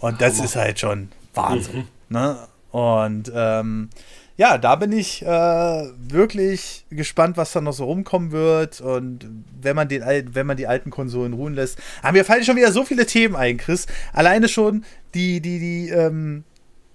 Und 0.00 0.20
das 0.20 0.34
Hammer. 0.34 0.44
ist 0.44 0.56
halt 0.56 0.80
schon 0.80 1.08
Wahnsinn. 1.38 1.76
Mhm. 1.76 1.86
Ne? 2.08 2.36
Und 2.70 3.32
ähm, 3.34 3.90
ja, 4.36 4.56
da 4.56 4.76
bin 4.76 4.92
ich 4.92 5.22
äh, 5.22 5.26
wirklich 5.26 6.86
gespannt, 6.90 7.36
was 7.36 7.52
da 7.52 7.60
noch 7.60 7.72
so 7.72 7.84
rumkommen 7.86 8.30
wird. 8.30 8.80
Und 8.80 9.26
wenn 9.60 9.74
man, 9.74 9.88
den, 9.88 10.04
wenn 10.32 10.46
man 10.46 10.56
die 10.56 10.68
alten 10.68 10.90
Konsolen 10.90 11.32
ruhen 11.32 11.54
lässt. 11.54 11.78
Aber 12.02 12.12
mir 12.12 12.24
fallen 12.24 12.44
schon 12.44 12.56
wieder 12.56 12.70
so 12.70 12.84
viele 12.84 13.04
Themen 13.04 13.34
ein, 13.34 13.56
Chris. 13.56 13.86
Alleine 14.12 14.48
schon 14.48 14.84
die, 15.14 15.40
die, 15.40 15.58
die 15.58 15.88
ähm, 15.88 16.44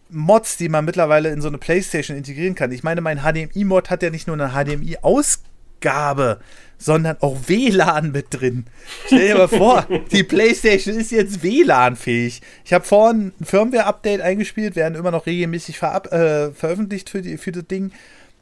Mods, 0.10 0.56
die 0.56 0.70
man 0.70 0.86
mittlerweile 0.86 1.32
in 1.32 1.42
so 1.42 1.50
eine 1.50 1.58
Playstation 1.58 2.16
integrieren 2.16 2.56
kann. 2.56 2.72
Ich 2.72 2.84
meine, 2.84 3.02
mein 3.02 3.20
HDMI-Mod 3.20 3.90
hat 3.90 4.04
ja 4.04 4.10
nicht 4.10 4.28
nur 4.28 4.40
eine 4.40 4.54
HDMI-Ausgabe, 4.54 6.40
sondern 6.84 7.18
auch 7.22 7.38
WLAN 7.48 8.12
mit 8.12 8.28
drin. 8.32 8.66
Stell 9.06 9.28
dir 9.28 9.36
mal 9.36 9.48
vor, 9.48 9.88
die 10.12 10.24
PlayStation 10.24 10.96
ist 10.96 11.12
jetzt 11.12 11.42
WLAN-fähig. 11.42 12.42
Ich 12.66 12.74
habe 12.74 12.84
vorhin 12.84 13.32
ein 13.40 13.46
Firmware-Update 13.46 14.20
eingespielt, 14.20 14.76
werden 14.76 14.96
immer 14.96 15.12
noch 15.12 15.26
regelmäßig 15.26 15.82
äh, 15.82 16.52
veröffentlicht 16.52 17.10
für, 17.10 17.22
die, 17.22 17.38
für 17.38 17.54
das 17.54 17.68
Ding. 17.68 17.92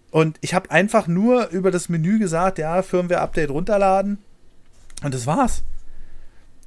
Und 0.09 0.37
ich 0.41 0.55
habe 0.55 0.71
einfach 0.71 1.07
nur 1.07 1.49
über 1.49 1.69
das 1.69 1.87
Menü 1.87 2.17
gesagt, 2.17 2.57
ja, 2.57 2.81
Firmware-Update 2.81 3.51
runterladen. 3.51 4.17
Und 5.03 5.13
das 5.13 5.27
war's. 5.27 5.63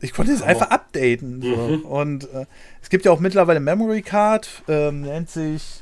Ich 0.00 0.12
konnte 0.12 0.32
es 0.32 0.42
einfach 0.42 0.70
updaten. 0.70 1.42
So. 1.42 1.56
Mhm. 1.56 1.80
Und 1.82 2.24
äh, 2.32 2.46
es 2.82 2.88
gibt 2.88 3.04
ja 3.04 3.10
auch 3.10 3.20
mittlerweile 3.20 3.58
Memory 3.58 4.02
Card, 4.02 4.48
ähm, 4.68 5.02
nennt 5.02 5.28
sich. 5.28 5.80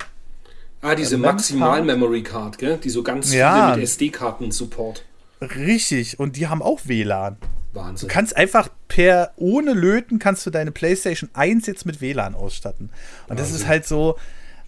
Ah, 0.81 0.95
diese 0.95 1.19
Maximal-Memory 1.19 2.23
Card, 2.23 2.57
gell? 2.57 2.79
Die 2.79 2.91
so 2.91 3.03
ganz 3.03 3.33
ja. 3.33 3.67
viele 3.67 3.77
mit 3.77 3.85
SD-Karten-Support. 3.85 5.05
Richtig, 5.43 6.19
und 6.19 6.37
die 6.37 6.47
haben 6.47 6.63
auch 6.63 6.81
WLAN. 6.85 7.37
Wahnsinn. 7.73 8.09
Du 8.09 8.15
kannst 8.15 8.37
einfach 8.37 8.69
per, 8.89 9.33
ohne 9.37 9.73
Löten, 9.73 10.19
kannst 10.19 10.45
du 10.47 10.51
deine 10.51 10.73
PlayStation 10.73 11.31
1 11.33 11.67
jetzt 11.67 11.87
mit 11.87 12.01
WLAN 12.01 12.35
ausstatten. 12.35 12.87
Und 12.87 12.93
Wahnsinn. 13.31 13.37
das 13.37 13.53
ist 13.53 13.67
halt 13.67 13.87
so, 13.87 14.17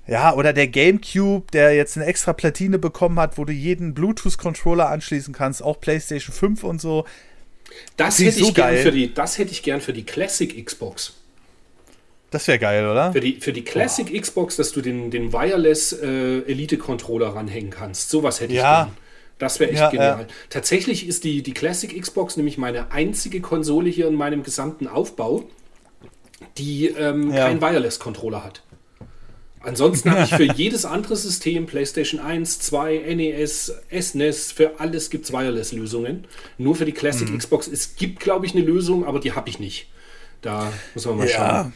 ja, 0.07 0.35
oder 0.35 0.53
der 0.53 0.69
GameCube, 0.69 1.47
der 1.53 1.75
jetzt 1.75 1.97
eine 1.97 2.07
extra 2.07 2.33
Platine 2.33 2.79
bekommen 2.79 3.19
hat, 3.21 3.39
wo 3.39 3.45
du 3.45 3.53
jeden 3.53 3.95
Bluetooth-Controller 3.95 4.89
anschließen 4.89 5.33
kannst, 5.33 5.63
auch 5.63 5.81
PlayStation 5.81 6.35
5 6.35 6.65
und 6.65 6.81
so. 6.81 7.05
Das, 7.97 8.17
das 8.17 8.27
hätte, 8.27 8.41
ich 8.41 8.47
so 8.47 8.53
gern 8.53 8.77
für 8.77 8.93
die, 8.93 9.15
das 9.15 9.39
hätte 9.39 9.53
ich 9.53 9.63
gern 9.63 9.81
für 9.81 9.93
die 9.93 10.05
Classic 10.05 10.65
Xbox. 10.65 11.15
Das 12.31 12.49
wäre 12.49 12.59
geil, 12.59 12.89
oder? 12.89 13.13
Für 13.13 13.21
die, 13.21 13.41
für 13.41 13.53
die 13.53 13.63
Classic 13.63 14.11
Boah. 14.11 14.21
Xbox, 14.21 14.57
dass 14.57 14.73
du 14.73 14.81
den, 14.81 15.11
den 15.11 15.33
Wireless 15.33 15.93
äh, 15.93 16.41
Elite-Controller 16.41 17.29
ranhängen 17.29 17.71
kannst. 17.71 18.11
Sowas 18.11 18.41
hätte 18.41 18.53
ich 18.53 18.59
ja. 18.59 18.85
gern. 18.85 18.97
Das 19.39 19.59
wäre 19.61 19.71
echt 19.71 19.81
ja, 19.81 19.91
genial. 19.91 20.21
Ja. 20.21 20.27
Tatsächlich 20.49 21.09
ist 21.09 21.25
die, 21.25 21.43
die 21.43 21.55
Classic 21.55 22.01
Xbox 22.01 22.37
nämlich 22.37 22.57
meine 22.59 22.93
einzige 22.93 23.41
Konsole 23.41 23.91
hier 23.91 24.07
in 24.07 24.15
meinem 24.15 24.43
gesamten 24.43 24.87
Aufbau, 24.87 25.45
die 26.57 26.87
ähm, 26.87 27.33
ja. 27.33 27.47
keinen 27.47 27.61
Wireless-Controller 27.61 28.45
hat. 28.45 28.63
Ansonsten 29.61 30.11
habe 30.11 30.25
ich 30.25 30.35
für 30.35 30.45
jedes 30.57 30.85
andere 30.85 31.17
System, 31.17 31.67
PlayStation 31.67 32.21
1, 32.21 32.61
2, 32.61 33.15
NES, 33.15 33.75
SNES, 33.91 34.53
für 34.53 34.79
alles 34.79 35.11
gibt 35.11 35.25
es 35.25 35.33
Wireless-Lösungen. 35.33 36.27
Nur 36.59 36.77
für 36.77 36.85
die 36.85 36.93
Classic 36.93 37.29
mhm. 37.29 37.39
Xbox. 37.39 37.67
Es 37.67 37.97
gibt, 37.97 38.21
glaube 38.21 38.47
ich, 38.47 38.55
eine 38.55 38.65
Lösung, 38.65 39.05
aber 39.05 39.21
die 39.21 39.33
habe 39.33 39.49
ich 39.49 39.59
nicht. 39.59 39.89
Da 40.43 40.73
muss 40.95 41.07
man 41.07 41.17
mal 41.17 41.29
schauen. 41.29 41.73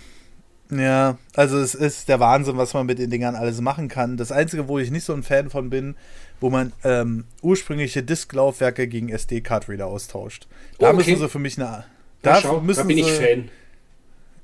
Ja, 0.71 1.17
also 1.35 1.59
es 1.59 1.75
ist 1.75 2.09
der 2.09 2.21
Wahnsinn, 2.21 2.59
was 2.59 2.75
man 2.75 2.85
mit 2.85 2.99
den 2.99 3.11
Dingern 3.11 3.35
alles 3.35 3.61
machen 3.61 3.89
kann. 3.89 4.17
Das 4.17 4.31
Einzige, 4.31 4.69
wo 4.69 4.79
ich 4.79 4.91
nicht 4.91 5.05
so 5.05 5.15
ein 5.15 5.23
Fan 5.23 5.49
von 5.49 5.71
bin, 5.71 5.97
wo 6.41 6.51
man 6.51 6.73
ähm, 6.85 7.25
ursprüngliche 7.41 8.03
Disklaufwerke 8.03 8.87
gegen 8.87 9.09
SD-Card-Reader 9.09 9.87
austauscht. 9.87 10.47
Da 10.79 10.87
oh, 10.87 10.89
okay. 10.91 10.97
müssen 10.97 11.17
sie 11.17 11.29
für 11.29 11.39
mich 11.39 11.59
eine. 11.59 11.85
Da, 12.23 12.41
schau, 12.41 12.61
müssen 12.61 12.81
da 12.81 12.85
bin 12.85 12.99
ich 12.99 13.11
Fan. 13.11 13.49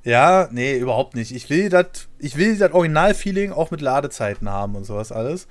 Ja, 0.03 0.49
nee, 0.51 0.77
überhaupt 0.77 1.15
nicht. 1.15 1.31
Ich 1.35 1.49
will 1.49 1.69
das, 1.69 2.07
ich 2.19 2.37
will 2.37 2.57
das 2.57 2.71
Original-Feeling 2.71 3.51
auch 3.51 3.71
mit 3.71 3.81
Ladezeiten 3.81 4.49
haben 4.49 4.75
und 4.75 4.85
sowas 4.85 5.11
alles, 5.11 5.47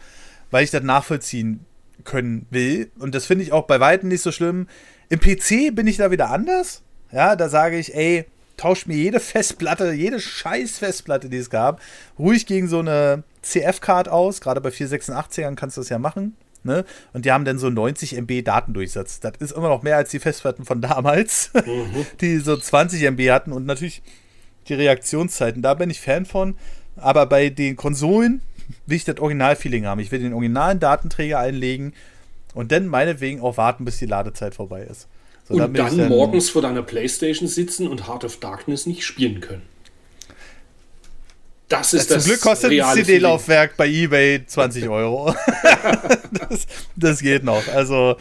weil 0.50 0.64
ich 0.64 0.70
das 0.70 0.82
nachvollziehen 0.82 1.66
können 2.04 2.46
will. 2.50 2.90
Und 2.98 3.14
das 3.14 3.26
finde 3.26 3.44
ich 3.44 3.52
auch 3.52 3.66
bei 3.66 3.80
Weitem 3.80 4.08
nicht 4.08 4.22
so 4.22 4.32
schlimm. 4.32 4.68
Im 5.08 5.20
PC 5.20 5.74
bin 5.74 5.86
ich 5.86 5.98
da 5.98 6.10
wieder 6.10 6.30
anders. 6.30 6.82
Ja, 7.12 7.36
da 7.36 7.48
sage 7.48 7.78
ich, 7.78 7.94
ey, 7.94 8.26
tausch 8.56 8.86
mir 8.86 8.96
jede 8.96 9.20
Festplatte, 9.20 9.92
jede 9.92 10.20
scheiß 10.20 10.78
Festplatte, 10.78 11.28
die 11.28 11.38
es 11.38 11.50
gab, 11.50 11.80
ruhig 12.18 12.46
gegen 12.46 12.68
so 12.68 12.78
eine 12.78 13.24
CF-Card 13.42 14.08
aus. 14.08 14.40
Gerade 14.40 14.60
bei 14.60 14.70
486ern 14.70 15.54
kannst 15.54 15.76
du 15.76 15.80
das 15.80 15.88
ja 15.88 15.98
machen. 15.98 16.36
Ne? 16.62 16.84
Und 17.12 17.26
die 17.26 17.32
haben 17.32 17.44
dann 17.44 17.58
so 17.58 17.68
90 17.68 18.16
MB 18.16 18.42
Datendurchsatz. 18.42 19.20
Das 19.20 19.34
ist 19.38 19.52
immer 19.52 19.68
noch 19.68 19.82
mehr 19.82 19.96
als 19.96 20.10
die 20.10 20.18
Festplatten 20.18 20.64
von 20.64 20.80
damals, 20.80 21.50
mhm. 21.54 22.06
die 22.20 22.38
so 22.38 22.56
20 22.56 23.02
MB 23.02 23.30
hatten. 23.30 23.52
Und 23.52 23.66
natürlich 23.66 24.02
die 24.68 24.74
Reaktionszeiten. 24.74 25.62
Da 25.62 25.74
bin 25.74 25.90
ich 25.90 26.00
Fan 26.00 26.24
von. 26.24 26.56
Aber 26.96 27.26
bei 27.26 27.50
den 27.50 27.76
Konsolen 27.76 28.40
will 28.86 28.96
ich 28.96 29.04
das 29.04 29.18
Original-Feeling 29.18 29.86
haben. 29.86 30.00
Ich 30.00 30.10
will 30.10 30.20
den 30.20 30.32
originalen 30.32 30.80
Datenträger 30.80 31.38
einlegen 31.38 31.92
und 32.54 32.72
dann 32.72 32.86
meinetwegen 32.86 33.40
auch 33.40 33.56
warten, 33.56 33.84
bis 33.84 33.98
die 33.98 34.06
Ladezeit 34.06 34.54
vorbei 34.54 34.84
ist. 34.84 35.08
So, 35.46 35.54
und 35.54 35.60
dann, 35.60 35.96
dann 35.96 36.08
morgens 36.08 36.48
vor 36.48 36.62
deiner 36.62 36.82
Playstation 36.82 37.48
sitzen 37.48 37.86
und 37.86 38.08
Heart 38.08 38.24
of 38.24 38.38
Darkness 38.38 38.86
nicht 38.86 39.04
spielen 39.04 39.40
können. 39.40 39.62
Das 41.68 41.92
ist 41.92 42.10
ja, 42.10 42.16
das 42.16 42.24
Zum 42.24 42.32
Glück 42.32 42.42
kostet 42.42 42.72
ein 42.72 42.94
CD-Laufwerk 42.94 43.76
bei 43.76 43.88
eBay 43.88 44.44
20 44.46 44.88
Euro. 44.88 45.34
das, 46.32 46.66
das, 46.94 47.20
geht 47.20 47.42
noch. 47.42 47.66
Also, 47.68 48.16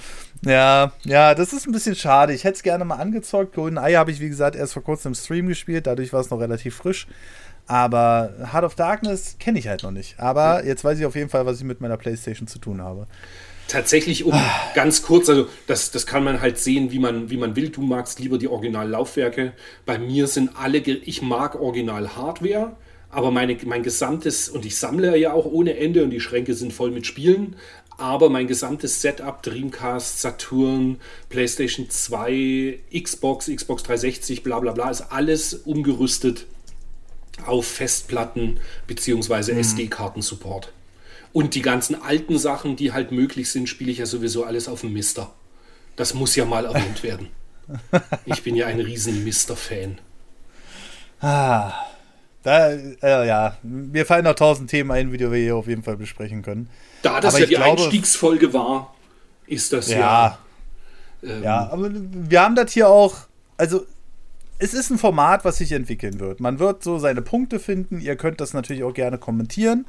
ja, 0.45 0.93
ja, 1.03 1.35
das 1.35 1.53
ist 1.53 1.67
ein 1.67 1.71
bisschen 1.71 1.95
schade. 1.95 2.33
Ich 2.33 2.45
hätte 2.45 2.55
es 2.55 2.63
gerne 2.63 2.85
mal 2.85 2.95
angezockt. 2.95 3.53
Golden 3.53 3.77
Eye 3.77 3.97
habe 3.97 4.11
ich, 4.11 4.19
wie 4.19 4.29
gesagt, 4.29 4.55
erst 4.55 4.73
vor 4.73 4.83
kurzem 4.83 5.11
im 5.11 5.15
Stream 5.15 5.47
gespielt. 5.47 5.87
Dadurch 5.87 6.13
war 6.13 6.21
es 6.21 6.29
noch 6.29 6.39
relativ 6.39 6.75
frisch. 6.75 7.07
Aber 7.67 8.33
Heart 8.51 8.63
of 8.65 8.75
Darkness 8.75 9.37
kenne 9.39 9.59
ich 9.59 9.67
halt 9.67 9.83
noch 9.83 9.91
nicht. 9.91 10.19
Aber 10.19 10.65
jetzt 10.65 10.83
weiß 10.83 10.99
ich 10.99 11.05
auf 11.05 11.15
jeden 11.15 11.29
Fall, 11.29 11.45
was 11.45 11.57
ich 11.57 11.63
mit 11.63 11.79
meiner 11.81 11.97
Playstation 11.97 12.47
zu 12.47 12.59
tun 12.59 12.81
habe. 12.81 13.07
Tatsächlich, 13.67 14.23
um 14.23 14.33
ah. 14.33 14.71
ganz 14.75 15.01
kurz, 15.01 15.29
also 15.29 15.47
das, 15.67 15.91
das 15.91 16.05
kann 16.05 16.23
man 16.23 16.41
halt 16.41 16.59
sehen, 16.59 16.91
wie 16.91 16.99
man, 16.99 17.29
wie 17.29 17.37
man 17.37 17.55
will. 17.55 17.69
Du 17.69 17.81
magst 17.81 18.19
lieber 18.19 18.37
die 18.37 18.47
Original-Laufwerke. 18.47 19.53
Bei 19.85 19.97
mir 19.97 20.27
sind 20.27 20.51
alle, 20.55 20.77
ich 20.77 21.21
mag 21.21 21.59
Original-Hardware, 21.59 22.75
aber 23.09 23.31
meine, 23.31 23.57
mein 23.65 23.83
gesamtes, 23.83 24.49
und 24.49 24.65
ich 24.65 24.77
sammle 24.77 25.17
ja 25.17 25.33
auch 25.33 25.45
ohne 25.45 25.77
Ende 25.77 26.03
und 26.03 26.09
die 26.09 26.19
Schränke 26.19 26.53
sind 26.53 26.73
voll 26.73 26.91
mit 26.91 27.07
Spielen, 27.07 27.55
aber 27.97 28.29
mein 28.29 28.47
gesamtes 28.47 29.01
Setup, 29.01 29.41
Dreamcast, 29.43 30.21
Saturn, 30.21 30.97
PlayStation 31.29 31.89
2, 31.89 32.79
Xbox, 33.01 33.47
Xbox 33.47 33.83
360, 33.83 34.43
bla 34.43 34.59
bla 34.59 34.71
bla, 34.71 34.89
ist 34.89 35.01
alles 35.11 35.53
umgerüstet 35.53 36.45
auf 37.45 37.65
Festplatten 37.65 38.59
bzw. 38.87 39.53
Mhm. 39.53 39.59
SD-Karten-Support. 39.59 40.71
Und 41.33 41.55
die 41.55 41.61
ganzen 41.61 42.01
alten 42.01 42.37
Sachen, 42.37 42.75
die 42.75 42.93
halt 42.93 43.11
möglich 43.11 43.51
sind, 43.51 43.67
spiele 43.67 43.91
ich 43.91 43.97
ja 43.97 44.05
sowieso 44.05 44.43
alles 44.43 44.67
auf 44.67 44.81
dem 44.81 44.93
Mister. 44.93 45.33
Das 45.95 46.13
muss 46.13 46.35
ja 46.35 46.45
mal 46.45 46.65
erwähnt 46.65 47.03
werden. 47.03 47.27
Ich 48.25 48.43
bin 48.43 48.55
ja 48.55 48.67
ein 48.67 48.79
riesen 48.79 49.23
Mister-Fan. 49.23 49.97
Ah, 51.21 51.73
da, 52.43 52.71
äh, 52.71 53.27
ja, 53.27 53.57
mir 53.63 54.05
fallen 54.05 54.25
noch 54.25 54.35
tausend 54.35 54.69
Themen 54.69 54.91
ein, 54.91 55.11
die 55.11 55.19
wir 55.19 55.37
hier 55.37 55.55
auf 55.55 55.67
jeden 55.67 55.83
Fall 55.83 55.95
besprechen 55.95 56.41
können. 56.41 56.69
Da 57.01 57.19
das 57.21 57.33
aber 57.33 57.41
ja 57.41 57.47
die 57.47 57.55
glaube, 57.55 57.81
Einstiegsfolge 57.83 58.53
war, 58.53 58.93
ist 59.47 59.71
das 59.73 59.89
ja. 59.89 59.97
Ja, 59.97 60.37
ähm, 61.23 61.43
ja, 61.43 61.69
aber 61.71 61.89
wir 61.91 62.41
haben 62.41 62.55
das 62.55 62.73
hier 62.73 62.89
auch, 62.89 63.15
also 63.57 63.85
es 64.59 64.73
ist 64.73 64.89
ein 64.89 64.97
Format, 64.97 65.45
was 65.45 65.57
sich 65.57 65.71
entwickeln 65.71 66.19
wird. 66.19 66.39
Man 66.39 66.59
wird 66.59 66.83
so 66.83 66.99
seine 66.99 67.21
Punkte 67.21 67.59
finden. 67.59 67.99
Ihr 67.99 68.15
könnt 68.15 68.39
das 68.41 68.53
natürlich 68.53 68.83
auch 68.83 68.93
gerne 68.93 69.17
kommentieren. 69.17 69.85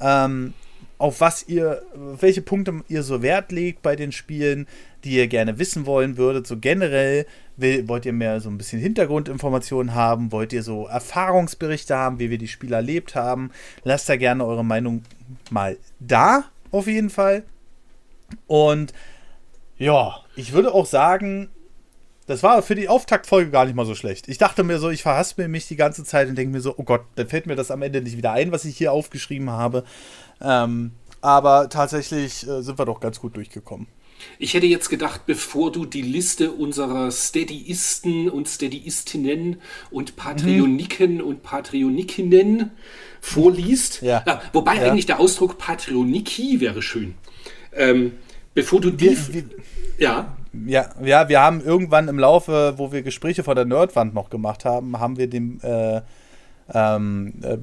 Ähm, 0.00 0.54
auf 1.00 1.22
was 1.22 1.48
ihr, 1.48 1.82
welche 1.94 2.42
Punkte 2.42 2.82
ihr 2.88 3.02
so 3.02 3.22
Wert 3.22 3.52
legt 3.52 3.80
bei 3.80 3.96
den 3.96 4.12
Spielen, 4.12 4.68
die 5.02 5.16
ihr 5.16 5.28
gerne 5.28 5.58
wissen 5.58 5.86
wollen 5.86 6.18
würdet. 6.18 6.46
So 6.46 6.58
generell 6.58 7.24
will, 7.56 7.88
wollt 7.88 8.04
ihr 8.04 8.12
mehr 8.12 8.38
so 8.42 8.50
ein 8.50 8.58
bisschen 8.58 8.80
Hintergrundinformationen 8.80 9.94
haben, 9.94 10.30
wollt 10.30 10.52
ihr 10.52 10.62
so 10.62 10.86
Erfahrungsberichte 10.86 11.96
haben, 11.96 12.18
wie 12.18 12.28
wir 12.28 12.36
die 12.36 12.48
Spiele 12.48 12.76
erlebt 12.76 13.14
haben. 13.14 13.50
Lasst 13.82 14.10
da 14.10 14.16
gerne 14.16 14.44
eure 14.44 14.62
Meinung 14.62 15.02
mal 15.48 15.78
da, 16.00 16.44
auf 16.70 16.86
jeden 16.86 17.08
Fall. 17.08 17.44
Und 18.46 18.92
ja, 19.78 20.20
ich 20.36 20.52
würde 20.52 20.74
auch 20.74 20.84
sagen, 20.84 21.48
das 22.30 22.42
war 22.42 22.62
für 22.62 22.76
die 22.76 22.88
Auftaktfolge 22.88 23.50
gar 23.50 23.64
nicht 23.64 23.74
mal 23.74 23.84
so 23.84 23.94
schlecht. 23.94 24.28
Ich 24.28 24.38
dachte 24.38 24.62
mir 24.62 24.78
so, 24.78 24.88
ich 24.88 25.02
verhaspel 25.02 25.48
mich 25.48 25.66
die 25.66 25.76
ganze 25.76 26.04
Zeit 26.04 26.28
und 26.28 26.36
denke 26.36 26.52
mir 26.52 26.60
so, 26.60 26.74
oh 26.76 26.84
Gott, 26.84 27.02
dann 27.16 27.28
fällt 27.28 27.46
mir 27.46 27.56
das 27.56 27.70
am 27.70 27.82
Ende 27.82 28.00
nicht 28.00 28.16
wieder 28.16 28.32
ein, 28.32 28.52
was 28.52 28.64
ich 28.64 28.76
hier 28.76 28.92
aufgeschrieben 28.92 29.50
habe. 29.50 29.84
Ähm, 30.40 30.92
aber 31.20 31.68
tatsächlich 31.68 32.46
äh, 32.46 32.62
sind 32.62 32.78
wir 32.78 32.86
doch 32.86 33.00
ganz 33.00 33.20
gut 33.20 33.36
durchgekommen. 33.36 33.88
Ich 34.38 34.54
hätte 34.54 34.66
jetzt 34.66 34.90
gedacht, 34.90 35.22
bevor 35.26 35.72
du 35.72 35.86
die 35.86 36.02
Liste 36.02 36.52
unserer 36.52 37.10
Steadyisten 37.10 38.28
und 38.28 38.48
Steadyistinnen 38.48 39.60
und 39.90 40.16
Patreoniken 40.16 41.14
mhm. 41.16 41.20
und 41.22 41.42
Patreonikinnen 41.42 42.70
vorliest, 43.20 44.02
ja. 44.02 44.22
Ja, 44.26 44.42
wobei 44.52 44.76
ja. 44.76 44.90
eigentlich 44.90 45.06
der 45.06 45.20
Ausdruck 45.20 45.58
Patreoniki 45.58 46.60
wäre 46.60 46.82
schön. 46.82 47.14
Ähm, 47.72 48.12
bevor 48.54 48.80
du 48.80 48.90
die. 48.90 49.10
Wir, 49.10 49.34
wir, 49.34 49.44
ja. 49.98 50.36
Ja, 50.52 50.90
ja, 51.02 51.28
wir 51.28 51.40
haben 51.40 51.60
irgendwann 51.60 52.08
im 52.08 52.18
Laufe, 52.18 52.74
wo 52.76 52.92
wir 52.92 53.02
Gespräche 53.02 53.44
vor 53.44 53.54
der 53.54 53.64
Nerdwand 53.64 54.14
noch 54.14 54.30
gemacht 54.30 54.64
haben, 54.64 54.98
haben 54.98 55.16
wir 55.16 55.28
den 55.28 55.60
äh, 55.62 56.02
ähm, 56.72 57.34
äh, 57.42 57.58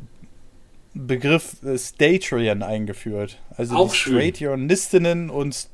Begriff 0.93 1.61
äh, 1.63 1.77
Statrian 1.77 2.63
eingeführt. 2.63 3.39
Also 3.55 3.75
Auch 3.75 3.91
die 3.91 3.97
Straightionistinnen 3.97 5.29
und 5.29 5.67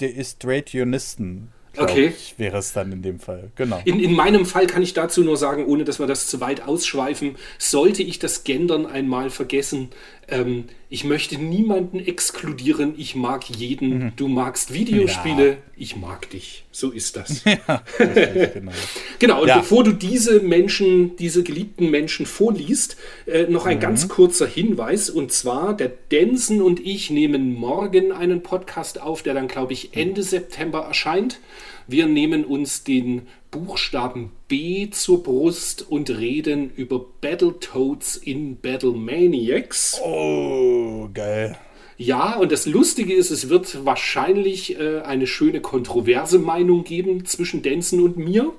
die 0.00 0.22
Straightionisten 0.22 1.52
okay. 1.76 2.12
Ich, 2.16 2.38
wäre 2.38 2.58
es 2.58 2.72
dann 2.72 2.92
in 2.92 3.02
dem 3.02 3.18
Fall. 3.18 3.50
Genau. 3.56 3.80
In, 3.84 4.00
in 4.00 4.14
meinem 4.14 4.46
Fall 4.46 4.66
kann 4.66 4.82
ich 4.82 4.94
dazu 4.94 5.22
nur 5.22 5.36
sagen, 5.36 5.66
ohne 5.66 5.84
dass 5.84 5.98
wir 5.98 6.06
das 6.06 6.26
zu 6.26 6.40
weit 6.40 6.66
ausschweifen, 6.66 7.36
sollte 7.58 8.02
ich 8.02 8.18
das 8.18 8.44
Gendern 8.44 8.86
einmal 8.86 9.30
vergessen, 9.30 9.90
ähm, 10.28 10.64
ich 10.90 11.04
möchte 11.04 11.36
niemanden 11.36 12.00
exkludieren. 12.00 12.94
Ich 12.96 13.14
mag 13.14 13.44
jeden. 13.50 13.98
Mhm. 13.98 14.12
Du 14.16 14.26
magst 14.26 14.72
Videospiele. 14.72 15.48
Ja. 15.48 15.56
Ich 15.76 15.96
mag 15.96 16.30
dich. 16.30 16.64
So 16.72 16.90
ist 16.90 17.16
das. 17.16 17.44
Ja, 17.68 17.82
genau. 17.98 18.72
genau. 19.18 19.42
Und 19.42 19.48
ja. 19.48 19.58
bevor 19.58 19.84
du 19.84 19.92
diese 19.92 20.40
Menschen, 20.40 21.16
diese 21.16 21.42
geliebten 21.42 21.90
Menschen 21.90 22.24
vorliest, 22.24 22.96
äh, 23.26 23.44
noch 23.44 23.66
ein 23.66 23.76
mhm. 23.76 23.82
ganz 23.82 24.08
kurzer 24.08 24.46
Hinweis. 24.46 25.10
Und 25.10 25.30
zwar, 25.30 25.76
der 25.76 25.92
Densen 26.10 26.62
und 26.62 26.80
ich 26.80 27.10
nehmen 27.10 27.54
morgen 27.54 28.10
einen 28.10 28.42
Podcast 28.42 29.00
auf, 29.00 29.22
der 29.22 29.34
dann, 29.34 29.48
glaube 29.48 29.74
ich, 29.74 29.94
Ende 29.94 30.22
mhm. 30.22 30.26
September 30.26 30.80
erscheint. 30.80 31.38
Wir 31.86 32.06
nehmen 32.06 32.44
uns 32.44 32.84
den 32.84 33.22
Buchstaben 33.50 34.30
B 34.48 34.90
zur 34.90 35.22
Brust 35.22 35.86
und 35.88 36.10
reden 36.10 36.70
über 36.76 37.04
Battletoads 37.20 38.16
in 38.16 38.56
Battle 38.60 38.92
Maniacs. 38.92 40.00
Oh, 40.04 41.08
geil. 41.12 41.56
Ja, 41.96 42.36
und 42.36 42.52
das 42.52 42.66
Lustige 42.66 43.12
ist, 43.14 43.30
es 43.30 43.48
wird 43.48 43.84
wahrscheinlich 43.84 44.78
äh, 44.78 45.00
eine 45.00 45.26
schöne 45.26 45.60
kontroverse 45.60 46.38
Meinung 46.38 46.84
geben 46.84 47.24
zwischen 47.24 47.62
Denson 47.62 48.00
und 48.00 48.16
mir. 48.16 48.52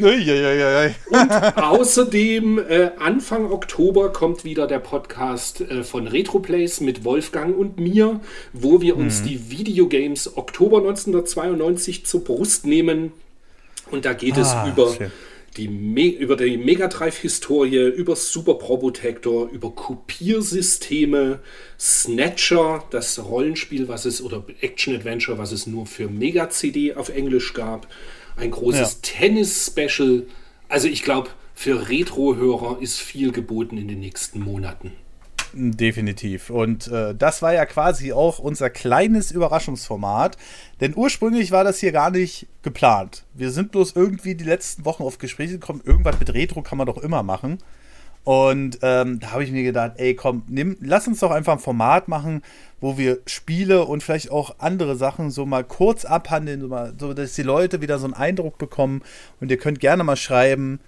Uiuiui. 0.00 0.94
Und 1.10 1.30
außerdem 1.56 2.58
äh, 2.58 2.90
Anfang 2.98 3.50
Oktober 3.50 4.12
kommt 4.12 4.44
wieder 4.44 4.66
der 4.66 4.78
Podcast 4.78 5.60
äh, 5.60 5.82
von 5.82 6.06
Retroplays 6.06 6.80
mit 6.80 7.04
Wolfgang 7.04 7.56
und 7.58 7.78
mir, 7.78 8.20
wo 8.52 8.80
wir 8.80 8.96
uns 8.96 9.20
mhm. 9.20 9.26
die 9.26 9.50
Videogames 9.50 10.36
Oktober 10.36 10.78
1992 10.78 12.06
zur 12.06 12.24
Brust 12.24 12.64
nehmen. 12.64 13.12
Und 13.90 14.04
da 14.04 14.12
geht 14.12 14.36
ah, 14.36 14.66
es 14.66 14.72
über 14.72 14.94
die, 15.56 15.68
Me 15.68 16.08
über 16.08 16.36
die 16.36 16.56
Mega 16.56 16.88
Drive-Historie, 16.88 17.88
über 17.88 18.16
Super 18.16 18.54
Probotector, 18.54 19.48
über 19.48 19.70
Kopiersysteme, 19.70 21.40
Snatcher, 21.78 22.84
das 22.90 23.24
Rollenspiel, 23.24 23.88
was 23.88 24.04
es, 24.04 24.22
oder 24.22 24.44
Action-Adventure, 24.60 25.38
was 25.38 25.52
es 25.52 25.66
nur 25.66 25.86
für 25.86 26.08
Mega-CD 26.08 26.94
auf 26.94 27.08
Englisch 27.08 27.54
gab 27.54 27.88
ein 28.38 28.50
großes 28.50 28.80
ja. 28.80 28.98
Tennis-Special. 29.02 30.26
Also 30.68 30.88
ich 30.88 31.02
glaube, 31.02 31.30
für 31.54 31.88
Retro-Hörer 31.88 32.78
ist 32.80 32.98
viel 32.98 33.32
geboten 33.32 33.78
in 33.78 33.88
den 33.88 34.00
nächsten 34.00 34.40
Monaten. 34.40 34.92
Definitiv. 35.52 36.50
Und 36.50 36.88
äh, 36.88 37.14
das 37.14 37.42
war 37.42 37.52
ja 37.52 37.66
quasi 37.66 38.12
auch 38.12 38.38
unser 38.38 38.70
kleines 38.70 39.30
Überraschungsformat. 39.30 40.36
Denn 40.80 40.94
ursprünglich 40.96 41.50
war 41.50 41.64
das 41.64 41.78
hier 41.78 41.92
gar 41.92 42.10
nicht 42.10 42.46
geplant. 42.62 43.24
Wir 43.34 43.50
sind 43.50 43.72
bloß 43.72 43.92
irgendwie 43.96 44.34
die 44.34 44.44
letzten 44.44 44.84
Wochen 44.84 45.02
auf 45.02 45.18
Gespräche 45.18 45.54
gekommen. 45.54 45.82
Irgendwas 45.84 46.18
mit 46.18 46.32
Retro 46.34 46.62
kann 46.62 46.78
man 46.78 46.86
doch 46.86 46.98
immer 46.98 47.22
machen. 47.22 47.58
Und 48.24 48.80
ähm, 48.82 49.20
da 49.20 49.30
habe 49.30 49.42
ich 49.42 49.50
mir 49.50 49.62
gedacht, 49.62 49.92
ey, 49.96 50.14
komm, 50.14 50.42
nimm, 50.48 50.76
lass 50.80 51.08
uns 51.08 51.20
doch 51.20 51.30
einfach 51.30 51.54
ein 51.54 51.58
Format 51.60 52.08
machen, 52.08 52.42
wo 52.78 52.98
wir 52.98 53.20
Spiele 53.24 53.86
und 53.86 54.02
vielleicht 54.02 54.30
auch 54.30 54.56
andere 54.58 54.96
Sachen 54.96 55.30
so 55.30 55.46
mal 55.46 55.64
kurz 55.64 56.04
abhandeln, 56.04 56.60
so, 56.60 56.68
mal, 56.68 56.92
so 56.98 57.14
dass 57.14 57.32
die 57.32 57.42
Leute 57.42 57.80
wieder 57.80 57.98
so 57.98 58.04
einen 58.04 58.12
Eindruck 58.12 58.58
bekommen. 58.58 59.02
Und 59.40 59.50
ihr 59.50 59.56
könnt 59.56 59.80
gerne 59.80 60.04
mal 60.04 60.16
schreiben, 60.16 60.78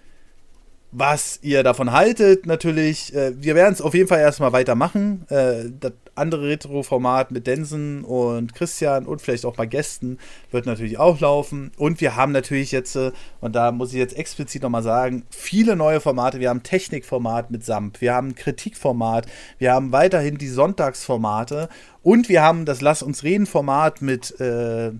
was 0.93 1.39
ihr 1.43 1.63
davon 1.63 1.93
haltet, 1.93 2.47
natürlich. 2.47 3.15
Äh, 3.15 3.33
wir 3.41 3.55
werden 3.55 3.73
es 3.73 3.81
auf 3.81 3.95
jeden 3.95 4.09
Fall 4.09 4.19
erstmal 4.19 4.53
weitermachen. 4.53 5.25
Äh, 5.29 5.71
das 5.79 5.93
andere 6.17 6.49
Retro-Format 6.49 7.31
mit 7.31 7.47
Densen 7.47 8.03
und 8.03 8.55
Christian 8.55 9.07
und 9.07 9.23
vielleicht 9.23 9.47
auch 9.47 9.55
bei 9.55 9.67
Gästen 9.67 10.19
wird 10.51 10.67
natürlich 10.67 10.99
auch 10.99 11.21
laufen. 11.21 11.71
Und 11.77 12.01
wir 12.01 12.17
haben 12.17 12.33
natürlich 12.33 12.73
jetzt, 12.73 12.97
äh, 12.97 13.13
und 13.41 13.55
da 13.55 13.71
muss 13.71 13.93
ich 13.93 13.99
jetzt 13.99 14.17
explizit 14.17 14.63
nochmal 14.63 14.83
sagen, 14.83 15.25
viele 15.31 15.77
neue 15.77 16.01
Formate. 16.01 16.41
Wir 16.41 16.51
haben 16.51 16.63
Technikformat 16.63 17.51
mit 17.51 17.65
Samp, 17.65 18.01
wir 18.01 18.13
haben 18.13 18.35
Kritikformat, 18.35 19.27
wir 19.59 19.73
haben 19.73 19.93
weiterhin 19.93 20.39
die 20.39 20.49
Sonntagsformate 20.49 21.69
und 22.03 22.29
wir 22.29 22.43
haben 22.43 22.65
das 22.65 22.81
Lass 22.81 23.03
uns 23.03 23.23
reden 23.23 23.47
Format 23.47 24.03
mit 24.03 24.41
äh, 24.41 24.91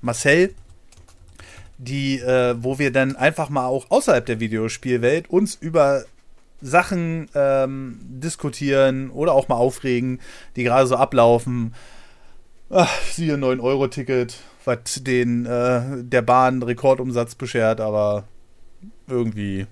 Marcel 0.00 0.54
die, 1.80 2.20
äh, 2.20 2.54
wo 2.58 2.78
wir 2.78 2.92
dann 2.92 3.16
einfach 3.16 3.48
mal 3.48 3.66
auch 3.66 3.86
außerhalb 3.90 4.24
der 4.26 4.38
Videospielwelt 4.38 5.30
uns 5.30 5.54
über 5.54 6.04
Sachen 6.60 7.28
ähm, 7.34 7.98
diskutieren 8.02 9.10
oder 9.10 9.32
auch 9.32 9.48
mal 9.48 9.56
aufregen, 9.56 10.20
die 10.56 10.64
gerade 10.64 10.86
so 10.86 10.96
ablaufen. 10.96 11.74
Ach, 12.68 13.00
siehe 13.10 13.36
9-Euro-Ticket, 13.36 14.36
was 14.66 15.02
den 15.02 15.46
äh, 15.46 16.02
der 16.02 16.22
Bahn 16.22 16.62
Rekordumsatz 16.62 17.34
beschert, 17.34 17.80
aber 17.80 18.24
irgendwie 19.08 19.66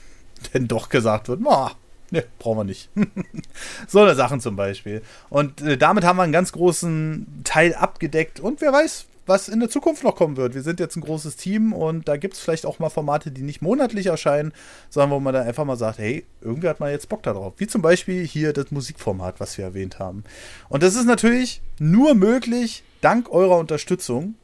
denn 0.54 0.68
doch 0.68 0.90
gesagt 0.90 1.28
wird, 1.28 1.40
na, 1.40 1.72
ne, 2.10 2.24
brauchen 2.38 2.58
wir 2.58 2.64
nicht. 2.64 2.90
so 3.88 4.00
eine 4.00 4.14
Sachen 4.14 4.40
zum 4.40 4.54
Beispiel. 4.54 5.00
Und 5.30 5.62
äh, 5.62 5.78
damit 5.78 6.04
haben 6.04 6.18
wir 6.18 6.24
einen 6.24 6.32
ganz 6.32 6.52
großen 6.52 7.40
Teil 7.42 7.74
abgedeckt 7.74 8.38
und 8.38 8.60
wer 8.60 8.72
weiß, 8.72 9.06
was 9.26 9.48
in 9.48 9.60
der 9.60 9.68
Zukunft 9.68 10.04
noch 10.04 10.16
kommen 10.16 10.36
wird. 10.36 10.54
Wir 10.54 10.62
sind 10.62 10.80
jetzt 10.80 10.96
ein 10.96 11.02
großes 11.02 11.36
Team 11.36 11.72
und 11.72 12.08
da 12.08 12.16
gibt 12.16 12.34
es 12.34 12.40
vielleicht 12.40 12.66
auch 12.66 12.78
mal 12.78 12.90
Formate, 12.90 13.30
die 13.30 13.42
nicht 13.42 13.62
monatlich 13.62 14.06
erscheinen, 14.06 14.52
sondern 14.90 15.10
wo 15.10 15.20
man 15.20 15.34
dann 15.34 15.46
einfach 15.46 15.64
mal 15.64 15.76
sagt, 15.76 15.98
hey, 15.98 16.24
irgendwie 16.40 16.68
hat 16.68 16.80
man 16.80 16.90
jetzt 16.90 17.08
Bock 17.08 17.22
darauf. 17.22 17.54
Wie 17.58 17.66
zum 17.66 17.82
Beispiel 17.82 18.26
hier 18.26 18.52
das 18.52 18.70
Musikformat, 18.70 19.40
was 19.40 19.56
wir 19.58 19.64
erwähnt 19.64 19.98
haben. 19.98 20.24
Und 20.68 20.82
das 20.82 20.94
ist 20.94 21.06
natürlich 21.06 21.62
nur 21.78 22.14
möglich 22.14 22.84
dank 23.00 23.30
eurer 23.30 23.58
Unterstützung. 23.58 24.34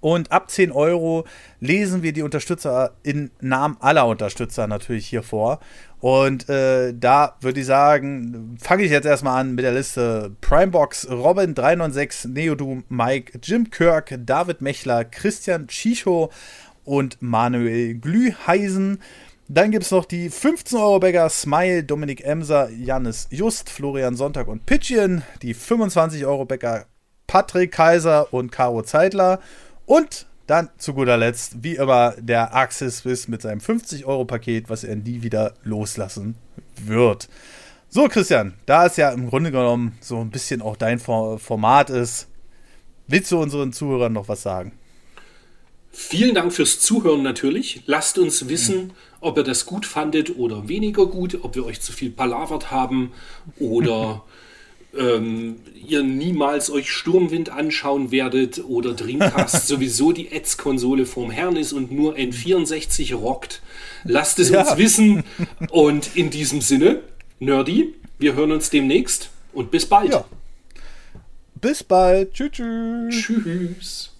Und 0.00 0.32
ab 0.32 0.50
10 0.50 0.72
Euro 0.72 1.24
lesen 1.60 2.02
wir 2.02 2.12
die 2.12 2.22
Unterstützer 2.22 2.92
in 3.02 3.30
Namen 3.40 3.76
aller 3.80 4.06
Unterstützer 4.06 4.66
natürlich 4.66 5.06
hier 5.06 5.22
vor. 5.22 5.60
Und 6.00 6.48
äh, 6.48 6.92
da 6.94 7.36
würde 7.40 7.60
ich 7.60 7.66
sagen, 7.66 8.56
fange 8.60 8.82
ich 8.82 8.90
jetzt 8.90 9.06
erstmal 9.06 9.40
an 9.40 9.54
mit 9.54 9.64
der 9.64 9.72
Liste 9.72 10.34
Primebox, 10.40 11.08
Robin 11.10 11.54
396, 11.54 12.32
Neodoom, 12.32 12.84
Mike, 12.88 13.38
Jim 13.42 13.70
Kirk, 13.70 14.18
David 14.26 14.62
Mechler, 14.62 15.04
Christian 15.04 15.68
Chicho 15.68 16.30
und 16.84 17.22
Manuel 17.22 17.94
Glüheisen. 17.94 18.98
Dann 19.48 19.70
gibt 19.70 19.84
es 19.84 19.90
noch 19.90 20.04
die 20.04 20.30
15-Euro-Bäcker 20.30 21.28
Smile, 21.28 21.84
Dominik 21.84 22.24
Emser, 22.24 22.70
Jannis 22.70 23.28
Just, 23.30 23.70
Florian 23.70 24.16
Sonntag 24.16 24.48
und 24.48 24.66
Pitchien. 24.66 25.22
Die 25.42 25.54
25-Euro-Bäcker 25.54 26.86
Patrick 27.26 27.72
Kaiser 27.72 28.32
und 28.32 28.50
Caro 28.50 28.82
Zeitler. 28.82 29.40
Und 29.86 30.26
dann 30.46 30.70
zu 30.78 30.94
guter 30.94 31.16
Letzt, 31.16 31.62
wie 31.62 31.76
immer, 31.76 32.14
der 32.18 32.54
Axis 32.54 32.98
Swiss 32.98 33.28
mit 33.28 33.42
seinem 33.42 33.60
50-Euro-Paket, 33.60 34.68
was 34.68 34.84
er 34.84 34.96
nie 34.96 35.22
wieder 35.22 35.54
loslassen 35.64 36.34
wird. 36.76 37.28
So, 37.88 38.08
Christian, 38.08 38.54
da 38.66 38.86
es 38.86 38.96
ja 38.96 39.10
im 39.10 39.28
Grunde 39.28 39.50
genommen 39.50 39.96
so 40.00 40.18
ein 40.18 40.30
bisschen 40.30 40.62
auch 40.62 40.76
dein 40.76 40.98
Format 40.98 41.90
ist, 41.90 42.26
willst 43.06 43.30
du 43.30 43.40
unseren 43.40 43.72
Zuhörern 43.72 44.12
noch 44.12 44.28
was 44.28 44.42
sagen? 44.42 44.72
Vielen 45.94 46.34
Dank 46.34 46.54
fürs 46.54 46.80
Zuhören 46.80 47.22
natürlich. 47.22 47.82
Lasst 47.84 48.16
uns 48.16 48.48
wissen, 48.48 48.94
ob 49.20 49.36
ihr 49.36 49.42
das 49.42 49.66
gut 49.66 49.84
fandet 49.84 50.36
oder 50.36 50.66
weniger 50.68 51.04
gut, 51.06 51.38
ob 51.42 51.54
wir 51.54 51.66
euch 51.66 51.82
zu 51.82 51.92
viel 51.92 52.10
palavert 52.10 52.70
haben 52.70 53.12
oder 53.58 54.24
ähm, 54.96 55.56
ihr 55.86 56.02
niemals 56.02 56.70
euch 56.70 56.90
Sturmwind 56.90 57.50
anschauen 57.50 58.10
werdet 58.10 58.64
oder 58.64 58.94
Dreamcast 58.94 59.66
sowieso 59.66 60.12
die 60.12 60.32
Ads-Konsole 60.32 61.06
vom 61.06 61.30
Herrn 61.30 61.56
ist 61.56 61.72
und 61.72 61.92
nur 61.92 62.16
N64 62.16 63.14
rockt. 63.14 63.62
Lasst 64.04 64.38
es 64.38 64.50
ja. 64.50 64.62
uns 64.62 64.76
wissen. 64.76 65.24
Und 65.70 66.16
in 66.16 66.30
diesem 66.30 66.60
Sinne, 66.60 67.00
Nerdy, 67.40 67.94
wir 68.18 68.34
hören 68.34 68.52
uns 68.52 68.70
demnächst 68.70 69.30
und 69.52 69.70
bis 69.70 69.86
bald. 69.86 70.12
Ja. 70.12 70.24
Bis 71.54 71.82
bald. 71.82 72.34
Tschüss. 72.34 72.50
Tschüss. 72.52 73.24
Tschüss. 73.24 74.11